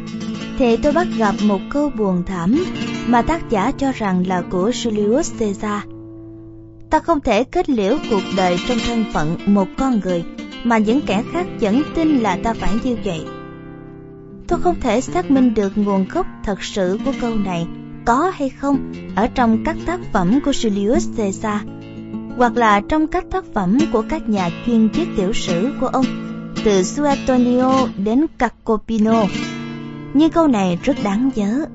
[0.58, 2.66] thì tôi bắt gặp một câu buồn thảm
[3.08, 5.84] mà tác giả cho rằng là của Julius Caesar.
[6.90, 10.24] Ta không thể kết liễu cuộc đời trong thân phận một con người
[10.64, 13.26] mà những kẻ khác vẫn tin là ta phải như vậy.
[14.48, 17.68] Tôi không thể xác minh được nguồn gốc thật sự của câu này
[18.06, 21.62] có hay không ở trong các tác phẩm của Julius Caesar
[22.38, 26.06] hoặc là trong các tác phẩm của các nhà chuyên viết tiểu sử của ông,
[26.64, 29.24] từ Suetonio đến Cacopino.
[30.14, 31.66] Nhưng câu này rất đáng nhớ.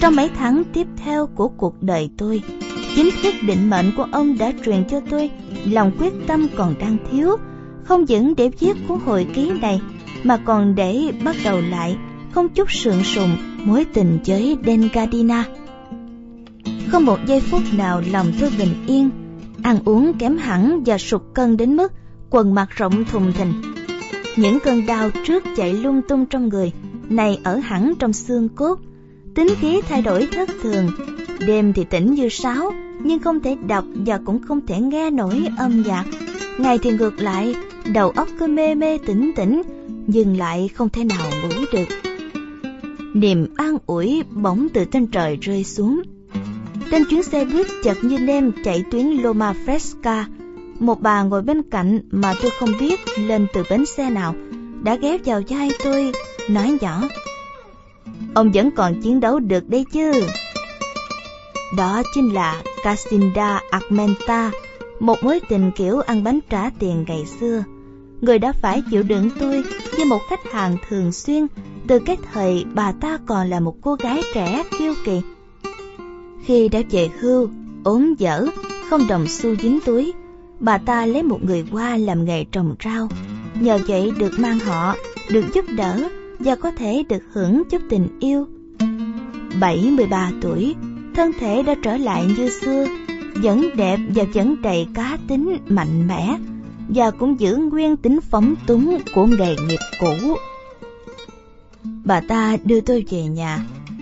[0.00, 2.42] Trong mấy tháng tiếp theo của cuộc đời tôi,
[2.96, 5.30] chính thức định mệnh của ông đã truyền cho tôi
[5.64, 7.36] lòng quyết tâm còn đang thiếu,
[7.84, 9.80] không những để viết cuốn hồi ký này,
[10.24, 11.96] mà còn để bắt đầu lại
[12.32, 15.44] không chút sượng sùng mối tình với Dengadina.
[16.88, 19.10] Không một giây phút nào lòng tôi bình yên
[19.62, 21.92] ăn uống kém hẳn và sụt cân đến mức
[22.30, 23.52] quần mặt rộng thùng thình.
[24.36, 26.72] Những cơn đau trước chạy lung tung trong người
[27.08, 28.78] này ở hẳn trong xương cốt,
[29.34, 30.90] tính khí thay đổi thất thường.
[31.46, 32.72] Đêm thì tỉnh như sáo,
[33.02, 36.04] nhưng không thể đọc và cũng không thể nghe nổi âm nhạc.
[36.58, 37.54] Ngày thì ngược lại,
[37.92, 39.62] đầu óc cứ mê mê tỉnh tỉnh,
[40.06, 41.88] nhưng lại không thể nào ngủ được.
[43.14, 46.02] Niềm an ủi bỗng từ trên trời rơi xuống.
[46.90, 50.24] Trên chuyến xe buýt chợt như đêm chạy tuyến Loma Fresca,
[50.78, 54.34] một bà ngồi bên cạnh mà tôi không biết lên từ bến xe nào
[54.82, 56.12] đã ghé vào vai tôi
[56.50, 57.02] nói nhỏ.
[58.34, 60.12] Ông vẫn còn chiến đấu được đấy chứ?
[61.76, 64.50] Đó chính là Casinda Armenta
[65.00, 67.64] một mối tình kiểu ăn bánh trả tiền ngày xưa.
[68.20, 69.64] Người đã phải chịu đựng tôi
[69.98, 71.46] như một khách hàng thường xuyên
[71.86, 75.20] từ cái thời bà ta còn là một cô gái trẻ kiêu kỳ
[76.48, 77.48] khi đã về hưu,
[77.84, 78.46] ốm dở,
[78.90, 80.12] không đồng xu dính túi,
[80.60, 83.08] bà ta lấy một người qua làm nghề trồng rau.
[83.60, 84.94] Nhờ vậy được mang họ,
[85.30, 88.46] được giúp đỡ và có thể được hưởng chút tình yêu.
[89.60, 90.74] 73 tuổi,
[91.14, 92.86] thân thể đã trở lại như xưa,
[93.42, 96.38] vẫn đẹp và vẫn đầy cá tính mạnh mẽ
[96.88, 100.36] và cũng giữ nguyên tính phóng túng của nghề nghiệp cũ.
[102.04, 103.58] Bà ta đưa tôi về nhà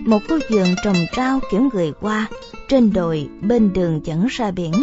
[0.07, 2.27] một khu vườn trồng rau kiểu người qua
[2.67, 4.73] trên đồi bên đường dẫn ra biển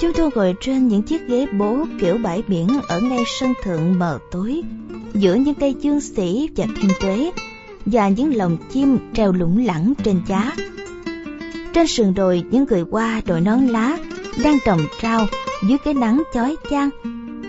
[0.00, 3.98] Chúng tôi ngồi trên những chiếc ghế bố kiểu bãi biển ở ngay sân thượng
[3.98, 4.62] mờ tối,
[5.14, 7.30] giữa những cây dương sĩ và thiên tuế,
[7.86, 10.52] và những lồng chim treo lủng lẳng trên giá.
[11.72, 13.98] Trên sườn đồi, những người qua đội nón lá
[14.44, 15.26] đang trồng rau
[15.68, 16.90] dưới cái nắng chói chang,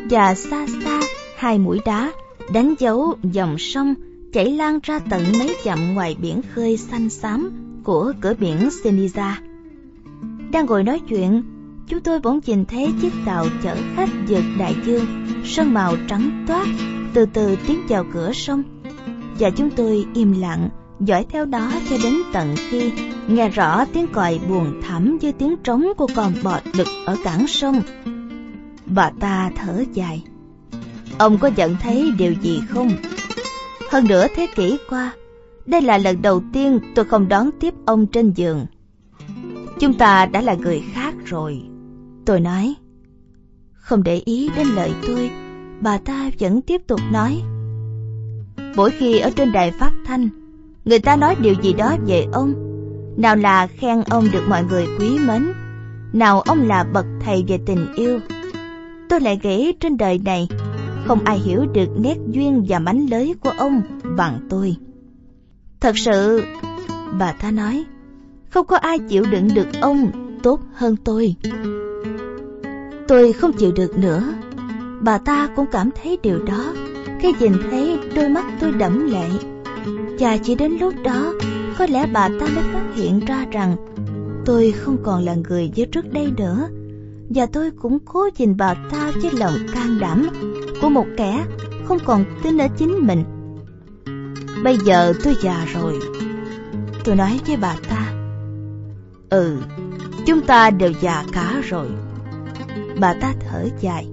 [0.09, 1.01] và xa xa
[1.37, 2.11] hai mũi đá
[2.53, 3.95] đánh dấu dòng sông
[4.35, 7.51] chảy lan ra tận mấy dặm ngoài biển khơi xanh xám
[7.83, 9.31] của cửa biển Seniza.
[10.51, 11.43] Đang ngồi nói chuyện,
[11.87, 15.05] chúng tôi bỗng nhìn thấy chiếc tàu chở khách vượt đại dương,
[15.45, 16.65] sơn màu trắng toát,
[17.13, 18.63] từ từ tiến vào cửa sông.
[19.39, 22.91] Và chúng tôi im lặng, dõi theo đó cho đến tận khi
[23.27, 27.47] nghe rõ tiếng còi buồn thẳm như tiếng trống của con bọt đực ở cảng
[27.47, 27.81] sông.
[28.85, 30.23] Bà ta thở dài.
[31.17, 32.91] Ông có nhận thấy điều gì không?
[33.91, 35.13] Hơn nửa thế kỷ qua,
[35.65, 38.65] đây là lần đầu tiên tôi không đón tiếp ông trên giường.
[39.79, 41.61] Chúng ta đã là người khác rồi.
[42.25, 42.75] Tôi nói,
[43.73, 45.29] không để ý đến lời tôi,
[45.81, 47.41] bà ta vẫn tiếp tục nói.
[48.75, 50.29] Mỗi khi ở trên đài phát thanh,
[50.85, 52.53] người ta nói điều gì đó về ông.
[53.17, 55.51] Nào là khen ông được mọi người quý mến,
[56.13, 58.19] nào ông là bậc thầy về tình yêu.
[59.09, 60.47] Tôi lại nghĩ trên đời này,
[61.05, 63.81] không ai hiểu được nét duyên và mánh lới của ông
[64.17, 64.75] bằng tôi.
[65.79, 66.43] Thật sự,
[67.19, 67.85] bà ta nói,
[68.49, 70.11] không có ai chịu đựng được ông
[70.43, 71.35] tốt hơn tôi.
[73.07, 74.33] Tôi không chịu được nữa.
[75.01, 76.73] Bà ta cũng cảm thấy điều đó
[77.19, 79.29] khi nhìn thấy đôi mắt tôi đẫm lệ.
[80.19, 81.33] Và chỉ đến lúc đó,
[81.77, 83.75] có lẽ bà ta mới phát hiện ra rằng
[84.45, 86.69] tôi không còn là người như trước đây nữa.
[87.29, 90.27] Và tôi cũng cố nhìn bà ta với lòng can đảm
[90.81, 91.45] của một kẻ
[91.85, 93.23] không còn tin ở chính mình.
[94.63, 95.99] Bây giờ tôi già rồi.
[97.03, 98.13] Tôi nói với bà ta.
[99.29, 99.57] Ừ,
[100.25, 101.87] chúng ta đều già cả rồi
[102.99, 104.07] bà ta thở dài.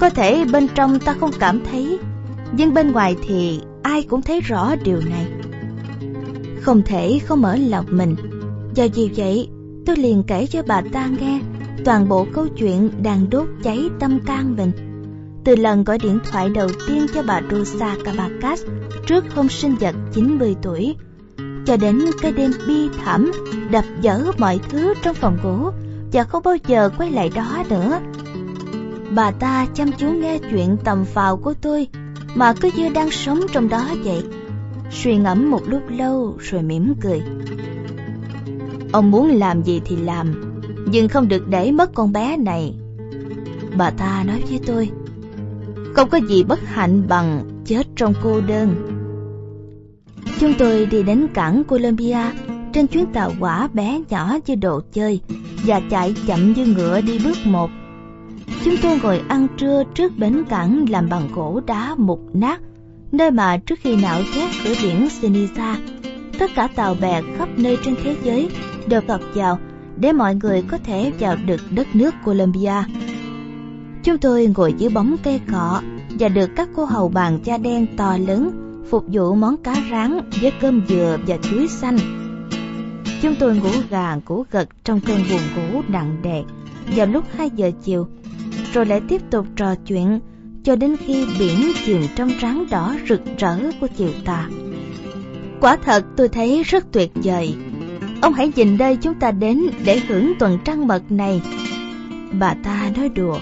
[0.00, 1.98] Có thể bên trong ta không cảm thấy,
[2.52, 5.26] nhưng bên ngoài thì ai cũng thấy rõ điều này.
[6.60, 8.16] Không thể không mở lòng mình,
[8.74, 9.48] do vì vậy
[9.86, 11.40] tôi liền kể cho bà ta nghe
[11.84, 14.89] toàn bộ câu chuyện đang đốt cháy tâm can mình.
[15.44, 18.62] Từ lần gọi điện thoại đầu tiên cho bà Rosa Cabacas
[19.06, 20.96] trước hôm sinh nhật 90 tuổi,
[21.66, 23.32] cho đến cái đêm bi thảm
[23.70, 25.70] đập dở mọi thứ trong phòng ngủ
[26.12, 28.00] và không bao giờ quay lại đó nữa.
[29.14, 31.88] Bà ta chăm chú nghe chuyện tầm phào của tôi
[32.34, 34.22] mà cứ như đang sống trong đó vậy.
[34.90, 37.22] Suy ngẫm một lúc lâu rồi mỉm cười.
[38.92, 40.54] Ông muốn làm gì thì làm,
[40.86, 42.74] nhưng không được để mất con bé này.
[43.76, 44.90] Bà ta nói với tôi,
[45.94, 48.74] không có gì bất hạnh bằng chết trong cô đơn.
[50.40, 52.18] Chúng tôi đi đến cảng Colombia
[52.72, 55.20] trên chuyến tàu quả bé nhỏ như đồ chơi
[55.66, 57.70] và chạy chậm như ngựa đi bước một.
[58.64, 62.60] Chúng tôi ngồi ăn trưa trước bến cảng làm bằng gỗ đá mục nát,
[63.12, 65.76] nơi mà trước khi nạo vét cửa biển Sinisa,
[66.38, 68.48] tất cả tàu bè khắp nơi trên thế giới
[68.86, 69.58] đều cập vào
[69.96, 72.84] để mọi người có thể vào được đất nước Colombia.
[74.04, 75.82] Chúng tôi ngồi dưới bóng cây cọ
[76.18, 78.50] và được các cô hầu bàn da đen to lớn
[78.90, 81.98] phục vụ món cá rán với cơm dừa và chuối xanh
[83.22, 86.42] Chúng tôi ngủ gà ngủ gật trong cơn buồn ngủ nặng nề
[86.96, 88.06] vào lúc 2 giờ chiều,
[88.72, 90.20] rồi lại tiếp tục trò chuyện
[90.64, 94.48] cho đến khi biển chìm trong ráng đỏ rực rỡ của chiều tà.
[95.60, 97.54] Quả thật tôi thấy rất tuyệt vời.
[98.22, 101.42] Ông hãy nhìn đây chúng ta đến để hưởng tuần trăng mật này.
[102.32, 103.38] Bà ta nói đùa,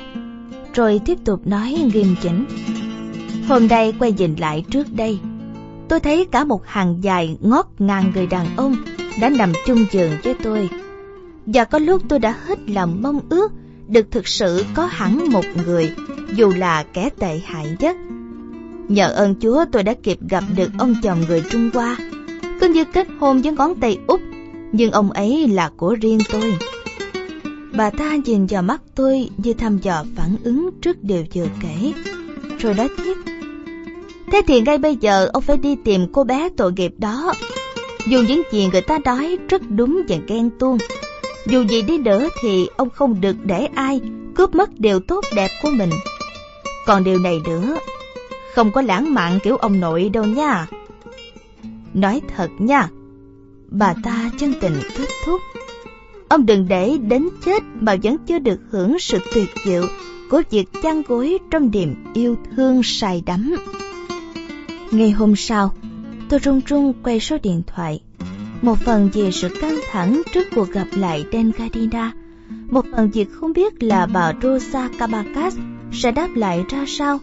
[0.78, 2.44] rồi tiếp tục nói nghiêm chỉnh.
[3.48, 5.18] Hôm nay quay nhìn lại trước đây,
[5.88, 8.76] tôi thấy cả một hàng dài ngót ngàn người đàn ông
[9.20, 10.68] đã nằm chung giường với tôi.
[11.46, 13.52] Và có lúc tôi đã hết lòng mong ước
[13.88, 15.94] được thực sự có hẳn một người,
[16.34, 17.96] dù là kẻ tệ hại nhất.
[18.88, 21.96] Nhờ ơn Chúa tôi đã kịp gặp được ông chồng người Trung Hoa,
[22.60, 24.20] cứ như kết hôn với ngón tay út,
[24.72, 26.58] nhưng ông ấy là của riêng tôi.
[27.78, 31.92] Bà ta nhìn vào mắt tôi như thăm dò phản ứng trước điều vừa kể,
[32.58, 33.14] rồi nói tiếp.
[34.32, 37.32] Thế thì ngay bây giờ ông phải đi tìm cô bé tội nghiệp đó.
[38.06, 40.78] Dù những gì người ta nói rất đúng và ghen tuông,
[41.46, 44.00] dù gì đi nữa thì ông không được để ai
[44.34, 45.90] cướp mất điều tốt đẹp của mình.
[46.86, 47.78] Còn điều này nữa,
[48.54, 50.66] không có lãng mạn kiểu ông nội đâu nha.
[51.94, 52.88] Nói thật nha,
[53.68, 55.40] bà ta chân tình kết thúc.
[56.28, 59.82] Ông đừng để đến chết mà vẫn chưa được hưởng sự tuyệt diệu
[60.30, 63.56] của việc chăn gối trong niềm yêu thương say đắm.
[64.90, 65.74] Ngày hôm sau,
[66.28, 68.00] tôi run run quay số điện thoại
[68.62, 72.12] một phần vì sự căng thẳng trước cuộc gặp lại Dengadina,
[72.70, 75.56] một phần vì không biết là bà Rosa Kabakas
[75.92, 77.18] sẽ đáp lại ra sao.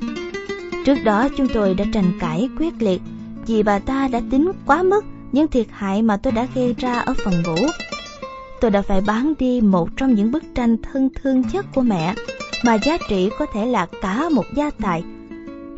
[0.85, 3.01] Trước đó chúng tôi đã tranh cãi quyết liệt
[3.47, 6.99] vì bà ta đã tính quá mức những thiệt hại mà tôi đã gây ra
[6.99, 7.67] ở phòng ngủ.
[8.65, 12.15] Tôi đã phải bán đi một trong những bức tranh thân thương nhất của mẹ
[12.63, 15.03] mà giá trị có thể là cả một gia tài.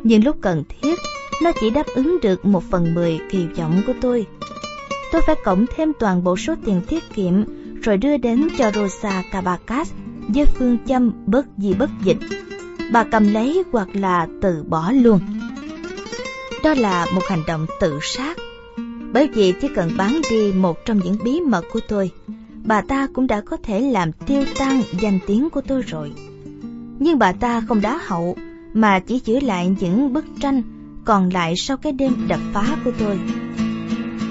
[0.03, 0.99] Nhưng lúc cần thiết,
[1.43, 4.25] nó chỉ đáp ứng được một phần mười kỳ vọng của tôi
[5.11, 7.33] tôi phải cộng thêm toàn bộ số tiền tiết kiệm
[7.81, 9.91] rồi đưa đến cho Rosa Cabacas
[10.27, 12.17] với phương châm bất di bất dịch.
[12.91, 15.19] Bà cầm lấy hoặc là từ bỏ luôn.
[16.63, 18.37] Đó là một hành động tự sát.
[19.13, 22.11] Bởi vì chỉ cần bán đi một trong những bí mật của tôi,
[22.67, 26.11] bà ta cũng đã có thể làm tiêu tan danh tiếng của tôi rồi.
[26.99, 28.35] Nhưng bà ta không đá hậu,
[28.73, 30.61] mà chỉ giữ lại những bức tranh
[31.05, 33.19] còn lại sau cái đêm đập phá của tôi.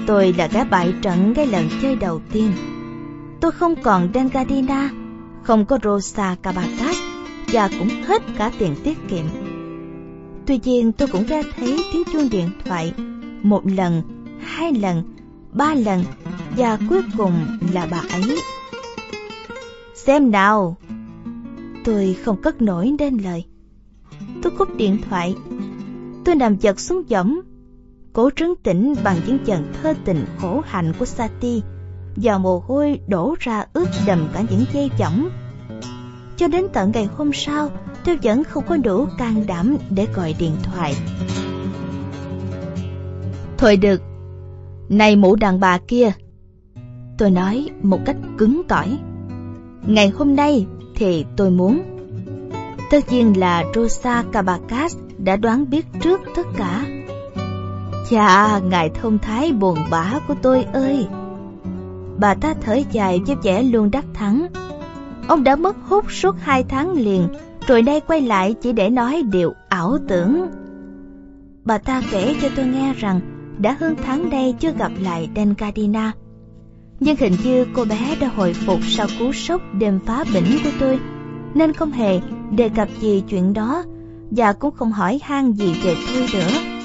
[0.07, 2.51] Tôi là gã bại trận cái lần chơi đầu tiên.
[3.41, 4.89] Tôi không còn Dengadina,
[5.43, 6.97] không có Rosa Cabacas
[7.51, 9.25] và cũng hết cả tiền tiết kiệm.
[10.45, 12.93] Tuy nhiên tôi cũng nghe thấy tiếng chuông điện thoại
[13.43, 14.01] một lần,
[14.41, 15.03] hai lần,
[15.53, 16.03] ba lần
[16.57, 17.33] và cuối cùng
[17.73, 18.37] là bà ấy.
[19.95, 20.77] Xem nào!
[21.85, 23.45] Tôi không cất nổi nên lời.
[24.43, 25.35] Tôi cúp điện thoại.
[26.25, 27.41] Tôi nằm chật xuống võng
[28.17, 31.61] cố trấn tĩnh bằng những trận thơ tình khổ hạnh của Sati
[32.15, 35.29] và mồ hôi đổ ra ướt đầm cả những dây chỏng.
[36.37, 37.69] Cho đến tận ngày hôm sau,
[38.05, 40.95] tôi vẫn không có đủ can đảm để gọi điện thoại.
[43.57, 44.01] Thôi được,
[44.89, 46.11] này mụ đàn bà kia,
[47.17, 48.97] tôi nói một cách cứng cỏi.
[49.87, 51.81] Ngày hôm nay thì tôi muốn.
[52.91, 56.85] Tất nhiên là Rosa Cabacas đã đoán biết trước tất cả.
[58.09, 61.07] Chà, ngài thông thái buồn bã của tôi ơi!
[62.17, 64.47] Bà ta thở dài với vẻ luôn đắc thắng.
[65.27, 67.27] Ông đã mất hút suốt hai tháng liền,
[67.67, 70.47] rồi nay quay lại chỉ để nói điều ảo tưởng.
[71.63, 76.11] Bà ta kể cho tôi nghe rằng đã hơn tháng đây chưa gặp lại Denkadina.
[76.99, 80.69] Nhưng hình như cô bé đã hồi phục sau cú sốc đêm phá bỉnh của
[80.79, 80.99] tôi,
[81.53, 82.19] nên không hề
[82.51, 83.83] đề cập gì chuyện đó
[84.31, 86.77] và cũng không hỏi han gì về tôi nữa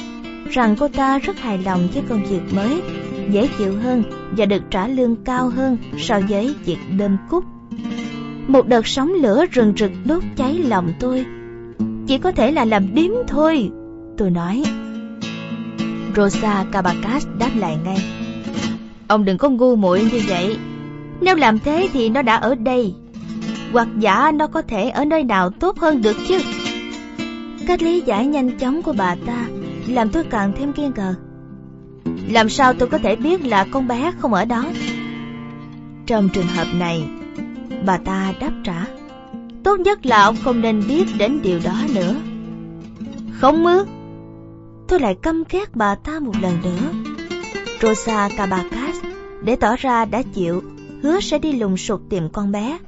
[0.53, 2.83] rằng cô ta rất hài lòng với công việc mới,
[3.31, 4.03] dễ chịu hơn
[4.37, 7.45] và được trả lương cao hơn so với việc đơn cúc.
[8.49, 11.25] Một đợt sóng lửa rừng rực đốt cháy lòng tôi.
[12.07, 13.71] Chỉ có thể là làm điếm thôi,
[14.19, 14.63] tôi nói.
[16.17, 17.99] Rosa Cabacat đáp lại ngay.
[19.09, 20.57] Ông đừng có ngu muội như vậy.
[21.21, 22.95] Nếu làm thế thì nó đã ở đây.
[23.73, 26.39] Hoặc giả nó có thể ở nơi nào tốt hơn được chứ.
[27.67, 29.47] Cách lý giải nhanh chóng của bà ta
[29.89, 31.15] làm tôi càng thêm kiên cờ.
[32.29, 34.65] Làm sao tôi có thể biết là con bé không ở đó?
[36.07, 37.05] Trong trường hợp này,
[37.87, 38.87] bà ta đáp trả.
[39.65, 42.15] Tốt nhất là ông không nên biết đến điều đó nữa.
[43.33, 43.85] Không ư?
[44.93, 47.11] Tôi lại căm ghét bà ta một lần nữa.
[47.83, 48.97] Rosa Cabacas
[49.43, 50.63] để tỏ ra đã chịu,
[51.03, 52.79] hứa sẽ đi lùng sụt tìm con bé.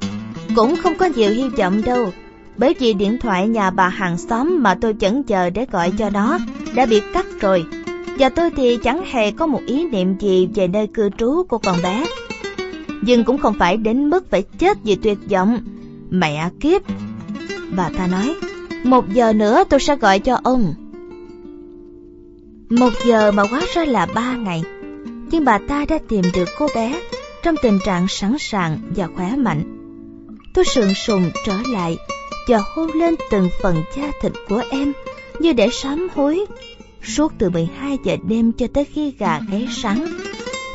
[0.56, 2.12] Cũng không có nhiều hy vọng đâu
[2.56, 6.10] bởi vì điện thoại nhà bà hàng xóm mà tôi chần chờ để gọi cho
[6.10, 6.38] nó
[6.74, 7.64] đã bị cắt rồi
[8.18, 11.58] và tôi thì chẳng hề có một ý niệm gì về nơi cư trú của
[11.58, 12.06] con bé
[13.02, 15.58] nhưng cũng không phải đến mức phải chết vì tuyệt vọng
[16.10, 16.82] mẹ kiếp
[17.76, 18.34] bà ta nói
[18.84, 20.74] Một giờ nữa tôi sẽ gọi cho ông.
[22.78, 24.62] Một giờ mà quá ra là ba ngày.
[25.30, 27.00] Nhưng bà ta đã tìm được cô bé
[27.42, 29.62] trong tình trạng sẵn sàng và khỏe mạnh.
[30.54, 31.96] Tôi sượng sùng trở lại
[32.48, 34.92] và hôn lên từng phần da thịt của em
[35.38, 36.46] như để sám hối.
[37.02, 40.06] Suốt từ 12 giờ đêm cho tới khi gà gáy sáng.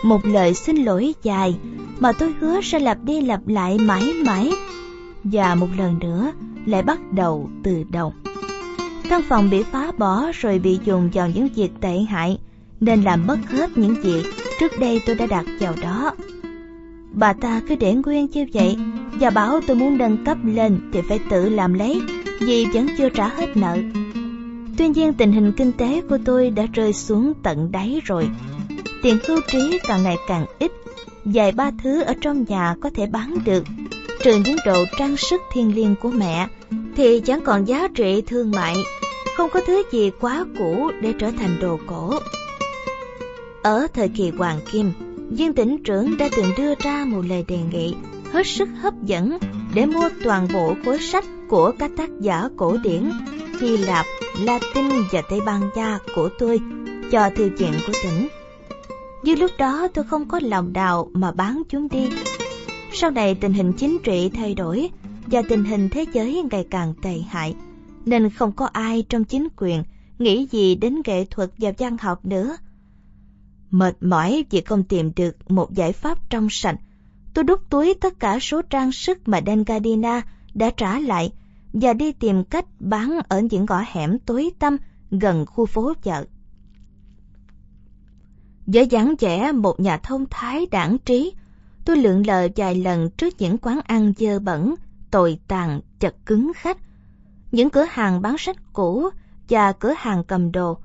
[0.04, 1.56] Một lời xin lỗi dài
[2.00, 4.52] mà tôi hứa sẽ lặp đi lặp lại mãi mãi.
[5.24, 6.32] Và một lần nữa
[6.66, 8.14] lại bắt đầu từ đầu.
[9.10, 12.38] Căn phòng bị phá bỏ rồi bị dùng vào những việc tệ hại
[12.80, 14.24] nên làm mất hết những gì
[14.60, 16.12] trước đây tôi đã đặt vào đó.
[17.12, 18.78] Bà ta cứ để nguyên như vậy
[19.20, 22.02] và bảo tôi muốn nâng cấp lên thì phải tự làm lấy
[22.40, 23.78] vì vẫn chưa trả hết nợ.
[24.78, 28.30] Tuy nhiên tình hình kinh tế của tôi đã rơi xuống tận đáy rồi.
[29.02, 30.72] Tiền hưu trí càng ngày càng ít,
[31.26, 33.64] vài ba thứ ở trong nhà có thể bán được,
[34.24, 36.48] trừ những đồ trang sức thiên liêng của mẹ
[37.00, 38.76] thì chẳng còn giá trị thương mại,
[39.38, 42.14] không có thứ gì quá cũ để trở thành đồ cổ.
[43.64, 44.92] Ở thời kỳ Hoàng Kim,
[45.32, 47.96] Viên tỉnh trưởng đã từng đưa ra một lời đề nghị
[48.34, 49.38] hết sức hấp dẫn
[49.74, 53.12] để mua toàn bộ khối sách của các tác giả cổ điển
[53.62, 54.06] Hy Lạp,
[54.40, 56.60] Latin và Tây Ban Nha của tôi
[57.12, 58.28] cho thư viện của tỉnh.
[59.24, 62.10] Nhưng lúc đó tôi không có lòng đào mà bán chúng đi.
[62.94, 64.90] Sau này tình hình chính trị thay đổi
[65.30, 67.56] do tình hình thế giới ngày càng tệ hại,
[68.06, 69.84] nên không có ai trong chính quyền
[70.20, 72.58] nghĩ gì đến nghệ thuật và văn học nữa
[73.72, 76.76] Mệt mỏi vì không tìm được một giải pháp trong sạch,
[77.34, 80.22] tôi đút túi tất cả số trang sức mà Dengadina
[80.54, 81.34] đã trả lại
[81.74, 84.78] và đi tìm cách bán ở những ngõ hẻm tối tăm
[85.12, 86.26] gần khu phố chợ.
[88.66, 91.34] Với dáng vẻ một nhà thông thái đảng trí,
[91.86, 94.76] tôi lượn lờ vài lần trước những quán ăn dơ bẩn,
[95.12, 96.78] tồi tàn, chật cứng khách,
[97.52, 99.10] những cửa hàng bán sách cũ
[99.50, 100.78] và cửa hàng cầm đồ.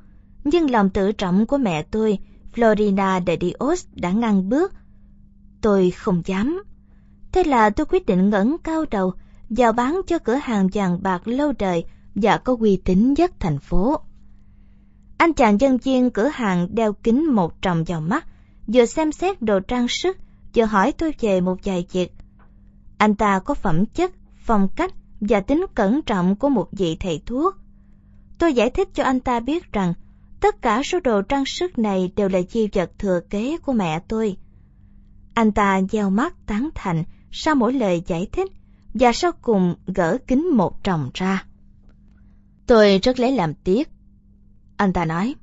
[0.45, 2.19] Nhưng lòng tự trọng của mẹ tôi
[2.55, 4.73] Florina de Dios đã ngăn bước.
[5.61, 6.63] Tôi không dám.
[7.33, 9.13] Thế là tôi quyết định ngẩng cao đầu
[9.49, 13.59] vào bán cho cửa hàng vàng bạc lâu đời và có uy tín nhất thành
[13.59, 14.01] phố.
[15.17, 18.27] Anh chàng dân viên cửa hàng đeo kính một tròng vào mắt,
[18.67, 20.17] vừa xem xét đồ trang sức,
[20.55, 22.13] vừa hỏi tôi về một vài việc.
[23.05, 27.23] Anh ta có phẩm chất, phong cách và tính cẩn trọng của một vị thầy
[27.27, 27.57] thuốc.
[28.39, 29.95] Tôi giải thích cho anh ta biết rằng
[30.41, 34.01] Tất cả số đồ trang sức này đều là di vật thừa kế của mẹ
[34.09, 34.37] tôi.
[35.35, 38.53] Anh ta gieo mắt tán thành sau mỗi lời giải thích
[38.95, 41.45] và sau cùng gỡ kính một tròng ra.
[42.67, 43.89] Tôi rất lấy làm tiếc.
[44.77, 45.35] Anh ta nói,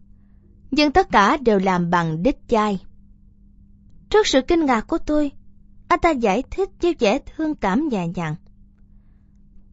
[0.72, 2.80] nhưng tất cả đều làm bằng đích chai.
[4.09, 5.31] Trước sự kinh ngạc của tôi,
[5.91, 8.35] anh ta giải thích với vẻ thương cảm nhẹ nhàng.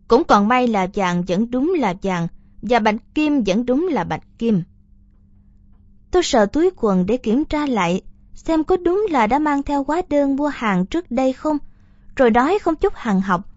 [0.08, 2.28] Cũng còn may là vàng vẫn đúng là vàng
[2.62, 4.62] và bạch kim vẫn đúng là bạch kim.
[6.10, 8.02] Tôi sợ túi quần để kiểm tra lại
[8.34, 11.58] xem có đúng là đã mang theo hóa đơn mua hàng trước đây không,
[12.16, 13.54] rồi nói không chút hàng học.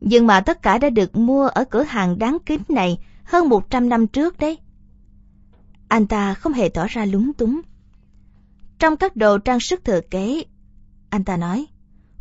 [0.00, 3.88] Nhưng mà tất cả đã được mua ở cửa hàng đáng kính này hơn 100
[3.88, 4.58] năm trước đấy.
[5.88, 7.60] Anh ta không hề tỏ ra lúng túng.
[8.78, 10.44] Trong các đồ trang sức thừa kế,
[11.10, 11.66] anh ta nói,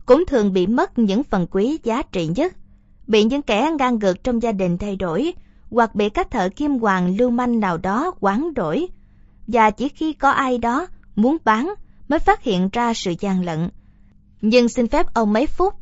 [0.05, 2.55] cũng thường bị mất những phần quý giá trị nhất,
[3.07, 5.33] bị những kẻ ngang ngược trong gia đình thay đổi
[5.71, 8.87] hoặc bị các thợ kim hoàng lưu manh nào đó quán đổi,
[9.47, 11.73] và chỉ khi có ai đó muốn bán
[12.07, 13.69] mới phát hiện ra sự gian lận.
[14.41, 15.73] Nhưng xin phép ông mấy phút,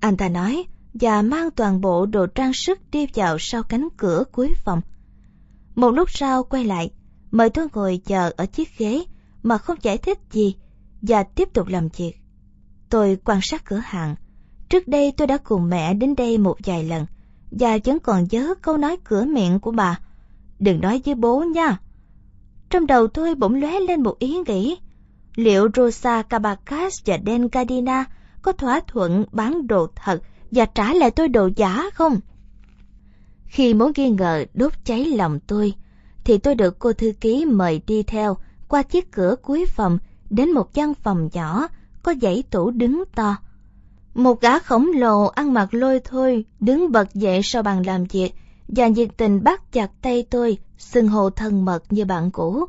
[0.00, 0.64] anh ta nói,
[0.94, 4.80] và mang toàn bộ đồ trang sức đi vào sau cánh cửa cuối phòng.
[5.74, 6.90] Một lúc sau quay lại,
[7.30, 9.04] mời tôi ngồi chờ ở chiếc ghế
[9.42, 10.56] mà không giải thích gì
[11.02, 12.23] và tiếp tục làm việc.
[12.94, 14.14] Tôi quan sát cửa hàng.
[14.68, 17.06] Trước đây tôi đã cùng mẹ đến đây một vài lần
[17.50, 19.98] và vẫn còn nhớ câu nói cửa miệng của bà.
[20.58, 21.78] Đừng nói với bố nha.
[22.70, 24.76] Trong đầu tôi bỗng lóe lên một ý nghĩ.
[25.36, 28.04] Liệu Rosa Cabacas và Dan Gardina
[28.42, 32.20] có thỏa thuận bán đồ thật và trả lại tôi đồ giả không?
[33.44, 35.74] Khi mối nghi ngờ đốt cháy lòng tôi,
[36.24, 38.36] thì tôi được cô thư ký mời đi theo
[38.68, 39.98] qua chiếc cửa cuối phòng
[40.30, 41.68] đến một căn phòng nhỏ
[42.04, 43.36] có dãy tủ đứng to.
[44.14, 48.34] Một gã khổng lồ ăn mặc lôi thôi đứng bật dậy sau bàn làm việc
[48.68, 52.64] và nhiệt tình bắt chặt tay tôi, xưng hồ thân mật như bạn cũ.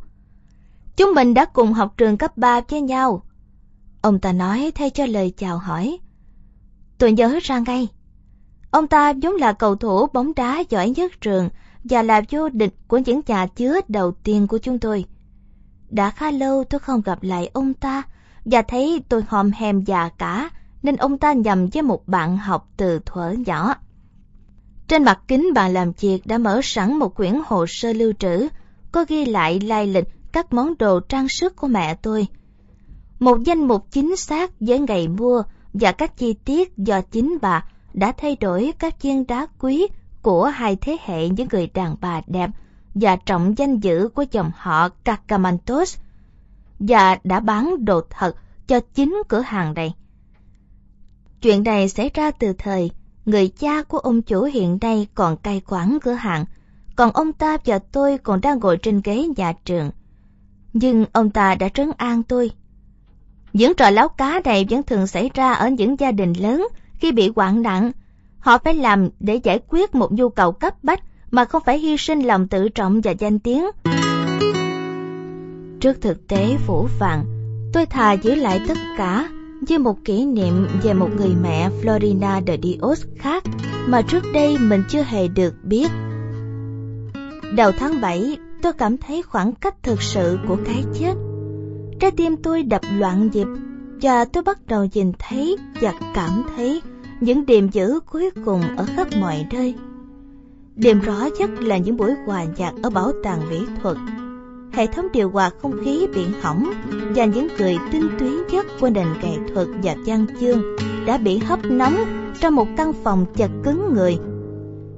[0.97, 3.23] Chúng mình đã cùng học trường cấp 3 với nhau.
[4.01, 5.97] Ông ta nói thay cho lời chào hỏi.
[6.97, 7.88] Tôi nhớ ra ngay.
[8.72, 11.49] Ông ta vốn là cầu thủ bóng đá giỏi nhất trường
[11.83, 15.05] và là vô địch của những nhà chứa đầu tiên của chúng tôi.
[15.89, 18.03] Đã khá lâu tôi không gặp lại ông ta
[18.45, 20.49] và thấy tôi hòm hèm già cả
[20.83, 23.75] nên ông ta nhầm với một bạn học từ thuở nhỏ.
[24.88, 28.48] Trên mặt kính bàn làm việc đã mở sẵn một quyển hồ sơ lưu trữ,
[28.91, 32.27] có ghi lại lai lịch các món đồ trang sức của mẹ tôi.
[33.19, 35.43] Một danh mục chính xác với ngày mua
[35.74, 39.88] và các chi tiết do chính bà đã thay đổi các viên đá quý
[40.22, 42.49] của hai thế hệ những người đàn bà đẹp
[42.93, 45.98] và trọng danh dự của dòng họ Cacamantos
[46.80, 48.36] và đã bán đồ thật
[48.68, 49.94] cho chính cửa hàng này.
[51.42, 52.92] Chuyện này xảy ra từ thời
[53.26, 56.45] người cha của ông chủ hiện nay còn cai quản cửa hàng,
[56.95, 59.92] còn ông ta và tôi còn đang ngồi trên ghế nhà trường.
[60.74, 62.52] Nhưng ông ta đã trấn an tôi.
[63.54, 67.12] Những trò láo cá này vẫn thường xảy ra ở những gia đình lớn khi
[67.12, 67.92] bị hoạn nặng.
[68.40, 71.98] Họ phải làm để giải quyết một nhu cầu cấp bách mà không phải hy
[71.98, 73.66] sinh lòng tự trọng và danh tiếng.
[75.85, 77.25] Trước thực tế phủ phàng,
[77.73, 79.30] tôi thà giữ lại tất cả
[79.67, 83.43] như một kỷ niệm về một người mẹ Florina de Dios khác
[83.88, 85.88] mà trước đây mình chưa hề được biết.
[87.55, 91.14] Đầu tháng 7, tôi cảm thấy khoảng cách thực sự của cái chết.
[91.99, 93.47] Trái tim tôi đập loạn nhịp
[94.01, 96.81] và tôi bắt đầu nhìn thấy và cảm thấy
[97.19, 99.75] những điểm dữ cuối cùng ở khắp mọi nơi.
[100.75, 103.97] Điểm rõ nhất là những buổi hòa nhạc ở bảo tàng mỹ thuật
[104.76, 106.74] hệ thống điều hòa không khí bị hỏng
[107.16, 110.62] và những người tinh túy nhất của nền nghệ thuật và văn chương
[111.06, 111.95] đã bị hấp nóng
[112.42, 114.18] trong một căn phòng chật cứng người.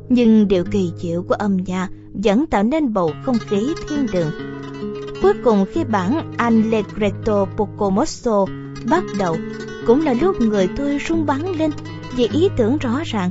[0.10, 4.32] Nhưng điều kỳ diệu của âm nhạc vẫn tạo nên bầu không khí thiên đường.
[5.22, 8.46] Cuối cùng khi bản Allegretto poco mosso
[8.90, 9.38] bắt đầu,
[9.88, 11.72] cũng là lúc người tôi rung bắn lên
[12.16, 13.30] vì ý tưởng rõ ràng.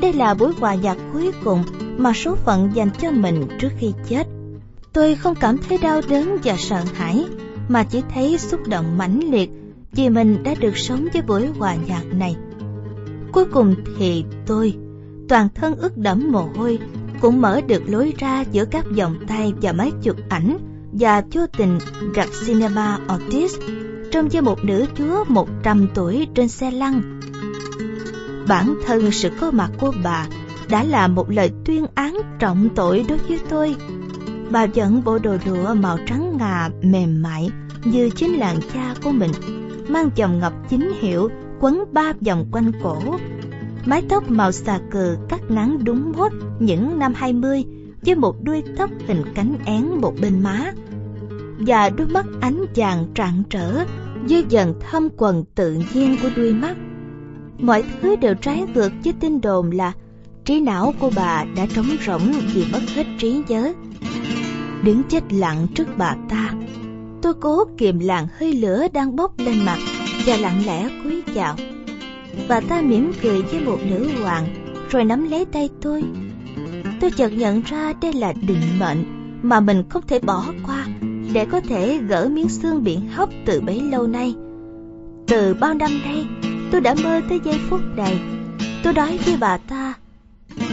[0.00, 1.64] Đây là buổi hòa nhạc cuối cùng
[1.98, 4.26] mà số phận dành cho mình trước khi chết.
[4.96, 7.24] Tôi không cảm thấy đau đớn và sợ hãi,
[7.68, 9.50] mà chỉ thấy xúc động mãnh liệt
[9.92, 12.36] vì mình đã được sống với buổi hòa nhạc này.
[13.32, 14.74] Cuối cùng thì tôi,
[15.28, 16.78] toàn thân ướt đẫm mồ hôi,
[17.20, 20.58] cũng mở được lối ra giữa các vòng tay và máy chụp ảnh
[20.92, 21.78] và vô tình
[22.14, 23.48] gặp Cinema Ortiz
[24.12, 27.20] trong như một nữ chúa 100 tuổi trên xe lăn.
[28.48, 30.26] Bản thân sự có mặt của bà
[30.68, 33.76] đã là một lời tuyên án trọng tội đối với tôi
[34.50, 37.50] Bà dẫn bộ đồ lụa màu trắng ngà mềm mại
[37.84, 39.30] như chính làn cha của mình,
[39.88, 41.28] mang vòng ngọc chính hiệu
[41.60, 42.98] quấn ba vòng quanh cổ.
[43.84, 47.64] Mái tóc màu xà cừ cắt ngắn đúng mốt những năm 20
[48.02, 50.72] với một đuôi tóc hình cánh én một bên má
[51.58, 53.84] và đôi mắt ánh vàng trạng trở
[54.26, 56.76] dư dần thâm quần tự nhiên của đuôi mắt.
[57.58, 59.92] Mọi thứ đều trái ngược với tin đồn là
[60.44, 63.72] trí não của bà đã trống rỗng vì mất hết trí nhớ
[64.86, 66.52] đứng chết lặng trước bà ta.
[67.22, 69.78] Tôi cố kiềm làn hơi lửa đang bốc lên mặt
[70.26, 71.56] và lặng lẽ cúi chào.
[72.48, 74.46] Bà ta mỉm cười với một nữ hoàng
[74.90, 76.04] rồi nắm lấy tay tôi.
[77.00, 79.04] Tôi chợt nhận ra đây là định mệnh
[79.42, 80.86] mà mình không thể bỏ qua
[81.32, 84.34] để có thể gỡ miếng xương bị hóc từ bấy lâu nay.
[85.26, 86.26] Từ bao năm nay,
[86.70, 88.20] tôi đã mơ tới giây phút này.
[88.82, 89.94] Tôi nói với bà ta,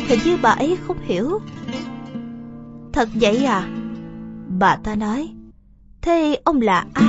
[0.07, 1.39] hình như bà ấy không hiểu.
[2.93, 3.67] Thật vậy à?
[4.59, 5.29] Bà ta nói,
[6.01, 7.05] thế ông là ai?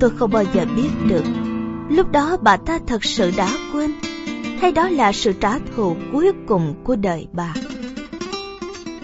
[0.00, 1.24] Tôi không bao giờ biết được.
[1.88, 3.92] Lúc đó bà ta thật sự đã quên,
[4.60, 7.54] hay đó là sự trả thù cuối cùng của đời bà.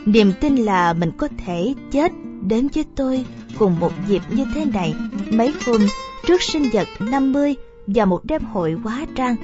[0.04, 2.12] Niềm tin là mình có thể chết
[2.48, 3.24] đến với tôi
[3.58, 4.94] cùng một dịp như thế này
[5.32, 5.80] mấy hôm
[6.26, 7.54] trước sinh nhật 50
[7.86, 9.36] và một đêm hội quá trang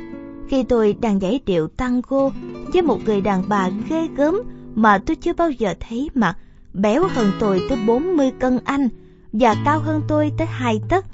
[0.48, 2.30] khi tôi đang giải điệu tango
[2.72, 4.42] với một người đàn bà ghê gớm
[4.74, 6.36] mà tôi chưa bao giờ thấy mặt,
[6.74, 8.88] béo hơn tôi tới 40 cân anh
[9.32, 11.04] và cao hơn tôi tới hai tấc,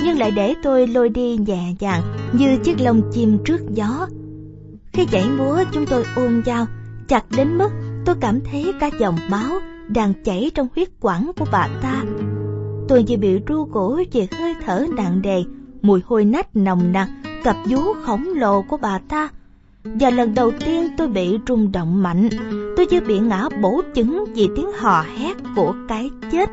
[0.00, 2.02] nhưng lại để tôi lôi đi nhẹ nhàng
[2.32, 4.06] như chiếc lông chim trước gió.
[4.92, 6.66] Khi nhảy múa chúng tôi ôm nhau,
[7.08, 7.68] chặt đến mức
[8.04, 9.50] tôi cảm thấy cả dòng máu
[9.88, 12.04] đang chảy trong huyết quản của bà ta.
[12.88, 15.44] Tôi chỉ bị ru cổ về hơi thở nặng đề,
[15.82, 17.08] mùi hôi nách nồng nặc
[17.44, 19.28] cặp vú khổng lồ của bà ta,
[19.84, 22.28] và lần đầu tiên tôi bị rung động mạnh.
[22.76, 26.50] Tôi như bị ngã bổ chứng vì tiếng hò hét của cái chết.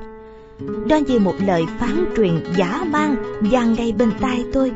[0.88, 3.16] Đó như một lời phán truyền giả mang
[3.52, 4.72] vang ngay bên tai tôi.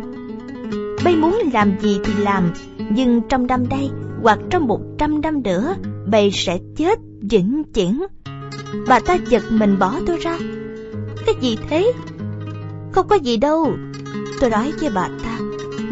[1.03, 2.51] Bây muốn làm gì thì làm,
[2.89, 3.89] nhưng trong năm đây
[4.23, 5.75] hoặc trong một trăm năm nữa
[6.11, 8.03] bầy sẽ chết vĩnh viễn.
[8.87, 10.37] Bà ta giật mình bỏ tôi ra.
[11.25, 11.93] Cái gì thế?
[12.91, 13.73] Không có gì đâu.
[14.39, 15.30] Tôi nói với bà ta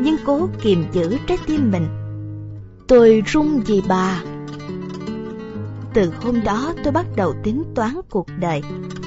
[0.02, 1.88] nhưng cố kiềm giữ trái tim mình.
[2.88, 4.22] Tôi run vì bà.
[5.94, 8.62] Từ hôm đó tôi bắt đầu tính toán cuộc đời,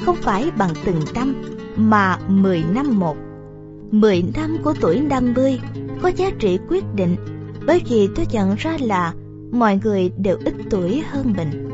[0.04, 1.34] không phải bằng từng năm,
[1.76, 3.16] mà mười năm một.
[3.90, 5.60] Mười năm của tuổi năm mươi,
[6.02, 7.16] có giá trị quyết định
[7.66, 9.14] bởi vì tôi nhận ra là
[9.52, 11.68] mọi người đều ít tuổi hơn mình.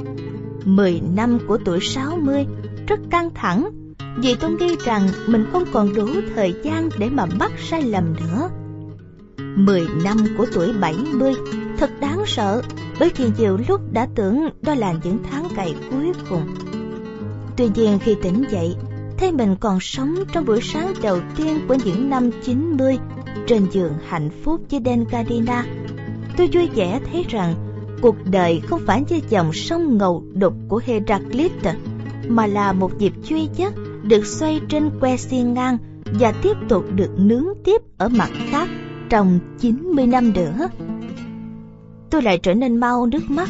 [0.65, 2.47] 10 năm của tuổi 60
[2.87, 3.71] rất căng thẳng
[4.17, 8.15] vì tôi nghĩ rằng mình không còn đủ thời gian để mà mắc sai lầm
[8.17, 8.49] nữa.
[9.59, 11.35] 10 năm của tuổi 70
[11.79, 12.63] thật đáng sợ
[13.01, 16.43] bởi vì nhiều lúc đã tưởng đó là những tháng cày cuối cùng.
[17.57, 18.77] Tuy nhiên khi tỉnh dậy,
[19.19, 22.99] thấy mình còn sống trong buổi sáng đầu tiên của những năm 90
[23.47, 25.67] trên giường hạnh phúc với Den Gardina,
[26.37, 27.55] tôi vui vẻ thấy rằng
[28.03, 31.53] cuộc đời không phải như dòng sông ngầu đục của Heraclit
[32.29, 36.85] mà là một dịp duy nhất được xoay trên que xiên ngang và tiếp tục
[36.95, 38.69] được nướng tiếp ở mặt khác
[39.09, 40.69] trong 90 năm nữa.
[42.11, 43.49] Tôi lại trở nên mau nước mắt.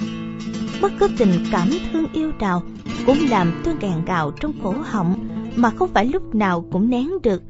[0.82, 2.62] Bất cứ tình cảm thương yêu nào
[3.06, 7.10] cũng làm tôi gàn gào trong cổ họng, mà không phải lúc nào cũng nén
[7.22, 7.42] được.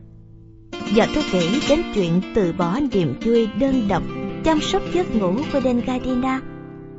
[0.94, 4.02] Giờ tôi nghĩ đến chuyện từ bỏ niềm vui đơn độc,
[4.44, 6.40] chăm sóc giấc ngủ của Den Gardina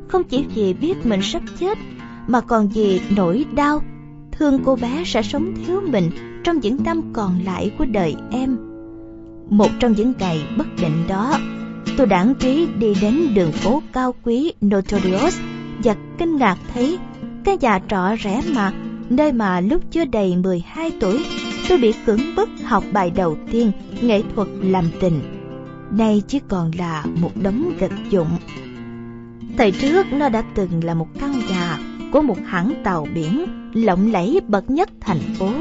[0.10, 1.78] không chỉ vì biết mình sắp chết,
[2.28, 3.82] mà còn vì nỗi đau
[4.32, 6.12] thương cô bé sẽ sống thiếu mình
[6.44, 8.69] trong những năm còn lại của đời em.
[9.50, 11.40] Một trong những ngày bất định đó,
[11.98, 15.40] tôi đảng trí đi đến đường phố cao quý Notorious
[15.84, 16.98] và kinh ngạc thấy
[17.44, 18.74] cái nhà trọ rẻ mạt
[19.10, 21.26] nơi mà lúc chưa đầy 12 tuổi
[21.69, 23.72] tôi bị cưỡng bức học bài đầu tiên
[24.02, 25.22] nghệ thuật làm tình.
[25.92, 28.30] Nay chỉ còn là một đống gạch dụng.
[29.58, 31.78] Thời trước nó đã từng là một căn nhà
[32.14, 35.52] của một hãng tàu biển lộng lẫy bậc nhất thành phố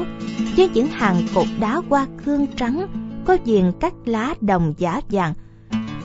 [0.57, 2.87] với những hàng cột đá hoa cương trắng
[3.29, 5.33] có viền cắt lá đồng giả vàng.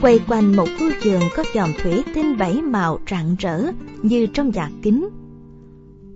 [0.01, 3.61] Quay quanh một khu vườn có dòng thủy tinh bảy màu rạng rỡ
[4.01, 5.09] như trong nhà kính.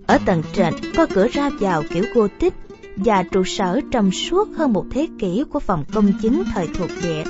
[0.06, 2.54] Ở tầng trệt có cửa ra vào kiểu Gothic
[2.96, 6.90] và trụ sở trong suốt hơn một thế kỷ của phòng công chứng thời thuộc
[7.02, 7.24] địa.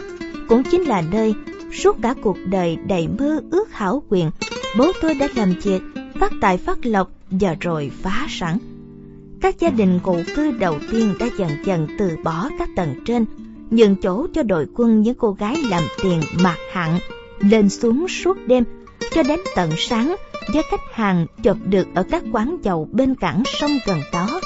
[0.48, 1.34] Cũng chính là nơi
[1.72, 4.30] suốt cả cuộc đời đầy mơ ước hảo quyền
[4.78, 5.82] bố tôi đã làm việc
[6.20, 8.58] phát tài phát lộc và rồi phá sản.
[9.40, 13.24] Các gia đình cụ cư đầu tiên đã dần dần từ bỏ các tầng trên,
[13.70, 16.98] nhường chỗ cho đội quân những cô gái làm tiền mặc hạng,
[17.40, 18.64] lên xuống suốt đêm,
[19.14, 20.16] cho đến tận sáng
[20.52, 24.40] với khách hàng chụp được ở các quán dầu bên cảng sông gần đó,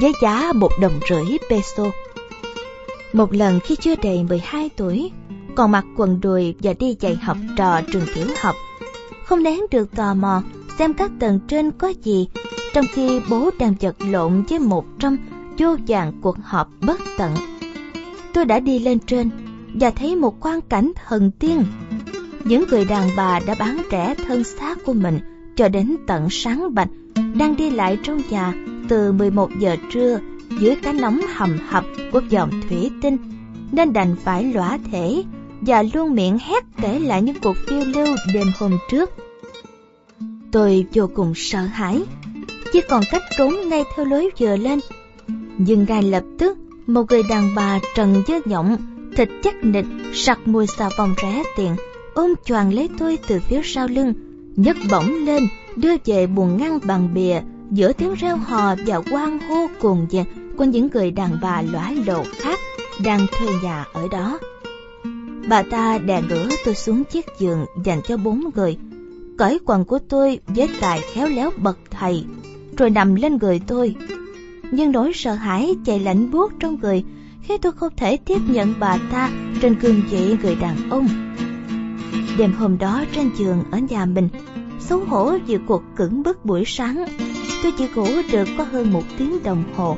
[0.00, 1.84] với giá một đồng rưỡi peso.
[3.12, 5.10] Một lần khi chưa đầy 12 tuổi,
[5.54, 8.54] còn mặc quần đùi và đi dạy học trò trường tiểu học,
[9.24, 10.42] không nén được tò mò
[10.78, 12.28] xem các tầng trên có gì,
[12.74, 15.16] trong khi bố đang vật lộn với một trong
[15.58, 17.34] vô vàng cuộc họp bất tận.
[18.34, 19.30] Tôi đã đi lên trên
[19.74, 21.64] và thấy một quang cảnh thần tiên.
[22.44, 25.18] Những người đàn bà đã bán rẻ thân xác của mình
[25.56, 26.88] cho đến tận sáng bạch,
[27.34, 28.54] đang đi lại trong nhà
[28.88, 30.18] từ 11 giờ trưa
[30.60, 33.16] dưới cái nóng hầm hập của dòng thủy tinh,
[33.72, 35.22] nên đành phải lõa thể
[35.60, 39.10] và luôn miệng hét kể lại những cuộc phiêu lưu đêm hôm trước
[40.54, 42.02] Tôi vô cùng sợ hãi,
[42.72, 44.80] chỉ còn cách trốn ngay theo lối vừa lên.
[45.58, 48.76] Nhưng ngay lập tức, một người đàn bà trần dơ nhộng,
[49.16, 51.76] thịt chắc nịch, sặc mùi xà phòng rẻ tiền,
[52.14, 54.14] ôm choàng lấy tôi từ phía sau lưng,
[54.56, 57.40] nhấc bổng lên, đưa về buồng ngăn bằng bìa,
[57.70, 61.92] giữa tiếng reo hò và quang hô cuồng nhiệt của những người đàn bà lõa
[62.06, 62.58] lộ khác
[63.04, 64.38] đang thuê nhà ở đó.
[65.48, 68.78] Bà ta đè ngửa tôi xuống chiếc giường dành cho bốn người,
[69.38, 72.24] cởi quần của tôi với tài khéo léo bậc thầy,
[72.76, 73.94] rồi nằm lên người tôi.
[74.76, 77.04] Nhưng nỗi sợ hãi chạy lạnh buốt trong người
[77.42, 79.30] khi tôi không thể tiếp nhận bà ta
[79.62, 81.08] trên cương vị người đàn ông.
[82.38, 84.28] Đêm hôm đó trên giường ở nhà mình,
[84.80, 87.04] xấu hổ vì cuộc cưỡng bức buổi sáng,
[87.62, 89.96] tôi chỉ ngủ được có hơn một tiếng đồng hồ,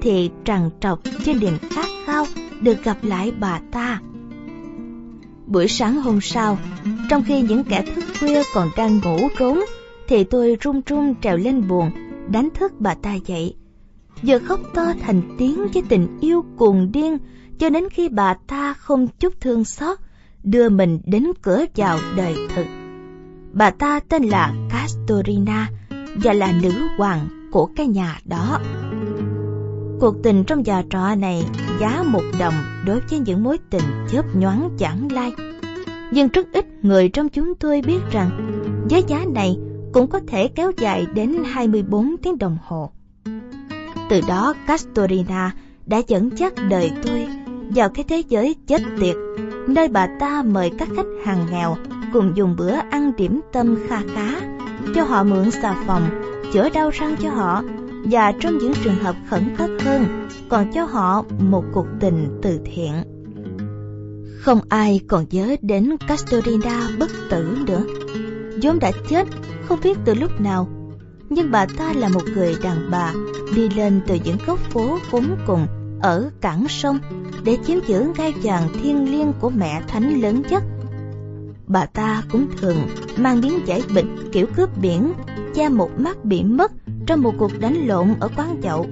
[0.00, 2.26] thì trằn trọc trên niềm khát khao
[2.60, 4.00] được gặp lại bà ta.
[5.46, 6.58] Buổi sáng hôm sau,
[7.10, 9.60] trong khi những kẻ thức khuya còn đang ngủ trốn,
[10.08, 11.90] thì tôi run run trèo lên buồn,
[12.28, 13.54] đánh thức bà ta dậy.
[14.22, 17.18] Giờ khóc to thành tiếng với tình yêu cuồng điên,
[17.58, 19.98] cho đến khi bà ta không chút thương xót,
[20.42, 22.66] đưa mình đến cửa vào đời thực.
[23.52, 25.68] Bà ta tên là Castorina
[26.22, 28.58] và là nữ hoàng của cái nhà đó.
[30.00, 31.44] Cuộc tình trong nhà trọ này
[31.80, 32.54] giá một đồng
[32.86, 35.32] đối với những mối tình chớp nhoáng chẳng lai.
[36.12, 38.30] Nhưng rất ít người trong chúng tôi biết rằng
[38.90, 39.56] với giá này
[39.92, 42.90] cũng có thể kéo dài đến 24 tiếng đồng hồ.
[44.12, 45.50] Từ đó Castorina
[45.86, 47.26] đã dẫn dắt đời tôi
[47.74, 49.16] vào cái thế giới chết tiệt,
[49.68, 51.76] nơi bà ta mời các khách hàng nghèo
[52.12, 54.40] cùng dùng bữa ăn điểm tâm kha khá,
[54.94, 56.08] cho họ mượn xà phòng,
[56.52, 57.62] chữa đau răng cho họ
[58.04, 62.60] và trong những trường hợp khẩn cấp hơn còn cho họ một cuộc tình từ
[62.64, 62.92] thiện
[64.38, 67.84] Không ai còn nhớ đến Castorina bất tử nữa.
[68.62, 69.28] vốn đã chết,
[69.68, 70.81] không biết từ lúc nào.
[71.34, 73.12] Nhưng bà ta là một người đàn bà
[73.54, 75.66] đi lên từ những góc phố vốn cùng
[76.02, 76.98] ở cảng sông
[77.44, 80.62] để chiếm giữ ngai vàng thiên liêng của mẹ thánh lớn nhất.
[81.66, 82.76] Bà ta cũng thường
[83.16, 85.12] mang miếng giải bịch kiểu cướp biển,
[85.54, 86.72] cha một mắt bị mất
[87.06, 88.86] trong một cuộc đánh lộn ở quán nhậu.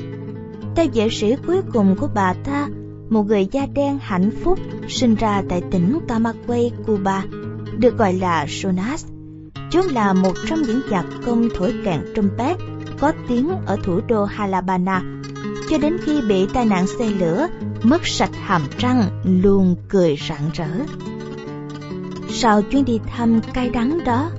[0.77, 2.69] Theo vệ sĩ cuối cùng của bà ta,
[3.11, 7.25] một người da đen hạnh phúc sinh ra tại tỉnh Camagüey, Cuba,
[7.79, 9.07] được gọi là Sonas.
[9.71, 12.57] Chúng là một trong những nhạc công thổi kèn trumpet
[12.99, 15.03] có tiếng ở thủ đô Halabana
[15.71, 17.47] cho đến khi bị tai nạn xe lửa,
[17.83, 20.69] mất sạch hàm răng, luôn cười rạng rỡ.
[22.29, 24.31] Sau chuyến đi thăm cay đắng đó,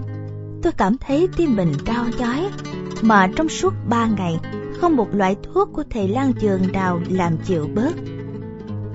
[0.63, 2.47] tôi cảm thấy tim mình đau nhói,
[3.01, 4.39] mà trong suốt ba ngày
[4.81, 7.93] không một loại thuốc của thầy Lan Trường nào làm chịu bớt.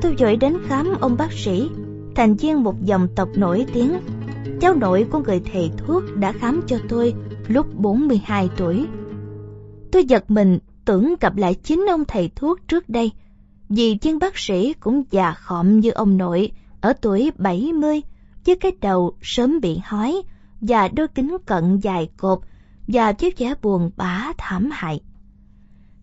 [0.01, 1.71] Tôi vội đến khám ông bác sĩ,
[2.15, 3.93] thành viên một dòng tộc nổi tiếng.
[4.60, 7.15] Cháu nội của người thầy thuốc đã khám cho tôi
[7.49, 8.86] lúc 42 tuổi.
[9.93, 13.12] Tôi giật mình tưởng gặp lại chính ông thầy thuốc trước đây,
[13.68, 18.02] vì viên bác sĩ cũng già khọm như ông nội, ở tuổi 70,
[18.47, 20.23] với cái đầu sớm bị hói
[20.60, 22.39] và đôi kính cận dài cột
[22.89, 25.01] và chiếc vẻ buồn bã thảm hại.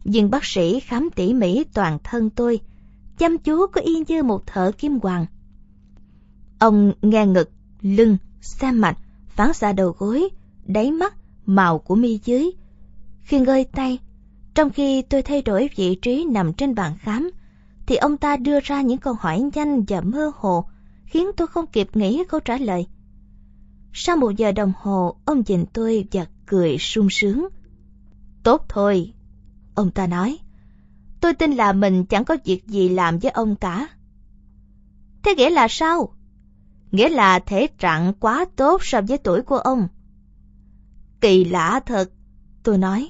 [0.03, 2.59] Nhưng bác sĩ khám tỉ mỉ toàn thân tôi,
[3.17, 5.25] chăm chú có y như một thợ kim hoàng.
[6.59, 7.49] Ông nghe ngực,
[7.82, 8.97] lưng, xem mạch,
[9.27, 10.30] phán xạ đầu gối,
[10.65, 11.15] đáy mắt,
[11.45, 12.51] màu của mi dưới.
[13.22, 13.99] Khi ngơi tay,
[14.55, 17.31] trong khi tôi thay đổi vị trí nằm trên bàn khám,
[17.85, 20.65] thì ông ta đưa ra những câu hỏi nhanh và mơ hồ,
[21.05, 22.88] khiến tôi không kịp nghĩ câu trả lời.
[23.93, 27.47] Sau một giờ đồng hồ, ông nhìn tôi và cười sung sướng.
[28.43, 29.13] Tốt thôi,
[29.75, 30.39] ông ta nói.
[31.22, 33.88] Tôi tin là mình chẳng có việc gì làm với ông cả.
[35.23, 36.13] Thế nghĩa là sao?
[36.93, 39.88] Nghĩa là thể trạng quá tốt so với tuổi của ông.
[41.22, 42.11] Kỳ lạ thật,
[42.63, 43.09] tôi nói.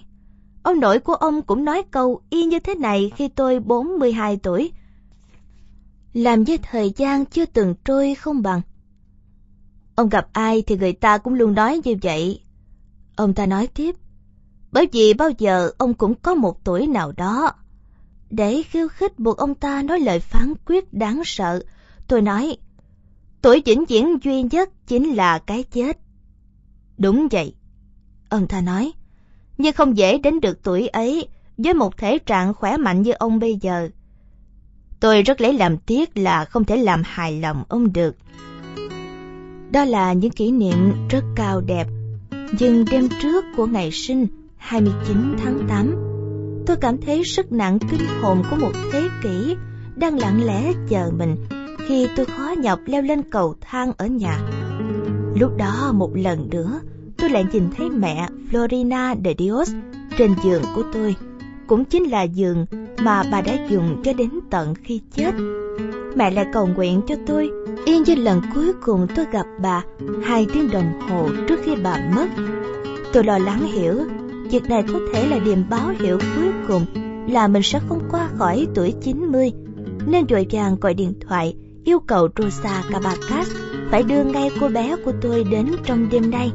[0.64, 4.72] Ông nội của ông cũng nói câu y như thế này khi tôi 42 tuổi.
[6.14, 8.62] Làm với thời gian chưa từng trôi không bằng.
[9.96, 12.42] Ông gặp ai thì người ta cũng luôn nói như vậy.
[13.16, 13.96] Ông ta nói tiếp,
[14.72, 17.52] bởi vì bao giờ ông cũng có một tuổi nào đó.
[18.30, 21.64] Để khiêu khích buộc ông ta nói lời phán quyết đáng sợ,
[22.08, 22.58] tôi nói,
[23.44, 25.98] tuổi vĩnh viễn duy nhất chính là cái chết.
[26.98, 27.56] Đúng vậy,
[28.30, 28.92] ông ta nói,
[29.58, 33.40] nhưng không dễ đến được tuổi ấy với một thể trạng khỏe mạnh như ông
[33.40, 33.90] bây giờ.
[35.00, 38.16] Tôi rất lấy làm tiếc là không thể làm hài lòng ông được.
[39.72, 41.88] Đó là những kỷ niệm rất cao đẹp.
[42.60, 45.96] Nhưng đêm trước của ngày sinh 29 tháng 8,
[46.68, 49.56] tôi cảm thấy sức nặng kinh hồn của một thế kỷ
[49.96, 51.36] đang lặng lẽ chờ mình
[51.88, 54.40] khi tôi khó nhọc leo lên cầu thang ở nhà.
[55.36, 56.80] Lúc đó một lần nữa,
[57.18, 59.72] tôi lại nhìn thấy mẹ Florina de Dios
[60.18, 61.16] trên giường của tôi,
[61.68, 62.66] cũng chính là giường
[63.00, 65.32] mà bà đã dùng cho đến tận khi chết.
[66.16, 67.50] Mẹ lại cầu nguyện cho tôi,
[67.86, 69.84] yên như lần cuối cùng tôi gặp bà
[70.24, 72.28] hai tiếng đồng hồ trước khi bà mất.
[73.14, 74.00] Tôi lo lắng hiểu,
[74.50, 76.86] việc này có thể là điềm báo hiệu cuối cùng
[77.30, 79.52] là mình sẽ không qua khỏi tuổi 90,
[80.08, 83.52] nên vội vàng gọi điện thoại yêu cầu Rosa Cabacas
[83.92, 86.52] phải đưa ngay cô bé của tôi đến trong đêm nay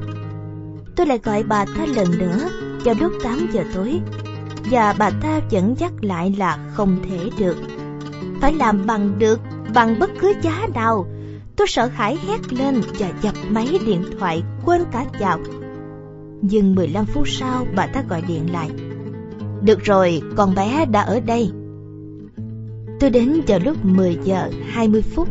[0.99, 2.49] tôi lại gọi bà ta lần nữa
[2.85, 4.01] vào lúc 8 giờ tối
[4.71, 7.57] và bà ta vẫn dắt lại là không thể được.
[8.41, 9.41] Phải làm bằng được,
[9.75, 11.07] bằng bất cứ giá nào.
[11.57, 15.39] Tôi sợ hãi hét lên và dập máy điện thoại quên cả chào.
[16.43, 18.71] Nhưng 15 phút sau bà ta gọi điện lại.
[19.63, 21.51] Được rồi, con bé đã ở đây.
[23.01, 25.29] Tôi đến vào lúc 10 giờ 20 phút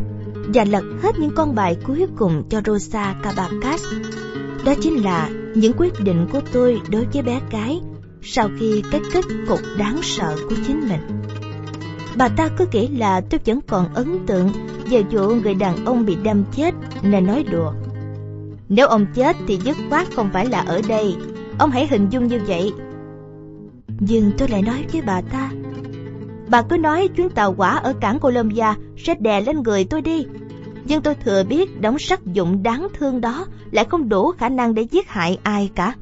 [0.54, 3.84] và lật hết những con bài cuối cùng cho Rosa Cabacas.
[4.64, 7.80] Đó chính là những quyết định của tôi đối với bé gái
[8.22, 11.00] sau khi cái kết cục đáng sợ của chính mình.
[12.16, 14.48] Bà ta cứ nghĩ là tôi vẫn còn ấn tượng
[14.90, 17.72] về vụ người đàn ông bị đâm chết nên nói đùa.
[18.68, 21.16] Nếu ông chết thì dứt khoát không phải là ở đây,
[21.58, 22.72] ông hãy hình dung như vậy.
[24.00, 25.50] Nhưng tôi lại nói với bà ta,
[26.50, 30.26] bà cứ nói chuyến tàu quả ở cảng Colombia sẽ đè lên người tôi đi,
[30.84, 34.74] nhưng tôi thừa biết đống sắt dụng đáng thương đó lại không đủ khả năng
[34.74, 35.94] để giết hại ai cả.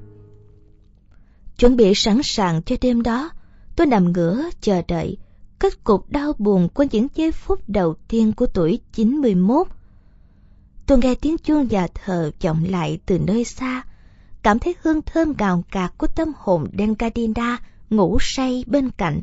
[1.59, 3.31] Chuẩn bị sẵn sàng cho đêm đó,
[3.77, 5.17] tôi nằm ngửa chờ đợi
[5.59, 9.67] kết cục đau buồn của những giây phút đầu tiên của tuổi 91.
[10.87, 13.83] Tôi nghe tiếng chuông nhà thờ vọng lại từ nơi xa,
[14.43, 17.59] cảm thấy hương thơm gào cạt của tâm hồn Denkadina
[17.91, 19.23] ngủ say bên cạnh.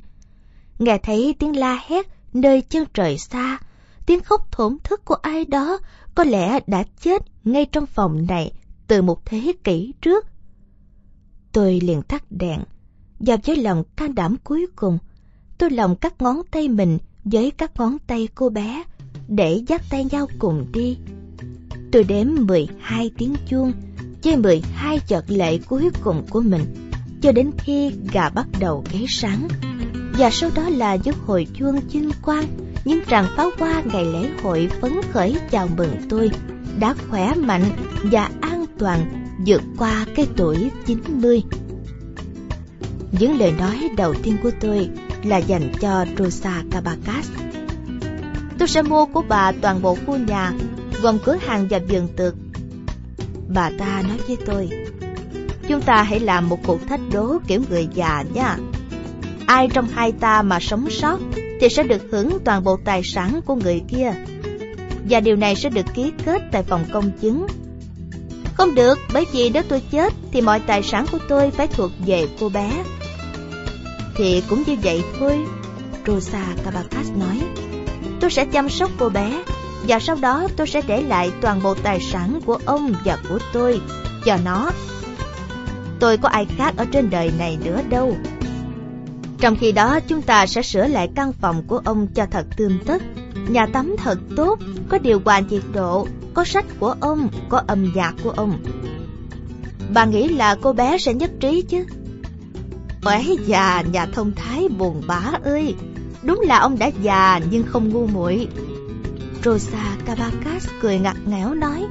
[0.84, 3.58] Nghe thấy tiếng la hét nơi chân trời xa,
[4.06, 5.78] tiếng khóc thổn thức của ai đó
[6.16, 8.52] có lẽ đã chết ngay trong phòng này
[8.88, 10.28] từ một thế kỷ trước.
[11.52, 12.60] Tôi liền tắt đèn,
[13.20, 14.98] và với lòng can đảm cuối cùng,
[15.58, 18.84] tôi lòng các ngón tay mình với các ngón tay cô bé
[19.28, 20.98] để dắt tay nhau cùng đi.
[21.92, 23.72] Tôi đếm 12 tiếng chuông
[24.24, 29.06] với 12 chợt lệ cuối cùng của mình cho đến khi gà bắt đầu gáy
[29.08, 29.48] sáng.
[30.18, 32.46] Và sau đó là giúp hồi chuông chinh quang,
[32.86, 36.32] những tràng pháo hoa ngày lễ hội phấn khởi chào mừng tôi
[36.80, 37.64] đã khỏe mạnh
[38.04, 41.44] và an toàn vượt qua cái tuổi 90.
[43.20, 44.90] Những lời nói đầu tiên của tôi
[45.24, 47.30] là dành cho Rosa Cabacas.
[48.58, 50.54] Tôi sẽ mua của bà toàn bộ khu nhà,
[51.02, 52.36] gồm cửa hàng và vườn tược.
[53.48, 54.70] Bà ta nói với tôi,
[55.68, 58.58] chúng ta hãy làm một cuộc thách đố kiểu người già nha.
[59.48, 61.20] Ai trong hai ta mà sống sót
[61.60, 64.14] thì sẽ được hưởng toàn bộ tài sản của người kia.
[65.10, 67.48] Và điều này sẽ được ký kết tại phòng công chứng.
[68.54, 71.92] Không được, bởi vì nếu tôi chết thì mọi tài sản của tôi phải thuộc
[72.06, 72.84] về cô bé.
[74.16, 75.40] Thì cũng như vậy thôi,
[76.08, 77.42] Rosa Cabacas nói.
[78.20, 79.44] Tôi sẽ chăm sóc cô bé
[79.88, 83.40] và sau đó tôi sẽ để lại toàn bộ tài sản của ông và của
[83.54, 83.82] tôi
[84.26, 84.72] cho nó.
[86.00, 88.18] Tôi có ai khác ở trên đời này nữa đâu.
[89.44, 92.80] Trong khi đó chúng ta sẽ sửa lại căn phòng của ông cho thật tươm
[92.86, 93.02] tất,
[93.48, 97.92] nhà tắm thật tốt, có điều hòa nhiệt độ, có sách của ông, có âm
[97.96, 98.64] nhạc của ông.
[99.94, 101.86] Bà nghĩ là cô bé sẽ nhất trí chứ?
[103.02, 105.76] Ấy già nhà thông thái buồn bã ơi,
[106.24, 108.48] đúng là ông đã già nhưng không ngu muội.
[109.44, 111.86] Rosa Cabacas cười ngặt nghẽo nói,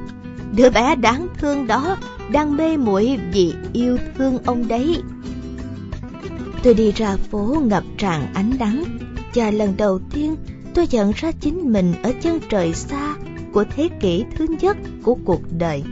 [0.55, 1.97] đứa bé đáng thương đó
[2.29, 5.01] đang mê muội vì yêu thương ông đấy.
[6.63, 8.83] Tôi đi ra phố ngập tràn ánh nắng
[9.35, 10.35] và lần đầu tiên
[10.73, 13.15] tôi nhận ra chính mình ở chân trời xa
[13.53, 15.83] của thế kỷ thứ nhất của cuộc đời.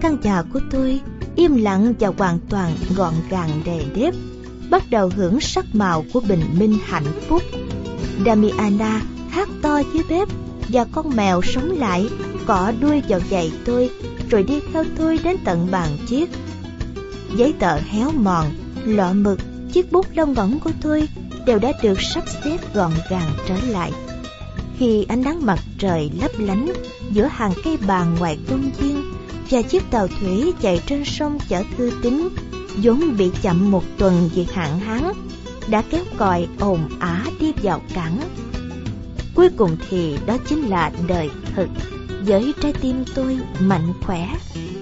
[0.00, 1.00] Căn nhà của tôi
[1.36, 4.14] im lặng và hoàn toàn gọn gàng đề đếp,
[4.70, 7.42] bắt đầu hưởng sắc màu của bình minh hạnh phúc.
[8.26, 10.28] Damiana hát to dưới bếp
[10.68, 12.08] và con mèo sống lại
[12.46, 13.90] cỏ đuôi vào giày tôi
[14.30, 16.30] rồi đi theo tôi đến tận bàn chiếc.
[17.36, 18.46] Giấy tờ héo mòn,
[18.84, 19.38] lọ mực
[19.72, 21.08] chiếc bút lông ngỗng của tôi
[21.46, 23.92] đều đã được sắp xếp gọn gàng trở lại.
[24.78, 26.72] Khi ánh nắng mặt trời lấp lánh
[27.10, 29.02] giữa hàng cây bàn ngoài công viên
[29.50, 32.28] và chiếc tàu thủy chạy trên sông chở thư tín
[32.76, 35.02] vốn bị chậm một tuần vì hạn hán,
[35.68, 38.20] đã kéo còi ồn ả đi vào cảng.
[39.34, 41.68] Cuối cùng thì đó chính là đời thực
[42.26, 44.28] với trái tim tôi mạnh khỏe,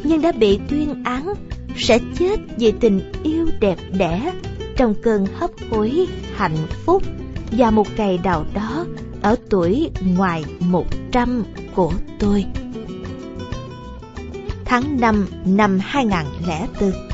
[0.04, 1.34] nhưng đã bị tuyên án
[1.76, 4.32] sẽ chết vì tình yêu đẹp đẽ
[4.80, 7.02] trong cơn hấp hối hạnh phúc
[7.50, 8.84] và một ngày nào đó
[9.22, 11.44] ở tuổi ngoài một trăm
[11.74, 12.44] của tôi.
[14.64, 17.09] Tháng năm năm hai nghìn lẻ bốn